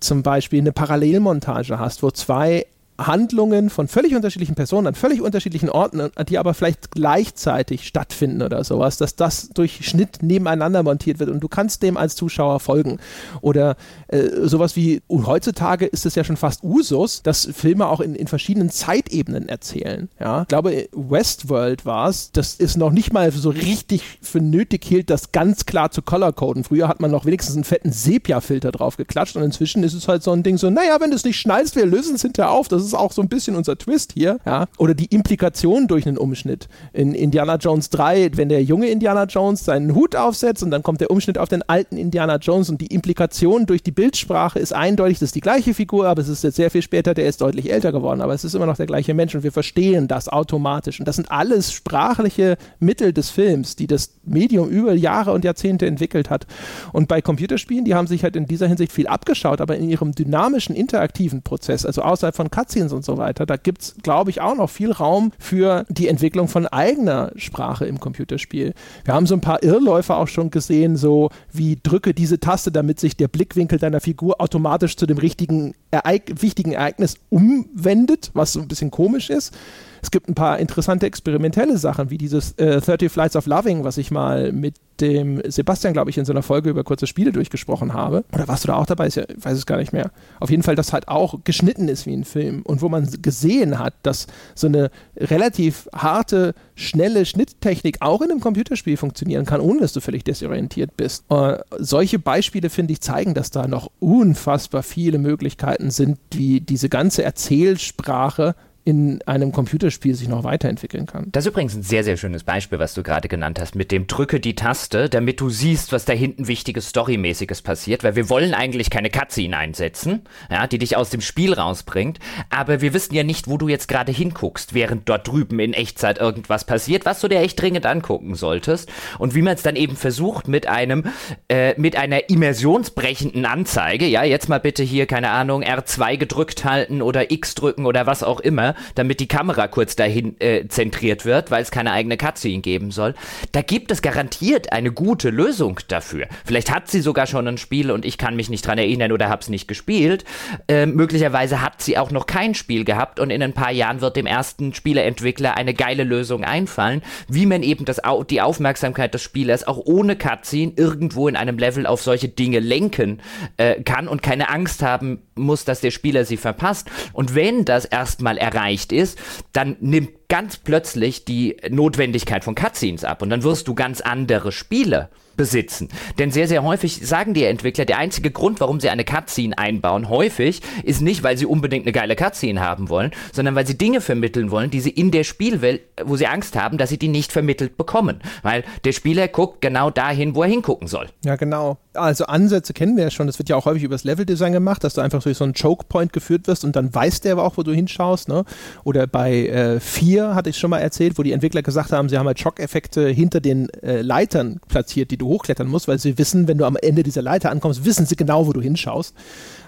zum 0.00 0.22
Beispiel 0.22 0.60
eine 0.60 0.72
Parallelmontage 0.72 1.78
hast, 1.78 2.02
wo 2.02 2.10
zwei 2.10 2.66
Handlungen 2.98 3.70
von 3.70 3.86
völlig 3.86 4.14
unterschiedlichen 4.14 4.56
Personen 4.56 4.88
an 4.88 4.94
völlig 4.94 5.22
unterschiedlichen 5.22 5.70
Orten, 5.70 6.10
die 6.28 6.38
aber 6.38 6.52
vielleicht 6.52 6.90
gleichzeitig 6.90 7.86
stattfinden 7.86 8.42
oder 8.42 8.64
sowas, 8.64 8.96
dass 8.96 9.14
das 9.14 9.50
durch 9.50 9.86
Schnitt 9.86 10.22
nebeneinander 10.22 10.82
montiert 10.82 11.20
wird 11.20 11.30
und 11.30 11.40
du 11.40 11.48
kannst 11.48 11.82
dem 11.82 11.96
als 11.96 12.16
Zuschauer 12.16 12.60
folgen. 12.60 12.98
Oder 13.40 13.76
äh, 14.08 14.46
sowas 14.46 14.74
wie, 14.74 15.02
heutzutage 15.08 15.86
ist 15.86 16.06
es 16.06 16.16
ja 16.16 16.24
schon 16.24 16.36
fast 16.36 16.64
Usus, 16.64 17.22
dass 17.22 17.48
Filme 17.52 17.86
auch 17.86 18.00
in, 18.00 18.14
in 18.14 18.26
verschiedenen 18.26 18.70
Zeitebenen 18.70 19.48
erzählen. 19.48 20.08
Ja? 20.18 20.42
Ich 20.42 20.48
glaube, 20.48 20.88
Westworld 20.92 21.86
war 21.86 22.08
es, 22.08 22.32
das 22.32 22.54
ist 22.54 22.76
noch 22.76 22.90
nicht 22.90 23.12
mal 23.12 23.30
so 23.30 23.50
richtig 23.50 24.18
für 24.22 24.40
nötig 24.40 24.84
hielt, 24.84 25.10
das 25.10 25.30
ganz 25.30 25.66
klar 25.66 25.90
zu 25.92 26.02
colorcoden. 26.02 26.64
Früher 26.64 26.88
hat 26.88 27.00
man 27.00 27.10
noch 27.10 27.26
wenigstens 27.26 27.54
einen 27.54 27.64
fetten 27.64 27.92
Sepia-Filter 27.92 28.72
drauf 28.72 28.96
geklatscht 28.96 29.36
und 29.36 29.42
inzwischen 29.42 29.84
ist 29.84 29.94
es 29.94 30.08
halt 30.08 30.22
so 30.22 30.32
ein 30.32 30.42
Ding 30.42 30.58
so, 30.58 30.70
naja, 30.70 30.96
wenn 31.00 31.10
du 31.10 31.16
es 31.16 31.24
nicht 31.24 31.38
schnallst, 31.38 31.76
wir 31.76 31.86
lösen 31.86 32.16
es 32.16 32.22
hinterher 32.22 32.50
auf. 32.50 32.66
Das 32.68 32.82
ist 32.82 32.87
auch 32.94 33.12
so 33.12 33.22
ein 33.22 33.28
bisschen 33.28 33.56
unser 33.56 33.76
Twist 33.76 34.12
hier, 34.12 34.38
ja. 34.44 34.66
Oder 34.78 34.94
die 34.94 35.06
Implikation 35.06 35.86
durch 35.86 36.06
einen 36.06 36.18
Umschnitt. 36.18 36.68
In 36.92 37.14
Indiana 37.14 37.56
Jones 37.56 37.90
3, 37.90 38.32
wenn 38.34 38.48
der 38.48 38.62
junge 38.62 38.88
Indiana 38.88 39.24
Jones 39.24 39.64
seinen 39.64 39.94
Hut 39.94 40.16
aufsetzt 40.16 40.62
und 40.62 40.70
dann 40.70 40.82
kommt 40.82 41.00
der 41.00 41.10
Umschnitt 41.10 41.38
auf 41.38 41.48
den 41.48 41.62
alten 41.68 41.96
Indiana 41.96 42.36
Jones 42.36 42.70
und 42.70 42.80
die 42.80 42.86
Implikation 42.88 43.66
durch 43.66 43.82
die 43.82 43.92
Bildsprache 43.92 44.58
ist 44.58 44.72
eindeutig, 44.72 45.18
das 45.18 45.28
ist 45.28 45.34
die 45.34 45.40
gleiche 45.40 45.74
Figur, 45.74 46.06
aber 46.06 46.22
es 46.22 46.28
ist 46.28 46.44
jetzt 46.44 46.56
sehr 46.56 46.70
viel 46.70 46.82
später, 46.82 47.14
der 47.14 47.26
ist 47.26 47.40
deutlich 47.40 47.70
älter 47.72 47.92
geworden, 47.92 48.20
aber 48.20 48.34
es 48.34 48.44
ist 48.44 48.54
immer 48.54 48.66
noch 48.66 48.76
der 48.76 48.86
gleiche 48.86 49.14
Mensch 49.14 49.34
und 49.34 49.42
wir 49.42 49.52
verstehen 49.52 50.08
das 50.08 50.28
automatisch. 50.28 50.98
Und 50.98 51.06
das 51.06 51.16
sind 51.16 51.30
alles 51.30 51.72
sprachliche 51.72 52.56
Mittel 52.80 53.12
des 53.12 53.30
Films, 53.30 53.76
die 53.76 53.86
das 53.86 54.12
Medium 54.24 54.68
über 54.68 54.94
Jahre 54.94 55.32
und 55.32 55.44
Jahrzehnte 55.44 55.86
entwickelt 55.86 56.30
hat. 56.30 56.46
Und 56.92 57.08
bei 57.08 57.20
Computerspielen, 57.22 57.84
die 57.84 57.94
haben 57.94 58.06
sich 58.06 58.22
halt 58.22 58.36
in 58.36 58.46
dieser 58.46 58.66
Hinsicht 58.68 58.92
viel 58.92 59.06
abgeschaut, 59.06 59.60
aber 59.60 59.76
in 59.76 59.88
ihrem 59.88 60.12
dynamischen, 60.12 60.74
interaktiven 60.74 61.42
Prozess, 61.42 61.84
also 61.84 62.02
außerhalb 62.02 62.34
von 62.34 62.50
Cutscenes 62.50 62.77
Aliens 62.78 62.92
und 62.92 63.04
so 63.04 63.18
weiter. 63.18 63.46
Da 63.46 63.56
gibt 63.56 63.82
es, 63.82 63.94
glaube 64.02 64.30
ich, 64.30 64.40
auch 64.40 64.56
noch 64.56 64.70
viel 64.70 64.92
Raum 64.92 65.32
für 65.38 65.84
die 65.88 66.08
Entwicklung 66.08 66.48
von 66.48 66.66
eigener 66.66 67.32
Sprache 67.36 67.86
im 67.86 68.00
Computerspiel. 68.00 68.74
Wir 69.04 69.14
haben 69.14 69.26
so 69.26 69.34
ein 69.34 69.40
paar 69.40 69.62
Irrläufe 69.62 70.14
auch 70.14 70.28
schon 70.28 70.50
gesehen, 70.50 70.96
so 70.96 71.30
wie 71.52 71.78
drücke 71.82 72.14
diese 72.14 72.40
Taste, 72.40 72.70
damit 72.70 73.00
sich 73.00 73.16
der 73.16 73.28
Blickwinkel 73.28 73.78
deiner 73.78 74.00
Figur 74.00 74.40
automatisch 74.40 74.96
zu 74.96 75.06
dem 75.06 75.18
richtigen, 75.18 75.74
Ereig 75.90 76.42
wichtigen 76.42 76.72
Ereignis 76.72 77.16
umwendet, 77.30 78.30
was 78.34 78.52
so 78.52 78.60
ein 78.60 78.68
bisschen 78.68 78.90
komisch 78.90 79.30
ist. 79.30 79.56
Es 80.02 80.10
gibt 80.10 80.28
ein 80.28 80.34
paar 80.34 80.58
interessante 80.58 81.06
experimentelle 81.06 81.78
Sachen, 81.78 82.10
wie 82.10 82.18
dieses 82.18 82.52
äh, 82.52 82.80
30 82.80 83.10
Flights 83.10 83.36
of 83.36 83.46
Loving, 83.46 83.84
was 83.84 83.98
ich 83.98 84.10
mal 84.10 84.52
mit 84.52 84.74
dem 85.00 85.40
Sebastian, 85.46 85.92
glaube 85.92 86.10
ich, 86.10 86.18
in 86.18 86.24
so 86.24 86.32
einer 86.32 86.42
Folge 86.42 86.70
über 86.70 86.84
kurze 86.84 87.06
Spiele 87.06 87.32
durchgesprochen 87.32 87.92
habe. 87.92 88.24
Oder 88.32 88.48
warst 88.48 88.64
du 88.64 88.68
da 88.68 88.76
auch 88.76 88.86
dabei? 88.86 89.06
Ich 89.06 89.16
weiß 89.16 89.56
es 89.56 89.66
gar 89.66 89.78
nicht 89.78 89.92
mehr. 89.92 90.10
Auf 90.40 90.50
jeden 90.50 90.62
Fall, 90.62 90.74
dass 90.74 90.92
halt 90.92 91.08
auch 91.08 91.40
geschnitten 91.44 91.88
ist 91.88 92.06
wie 92.06 92.14
ein 92.14 92.24
Film 92.24 92.62
und 92.62 92.82
wo 92.82 92.88
man 92.88 93.08
gesehen 93.22 93.78
hat, 93.78 93.94
dass 94.02 94.26
so 94.54 94.66
eine 94.66 94.90
relativ 95.16 95.88
harte, 95.94 96.54
schnelle 96.74 97.26
Schnitttechnik 97.26 97.98
auch 98.00 98.20
in 98.22 98.30
einem 98.30 98.40
Computerspiel 98.40 98.96
funktionieren 98.96 99.46
kann, 99.46 99.60
ohne 99.60 99.80
dass 99.80 99.92
du 99.92 100.00
völlig 100.00 100.24
desorientiert 100.24 100.96
bist. 100.96 101.24
Äh, 101.30 101.58
solche 101.78 102.18
Beispiele, 102.18 102.70
finde 102.70 102.92
ich, 102.92 103.00
zeigen, 103.00 103.34
dass 103.34 103.50
da 103.50 103.66
noch 103.66 103.90
unfassbar 104.00 104.82
viele 104.82 105.18
Möglichkeiten 105.18 105.90
sind, 105.90 106.18
wie 106.32 106.60
diese 106.60 106.88
ganze 106.88 107.22
Erzählsprache 107.22 108.54
in 108.88 109.20
einem 109.26 109.52
Computerspiel 109.52 110.14
sich 110.14 110.28
noch 110.28 110.44
weiterentwickeln 110.44 111.04
kann. 111.04 111.26
Das 111.32 111.44
ist 111.44 111.50
übrigens 111.50 111.74
ein 111.74 111.82
sehr, 111.82 112.04
sehr 112.04 112.16
schönes 112.16 112.42
Beispiel, 112.42 112.78
was 112.78 112.94
du 112.94 113.02
gerade 113.02 113.28
genannt 113.28 113.60
hast, 113.60 113.74
mit 113.74 113.92
dem 113.92 114.06
drücke 114.06 114.40
die 114.40 114.54
Taste, 114.54 115.10
damit 115.10 115.42
du 115.42 115.50
siehst, 115.50 115.92
was 115.92 116.06
da 116.06 116.14
hinten 116.14 116.48
wichtiges 116.48 116.88
Storymäßiges 116.88 117.60
passiert, 117.60 118.02
weil 118.02 118.16
wir 118.16 118.30
wollen 118.30 118.54
eigentlich 118.54 118.88
keine 118.88 119.10
Cutscene 119.10 119.54
einsetzen, 119.54 120.22
ja, 120.50 120.66
die 120.66 120.78
dich 120.78 120.96
aus 120.96 121.10
dem 121.10 121.20
Spiel 121.20 121.52
rausbringt, 121.52 122.18
aber 122.48 122.80
wir 122.80 122.94
wissen 122.94 123.14
ja 123.14 123.24
nicht, 123.24 123.46
wo 123.46 123.58
du 123.58 123.68
jetzt 123.68 123.88
gerade 123.88 124.10
hinguckst, 124.10 124.72
während 124.72 125.06
dort 125.06 125.28
drüben 125.28 125.60
in 125.60 125.74
Echtzeit 125.74 126.16
irgendwas 126.16 126.64
passiert, 126.64 127.04
was 127.04 127.20
du 127.20 127.28
dir 127.28 127.40
echt 127.40 127.60
dringend 127.60 127.84
angucken 127.84 128.36
solltest 128.36 128.90
und 129.18 129.34
wie 129.34 129.42
man 129.42 129.52
es 129.52 129.62
dann 129.62 129.76
eben 129.76 129.96
versucht 129.96 130.48
mit 130.48 130.66
einem, 130.66 131.04
äh, 131.50 131.78
mit 131.78 131.96
einer 131.96 132.30
immersionsbrechenden 132.30 133.44
Anzeige, 133.44 134.06
ja, 134.06 134.24
jetzt 134.24 134.48
mal 134.48 134.60
bitte 134.60 134.82
hier, 134.82 135.04
keine 135.04 135.28
Ahnung, 135.28 135.62
R2 135.62 136.16
gedrückt 136.16 136.64
halten 136.64 137.02
oder 137.02 137.30
X 137.30 137.54
drücken 137.54 137.84
oder 137.84 138.06
was 138.06 138.22
auch 138.22 138.40
immer, 138.40 138.74
damit 138.94 139.20
die 139.20 139.28
Kamera 139.28 139.68
kurz 139.68 139.96
dahin 139.96 140.40
äh, 140.40 140.66
zentriert 140.68 141.24
wird, 141.24 141.50
weil 141.50 141.62
es 141.62 141.70
keine 141.70 141.92
eigene 141.92 142.16
Cutscene 142.16 142.60
geben 142.60 142.90
soll. 142.90 143.14
Da 143.52 143.62
gibt 143.62 143.90
es 143.90 144.02
garantiert 144.02 144.72
eine 144.72 144.92
gute 144.92 145.30
Lösung 145.30 145.80
dafür. 145.88 146.26
Vielleicht 146.44 146.74
hat 146.74 146.88
sie 146.88 147.00
sogar 147.00 147.26
schon 147.26 147.46
ein 147.46 147.58
Spiel 147.58 147.90
und 147.90 148.04
ich 148.04 148.18
kann 148.18 148.36
mich 148.36 148.50
nicht 148.50 148.66
dran 148.66 148.78
erinnern 148.78 149.12
oder 149.12 149.28
habe 149.28 149.42
es 149.42 149.48
nicht 149.48 149.68
gespielt. 149.68 150.24
Äh, 150.68 150.86
möglicherweise 150.86 151.62
hat 151.62 151.82
sie 151.82 151.98
auch 151.98 152.10
noch 152.10 152.26
kein 152.26 152.54
Spiel 152.54 152.84
gehabt 152.84 153.20
und 153.20 153.30
in 153.30 153.42
ein 153.42 153.52
paar 153.52 153.72
Jahren 153.72 154.00
wird 154.00 154.16
dem 154.16 154.26
ersten 154.26 154.74
Spieleentwickler 154.74 155.56
eine 155.56 155.74
geile 155.74 156.04
Lösung 156.04 156.44
einfallen, 156.44 157.02
wie 157.28 157.46
man 157.46 157.62
eben 157.62 157.84
das, 157.84 158.00
die 158.30 158.40
Aufmerksamkeit 158.40 159.14
des 159.14 159.22
Spielers 159.22 159.66
auch 159.66 159.78
ohne 159.84 160.16
Cutscene 160.16 160.72
irgendwo 160.76 161.28
in 161.28 161.36
einem 161.36 161.58
Level 161.58 161.86
auf 161.86 162.02
solche 162.02 162.28
Dinge 162.28 162.60
lenken 162.60 163.20
äh, 163.56 163.82
kann 163.82 164.08
und 164.08 164.22
keine 164.22 164.50
Angst 164.50 164.82
haben 164.82 165.22
muss, 165.34 165.64
dass 165.64 165.80
der 165.80 165.90
Spieler 165.90 166.24
sie 166.24 166.36
verpasst. 166.36 166.90
Und 167.12 167.34
wenn 167.34 167.64
das 167.64 167.84
erstmal 167.84 168.38
erreicht 168.38 168.67
ist, 168.92 169.18
dann 169.52 169.76
nimmt 169.80 170.17
ganz 170.28 170.58
plötzlich 170.58 171.24
die 171.24 171.56
Notwendigkeit 171.70 172.44
von 172.44 172.54
Cutscenes 172.54 173.04
ab 173.04 173.22
und 173.22 173.30
dann 173.30 173.42
wirst 173.42 173.68
du 173.68 173.74
ganz 173.74 174.00
andere 174.00 174.52
Spiele 174.52 175.08
besitzen. 175.38 175.88
Denn 176.18 176.30
sehr, 176.30 176.46
sehr 176.48 176.62
häufig 176.62 177.06
sagen 177.06 177.32
die 177.32 177.44
Entwickler, 177.44 177.86
der 177.86 177.96
einzige 177.96 178.30
Grund, 178.30 178.60
warum 178.60 178.80
sie 178.80 178.90
eine 178.90 179.04
Cutscene 179.04 179.56
einbauen, 179.56 180.10
häufig, 180.10 180.60
ist 180.82 181.00
nicht, 181.00 181.22
weil 181.22 181.38
sie 181.38 181.46
unbedingt 181.46 181.86
eine 181.86 181.92
geile 181.92 182.16
Cutscene 182.16 182.60
haben 182.60 182.90
wollen, 182.90 183.12
sondern 183.32 183.54
weil 183.54 183.66
sie 183.66 183.78
Dinge 183.78 184.02
vermitteln 184.02 184.50
wollen, 184.50 184.70
die 184.70 184.80
sie 184.80 184.90
in 184.90 185.10
der 185.10 185.24
Spielwelt, 185.24 185.80
wo 186.04 186.16
sie 186.16 186.26
Angst 186.26 186.56
haben, 186.56 186.76
dass 186.76 186.90
sie 186.90 186.98
die 186.98 187.08
nicht 187.08 187.32
vermittelt 187.32 187.78
bekommen. 187.78 188.20
Weil 188.42 188.64
der 188.84 188.92
Spieler 188.92 189.28
guckt 189.28 189.62
genau 189.62 189.90
dahin, 189.90 190.34
wo 190.34 190.42
er 190.42 190.48
hingucken 190.48 190.88
soll. 190.88 191.06
Ja, 191.24 191.36
genau. 191.36 191.78
Also 191.94 192.26
Ansätze 192.26 192.72
kennen 192.72 192.96
wir 192.96 193.04
ja 193.04 193.10
schon. 193.10 193.26
Das 193.28 193.38
wird 193.38 193.48
ja 193.48 193.56
auch 193.56 193.64
häufig 193.64 193.84
übers 193.84 194.04
Leveldesign 194.04 194.52
gemacht, 194.52 194.82
dass 194.84 194.94
du 194.94 195.00
einfach 195.00 195.22
durch 195.22 195.36
so 195.36 195.44
einen 195.44 195.54
Choke-Point 195.54 196.12
geführt 196.12 196.46
wirst 196.48 196.64
und 196.64 196.74
dann 196.74 196.92
weiß 196.92 197.20
der 197.20 197.32
aber 197.32 197.44
auch, 197.44 197.56
wo 197.56 197.62
du 197.62 197.72
hinschaust. 197.72 198.28
Ne? 198.28 198.44
Oder 198.84 199.06
bei 199.06 199.78
4 199.80 200.17
äh, 200.17 200.17
hatte 200.20 200.50
ich 200.50 200.58
schon 200.58 200.70
mal 200.70 200.78
erzählt, 200.78 201.18
wo 201.18 201.22
die 201.22 201.32
Entwickler 201.32 201.62
gesagt 201.62 201.92
haben, 201.92 202.08
sie 202.08 202.18
haben 202.18 202.26
halt 202.26 202.38
Schockeffekte 202.38 203.08
hinter 203.08 203.40
den 203.40 203.68
äh, 203.82 204.02
Leitern 204.02 204.60
platziert, 204.68 205.10
die 205.10 205.16
du 205.16 205.28
hochklettern 205.28 205.68
musst, 205.68 205.88
weil 205.88 205.98
sie 205.98 206.18
wissen, 206.18 206.48
wenn 206.48 206.58
du 206.58 206.64
am 206.64 206.76
Ende 206.76 207.02
dieser 207.02 207.22
Leiter 207.22 207.50
ankommst, 207.50 207.84
wissen 207.84 208.06
sie 208.06 208.16
genau, 208.16 208.46
wo 208.46 208.52
du 208.52 208.60
hinschaust. 208.60 209.14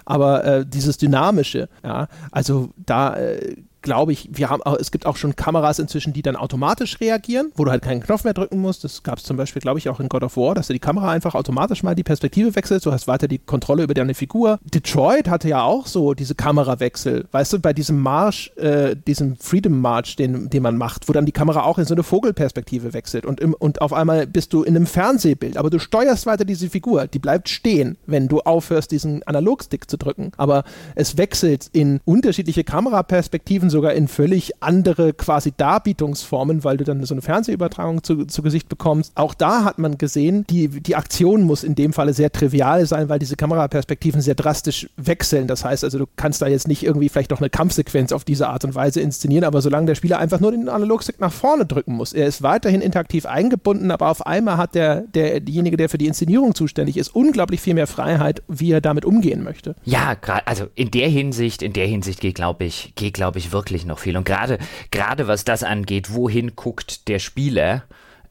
Aber 0.05 0.45
äh, 0.45 0.67
dieses 0.67 0.99
Dynamische, 0.99 1.69
ja, 1.85 2.09
also 2.31 2.71
da 2.77 3.17
äh, 3.17 3.57
glaube 3.83 4.13
ich, 4.13 4.29
wir 4.33 4.51
haben, 4.51 4.63
es 4.79 4.91
gibt 4.91 5.07
auch 5.07 5.17
schon 5.17 5.37
Kameras 5.37 5.79
inzwischen, 5.79 6.13
die 6.13 6.23
dann 6.23 6.37
automatisch 6.37 7.01
reagieren, 7.01 7.53
wo 7.55 7.65
du 7.65 7.71
halt 7.71 7.83
keinen 7.83 8.03
Knopf 8.03 8.25
mehr 8.25 8.35
drücken 8.35 8.59
musst. 8.59 8.85
Das 8.85 9.03
gab 9.03 9.19
es 9.19 9.25
zum 9.25 9.37
Beispiel, 9.37 9.61
glaube 9.61 9.79
ich, 9.79 9.89
auch 9.89 10.01
in 10.01 10.09
God 10.09 10.23
of 10.23 10.37
War, 10.37 10.55
dass 10.55 10.67
du 10.67 10.73
die 10.73 10.79
Kamera 10.79 11.11
einfach 11.11 11.35
automatisch 11.35 11.83
mal 11.83 11.95
die 11.95 12.03
Perspektive 12.03 12.55
wechselst. 12.55 12.87
Du 12.87 12.93
hast 12.93 13.09
weiter 13.09 13.29
die 13.29 13.39
Kontrolle 13.39 13.83
über 13.85 13.95
deine 13.95 14.15
Figur. 14.15 14.59
Detroit 14.65 15.29
hatte 15.29 15.49
ja 15.49 15.63
auch 15.63 15.87
so 15.87 16.15
diese 16.15 16.35
Kamerawechsel. 16.35 17.27
Weißt 17.31 17.53
du, 17.53 17.59
bei 17.59 17.73
diesem 17.73 18.01
Marsch, 18.01 18.51
äh, 18.57 18.97
diesem 18.97 19.37
Freedom 19.37 19.81
March, 19.81 20.17
den, 20.17 20.51
den 20.51 20.63
man 20.63 20.77
macht, 20.77 21.09
wo 21.09 21.13
dann 21.13 21.27
die 21.27 21.33
Kamera 21.33 21.63
auch 21.63 21.79
in 21.79 21.85
so 21.85 21.95
eine 21.95 22.03
Vogelperspektive 22.03 22.93
wechselt 22.93 23.27
und, 23.27 23.41
im, 23.41 23.55
und 23.55 23.81
auf 23.81 23.93
einmal 23.93 24.27
bist 24.27 24.53
du 24.53 24.63
in 24.63 24.77
einem 24.77 24.87
Fernsehbild, 24.87 25.57
aber 25.57 25.71
du 25.71 25.79
steuerst 25.79 26.27
weiter 26.27 26.45
diese 26.45 26.69
Figur. 26.69 27.07
Die 27.07 27.19
bleibt 27.19 27.49
stehen, 27.49 27.97
wenn 28.07 28.29
du 28.29 28.41
aufhörst, 28.41 28.91
diesen 28.91 29.23
Analogstick 29.25 29.91
zu 29.91 29.97
drücken. 29.97 30.33
Aber 30.37 30.65
es 30.95 31.17
wechselt 31.17 31.69
in 31.73 32.01
unterschiedliche 32.05 32.65
Kameraperspektiven 32.65 33.70
sogar 33.71 33.95
in 33.95 34.09
völlig 34.09 34.63
andere 34.63 35.13
quasi 35.13 35.53
Darbietungsformen, 35.57 36.65
weil 36.65 36.77
du 36.77 36.85
dann 36.85 37.05
so 37.05 37.15
eine 37.15 37.23
Fernsehübertragung 37.23 38.03
zu, 38.03 38.25
zu 38.27 38.43
Gesicht 38.43 38.69
bekommst. 38.69 39.13
Auch 39.15 39.35
da 39.35 39.65
hat 39.65 39.79
man 39.79 39.99
gesehen, 39.99 40.45
die, 40.51 40.69
die 40.69 40.97
Aktion 40.97 41.43
muss 41.43 41.65
in 41.65 41.75
dem 41.75 41.93
Falle 41.93 42.13
sehr 42.13 42.31
trivial 42.33 42.87
sein, 42.87 43.09
weil 43.09 43.19
diese 43.19 43.37
Kameraperspektiven 43.37 44.21
sehr 44.21 44.35
drastisch 44.35 44.89
wechseln. 44.97 45.47
Das 45.47 45.65
heißt 45.65 45.85
also, 45.85 45.99
du 45.99 46.07
kannst 46.17 46.43
da 46.43 46.47
jetzt 46.47 46.69
nicht 46.69 46.83
irgendwie 46.83 47.09
vielleicht 47.09 47.31
noch 47.31 47.41
eine 47.41 47.51
Kampfsequenz 47.51 48.13
auf 48.13 48.25
diese 48.25 48.49
Art 48.49 48.65
und 48.65 48.75
Weise 48.75 49.01
inszenieren, 49.01 49.45
aber 49.45 49.63
solange 49.63 49.87
der 49.87 49.95
Spieler 49.95 50.19
einfach 50.19 50.41
nur 50.41 50.53
den 50.53 50.69
Analogstick 50.69 51.21
nach 51.21 51.33
vorne 51.33 51.67
drücken 51.67 51.95
muss, 51.95 52.13
er 52.13 52.27
ist 52.27 52.43
weiterhin 52.43 52.81
interaktiv 52.81 53.27
eingebunden, 53.27 53.91
aber 53.91 54.09
auf 54.09 54.27
einmal 54.27 54.57
hat 54.57 54.75
der, 54.75 55.03
der, 55.03 55.41
derjenige, 55.41 55.77
der 55.77 55.89
für 55.89 55.99
die 55.99 56.07
Inszenierung 56.07 56.55
zuständig 56.55 56.97
ist, 56.97 57.09
unglaublich 57.15 57.61
viel 57.61 57.75
mehr 57.75 57.87
Freiheit, 57.87 58.43
wie 58.49 58.73
er 58.73 58.81
damit 58.81 59.05
umgehen 59.05 59.43
möchte. 59.43 59.77
Ja, 59.85 60.17
also 60.45 60.67
in 60.75 60.91
der 60.91 61.09
Hinsicht, 61.09 61.63
in 61.63 61.73
der 61.73 61.87
Hinsicht 61.87 62.21
geht, 62.21 62.35
glaube 62.35 62.65
ich, 62.65 62.93
geht, 62.95 63.15
glaube 63.15 63.39
ich, 63.39 63.53
wirklich 63.53 63.60
wirklich 63.61 63.85
noch 63.85 63.99
viel. 63.99 64.17
Und 64.17 64.25
gerade, 64.25 64.59
gerade 64.91 65.29
was 65.29 65.45
das 65.45 65.63
angeht, 65.63 66.15
wohin 66.15 66.57
guckt 66.57 67.09
der 67.09 67.19
Spieler 67.19 67.85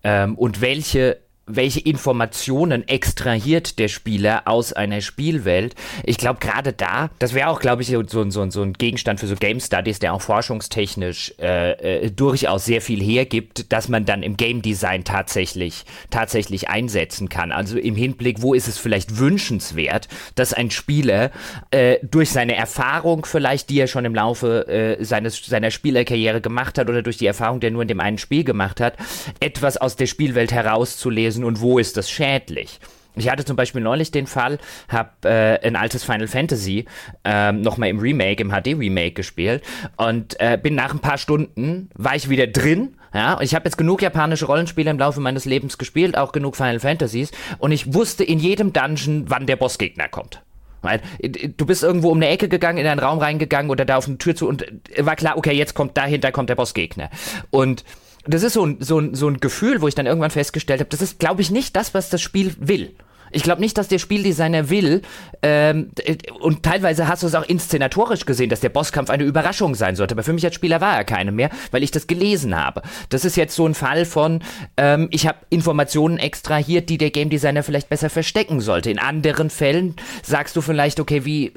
ähm, 0.04 0.36
und 0.36 0.60
welche 0.60 1.18
welche 1.50 1.80
Informationen 1.80 2.88
extrahiert 2.88 3.80
der 3.80 3.88
Spieler 3.88 4.44
aus 4.46 4.74
einer 4.74 5.02
Spielwelt. 5.02 5.76
Ich 6.04 6.18
glaube, 6.18 6.40
gerade 6.40 6.74
da, 6.74 7.10
das 7.20 7.34
wäre 7.34 7.50
auch, 7.50 7.60
glaube 7.60 7.82
ich, 7.82 7.90
so, 7.90 8.04
so, 8.08 8.50
so 8.50 8.62
ein 8.62 8.74
Gegenstand 8.74 9.20
für 9.20 9.28
so 9.28 9.36
Game 9.36 9.60
Studies, 9.60 10.00
der 10.00 10.14
auch 10.14 10.22
forschungstechnisch 10.22 11.34
äh, 11.40 12.06
äh, 12.06 12.12
durchaus 12.12 12.66
sehr 12.66 12.82
viel 12.82 13.02
hergibt, 13.02 13.72
dass 13.72 13.90
man 13.90 14.06
dann 14.06 14.24
im 14.24 14.38
Game 14.38 14.62
Design 14.62 15.04
tatsächlich, 15.04 15.86
tatsächlich 16.10 16.70
einsetzen 16.70 17.30
kann. 17.30 17.52
Also 17.52 17.78
im 17.78 17.96
Hinblick, 17.96 18.42
wo 18.42 18.54
ist 18.54 18.68
es 18.68 18.78
vielleicht 18.78 19.18
wünschenswert, 19.18 20.08
dass 20.36 20.54
ein 20.54 20.72
Spieler 20.72 21.32
äh, 21.72 21.98
durch 22.04 22.30
seine 22.30 22.56
Erfahrung 22.56 23.26
vielleicht, 23.26 23.70
die 23.70 23.80
er 23.80 23.88
schon 23.88 24.06
im 24.06 24.16
Laufe 24.16 24.68
äh, 24.68 25.04
seines, 25.04 25.44
seiner 25.46 25.72
Spielerkarriere 25.72 26.42
gemacht 26.42 26.78
hat 26.78 26.90
oder 26.90 27.02
durch 27.02 27.18
die 27.18 27.26
Erfahrung, 27.28 27.60
die 27.60 27.68
er 27.68 27.72
nur 27.72 27.82
in 27.82 27.88
dem 27.88 28.00
einen 28.00 28.18
Spiel 28.18 28.44
gemacht 28.44 28.80
hat, 28.80 28.96
etwas 29.40 29.78
aus 29.78 29.96
der 29.96 30.06
Spielwelt 30.06 30.52
herauszulesen, 30.52 31.39
lösen 31.40 31.44
und 31.44 31.62
wo 31.62 31.80
ist 31.80 31.98
das 31.98 32.10
schädlich. 32.10 32.80
Ich 33.16 33.30
hatte 33.30 33.44
zum 33.44 33.56
Beispiel 33.56 33.82
neulich 33.82 34.12
den 34.12 34.28
Fall, 34.28 34.60
habe 34.88 35.10
äh, 35.28 35.68
ein 35.68 35.76
altes 35.76 36.04
Final 36.04 36.28
Fantasy 36.28 36.86
ähm, 37.26 37.62
nochmal 37.62 37.90
im 37.90 38.00
Remake, 38.00 38.42
im 38.42 38.52
HD-Remake 38.52 39.14
gespielt 39.14 39.64
und 39.98 40.40
äh, 40.40 40.58
bin 40.62 40.76
nach 40.76 40.94
ein 40.94 41.00
paar 41.00 41.18
Stunden, 41.18 41.90
war 41.96 42.16
ich 42.16 42.30
wieder 42.30 42.48
drin 42.48 42.96
ja, 43.12 43.42
ich 43.42 43.56
habe 43.56 43.66
jetzt 43.66 43.78
genug 43.78 44.04
japanische 44.04 44.46
Rollenspiele 44.46 44.92
im 44.92 45.00
Laufe 45.00 45.20
meines 45.20 45.46
Lebens 45.46 45.80
gespielt, 45.80 46.16
auch 46.16 46.32
genug 46.32 46.56
Final 46.56 46.80
Fantasies, 46.80 47.32
und 47.58 47.72
ich 47.72 47.96
wusste 47.96 48.24
in 48.24 48.38
jedem 48.38 48.72
Dungeon, 48.72 49.26
wann 49.30 49.48
der 49.48 49.56
Bossgegner 49.56 50.08
kommt. 50.08 50.44
Weil 50.84 51.02
äh, 51.18 51.50
du 51.50 51.66
bist 51.66 51.82
irgendwo 51.82 52.12
um 52.12 52.18
eine 52.18 52.28
Ecke 52.28 52.50
gegangen, 52.50 52.78
in 52.78 52.86
einen 52.86 53.00
Raum 53.00 53.18
reingegangen 53.18 53.72
oder 53.72 53.84
da 53.84 53.98
auf 53.98 54.08
eine 54.08 54.20
Tür 54.20 54.36
zu 54.36 54.48
und 54.48 54.62
äh, 54.96 55.08
war 55.08 55.16
klar, 55.16 55.38
okay, 55.38 55.54
jetzt 55.54 55.74
kommt 55.74 55.98
dahinter 55.98 56.32
kommt 56.32 56.50
der 56.50 56.56
Bossgegner. 56.56 57.10
Und 57.50 57.84
das 58.26 58.44
ist 58.44 58.54
so 58.54 58.66
ein, 58.66 58.78
so, 58.80 59.00
ein, 59.00 59.16
so 59.16 59.28
ein 59.28 59.40
Gefühl, 59.40 59.82
wo 59.82 59.88
ich 59.88 59.96
dann 59.96 60.06
irgendwann 60.06 60.32
festgestellt 60.32 60.80
habe, 60.80 60.90
das 60.90 61.02
ist, 61.02 61.20
glaube 61.20 61.42
ich, 61.42 61.52
nicht 61.52 61.76
das, 61.76 61.94
was 61.94 62.10
das 62.10 62.22
Spiel 62.22 62.54
will. 62.60 62.94
Ich 63.32 63.44
glaube 63.44 63.62
nicht, 63.62 63.78
dass 63.78 63.88
der 63.88 64.00
Spieldesigner 64.00 64.70
will, 64.70 65.02
ähm, 65.42 65.92
und 66.40 66.64
teilweise 66.64 67.08
hast 67.08 67.24
du 67.24 67.28
es 67.28 67.36
auch 67.36 67.48
inszenatorisch 67.48 68.26
gesehen, 68.26 68.50
dass 68.50 68.60
der 68.60 68.70
Bosskampf 68.70 69.10
eine 69.10 69.24
Überraschung 69.24 69.76
sein 69.76 69.96
sollte. 69.96 70.16
Aber 70.16 70.24
für 70.24 70.34
mich 70.34 70.46
als 70.46 70.56
Spieler 70.56 70.82
war 70.82 70.98
er 70.98 71.04
keine 71.04 71.32
mehr, 71.32 71.50
weil 71.72 71.84
ich 71.84 71.92
das 71.92 72.08
gelesen 72.08 72.56
habe. 72.56 72.82
Das 73.10 73.26
ist 73.26 73.38
jetzt 73.38 73.56
so 73.56 73.66
ein 73.66 73.76
Fall 73.76 74.06
von, 74.06 74.42
ähm, 74.78 75.08
ich 75.12 75.28
habe 75.28 75.38
Informationen 75.50 76.18
extrahiert, 76.18 76.90
die 76.90 76.98
der 76.98 77.12
Game 77.12 77.30
Designer 77.30 77.64
vielleicht 77.64 77.90
besser 77.90 78.10
verstecken 78.10 78.62
sollte. 78.62 78.92
In 78.92 79.00
anderen 79.00 79.50
Fällen 79.50 79.96
sagst 80.24 80.56
du 80.56 80.62
vielleicht, 80.62 81.00
okay, 81.00 81.24
wie, 81.26 81.54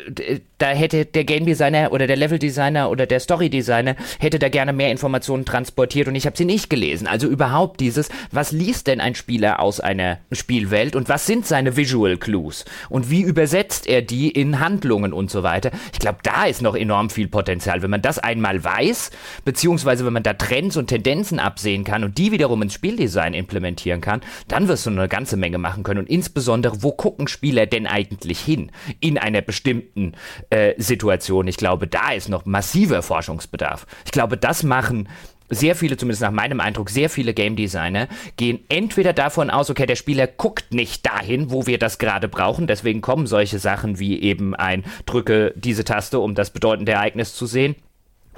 da 0.62 0.68
hätte 0.68 1.04
der 1.04 1.24
Game 1.24 1.44
Designer 1.44 1.90
oder 1.90 2.06
der 2.06 2.14
Level 2.14 2.38
Designer 2.38 2.88
oder 2.88 3.04
der 3.04 3.18
Story 3.18 3.50
Designer 3.50 3.96
hätte 4.20 4.38
da 4.38 4.48
gerne 4.48 4.72
mehr 4.72 4.92
Informationen 4.92 5.44
transportiert 5.44 6.06
und 6.06 6.14
ich 6.14 6.24
habe 6.24 6.36
sie 6.36 6.44
nicht 6.44 6.70
gelesen. 6.70 7.08
Also 7.08 7.26
überhaupt 7.26 7.80
dieses, 7.80 8.10
was 8.30 8.52
liest 8.52 8.86
denn 8.86 9.00
ein 9.00 9.16
Spieler 9.16 9.58
aus 9.58 9.80
einer 9.80 10.18
Spielwelt 10.30 10.94
und 10.94 11.08
was 11.08 11.26
sind 11.26 11.46
seine 11.46 11.76
Visual 11.76 12.16
Clues 12.16 12.64
und 12.88 13.10
wie 13.10 13.22
übersetzt 13.22 13.88
er 13.88 14.02
die 14.02 14.30
in 14.30 14.60
Handlungen 14.60 15.12
und 15.12 15.32
so 15.32 15.42
weiter. 15.42 15.72
Ich 15.92 15.98
glaube, 15.98 16.18
da 16.22 16.44
ist 16.44 16.62
noch 16.62 16.76
enorm 16.76 17.10
viel 17.10 17.26
Potenzial. 17.26 17.82
Wenn 17.82 17.90
man 17.90 18.02
das 18.02 18.20
einmal 18.20 18.62
weiß, 18.62 19.10
beziehungsweise 19.44 20.06
wenn 20.06 20.12
man 20.12 20.22
da 20.22 20.34
Trends 20.34 20.76
und 20.76 20.86
Tendenzen 20.86 21.40
absehen 21.40 21.82
kann 21.82 22.04
und 22.04 22.18
die 22.18 22.30
wiederum 22.30 22.62
ins 22.62 22.74
Spieldesign 22.74 23.34
implementieren 23.34 24.00
kann, 24.00 24.20
dann 24.46 24.68
wirst 24.68 24.86
du 24.86 24.90
eine 24.90 25.08
ganze 25.08 25.36
Menge 25.36 25.58
machen 25.58 25.82
können. 25.82 26.00
Und 26.00 26.08
insbesondere, 26.08 26.84
wo 26.84 26.92
gucken 26.92 27.26
Spieler 27.26 27.66
denn 27.66 27.88
eigentlich 27.88 28.38
hin 28.38 28.70
in 29.00 29.18
einer 29.18 29.42
bestimmten 29.42 30.12
äh, 30.52 30.74
Situation? 30.76 31.48
Ich 31.48 31.56
glaube, 31.56 31.86
da 31.86 32.12
ist 32.12 32.28
noch 32.28 32.44
massiver 32.44 33.02
Forschungsbedarf. 33.02 33.86
Ich 34.04 34.12
glaube, 34.12 34.36
das 34.36 34.62
machen 34.62 35.08
sehr 35.48 35.76
viele, 35.76 35.96
zumindest 35.96 36.22
nach 36.22 36.30
meinem 36.30 36.60
Eindruck, 36.60 36.88
sehr 36.88 37.10
viele 37.10 37.34
Game 37.34 37.56
Designer 37.56 38.08
gehen 38.36 38.60
entweder 38.68 39.12
davon 39.12 39.50
aus, 39.50 39.68
okay, 39.68 39.86
der 39.86 39.96
Spieler 39.96 40.26
guckt 40.26 40.72
nicht 40.72 41.04
dahin, 41.04 41.50
wo 41.50 41.66
wir 41.66 41.78
das 41.78 41.98
gerade 41.98 42.26
brauchen, 42.28 42.66
deswegen 42.66 43.02
kommen 43.02 43.26
solche 43.26 43.58
Sachen 43.58 43.98
wie 43.98 44.20
eben 44.22 44.54
ein 44.54 44.84
drücke 45.04 45.52
diese 45.54 45.84
Taste, 45.84 46.20
um 46.20 46.34
das 46.34 46.50
bedeutende 46.50 46.92
Ereignis 46.92 47.34
zu 47.34 47.46
sehen. 47.46 47.76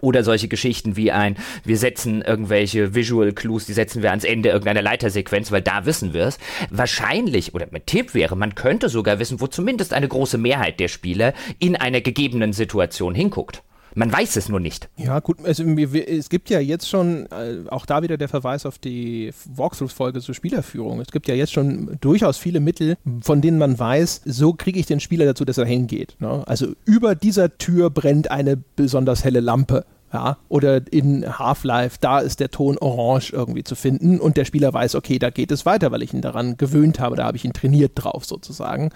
Oder 0.05 0.23
solche 0.23 0.49
Geschichten 0.49 0.97
wie 0.97 1.11
ein, 1.13 1.37
wir 1.65 1.79
setzen 1.79 2.21
irgendwelche 2.21 2.95
Visual 2.95 3.33
Clues, 3.33 3.65
die 3.65 3.73
setzen 3.73 4.03
wir 4.03 4.11
ans 4.11 4.25
Ende 4.25 4.51
irgendeiner 4.51 4.83
Leitersequenz, 4.83 5.51
weil 5.51 5.63
da 5.63 5.87
wissen 5.87 6.13
wir 6.13 6.27
es. 6.27 6.39
Wahrscheinlich, 6.71 7.55
oder 7.55 7.67
mein 7.71 7.87
Tipp 7.87 8.13
wäre, 8.13 8.37
man 8.37 8.55
könnte 8.55 8.91
sogar 8.91 9.19
wissen, 9.19 9.41
wo 9.41 9.47
zumindest 9.47 9.95
eine 9.95 10.07
große 10.07 10.37
Mehrheit 10.37 10.79
der 10.79 10.89
Spieler 10.89 11.33
in 11.59 11.75
einer 11.75 12.03
gegebenen 12.03 12.53
Situation 12.53 13.15
hinguckt. 13.15 13.63
Man 13.95 14.13
weiß 14.13 14.37
es 14.37 14.49
nur 14.49 14.61
nicht. 14.61 14.89
Ja, 14.97 15.21
gut, 15.21 15.39
also, 15.45 15.63
es 15.63 16.29
gibt 16.29 16.51
ja 16.51 16.59
jetzt 16.59 16.89
schon, 16.89 17.27
äh, 17.27 17.69
auch 17.69 17.87
da 17.87 18.03
wieder 18.03 18.17
der 18.17 18.29
Verweis 18.29 18.67
auf 18.67 18.79
die 18.79 19.33
Walkthrough-Folge 19.55 20.21
zur 20.21 20.35
Spielerführung. 20.35 21.01
Es 21.01 21.13
gibt 21.13 21.29
ja 21.29 21.35
jetzt 21.35 21.53
schon 21.53 21.97
durchaus 22.01 22.37
viele 22.37 22.61
Mittel, 22.61 22.97
von 23.21 23.41
denen 23.41 23.59
man 23.59 23.79
weiß, 23.79 24.23
so 24.25 24.53
kriege 24.53 24.81
ich 24.81 24.87
den 24.87 25.01
Spieler 25.01 25.27
dazu, 25.27 25.45
dass 25.45 25.59
er 25.59 25.67
hingeht. 25.67 26.17
Ne? 26.19 26.43
Also 26.47 26.75
über 26.85 27.15
dieser 27.15 27.57
Tür 27.57 27.91
brennt 27.91 28.31
eine 28.31 28.57
besonders 28.57 29.25
helle 29.25 29.41
Lampe. 29.41 29.87
Ja, 30.15 30.39
oder 30.49 30.81
in 30.93 31.41
Half-Life, 31.41 31.99
da 32.01 32.21
ist 32.21 32.39
der 32.39 32.53
Ton 32.53 32.79
orange 32.79 33.33
irgendwie 33.33 33.65
zu 33.65 33.75
finden 33.75 34.21
und 34.21 34.37
der 34.37 34.45
Spieler 34.45 34.73
weiß, 34.73 34.95
okay, 34.95 35.19
da 35.19 35.31
geht 35.31 35.51
es 35.51 35.67
weiter, 35.67 35.91
weil 35.91 36.05
ich 36.05 36.15
ihn 36.15 36.21
daran 36.21 36.57
gewöhnt 36.57 37.01
habe, 37.01 37.17
da 37.17 37.25
habe 37.25 37.37
ich 37.37 37.45
ihn 37.45 37.53
trainiert 37.53 37.93
drauf 37.97 38.25
sozusagen 38.25 38.91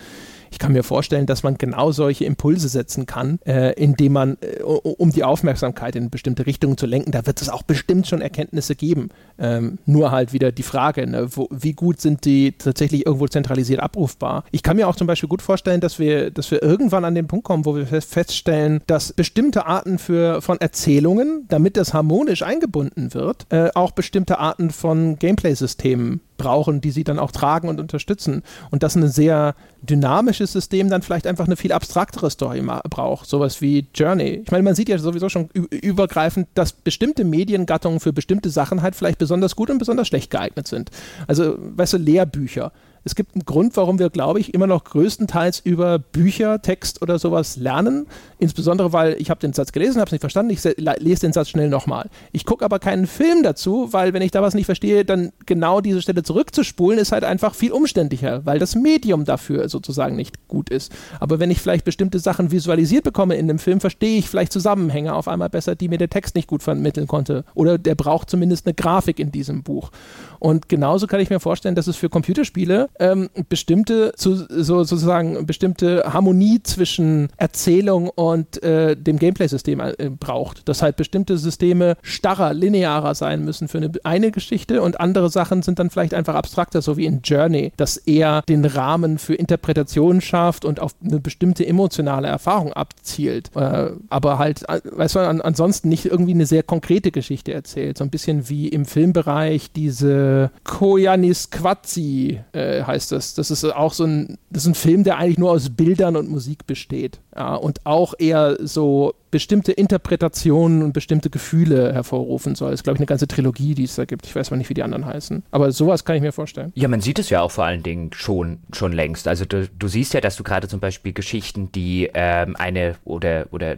ich 0.50 0.58
kann 0.58 0.72
mir 0.72 0.82
vorstellen, 0.82 1.26
dass 1.26 1.42
man 1.42 1.56
genau 1.56 1.92
solche 1.92 2.24
Impulse 2.24 2.68
setzen 2.68 3.06
kann, 3.06 3.38
äh, 3.46 3.72
indem 3.74 4.12
man, 4.12 4.38
äh, 4.40 4.62
um 4.62 5.10
die 5.10 5.24
Aufmerksamkeit 5.24 5.96
in 5.96 6.10
bestimmte 6.10 6.46
Richtungen 6.46 6.76
zu 6.76 6.86
lenken, 6.86 7.12
da 7.12 7.26
wird 7.26 7.42
es 7.42 7.48
auch 7.48 7.62
bestimmt 7.62 8.06
schon 8.06 8.20
Erkenntnisse 8.20 8.74
geben. 8.74 9.10
Ähm, 9.38 9.78
nur 9.86 10.10
halt 10.10 10.32
wieder 10.32 10.52
die 10.52 10.62
Frage, 10.62 11.06
ne, 11.06 11.28
wo, 11.30 11.48
wie 11.50 11.72
gut 11.72 12.00
sind 12.00 12.24
die 12.24 12.52
tatsächlich 12.52 13.06
irgendwo 13.06 13.26
zentralisiert 13.26 13.80
abrufbar? 13.80 14.44
Ich 14.50 14.62
kann 14.62 14.76
mir 14.76 14.88
auch 14.88 14.96
zum 14.96 15.06
Beispiel 15.06 15.28
gut 15.28 15.42
vorstellen, 15.42 15.80
dass 15.80 15.98
wir, 15.98 16.30
dass 16.30 16.50
wir 16.50 16.62
irgendwann 16.62 17.04
an 17.04 17.14
den 17.14 17.26
Punkt 17.26 17.44
kommen, 17.44 17.64
wo 17.64 17.76
wir 17.76 17.86
feststellen, 17.86 18.80
dass 18.86 19.12
bestimmte 19.12 19.66
Arten 19.66 19.98
für, 19.98 20.42
von 20.42 20.60
Erzählungen, 20.60 21.44
damit 21.48 21.76
das 21.76 21.94
harmonisch 21.94 22.42
eingebunden 22.42 23.14
wird, 23.14 23.46
äh, 23.50 23.70
auch 23.74 23.92
bestimmte 23.92 24.38
Arten 24.38 24.70
von 24.70 25.18
Gameplay-Systemen 25.18 26.20
brauchen, 26.38 26.80
die 26.80 26.90
sie 26.90 27.04
dann 27.04 27.18
auch 27.18 27.30
tragen 27.30 27.68
und 27.68 27.78
unterstützen. 27.78 28.42
Und 28.70 28.82
dass 28.82 28.94
ein 28.94 29.08
sehr 29.08 29.54
dynamisches 29.82 30.52
System 30.52 30.88
dann 30.88 31.02
vielleicht 31.02 31.26
einfach 31.26 31.46
eine 31.46 31.56
viel 31.56 31.72
abstraktere 31.72 32.30
Story 32.30 32.62
braucht. 32.88 33.28
Sowas 33.28 33.60
wie 33.60 33.86
Journey. 33.94 34.42
Ich 34.44 34.50
meine, 34.50 34.62
man 34.62 34.74
sieht 34.74 34.88
ja 34.88 34.96
sowieso 34.96 35.28
schon 35.28 35.50
übergreifend, 35.52 36.48
dass 36.54 36.72
bestimmte 36.72 37.24
Mediengattungen 37.24 38.00
für 38.00 38.12
bestimmte 38.12 38.48
Sachen 38.50 38.80
halt 38.80 38.94
vielleicht 38.94 39.18
besonders 39.18 39.54
gut 39.54 39.68
und 39.68 39.78
besonders 39.78 40.08
schlecht 40.08 40.30
geeignet 40.30 40.66
sind. 40.66 40.90
Also, 41.26 41.56
weißt 41.58 41.94
du, 41.94 41.98
Lehrbücher 41.98 42.72
es 43.04 43.14
gibt 43.14 43.34
einen 43.34 43.44
Grund, 43.44 43.76
warum 43.76 43.98
wir, 43.98 44.10
glaube 44.10 44.40
ich, 44.40 44.54
immer 44.54 44.66
noch 44.66 44.84
größtenteils 44.84 45.60
über 45.60 45.98
Bücher, 45.98 46.60
Text 46.62 47.02
oder 47.02 47.18
sowas 47.18 47.56
lernen. 47.56 48.06
Insbesondere, 48.38 48.92
weil 48.92 49.16
ich 49.18 49.30
habe 49.30 49.40
den 49.40 49.52
Satz 49.52 49.72
gelesen, 49.72 50.00
habe 50.00 50.08
es 50.08 50.12
nicht 50.12 50.20
verstanden, 50.20 50.52
ich 50.52 50.62
lese 50.98 51.22
den 51.22 51.32
Satz 51.32 51.48
schnell 51.48 51.68
nochmal. 51.68 52.10
Ich 52.32 52.44
gucke 52.44 52.64
aber 52.64 52.78
keinen 52.78 53.06
Film 53.06 53.42
dazu, 53.42 53.92
weil 53.92 54.12
wenn 54.12 54.22
ich 54.22 54.30
da 54.30 54.42
was 54.42 54.54
nicht 54.54 54.66
verstehe, 54.66 55.04
dann 55.04 55.32
genau 55.46 55.80
diese 55.80 56.02
Stelle 56.02 56.22
zurückzuspulen, 56.22 56.98
ist 56.98 57.12
halt 57.12 57.24
einfach 57.24 57.54
viel 57.54 57.72
umständlicher, 57.72 58.44
weil 58.44 58.58
das 58.58 58.74
Medium 58.74 59.24
dafür 59.24 59.68
sozusagen 59.68 60.16
nicht 60.16 60.48
gut 60.48 60.70
ist. 60.70 60.92
Aber 61.20 61.38
wenn 61.40 61.50
ich 61.50 61.60
vielleicht 61.60 61.84
bestimmte 61.84 62.18
Sachen 62.18 62.50
visualisiert 62.50 63.04
bekomme 63.04 63.36
in 63.36 63.48
einem 63.48 63.58
Film, 63.58 63.80
verstehe 63.80 64.18
ich 64.18 64.28
vielleicht 64.28 64.52
Zusammenhänge 64.52 65.14
auf 65.14 65.28
einmal 65.28 65.50
besser, 65.50 65.74
die 65.74 65.88
mir 65.88 65.98
der 65.98 66.10
Text 66.10 66.34
nicht 66.34 66.48
gut 66.48 66.62
vermitteln 66.62 67.06
konnte. 67.06 67.44
Oder 67.54 67.78
der 67.78 67.94
braucht 67.94 68.30
zumindest 68.30 68.66
eine 68.66 68.74
Grafik 68.74 69.18
in 69.18 69.32
diesem 69.32 69.62
Buch. 69.62 69.90
Und 70.38 70.68
genauso 70.68 71.06
kann 71.06 71.20
ich 71.20 71.30
mir 71.30 71.40
vorstellen, 71.40 71.74
dass 71.74 71.86
es 71.86 71.96
für 71.96 72.08
Computerspiele 72.08 72.87
ähm, 72.98 73.28
bestimmte, 73.48 74.12
zu, 74.16 74.34
so, 74.34 74.84
sozusagen 74.84 75.46
bestimmte 75.46 76.04
Harmonie 76.12 76.62
zwischen 76.62 77.28
Erzählung 77.36 78.08
und 78.08 78.62
äh, 78.62 78.96
dem 78.96 79.18
Gameplay-System 79.18 79.80
äh, 79.80 80.10
braucht. 80.10 80.68
Dass 80.68 80.82
halt 80.82 80.96
bestimmte 80.96 81.38
Systeme 81.38 81.96
starrer, 82.02 82.54
linearer 82.54 83.14
sein 83.14 83.44
müssen 83.44 83.68
für 83.68 83.78
eine, 83.78 83.92
eine 84.04 84.30
Geschichte 84.30 84.82
und 84.82 85.00
andere 85.00 85.30
Sachen 85.30 85.62
sind 85.62 85.78
dann 85.78 85.90
vielleicht 85.90 86.14
einfach 86.14 86.34
abstrakter, 86.34 86.82
so 86.82 86.96
wie 86.96 87.06
in 87.06 87.20
Journey, 87.22 87.72
dass 87.76 87.96
er 87.96 88.42
den 88.48 88.64
Rahmen 88.64 89.18
für 89.18 89.34
Interpretation 89.34 90.20
schafft 90.20 90.64
und 90.64 90.80
auf 90.80 90.94
eine 91.04 91.20
bestimmte 91.20 91.66
emotionale 91.66 92.28
Erfahrung 92.28 92.72
abzielt. 92.72 93.50
Äh, 93.54 93.90
aber 94.08 94.38
halt, 94.38 94.68
äh, 94.68 94.80
weißt 94.84 95.16
du, 95.16 95.20
an, 95.20 95.40
ansonsten 95.40 95.88
nicht 95.88 96.06
irgendwie 96.06 96.34
eine 96.34 96.46
sehr 96.46 96.62
konkrete 96.62 97.10
Geschichte 97.10 97.52
erzählt. 97.52 97.98
So 97.98 98.04
ein 98.04 98.10
bisschen 98.10 98.48
wie 98.48 98.68
im 98.68 98.84
Filmbereich 98.84 99.72
diese 99.72 100.50
Koyanis 100.64 101.50
Quatsi 101.50 102.40
äh, 102.52 102.77
heißt 102.86 103.12
das. 103.12 103.34
Das 103.34 103.50
ist 103.50 103.64
auch 103.64 103.92
so 103.92 104.04
ein, 104.04 104.38
das 104.50 104.62
ist 104.62 104.68
ein 104.68 104.74
Film, 104.74 105.04
der 105.04 105.18
eigentlich 105.18 105.38
nur 105.38 105.50
aus 105.50 105.70
Bildern 105.70 106.16
und 106.16 106.30
Musik 106.30 106.66
besteht. 106.66 107.20
Ja, 107.34 107.54
und 107.54 107.84
auch 107.84 108.14
eher 108.18 108.56
so 108.60 109.14
bestimmte 109.30 109.72
Interpretationen 109.72 110.82
und 110.82 110.92
bestimmte 110.92 111.30
Gefühle 111.30 111.92
hervorrufen 111.92 112.54
soll. 112.54 112.70
Das 112.70 112.80
ist, 112.80 112.84
glaube 112.84 112.96
ich, 112.96 113.00
eine 113.00 113.06
ganze 113.06 113.28
Trilogie, 113.28 113.74
die 113.74 113.84
es 113.84 113.94
da 113.94 114.04
gibt. 114.04 114.26
Ich 114.26 114.34
weiß 114.34 114.50
mal 114.50 114.56
nicht, 114.56 114.70
wie 114.70 114.74
die 114.74 114.82
anderen 114.82 115.04
heißen. 115.04 115.42
Aber 115.50 115.70
sowas 115.70 116.04
kann 116.04 116.16
ich 116.16 116.22
mir 116.22 116.32
vorstellen. 116.32 116.72
Ja, 116.74 116.88
man 116.88 117.00
sieht 117.00 117.18
es 117.18 117.30
ja 117.30 117.42
auch 117.42 117.50
vor 117.50 117.64
allen 117.64 117.82
Dingen 117.82 118.10
schon, 118.12 118.58
schon 118.72 118.92
längst. 118.92 119.28
Also 119.28 119.44
du, 119.44 119.68
du 119.68 119.88
siehst 119.88 120.14
ja, 120.14 120.20
dass 120.20 120.36
du 120.36 120.44
gerade 120.44 120.68
zum 120.68 120.80
Beispiel 120.80 121.12
Geschichten, 121.12 121.70
die 121.72 122.08
ähm, 122.14 122.56
eine 122.56 122.96
oder, 123.04 123.46
oder 123.50 123.76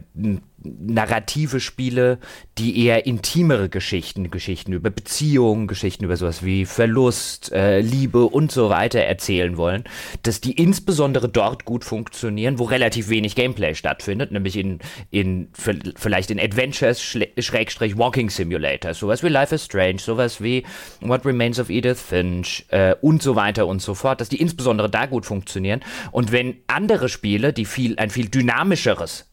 narrative 0.62 1.61
Spiele, 1.61 2.19
die 2.59 2.85
eher 2.85 3.07
intimere 3.07 3.69
Geschichten, 3.69 4.31
Geschichten 4.31 4.73
über 4.73 4.91
Beziehungen, 4.91 5.66
Geschichten 5.66 6.05
über 6.05 6.16
sowas 6.16 6.45
wie 6.45 6.66
Verlust, 6.66 7.53
äh, 7.53 7.81
Liebe 7.81 8.24
und 8.24 8.53
so 8.53 8.69
weiter 8.69 9.01
erzählen 9.01 9.57
wollen, 9.57 9.85
dass 10.23 10.41
die 10.41 10.53
insbesondere 10.53 11.28
dort 11.28 11.65
gut 11.65 11.85
funktionieren, 11.85 12.59
wo 12.59 12.65
relativ 12.65 13.09
wenig 13.09 13.35
Gameplay 13.35 13.74
stattfindet, 13.74 14.32
nämlich 14.32 14.57
in, 14.57 14.81
in 15.11 15.49
vielleicht 15.97 16.31
in 16.31 16.39
Adventures, 16.39 17.01
Schrägstrich 17.01 17.97
Walking 17.97 18.28
Simulators, 18.28 18.99
sowas 18.99 19.23
wie 19.23 19.28
Life 19.28 19.55
is 19.55 19.65
Strange, 19.65 19.99
sowas 19.99 20.43
wie 20.43 20.65
What 21.01 21.24
Remains 21.24 21.59
of 21.59 21.70
Edith 21.70 22.01
Finch 22.01 22.66
äh, 22.69 22.95
und 23.01 23.23
so 23.23 23.37
weiter 23.37 23.66
und 23.66 23.81
so 23.81 23.95
fort, 23.95 24.20
dass 24.20 24.28
die 24.28 24.41
insbesondere 24.41 24.91
da 24.91 25.07
gut 25.07 25.24
funktionieren. 25.24 25.81
Und 26.12 26.32
wenn 26.32 26.57
andere 26.66 27.09
Spiele, 27.09 27.53
die 27.53 27.65
viel, 27.65 27.99
ein 27.99 28.11
viel 28.11 28.28
dynamischeres, 28.28 29.31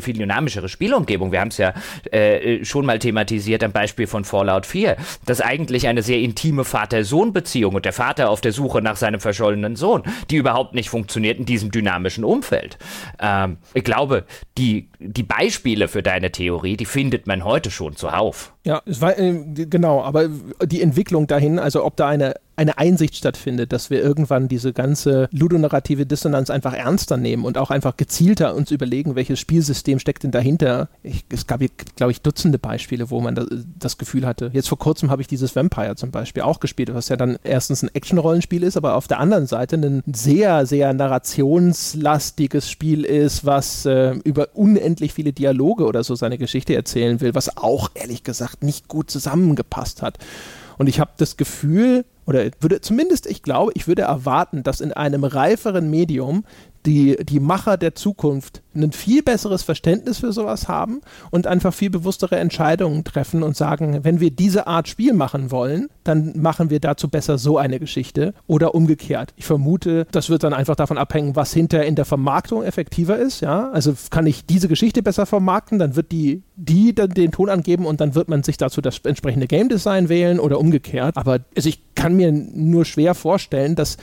viel 0.00 0.14
dynamischeres 0.14 0.61
atmosphäre 0.62 0.68
Spielumgebung. 0.68 1.32
Wir 1.32 1.40
haben 1.40 1.48
es 1.48 1.58
ja 1.58 1.74
äh, 2.10 2.64
schon 2.64 2.86
mal 2.86 2.98
thematisiert 2.98 3.62
am 3.64 3.72
Beispiel 3.72 4.06
von 4.06 4.24
Fallout 4.24 4.66
4, 4.66 4.96
dass 5.26 5.40
eigentlich 5.40 5.86
eine 5.88 6.02
sehr 6.02 6.18
intime 6.18 6.64
Vater-Sohn-Beziehung 6.64 7.74
und 7.74 7.84
der 7.84 7.92
Vater 7.92 8.30
auf 8.30 8.40
der 8.40 8.52
Suche 8.52 8.82
nach 8.82 8.96
seinem 8.96 9.20
verschollenen 9.20 9.76
Sohn, 9.76 10.02
die 10.30 10.36
überhaupt 10.36 10.74
nicht 10.74 10.88
funktioniert 10.88 11.38
in 11.38 11.44
diesem 11.44 11.70
dynamischen 11.70 12.24
Umfeld. 12.24 12.78
Ähm, 13.20 13.58
ich 13.74 13.84
glaube, 13.84 14.24
die, 14.58 14.88
die 14.98 15.22
Beispiele 15.22 15.88
für 15.88 16.02
deine 16.02 16.30
Theorie, 16.30 16.76
die 16.76 16.86
findet 16.86 17.26
man 17.26 17.44
heute 17.44 17.70
schon 17.70 17.96
zuhauf. 17.96 18.51
Ja, 18.64 18.80
es 18.86 19.00
war, 19.00 19.18
äh, 19.18 19.66
genau, 19.66 20.02
aber 20.02 20.28
die 20.64 20.82
Entwicklung 20.82 21.26
dahin, 21.26 21.58
also 21.58 21.84
ob 21.84 21.96
da 21.96 22.08
eine 22.08 22.34
eine 22.56 22.78
Einsicht 22.78 23.16
stattfindet, 23.16 23.72
dass 23.72 23.90
wir 23.90 24.02
irgendwann 24.02 24.48
diese 24.48 24.72
ganze 24.72 25.28
ludonarrative 25.32 26.06
Dissonanz 26.06 26.50
einfach 26.50 26.74
ernster 26.74 27.16
nehmen 27.16 27.44
und 27.44 27.56
auch 27.56 27.70
einfach 27.70 27.96
gezielter 27.96 28.54
uns 28.54 28.70
überlegen, 28.70 29.14
welches 29.14 29.40
Spielsystem 29.40 29.98
steckt 29.98 30.22
denn 30.22 30.30
dahinter. 30.30 30.88
Ich, 31.02 31.24
es 31.30 31.46
gab, 31.46 31.60
glaube 31.96 32.12
ich, 32.12 32.20
Dutzende 32.22 32.58
Beispiele, 32.58 33.10
wo 33.10 33.20
man 33.20 33.34
da, 33.34 33.46
das 33.78 33.98
Gefühl 33.98 34.26
hatte. 34.26 34.50
Jetzt 34.52 34.68
vor 34.68 34.78
kurzem 34.78 35.10
habe 35.10 35.22
ich 35.22 35.28
dieses 35.28 35.56
Vampire 35.56 35.96
zum 35.96 36.10
Beispiel 36.10 36.42
auch 36.42 36.60
gespielt, 36.60 36.94
was 36.94 37.08
ja 37.08 37.16
dann 37.16 37.38
erstens 37.42 37.82
ein 37.82 37.90
Action-Rollenspiel 37.92 38.62
ist, 38.62 38.76
aber 38.76 38.94
auf 38.94 39.08
der 39.08 39.18
anderen 39.18 39.46
Seite 39.46 39.76
ein 39.76 40.02
sehr, 40.06 40.66
sehr 40.66 40.92
narrationslastiges 40.92 42.70
Spiel 42.70 43.04
ist, 43.04 43.44
was 43.44 43.86
äh, 43.86 44.12
über 44.24 44.48
unendlich 44.54 45.14
viele 45.14 45.32
Dialoge 45.32 45.84
oder 45.84 46.04
so 46.04 46.14
seine 46.14 46.38
Geschichte 46.38 46.76
erzählen 46.76 47.20
will, 47.20 47.34
was 47.34 47.56
auch 47.56 47.90
ehrlich 47.94 48.22
gesagt 48.22 48.51
nicht 48.60 48.88
gut 48.88 49.10
zusammengepasst 49.10 50.02
hat. 50.02 50.18
Und 50.78 50.88
ich 50.88 51.00
habe 51.00 51.12
das 51.16 51.36
Gefühl, 51.36 52.04
oder 52.26 52.50
würde 52.60 52.80
zumindest, 52.80 53.26
ich 53.26 53.42
glaube, 53.42 53.72
ich 53.74 53.88
würde 53.88 54.02
erwarten, 54.02 54.62
dass 54.62 54.80
in 54.80 54.92
einem 54.92 55.24
reiferen 55.24 55.90
Medium 55.90 56.44
die, 56.86 57.16
die 57.24 57.40
Macher 57.40 57.76
der 57.76 57.94
Zukunft 57.94 58.62
ein 58.74 58.92
viel 58.92 59.22
besseres 59.22 59.62
Verständnis 59.62 60.18
für 60.18 60.32
sowas 60.32 60.68
haben 60.68 61.00
und 61.30 61.46
einfach 61.46 61.74
viel 61.74 61.90
bewusstere 61.90 62.36
Entscheidungen 62.36 63.04
treffen 63.04 63.42
und 63.42 63.56
sagen, 63.56 64.00
wenn 64.02 64.20
wir 64.20 64.30
diese 64.30 64.66
Art 64.66 64.88
Spiel 64.88 65.12
machen 65.12 65.50
wollen, 65.50 65.88
dann 66.04 66.32
machen 66.40 66.70
wir 66.70 66.80
dazu 66.80 67.08
besser 67.08 67.38
so 67.38 67.58
eine 67.58 67.78
Geschichte 67.78 68.34
oder 68.46 68.74
umgekehrt. 68.74 69.34
Ich 69.36 69.44
vermute, 69.44 70.06
das 70.10 70.30
wird 70.30 70.42
dann 70.42 70.54
einfach 70.54 70.76
davon 70.76 70.98
abhängen, 70.98 71.36
was 71.36 71.52
hinterher 71.52 71.86
in 71.86 71.94
der 71.94 72.04
Vermarktung 72.04 72.62
effektiver 72.62 73.18
ist. 73.18 73.40
Ja, 73.40 73.70
also 73.70 73.94
kann 74.10 74.26
ich 74.26 74.46
diese 74.46 74.68
Geschichte 74.68 75.02
besser 75.02 75.26
vermarkten, 75.26 75.78
dann 75.78 75.96
wird 75.96 76.10
die 76.10 76.42
die 76.56 76.94
dann 76.94 77.10
den 77.10 77.32
Ton 77.32 77.48
angeben 77.48 77.86
und 77.86 78.00
dann 78.00 78.14
wird 78.14 78.28
man 78.28 78.42
sich 78.42 78.56
dazu 78.56 78.80
das 78.80 78.98
entsprechende 78.98 79.46
Game 79.46 79.68
Design 79.68 80.08
wählen 80.08 80.38
oder 80.38 80.60
umgekehrt. 80.60 81.16
Aber 81.16 81.40
also 81.56 81.68
ich 81.68 81.82
kann 81.94 82.14
mir 82.14 82.21
nur 82.30 82.84
schwer 82.84 83.14
vorstellen, 83.14 83.74
dass 83.74 83.96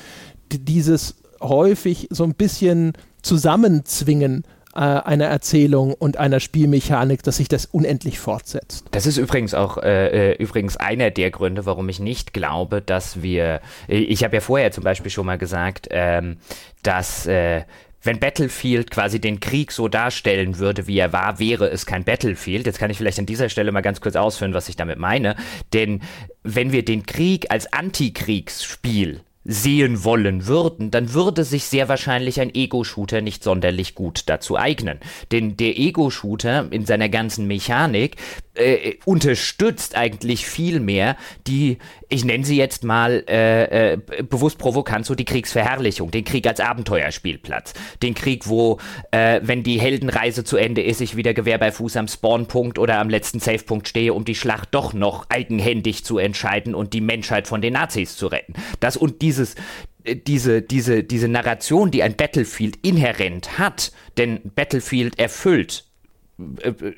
dieses 0.51 1.15
häufig 1.41 2.07
so 2.09 2.23
ein 2.23 2.33
bisschen 2.33 2.93
zusammenzwingen 3.21 4.43
äh, 4.75 4.79
einer 4.79 5.25
Erzählung 5.25 5.93
und 5.93 6.17
einer 6.17 6.39
Spielmechanik, 6.39 7.23
dass 7.23 7.37
sich 7.37 7.47
das 7.47 7.65
unendlich 7.65 8.19
fortsetzt. 8.19 8.85
Das 8.91 9.05
ist 9.05 9.17
übrigens 9.17 9.53
auch 9.53 9.77
äh, 9.77 10.31
äh, 10.31 10.35
übrigens 10.35 10.77
einer 10.77 11.11
der 11.11 11.31
Gründe, 11.31 11.65
warum 11.65 11.89
ich 11.89 11.99
nicht 11.99 12.33
glaube, 12.33 12.81
dass 12.81 13.21
wir. 13.21 13.61
Äh, 13.87 13.97
ich 13.97 14.23
habe 14.23 14.35
ja 14.35 14.41
vorher 14.41 14.71
zum 14.71 14.83
Beispiel 14.83 15.11
schon 15.11 15.25
mal 15.25 15.37
gesagt, 15.37 15.87
ähm, 15.91 16.37
dass 16.83 17.25
äh, 17.25 17.63
wenn 18.01 18.19
Battlefield 18.19 18.91
quasi 18.91 19.19
den 19.19 19.39
Krieg 19.39 19.71
so 19.71 19.87
darstellen 19.87 20.57
würde, 20.57 20.87
wie 20.87 20.99
er 20.99 21.13
war, 21.13 21.39
wäre 21.39 21.69
es 21.69 21.85
kein 21.85 22.03
Battlefield. 22.03 22.65
Jetzt 22.65 22.79
kann 22.79 22.91
ich 22.91 22.97
vielleicht 22.97 23.19
an 23.19 23.25
dieser 23.25 23.49
Stelle 23.49 23.71
mal 23.71 23.81
ganz 23.81 24.01
kurz 24.01 24.15
ausführen, 24.15 24.53
was 24.53 24.69
ich 24.69 24.75
damit 24.75 24.99
meine. 24.99 25.35
Denn 25.73 26.01
wenn 26.43 26.71
wir 26.71 26.85
den 26.85 27.05
Krieg 27.05 27.51
als 27.51 27.71
Antikriegsspiel 27.73 29.21
sehen 29.45 30.03
wollen 30.03 30.47
würden, 30.47 30.91
dann 30.91 31.13
würde 31.13 31.43
sich 31.43 31.63
sehr 31.63 31.89
wahrscheinlich 31.89 32.39
ein 32.39 32.53
Ego-Shooter 32.53 33.21
nicht 33.21 33.43
sonderlich 33.43 33.95
gut 33.95 34.23
dazu 34.27 34.57
eignen. 34.57 34.99
Denn 35.31 35.57
der 35.57 35.77
Ego-Shooter 35.77 36.67
in 36.71 36.85
seiner 36.85 37.09
ganzen 37.09 37.47
Mechanik 37.47 38.17
äh, 38.59 38.97
unterstützt 39.05 39.95
eigentlich 39.95 40.45
viel 40.45 40.79
mehr 40.79 41.15
die, 41.47 41.77
ich 42.09 42.25
nenne 42.25 42.45
sie 42.45 42.57
jetzt 42.57 42.83
mal 42.83 43.23
äh, 43.27 43.93
äh, 43.93 43.97
bewusst 44.23 44.57
provokant, 44.57 45.05
so 45.05 45.15
die 45.15 45.25
Kriegsverherrlichung, 45.25 46.11
den 46.11 46.23
Krieg 46.23 46.45
als 46.47 46.59
Abenteuerspielplatz, 46.59 47.73
den 48.03 48.13
Krieg, 48.13 48.47
wo, 48.47 48.79
äh, 49.11 49.39
wenn 49.43 49.63
die 49.63 49.79
Heldenreise 49.79 50.43
zu 50.43 50.57
Ende 50.57 50.81
ist, 50.81 51.01
ich 51.01 51.15
wieder 51.15 51.33
Gewehr 51.33 51.57
bei 51.57 51.71
Fuß 51.71 51.97
am 51.97 52.07
Spawnpunkt 52.07 52.77
oder 52.77 52.99
am 52.99 53.09
letzten 53.09 53.39
Savepunkt 53.39 53.87
stehe, 53.87 54.13
um 54.13 54.25
die 54.25 54.35
Schlacht 54.35 54.69
doch 54.71 54.93
noch 54.93 55.29
eigenhändig 55.29 56.03
zu 56.03 56.17
entscheiden 56.17 56.75
und 56.75 56.93
die 56.93 57.01
Menschheit 57.01 57.47
von 57.47 57.61
den 57.61 57.73
Nazis 57.73 58.17
zu 58.17 58.27
retten. 58.27 58.53
Das 58.79 58.97
und 58.97 59.21
dieses, 59.21 59.55
äh, 60.03 60.15
diese, 60.15 60.61
diese, 60.61 61.03
diese 61.03 61.27
Narration, 61.27 61.91
die 61.91 62.03
ein 62.03 62.15
Battlefield 62.15 62.77
inhärent 62.85 63.57
hat, 63.57 63.91
denn 64.17 64.41
Battlefield 64.55 65.17
erfüllt 65.19 65.88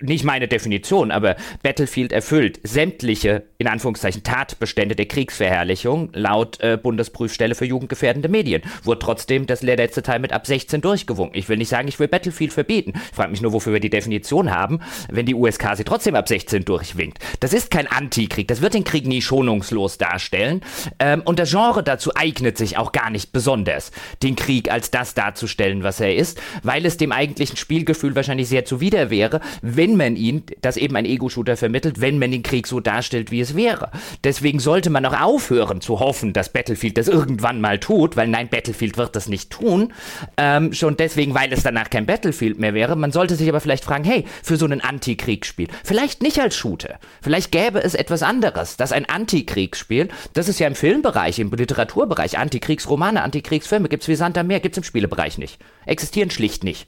nicht 0.02 0.24
meine 0.24 0.48
Definition, 0.48 1.12
aber 1.12 1.36
Battlefield 1.64 2.12
erfüllt 2.12 2.60
sämtliche, 2.64 3.44
in 3.58 3.68
Anführungszeichen, 3.68 4.24
Tatbestände 4.24 4.96
der 4.96 5.08
Kriegsverherrlichung 5.08 6.10
laut 6.14 6.60
äh, 6.60 6.78
Bundesprüfstelle 6.82 7.56
für 7.56 7.66
jugendgefährdende 7.66 8.30
Medien. 8.30 8.62
Wurde 8.84 9.00
trotzdem 9.00 9.48
das 9.48 9.62
letzte 9.62 10.04
Teil 10.04 10.20
mit 10.20 10.32
ab 10.32 10.46
16 10.46 10.82
durchgewunken. 10.82 11.38
Ich 11.38 11.50
will 11.50 11.58
nicht 11.58 11.70
sagen, 11.70 11.88
ich 11.88 12.00
will 12.00 12.08
Battlefield 12.08 12.54
verbieten. 12.54 12.94
Ich 12.96 13.16
frage 13.16 13.32
mich 13.32 13.42
nur, 13.42 13.54
wofür 13.54 13.74
wir 13.74 13.80
die 13.80 13.90
Definition 13.90 14.52
haben, 14.52 14.80
wenn 15.10 15.26
die 15.26 15.36
USK 15.36 15.76
sie 15.76 15.84
trotzdem 15.84 16.16
ab 16.16 16.28
16 16.28 16.64
durchwinkt. 16.66 17.20
Das 17.40 17.54
ist 17.54 17.72
kein 17.72 17.88
Antikrieg. 17.88 18.48
Das 18.48 18.62
wird 18.62 18.74
den 18.76 18.84
Krieg 18.84 19.08
nie 19.08 19.22
schonungslos 19.22 19.98
darstellen. 19.98 20.62
Ähm, 21.00 21.22
und 21.26 21.40
das 21.40 21.50
Genre 21.50 21.84
dazu 21.84 22.12
eignet 22.16 22.58
sich 22.58 22.78
auch 22.78 22.92
gar 22.92 23.10
nicht 23.10 23.32
besonders, 23.32 23.92
den 24.22 24.36
Krieg 24.36 24.72
als 24.72 24.92
das 24.92 25.14
darzustellen, 25.16 25.84
was 25.84 26.00
er 26.00 26.16
ist, 26.16 26.40
weil 26.62 26.86
es 26.86 26.98
dem 26.98 27.12
eigentlichen 27.12 27.58
Spielgefühl 27.58 28.16
wahrscheinlich 28.16 28.48
sehr 28.48 28.66
zuwider 28.66 29.10
wäre 29.10 29.31
wäre, 29.32 29.42
wenn 29.62 29.98
man 29.98 30.16
ihn, 30.16 30.44
das 30.62 30.78
eben 30.78 30.96
ein 30.96 31.06
Ego-Shooter 31.06 31.58
vermittelt, 31.58 32.02
wenn 32.02 32.20
man 32.20 32.32
den 32.32 32.44
Krieg 32.44 32.68
so 32.68 32.80
darstellt, 32.80 33.32
wie 33.32 33.42
es 33.42 33.56
wäre. 33.56 33.92
Deswegen 34.24 34.60
sollte 34.60 34.90
man 34.90 35.06
auch 35.06 35.20
aufhören 35.20 35.82
zu 35.82 36.00
hoffen, 36.00 36.34
dass 36.34 36.50
Battlefield 36.50 36.98
das 36.98 37.08
irgendwann 37.08 37.62
mal 37.62 37.80
tut, 37.80 38.16
weil 38.18 38.28
nein, 38.28 38.50
Battlefield 38.50 38.98
wird 38.98 39.16
das 39.16 39.28
nicht 39.28 39.50
tun. 39.50 39.94
Ähm, 40.38 40.74
schon 40.74 40.98
deswegen, 40.98 41.34
weil 41.34 41.52
es 41.54 41.64
danach 41.64 41.90
kein 41.90 42.06
Battlefield 42.06 42.60
mehr 42.60 42.74
wäre. 42.74 42.96
Man 42.96 43.12
sollte 43.12 43.36
sich 43.36 43.50
aber 43.50 43.60
vielleicht 43.60 43.84
fragen, 43.84 44.04
hey, 44.04 44.26
für 44.44 44.58
so 44.58 44.66
ein 44.66 44.82
Antikriegsspiel, 44.82 45.68
vielleicht 45.84 46.22
nicht 46.22 46.40
als 46.40 46.56
Shooter, 46.56 47.00
vielleicht 47.22 47.52
gäbe 47.52 47.82
es 47.82 47.96
etwas 47.96 48.24
anderes, 48.24 48.78
das 48.78 48.92
ein 48.92 49.06
Antikriegsspiel, 49.06 50.10
das 50.34 50.48
ist 50.48 50.60
ja 50.60 50.68
im 50.68 50.76
Filmbereich, 50.76 51.40
im 51.40 51.52
Literaturbereich, 51.52 52.38
Antikriegsromane, 52.38 53.22
Antikriegsfilme, 53.22 53.90
gibt 53.90 54.04
es 54.04 54.10
wie 54.10 54.16
Sand 54.16 54.38
am 54.38 54.48
Meer, 54.48 54.60
gibt 54.60 54.76
es 54.76 54.78
im 54.80 54.84
Spielebereich 54.84 55.38
nicht. 55.38 55.60
Existieren 55.86 56.32
schlicht 56.32 56.64
nicht. 56.64 56.88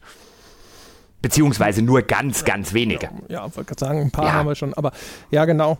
Beziehungsweise 1.23 1.81
nur 1.81 2.01
ganz, 2.01 2.43
ganz 2.43 2.73
wenige. 2.73 3.09
Ja, 3.29 3.47
ich 3.47 3.55
wollte 3.55 3.73
sagen, 3.79 4.01
ein 4.01 4.11
paar 4.11 4.25
ja. 4.25 4.33
haben 4.33 4.47
wir 4.47 4.55
schon. 4.55 4.73
Aber 4.73 4.91
ja, 5.31 5.45
genau. 5.45 5.77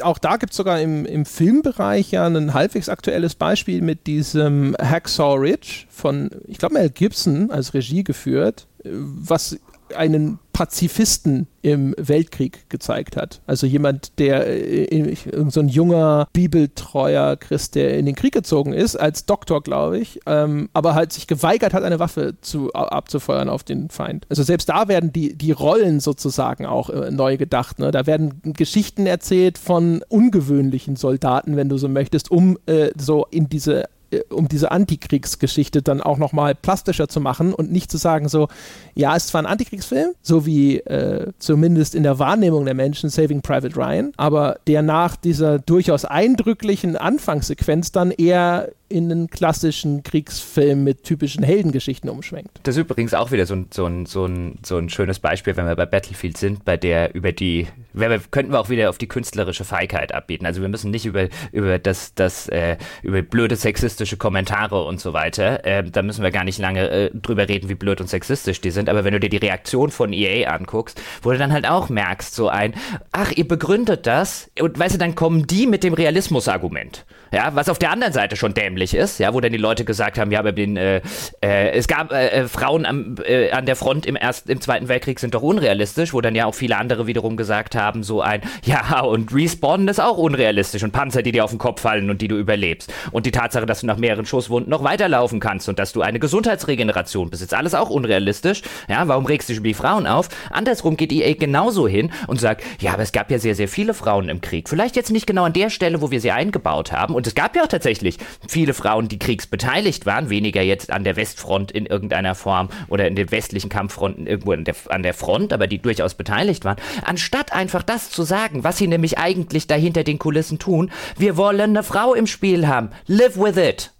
Auch 0.00 0.18
da 0.18 0.36
gibt 0.36 0.52
es 0.52 0.56
sogar 0.56 0.80
im, 0.80 1.04
im 1.04 1.26
Filmbereich 1.26 2.12
ja 2.12 2.24
ein 2.24 2.54
halbwegs 2.54 2.88
aktuelles 2.88 3.34
Beispiel 3.34 3.82
mit 3.82 4.06
diesem 4.06 4.76
Hacksaw 4.80 5.34
Ridge 5.34 5.86
von, 5.90 6.30
ich 6.46 6.58
glaube, 6.58 6.74
Mel 6.74 6.88
Gibson 6.88 7.50
als 7.50 7.74
Regie 7.74 8.04
geführt, 8.04 8.68
was 8.84 9.58
einen 9.94 10.38
Pazifisten 10.56 11.48
im 11.60 11.94
Weltkrieg 11.98 12.70
gezeigt 12.70 13.18
hat. 13.18 13.42
Also 13.46 13.66
jemand, 13.66 14.18
der 14.18 14.46
äh, 14.46 15.14
so 15.48 15.60
ein 15.60 15.68
junger 15.68 16.28
bibeltreuer 16.32 17.36
Christ, 17.36 17.74
der 17.74 17.98
in 17.98 18.06
den 18.06 18.14
Krieg 18.14 18.32
gezogen 18.32 18.72
ist, 18.72 18.96
als 18.96 19.26
Doktor, 19.26 19.62
glaube 19.62 19.98
ich, 19.98 20.18
ähm, 20.24 20.70
aber 20.72 20.94
halt 20.94 21.12
sich 21.12 21.26
geweigert 21.26 21.74
hat, 21.74 21.82
eine 21.82 21.98
Waffe 21.98 22.36
zu, 22.40 22.72
abzufeuern 22.72 23.50
auf 23.50 23.64
den 23.64 23.90
Feind. 23.90 24.24
Also 24.30 24.44
selbst 24.44 24.70
da 24.70 24.88
werden 24.88 25.12
die, 25.12 25.36
die 25.36 25.52
Rollen 25.52 26.00
sozusagen 26.00 26.64
auch 26.64 26.88
äh, 26.88 27.10
neu 27.10 27.36
gedacht. 27.36 27.78
Ne? 27.78 27.90
Da 27.90 28.06
werden 28.06 28.40
Geschichten 28.42 29.04
erzählt 29.04 29.58
von 29.58 30.02
ungewöhnlichen 30.08 30.96
Soldaten, 30.96 31.56
wenn 31.56 31.68
du 31.68 31.76
so 31.76 31.90
möchtest, 31.90 32.30
um 32.30 32.56
äh, 32.64 32.92
so 32.96 33.26
in 33.30 33.50
diese 33.50 33.84
um 34.30 34.48
diese 34.48 34.70
Antikriegsgeschichte 34.70 35.82
dann 35.82 36.00
auch 36.00 36.18
nochmal 36.18 36.54
plastischer 36.54 37.08
zu 37.08 37.20
machen 37.20 37.52
und 37.52 37.72
nicht 37.72 37.90
zu 37.90 37.96
sagen 37.96 38.28
so, 38.28 38.48
ja, 38.94 39.14
ist 39.16 39.28
zwar 39.28 39.42
ein 39.42 39.46
Antikriegsfilm, 39.46 40.10
so 40.22 40.46
wie 40.46 40.78
äh, 40.78 41.32
zumindest 41.38 41.94
in 41.94 42.02
der 42.02 42.18
Wahrnehmung 42.18 42.64
der 42.64 42.74
Menschen 42.74 43.10
Saving 43.10 43.42
Private 43.42 43.76
Ryan, 43.76 44.12
aber 44.16 44.58
der 44.66 44.82
nach 44.82 45.16
dieser 45.16 45.58
durchaus 45.58 46.04
eindrücklichen 46.04 46.96
Anfangssequenz 46.96 47.92
dann 47.92 48.10
eher 48.10 48.70
in 48.88 49.10
einen 49.10 49.28
klassischen 49.28 50.02
Kriegsfilm 50.02 50.84
mit 50.84 51.02
typischen 51.02 51.42
Heldengeschichten 51.42 52.08
umschwenkt. 52.08 52.60
Das 52.62 52.76
ist 52.76 52.82
übrigens 52.82 53.14
auch 53.14 53.32
wieder 53.32 53.46
so 53.46 53.54
ein, 53.54 53.66
so 53.72 53.86
ein, 53.86 54.06
so 54.06 54.26
ein, 54.26 54.58
so 54.64 54.76
ein 54.76 54.88
schönes 54.88 55.18
Beispiel, 55.18 55.56
wenn 55.56 55.66
wir 55.66 55.74
bei 55.74 55.86
Battlefield 55.86 56.36
sind, 56.36 56.64
bei 56.64 56.76
der 56.76 57.14
über 57.14 57.32
die, 57.32 57.66
wir, 57.92 58.20
könnten 58.30 58.52
wir 58.52 58.60
auch 58.60 58.68
wieder 58.68 58.88
auf 58.90 58.98
die 58.98 59.08
künstlerische 59.08 59.64
Feigheit 59.64 60.14
abbieten. 60.14 60.46
Also 60.46 60.60
wir 60.60 60.68
müssen 60.68 60.90
nicht 60.90 61.06
über, 61.06 61.28
über 61.52 61.78
das, 61.78 62.14
das 62.14 62.48
äh, 62.48 62.76
über 63.02 63.22
blöde 63.22 63.56
sexistische 63.56 64.16
Kommentare 64.16 64.84
und 64.84 65.00
so 65.00 65.12
weiter, 65.12 65.64
äh, 65.64 65.82
da 65.82 66.02
müssen 66.02 66.22
wir 66.22 66.30
gar 66.30 66.44
nicht 66.44 66.58
lange 66.58 66.88
äh, 66.88 67.10
drüber 67.12 67.48
reden, 67.48 67.68
wie 67.68 67.74
blöd 67.74 68.00
und 68.00 68.08
sexistisch 68.08 68.60
die 68.60 68.70
sind, 68.70 68.88
aber 68.88 69.04
wenn 69.04 69.12
du 69.12 69.20
dir 69.20 69.30
die 69.30 69.36
Reaktion 69.36 69.90
von 69.90 70.12
EA 70.12 70.50
anguckst, 70.50 71.00
wo 71.22 71.32
du 71.32 71.38
dann 71.38 71.52
halt 71.52 71.68
auch 71.68 71.88
merkst, 71.88 72.34
so 72.34 72.48
ein, 72.48 72.74
ach, 73.10 73.32
ihr 73.32 73.48
begründet 73.48 74.06
das, 74.06 74.50
und 74.60 74.78
weißt 74.78 74.94
du, 74.94 74.98
dann 74.98 75.14
kommen 75.14 75.46
die 75.46 75.66
mit 75.66 75.82
dem 75.82 75.94
Realismusargument. 75.94 77.04
Ja, 77.32 77.54
was 77.54 77.68
auf 77.68 77.78
der 77.78 77.90
anderen 77.90 78.12
Seite 78.12 78.36
schon 78.36 78.54
dämlich 78.54 78.94
ist, 78.94 79.18
ja, 79.18 79.34
wo 79.34 79.40
dann 79.40 79.52
die 79.52 79.58
Leute 79.58 79.84
gesagt 79.84 80.18
haben, 80.18 80.30
ja, 80.30 80.38
aber 80.38 80.52
den, 80.52 80.76
äh, 80.76 81.00
äh, 81.42 81.70
es 81.72 81.88
gab 81.88 82.12
äh, 82.12 82.28
äh, 82.28 82.48
Frauen 82.48 82.86
am, 82.86 83.16
äh, 83.24 83.50
an 83.50 83.66
der 83.66 83.74
Front 83.74 84.06
im 84.06 84.14
ersten, 84.16 84.50
im 84.50 84.60
Zweiten 84.60 84.88
Weltkrieg 84.88 85.18
sind 85.18 85.34
doch 85.34 85.42
unrealistisch, 85.42 86.14
wo 86.14 86.20
dann 86.20 86.34
ja 86.34 86.46
auch 86.46 86.54
viele 86.54 86.76
andere 86.76 87.06
wiederum 87.06 87.36
gesagt 87.36 87.74
haben, 87.74 88.02
so 88.04 88.20
ein, 88.20 88.42
ja, 88.64 89.00
und 89.00 89.34
Respawnen 89.34 89.88
ist 89.88 90.00
auch 90.00 90.18
unrealistisch 90.18 90.84
und 90.84 90.92
Panzer, 90.92 91.22
die 91.22 91.32
dir 91.32 91.44
auf 91.44 91.50
den 91.50 91.58
Kopf 91.58 91.80
fallen 91.80 92.10
und 92.10 92.22
die 92.22 92.28
du 92.28 92.36
überlebst. 92.36 92.92
Und 93.10 93.26
die 93.26 93.32
Tatsache, 93.32 93.66
dass 93.66 93.80
du 93.80 93.86
nach 93.86 93.96
mehreren 93.96 94.24
Schusswunden 94.24 94.70
noch 94.70 94.84
weiterlaufen 94.84 95.40
kannst 95.40 95.68
und 95.68 95.78
dass 95.78 95.92
du 95.92 96.02
eine 96.02 96.20
Gesundheitsregeneration 96.20 97.30
besitzt, 97.30 97.54
alles 97.54 97.74
auch 97.74 97.90
unrealistisch. 97.90 98.62
Ja, 98.88 99.08
warum 99.08 99.26
regst 99.26 99.48
du 99.48 99.52
dich 99.52 99.58
über 99.58 99.68
die 99.68 99.74
Frauen 99.74 100.06
auf? 100.06 100.28
Andersrum 100.50 100.96
geht 100.96 101.12
EA 101.12 101.34
genauso 101.34 101.88
hin 101.88 102.12
und 102.28 102.40
sagt, 102.40 102.62
ja, 102.80 102.92
aber 102.92 103.02
es 103.02 103.12
gab 103.12 103.30
ja 103.30 103.38
sehr, 103.38 103.56
sehr 103.56 103.68
viele 103.68 103.94
Frauen 103.94 104.28
im 104.28 104.40
Krieg. 104.40 104.68
Vielleicht 104.68 104.94
jetzt 104.94 105.10
nicht 105.10 105.26
genau 105.26 105.44
an 105.44 105.52
der 105.52 105.70
Stelle, 105.70 106.00
wo 106.00 106.10
wir 106.10 106.20
sie 106.20 106.30
eingebaut 106.30 106.92
haben 106.92 107.15
und 107.16 107.26
es 107.26 107.34
gab 107.34 107.56
ja 107.56 107.62
auch 107.62 107.68
tatsächlich 107.68 108.18
viele 108.46 108.74
Frauen, 108.74 109.08
die 109.08 109.18
kriegsbeteiligt 109.18 110.04
waren, 110.04 110.28
weniger 110.28 110.60
jetzt 110.60 110.92
an 110.92 111.02
der 111.02 111.16
Westfront 111.16 111.72
in 111.72 111.86
irgendeiner 111.86 112.34
Form 112.34 112.68
oder 112.88 113.08
in 113.08 113.16
den 113.16 113.30
westlichen 113.30 113.70
Kampffronten 113.70 114.26
irgendwo 114.26 114.54
der, 114.54 114.74
an 114.90 115.02
der 115.02 115.14
Front, 115.14 115.54
aber 115.54 115.66
die 115.66 115.78
durchaus 115.78 116.14
beteiligt 116.14 116.66
waren. 116.66 116.76
Anstatt 117.04 117.54
einfach 117.54 117.82
das 117.82 118.10
zu 118.10 118.22
sagen, 118.22 118.64
was 118.64 118.76
sie 118.76 118.86
nämlich 118.86 119.16
eigentlich 119.16 119.66
dahinter 119.66 120.04
den 120.04 120.18
Kulissen 120.18 120.58
tun, 120.58 120.90
wir 121.16 121.38
wollen 121.38 121.70
eine 121.70 121.82
Frau 121.82 122.12
im 122.12 122.26
Spiel 122.26 122.68
haben. 122.68 122.90
Live 123.06 123.38
with 123.38 123.56
it. 123.56 123.92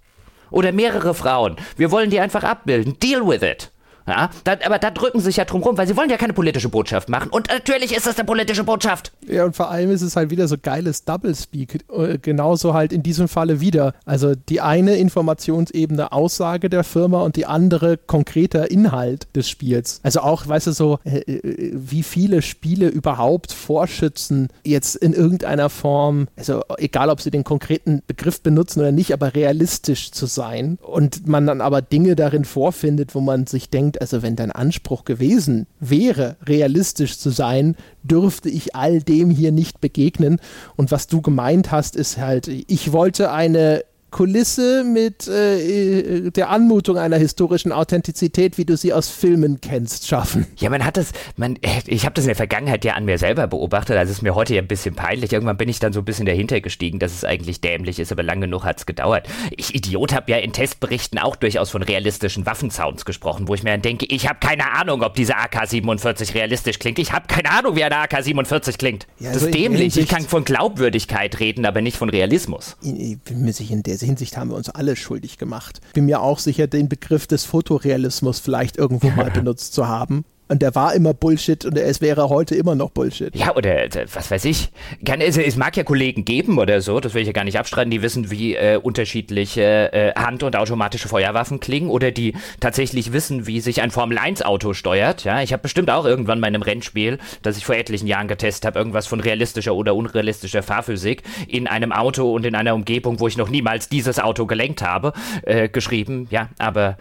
Oder 0.51 0.73
mehrere 0.73 1.15
Frauen. 1.15 1.57
Wir 1.77 1.91
wollen 1.91 2.11
die 2.11 2.21
einfach 2.21 2.45
abbilden. 2.45 2.99
Deal 3.01 3.27
with 3.27 3.43
it. 3.43 3.73
Ja, 4.07 4.31
da, 4.45 4.57
aber 4.65 4.79
da 4.79 4.91
drücken 4.91 5.19
sie 5.19 5.27
sich 5.27 5.37
ja 5.37 5.45
drum 5.45 5.63
rum, 5.63 5.77
weil 5.77 5.87
sie 5.87 5.97
wollen 5.97 6.11
ja 6.11 6.17
keine 6.17 6.33
politische 6.33 6.69
Botschaft 6.69 7.09
machen. 7.09 7.31
Und 7.31 7.49
natürlich 7.49 7.95
ist 7.95 8.07
das 8.07 8.17
eine 8.17 8.25
politische 8.25 8.65
Botschaft. 8.65 9.13
Ja, 9.27 9.45
und 9.45 9.57
vor 9.57 9.71
allem 9.71 9.91
ist 9.91 10.03
es 10.03 10.17
halt 10.17 10.31
wieder 10.31 10.47
so 10.49 10.57
geiles 10.61 11.05
Doublespeak. 11.05 11.85
Äh, 11.91 12.19
genauso 12.19 12.75
halt 12.75 12.93
in 12.93 13.03
diesem 13.03 13.29
Falle 13.29 13.61
wieder. 13.61 13.95
Also 14.05 14.35
die 14.35 14.61
eine 14.61 14.97
Informationsebene 14.97 16.13
Aussage 16.13 16.71
der 16.71 16.85
Firma 16.85 17.23
und 17.23 17.37
die 17.37 17.47
andere 17.47 17.97
konkreter 17.97 18.71
Inhalt 18.71 19.27
des 19.35 19.49
Spiels. 19.49 20.01
Also 20.03 20.21
auch, 20.21 20.47
weißt 20.47 20.69
du, 20.69 20.73
so, 20.73 20.99
äh, 21.05 21.19
äh, 21.19 21.73
wie 21.75 22.03
viele 22.03 22.43
Spiele 22.43 22.89
überhaupt 22.89 23.53
vorschützen, 23.53 24.49
jetzt 24.65 24.95
in 24.97 25.13
irgendeiner 25.13 25.69
Form, 25.69 26.29
also 26.37 26.63
egal 26.79 27.11
ob 27.11 27.21
sie 27.21 27.31
den 27.31 27.45
konkreten 27.45 28.03
Begriff 28.07 28.41
benutzen 28.41 28.81
oder 28.81 28.93
nicht, 28.93 29.13
aber 29.13 29.35
realistisch 29.35 30.13
zu 30.13 30.27
sein. 30.27 30.79
Und 30.81 31.27
man 31.27 31.47
dann 31.47 31.61
aber 31.61 31.83
Dinge 31.83 32.15
darin 32.15 32.45
vorfindet, 32.45 33.15
wo 33.15 33.21
man 33.21 33.47
sich 33.47 33.71
denkt, 33.71 33.96
also 34.01 34.23
wenn 34.23 34.37
dein 34.37 34.53
Anspruch 34.53 35.05
gewesen 35.05 35.67
wäre, 35.81 36.37
realistisch 36.45 37.19
zu 37.19 37.31
sein, 37.31 37.77
dürfte 38.03 38.49
ich 38.49 38.75
all 38.75 39.03
dem 39.03 39.31
hier 39.31 39.53
nicht 39.53 39.81
begegnen. 39.81 40.41
Und 40.77 40.91
was 40.91 41.07
du 41.07 41.23
gemeint 41.23 41.71
hast, 41.71 41.97
ist 41.97 42.19
halt, 42.19 42.49
ich 42.49 42.93
wollte 42.93 43.31
eine 43.31 43.85
Kulisse 44.17 44.83
mit 44.83 45.29
äh, 45.29 46.31
der 46.31 46.49
Anmutung 46.49 46.97
einer 46.97 47.19
historischen 47.19 47.71
Authentizität, 47.71 48.57
wie 48.57 48.65
du 48.65 48.75
sie 48.75 48.95
aus 48.95 49.11
Filmen 49.11 49.61
kennst, 49.61 50.09
schaffen. 50.09 50.47
Ja, 50.57 50.71
man 50.71 50.87
hat 50.87 50.97
das, 50.97 51.13
man, 51.37 51.59
ich 51.87 52.07
habe 52.07 52.15
das 52.15 52.25
in 52.25 52.29
der 52.29 52.37
Vergangenheit 52.37 52.83
ja 52.87 52.95
an 52.95 53.05
mir 53.05 53.19
selber 53.19 53.47
beobachtet, 53.47 53.95
also 53.99 54.11
ist 54.11 54.23
mir 54.23 54.35
heute 54.35 54.55
ja 54.55 54.63
ein 54.63 54.69
bisschen 54.69 54.95
peinlich. 54.95 55.35
Irgendwann 55.35 55.59
bin 55.59 55.69
ich 55.69 55.81
dann 55.81 55.93
so 55.93 56.01
ein 56.01 56.07
bisschen 56.07 56.25
dahinter 56.25 56.63
gestiegen, 56.63 56.99
dass 56.99 57.13
es 57.13 57.25
eigentlich 57.25 57.61
dämlich 57.61 57.99
ist, 57.99 58.11
aber 58.11 58.23
lang 58.23 58.41
genug 58.41 58.65
hat 58.65 58.79
es 58.79 58.87
gedauert. 58.87 59.29
Ich 59.55 59.75
Idiot 59.75 60.15
habe 60.15 60.31
ja 60.31 60.39
in 60.39 60.55
Testberichten 60.55 61.19
auch 61.19 61.37
durchaus 61.37 61.69
von 61.69 61.83
realistischen 61.83 62.47
Waffensounds 62.47 63.05
gesprochen, 63.05 63.49
wo 63.49 63.55
ich 63.55 63.65
mir 63.65 63.73
dann 63.73 63.83
denke, 63.83 64.07
ich 64.07 64.27
habe 64.27 64.39
keine 64.41 64.73
Ahnung, 64.73 65.03
ob 65.03 65.13
diese 65.13 65.37
AK-47 65.37 66.33
realistisch 66.33 66.79
klingt. 66.79 66.99
Ich 66.99 67.13
habe 67.13 67.27
keine 67.27 67.51
Ahnung, 67.51 67.77
wie 67.77 67.85
eine 67.85 67.97
AK-47 67.97 68.79
klingt. 68.79 69.07
Ja, 69.19 69.27
das 69.27 69.43
also 69.43 69.47
ist 69.49 69.55
dämlich. 69.55 69.99
Ich 69.99 70.09
kann 70.09 70.23
von 70.23 70.47
Glaubwürdigkeit 70.47 71.39
reden, 71.39 71.67
aber 71.67 71.83
nicht 71.83 71.99
von 71.99 72.09
Realismus. 72.09 72.79
Ich 72.81 73.19
bin 73.19 73.43
mir 73.43 73.53
sicher, 73.53 73.75
in 73.75 73.83
der 73.83 74.06
Hinsicht 74.07 74.37
haben 74.37 74.51
wir 74.51 74.57
uns 74.57 74.71
alle 74.71 74.97
schuldig 74.97 75.37
gemacht. 75.39 75.81
Bin 75.93 76.07
mir 76.07 76.21
auch 76.21 76.39
sicher, 76.39 76.67
den 76.67 76.89
Begriff 76.89 77.27
des 77.27 77.45
Fotorealismus 77.45 78.41
vielleicht 78.41 78.77
irgendwo 78.77 79.11
mal 79.11 79.31
benutzt 79.35 79.75
zu 79.75 79.89
haben. 79.89 80.25
Und 80.49 80.63
der 80.63 80.75
war 80.77 80.95
immer 80.95 81.13
Bullshit 81.13 81.65
und 81.65 81.77
es 81.77 82.01
wäre 82.01 82.29
heute 82.29 82.55
immer 82.55 82.77
noch 82.77 82.91
Bullshit. 82.91 83.35
Ja, 83.35 83.57
oder 83.57 83.85
äh, 83.85 84.07
was 84.13 84.31
weiß 84.31 84.45
ich. 84.45 84.71
Es, 85.05 85.37
es, 85.37 85.57
mag 85.57 85.77
ja 85.77 85.83
Kollegen 85.83 86.25
geben 86.25 86.59
oder 86.59 86.81
so, 86.81 87.01
das 87.01 87.15
will 87.15 87.23
ich 87.23 87.27
ja 87.27 87.33
gar 87.33 87.45
nicht 87.45 87.59
abstreiten, 87.59 87.91
die 87.91 88.01
wissen, 88.01 88.31
wie 88.31 88.55
äh, 88.55 88.79
unterschiedliche 88.81 89.93
äh, 89.93 90.13
Hand- 90.15 90.45
und 90.45 90.55
automatische 90.55 91.09
Feuerwaffen 91.09 91.59
klingen 91.59 91.91
oder 91.91 92.13
die 92.13 92.35
tatsächlich 92.61 93.13
wissen, 93.13 93.47
wie 93.49 93.61
sich 93.61 93.83
ein 93.83 93.91
Formel-1-Auto 93.91 94.73
steuert. 94.73 95.25
Ja, 95.25 95.43
ich 95.43 95.53
habe 95.53 95.63
bestimmt 95.63 95.91
auch 95.91 96.05
irgendwann 96.05 96.41
bei 96.41 96.47
einem 96.47 96.63
Rennspiel, 96.63 97.19
das 97.43 97.57
ich 97.57 97.67
vor 97.67 97.75
etlichen 97.75 98.07
Jahren 98.07 98.29
getestet 98.29 98.67
habe, 98.67 98.79
irgendwas 98.79 99.09
von 99.09 99.19
realistischer 99.19 99.75
oder 99.75 99.97
unrealistischer 99.97 100.63
Fahrphysik 100.63 101.25
in 101.49 101.67
einem 101.67 101.91
Auto 101.91 102.33
und 102.33 102.47
in 102.47 102.55
einer 102.55 102.75
Umgebung, 102.75 103.19
wo 103.19 103.27
ich 103.27 103.37
noch 103.37 103.49
niemals 103.49 103.89
dieses 103.89 104.21
Auto 104.21 104.47
gelenkt 104.47 104.83
habe, 104.83 105.13
äh, 105.43 105.69
geschrieben. 105.69 106.29
Ja, 106.31 106.51
aber 106.59 106.99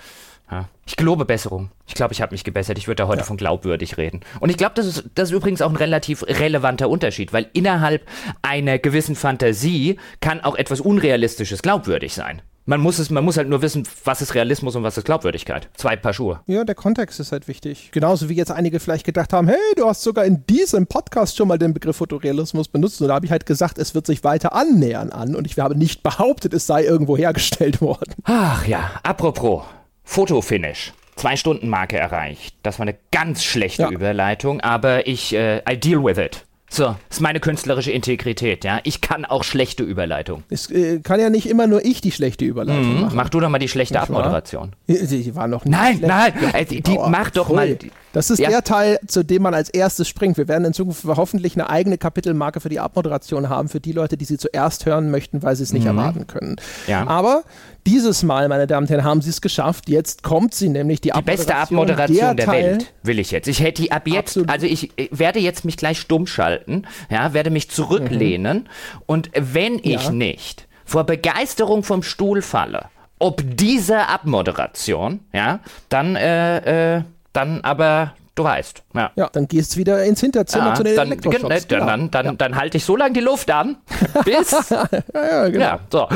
ja. 0.52 0.70
Ich 0.86 0.96
gelobe 0.96 1.26
Besserung. 1.26 1.72
Ich 1.88 1.96
glaube, 1.96 2.14
ich 2.14 2.22
habe 2.22 2.34
mich 2.34 2.44
gebessert. 2.44 2.78
Ich 2.78 2.88
würde 2.88 3.04
da 3.04 3.08
heute 3.08 3.22
ja. 3.22 3.26
von 3.26 3.38
glaubwürdig 3.38 3.98
reden. 3.98 4.22
Und 4.40 4.50
ich 4.50 4.58
glaube, 4.58 4.74
das 4.76 4.86
ist, 4.86 5.06
das 5.16 5.30
ist 5.30 5.36
übrigens 5.36 5.62
auch 5.62 5.70
ein 5.70 5.76
relativ 5.76 6.24
relevanter 6.24 6.90
Unterschied, 6.90 7.34
weil 7.34 7.50
innerhalb 7.54 8.08
einer 8.42 8.78
gewissen 8.78 9.16
Fantasie 9.16 9.98
kann 10.22 10.42
auch 10.42 10.56
etwas 10.56 10.82
Unrealistisches 10.82 11.62
glaubwürdig 11.62 12.14
sein. 12.14 12.42
Man 12.68 12.82
muss, 12.82 12.98
es, 12.98 13.12
man 13.12 13.24
muss 13.24 13.38
halt 13.38 13.48
nur 13.48 13.62
wissen, 13.62 13.88
was 14.06 14.24
ist 14.24 14.34
Realismus 14.34 14.76
und 14.76 14.82
was 14.82 14.98
ist 14.98 15.06
Glaubwürdigkeit. 15.06 15.70
Zwei 15.76 15.96
Paar 15.96 16.14
Schuhe. 16.14 16.40
Ja, 16.48 16.64
der 16.64 16.74
Kontext 16.74 17.20
ist 17.20 17.32
halt 17.32 17.48
wichtig. 17.48 17.92
Genauso 17.92 18.28
wie 18.28 18.34
jetzt 18.34 18.52
einige 18.52 18.80
vielleicht 18.80 19.06
gedacht 19.06 19.34
haben, 19.34 19.48
hey, 19.48 19.58
du 19.76 19.86
hast 19.86 20.02
sogar 20.02 20.26
in 20.26 20.48
diesem 20.48 20.88
Podcast 20.88 21.38
schon 21.38 21.48
mal 21.48 21.60
den 21.60 21.76
Begriff 21.76 21.98
Fotorealismus 21.98 22.68
benutzt. 22.68 23.00
Und 23.02 23.10
da 23.10 23.14
habe 23.14 23.26
ich 23.28 23.32
halt 23.32 23.46
gesagt, 23.46 23.78
es 23.78 23.94
wird 23.94 24.08
sich 24.08 24.24
weiter 24.24 24.54
annähern 24.54 25.12
an. 25.12 25.36
Und 25.36 25.46
ich 25.46 25.60
habe 25.60 25.78
nicht 25.78 26.02
behauptet, 26.02 26.56
es 26.56 26.66
sei 26.66 26.84
irgendwo 26.84 27.16
hergestellt 27.16 27.82
worden. 27.82 28.16
Ach 28.24 28.66
ja, 28.66 28.90
apropos. 29.04 29.64
Fotofinish. 30.06 30.94
Zwei 31.16 31.36
Stunden 31.36 31.70
Marke 31.70 31.98
erreicht. 31.98 32.56
Das 32.64 32.80
war 32.80 32.88
eine 32.88 32.98
ganz 33.12 33.44
schlechte 33.44 33.84
ja. 33.84 33.90
Überleitung, 33.90 34.62
aber 34.62 35.08
ich, 35.08 35.34
äh, 35.34 35.62
I 35.70 35.78
deal 35.78 36.04
with 36.04 36.18
it. 36.18 36.46
So, 36.68 36.96
ist 37.10 37.22
meine 37.22 37.40
künstlerische 37.40 37.92
Integrität, 37.92 38.66
ja. 38.66 38.80
Ich 38.84 39.00
kann 39.00 39.24
auch 39.24 39.44
schlechte 39.44 39.84
Überleitung. 39.84 40.44
Es 40.50 40.70
äh, 40.70 41.00
kann 41.00 41.20
ja 41.20 41.30
nicht 41.30 41.48
immer 41.48 41.68
nur 41.68 41.86
ich 41.86 42.02
die 42.02 42.12
schlechte 42.12 42.44
Überleitung 42.44 42.96
mhm. 42.96 43.02
machen. 43.02 43.16
Mach 43.16 43.30
du 43.30 43.40
doch 43.40 43.50
mal 43.50 43.60
die 43.60 43.70
schlechte 43.70 43.94
nicht 43.94 44.02
Abmoderation. 44.02 44.74
Die, 44.88 45.06
die, 45.08 45.36
war 45.36 45.48
noch 45.48 45.64
nicht 45.64 45.72
Nein, 45.72 45.98
schlecht. 46.00 46.08
nein, 46.08 46.54
äh, 46.54 46.66
die, 46.66 46.82
die 46.82 46.98
mach 47.08 47.30
doch 47.30 47.48
voll. 47.48 47.56
mal. 47.56 47.78
Das 48.14 48.30
ist 48.30 48.40
ja. 48.40 48.50
der 48.50 48.64
Teil, 48.64 49.00
zu 49.08 49.24
dem 49.24 49.44
man 49.44 49.54
als 49.54 49.70
erstes 49.70 50.10
springt. 50.10 50.38
Wir 50.38 50.48
werden 50.48 50.66
in 50.66 50.74
Zukunft 50.74 51.06
hoffentlich 51.06 51.56
eine 51.56 51.70
eigene 51.70 51.98
Kapitelmarke 51.98 52.60
für 52.60 52.70
die 52.70 52.80
Abmoderation 52.80 53.48
haben, 53.48 53.70
für 53.70 53.80
die 53.80 53.92
Leute, 53.92 54.18
die 54.18 54.26
sie 54.26 54.38
zuerst 54.38 54.86
hören 54.86 55.12
möchten, 55.12 55.44
weil 55.44 55.56
sie 55.56 55.64
es 55.64 55.72
nicht 55.72 55.84
mhm. 55.84 55.98
erwarten 55.98 56.28
können. 56.28 56.56
Ja. 56.88 57.08
Aber 57.08 57.44
dieses 57.86 58.24
Mal, 58.24 58.48
meine 58.48 58.68
Damen 58.68 58.86
und 58.86 58.90
Herren, 58.90 59.04
haben 59.04 59.22
sie 59.22 59.30
es 59.30 59.42
geschafft. 59.42 59.90
Jetzt 59.90 60.24
kommt 60.24 60.54
sie 60.54 60.70
nämlich 60.70 61.02
die, 61.02 61.12
die 61.12 61.22
beste 61.22 61.56
Abmoderation 61.56 62.36
der, 62.36 62.46
der 62.46 62.48
Welt, 62.48 62.94
will 63.04 63.20
ich 63.20 63.32
jetzt. 63.32 63.48
Ich 63.48 63.60
hätte 63.60 63.84
die 63.84 63.92
ab 63.92 64.08
jetzt, 64.08 64.30
Absolut. 64.30 64.50
also 64.50 64.66
ich 64.66 64.92
werde 65.12 65.40
jetzt 65.40 65.66
mich 65.66 65.78
gleich 65.78 66.00
stumm 66.00 66.28
schalten, 66.28 66.84
ja, 67.10 67.34
werde 67.34 67.50
mich 67.50 67.70
zurücklehnen 67.70 68.58
mhm. 68.58 69.02
und 69.06 69.32
wenn 69.36 69.80
ich 69.80 70.06
ja. 70.06 70.12
nicht 70.12 70.68
vor 70.86 71.04
Begeisterung 71.04 71.84
vom 71.84 72.04
Stuhl 72.04 72.42
falle, 72.42 72.86
ob 73.20 73.42
diese 73.44 74.08
Abmoderation, 74.08 75.22
ja, 75.34 75.60
dann, 75.90 76.16
äh, 76.16 76.98
äh, 76.98 77.04
dann 77.34 77.62
aber 77.62 78.14
Du 78.36 78.44
weißt. 78.44 78.84
Ja, 78.94 79.12
ja 79.16 79.30
dann 79.32 79.48
gehst 79.48 79.74
du 79.74 79.80
wieder 79.80 80.04
ins 80.04 80.20
Hinterzimmer 80.20 80.68
ja, 80.68 80.76
zu 80.76 80.84
den 80.84 80.96
dann, 80.98 81.08
Elektroshops. 81.08 81.68
Dann, 81.68 81.88
dann, 81.88 82.12
dann, 82.12 82.26
ja. 82.26 82.32
dann 82.34 82.56
halte 82.58 82.78
ich 82.78 82.84
so 82.84 82.98
lange 82.98 83.14
die 83.14 83.22
Luft 83.22 83.50
an, 83.50 83.78
bis. 84.26 84.52
ja, 84.52 85.48
genau. 85.48 85.60
Ja, 85.60 85.80
so. 85.90 86.08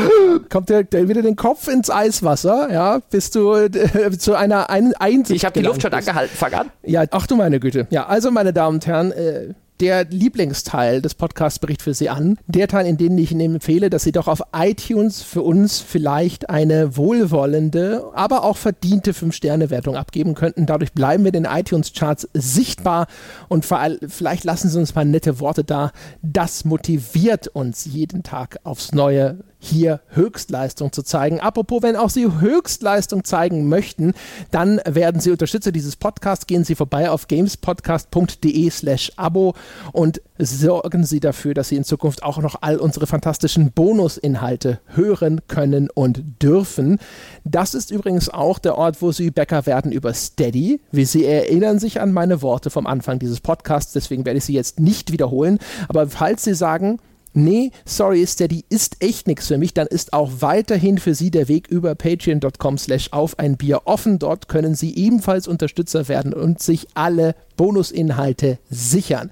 Kommt 0.50 0.70
der, 0.70 0.84
der, 0.84 1.08
wieder 1.08 1.22
den 1.22 1.38
Kopf 1.38 1.70
ins 1.70 1.90
Eiswasser, 1.90 2.70
ja, 2.72 3.00
bis 3.10 3.32
du 3.32 3.54
äh, 3.54 4.12
zu 4.18 4.36
einer 4.36 4.70
ein 4.70 4.94
Einsicht. 4.96 5.38
Ich 5.38 5.46
habe 5.46 5.58
die 5.58 5.66
Luft 5.66 5.82
schon 5.82 5.94
angehalten, 5.94 6.36
fang 6.36 6.54
an. 6.54 6.72
Ja, 6.84 7.06
ach 7.10 7.26
du 7.26 7.38
meine 7.38 7.62
Güte. 7.62 7.88
Ja, 7.90 8.08
also 8.08 8.32
meine 8.32 8.52
Damen 8.52 8.76
und 8.76 8.86
Herren, 8.86 9.14
äh, 9.14 9.54
der 9.80 10.06
Lieblingsteil 10.06 11.02
des 11.02 11.16
Podcasts 11.16 11.60
bericht 11.60 11.82
für 11.82 11.94
Sie 11.94 12.10
an. 12.10 12.38
Der 12.48 12.68
Teil, 12.68 12.86
in 12.86 12.98
dem 12.98 13.18
ich 13.18 13.32
Ihnen 13.32 13.56
empfehle, 13.56 13.90
dass 13.90 14.04
Sie 14.04 14.12
doch 14.12 14.28
auf 14.28 14.42
iTunes 14.54 15.22
für 15.22 15.42
uns 15.42 15.80
vielleicht 15.80 16.50
eine 16.50 16.98
wohlwollende, 16.98 18.06
aber 18.14 18.44
auch 18.44 18.58
verdiente 18.58 19.14
5-Sterne-Wertung 19.14 19.96
abgeben 19.96 20.36
könnten. 20.36 20.66
Dadurch 20.66 20.94
bleiben 20.94 21.24
wir 21.24 21.32
den 21.32 21.46
iTunes-Charts 21.46 22.30
sichtbar 22.34 23.08
und 23.48 23.66
vielleicht 23.66 24.44
lassen 24.44 24.70
Sie 24.70 24.78
uns 24.78 24.96
mal 24.96 25.06
nette 25.06 25.40
Worte 25.40 25.64
da. 25.64 25.92
Das 26.22 26.66
motiviert 26.66 27.48
uns 27.48 27.86
jeden 27.86 28.24
Tag 28.24 28.60
aufs 28.64 28.92
Neue 28.92 29.38
hier 29.60 30.00
Höchstleistung 30.08 30.94
zu 30.94 31.04
zeigen. 31.04 31.42
Apropos, 31.42 31.84
wenn 31.84 31.98
auch 31.98 32.10
Sie 32.10 32.26
Höchstleistung 32.40 33.26
zeigen 33.26 33.68
möchten, 33.68 34.14
dann 34.52 34.80
werden 34.86 35.20
Sie 35.20 35.32
Unterstützer 35.32 35.74
dieses 35.74 35.98
Podcasts. 35.98 36.48
Gehen 36.48 36.64
Sie 36.64 36.76
vorbei 36.76 37.10
auf 37.12 37.28
gamespodcast.de 37.28 38.70
slash 38.70 39.12
Abo 39.18 39.54
und 39.92 40.22
sorgen 40.38 41.06
Sie 41.06 41.20
dafür, 41.20 41.54
dass 41.54 41.68
Sie 41.68 41.76
in 41.76 41.84
Zukunft 41.84 42.24
auch 42.24 42.38
noch 42.38 42.56
all 42.62 42.78
unsere 42.78 43.06
fantastischen 43.06 43.72
Bonusinhalte 43.74 44.80
hören 44.88 45.42
können 45.48 45.90
und 45.90 46.24
dürfen. 46.42 46.98
Das 47.44 47.74
ist 47.74 47.92
übrigens 47.92 48.30
auch 48.30 48.60
der 48.60 48.78
Ort, 48.78 49.02
wo 49.02 49.12
Sie 49.12 49.30
Bäcker 49.30 49.66
werden 49.66 49.92
über 49.92 50.14
Steady. 50.14 50.80
Wie 50.92 51.06
Sie 51.06 51.26
erinnern 51.26 51.80
sich 51.80 52.00
an 52.00 52.14
meine 52.14 52.42
Worte 52.42 52.70
vom 52.70 52.88
Anfang 52.88 53.20
dieses 53.20 53.42
Podcasts, 53.42 53.92
deswegen 53.92 54.26
werde 54.26 54.38
ich 54.38 54.46
sie 54.46 54.54
jetzt 54.54 54.80
nicht 54.80 55.12
wiederholen. 55.12 55.60
Aber 55.90 56.08
falls 56.08 56.46
Sie 56.46 56.54
sagen, 56.54 57.00
nee, 57.34 57.72
sorry, 57.86 58.26
Steady 58.26 58.66
ist 58.70 58.98
echt 59.00 59.28
nichts 59.28 59.48
für 59.48 59.58
mich, 59.58 59.74
dann 59.74 59.88
ist 59.88 60.14
auch 60.14 60.32
weiterhin 60.40 60.98
für 60.98 61.16
Sie 61.16 61.32
der 61.32 61.48
Weg 61.48 61.68
über 61.68 61.96
patreon.com 61.96 62.78
slash 62.78 63.10
auf 63.12 63.38
ein 63.40 63.58
Bier 63.58 63.82
offen. 63.86 64.20
Dort 64.20 64.48
können 64.48 64.76
Sie 64.76 64.96
ebenfalls 64.96 65.48
Unterstützer 65.48 66.08
werden 66.08 66.34
und 66.34 66.62
sich 66.62 66.88
alle 66.94 67.36
Bonusinhalte 67.56 68.60
sichern. 68.70 69.32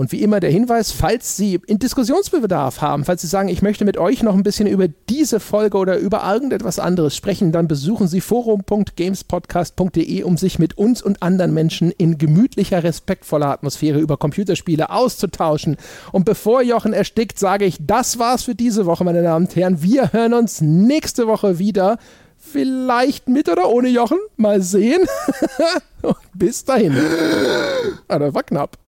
Und 0.00 0.10
wie 0.12 0.22
immer 0.22 0.40
der 0.40 0.50
Hinweis, 0.50 0.92
falls 0.92 1.36
Sie 1.36 1.60
in 1.66 1.78
Diskussionsbedarf 1.78 2.80
haben, 2.80 3.04
falls 3.04 3.20
Sie 3.20 3.26
sagen, 3.26 3.50
ich 3.50 3.60
möchte 3.60 3.84
mit 3.84 3.98
euch 3.98 4.22
noch 4.22 4.34
ein 4.34 4.42
bisschen 4.42 4.66
über 4.66 4.88
diese 4.88 5.40
Folge 5.40 5.76
oder 5.76 5.98
über 5.98 6.22
irgendetwas 6.24 6.78
anderes 6.78 7.14
sprechen, 7.14 7.52
dann 7.52 7.68
besuchen 7.68 8.08
Sie 8.08 8.22
forum.gamespodcast.de, 8.22 10.22
um 10.22 10.38
sich 10.38 10.58
mit 10.58 10.78
uns 10.78 11.02
und 11.02 11.22
anderen 11.22 11.52
Menschen 11.52 11.90
in 11.90 12.16
gemütlicher, 12.16 12.82
respektvoller 12.82 13.48
Atmosphäre 13.48 13.98
über 13.98 14.16
Computerspiele 14.16 14.88
auszutauschen. 14.88 15.76
Und 16.12 16.24
bevor 16.24 16.62
Jochen 16.62 16.94
erstickt, 16.94 17.38
sage 17.38 17.66
ich, 17.66 17.76
das 17.78 18.18
war's 18.18 18.44
für 18.44 18.54
diese 18.54 18.86
Woche, 18.86 19.04
meine 19.04 19.22
Damen 19.22 19.48
und 19.48 19.54
Herren. 19.54 19.82
Wir 19.82 20.14
hören 20.14 20.32
uns 20.32 20.62
nächste 20.62 21.26
Woche 21.26 21.58
wieder. 21.58 21.98
Vielleicht 22.38 23.28
mit 23.28 23.50
oder 23.50 23.68
ohne 23.68 23.90
Jochen. 23.90 24.16
Mal 24.38 24.62
sehen. 24.62 25.06
Bis 26.32 26.64
dahin. 26.64 26.96
Aber 28.08 28.32
war 28.32 28.44
knapp. 28.44 28.78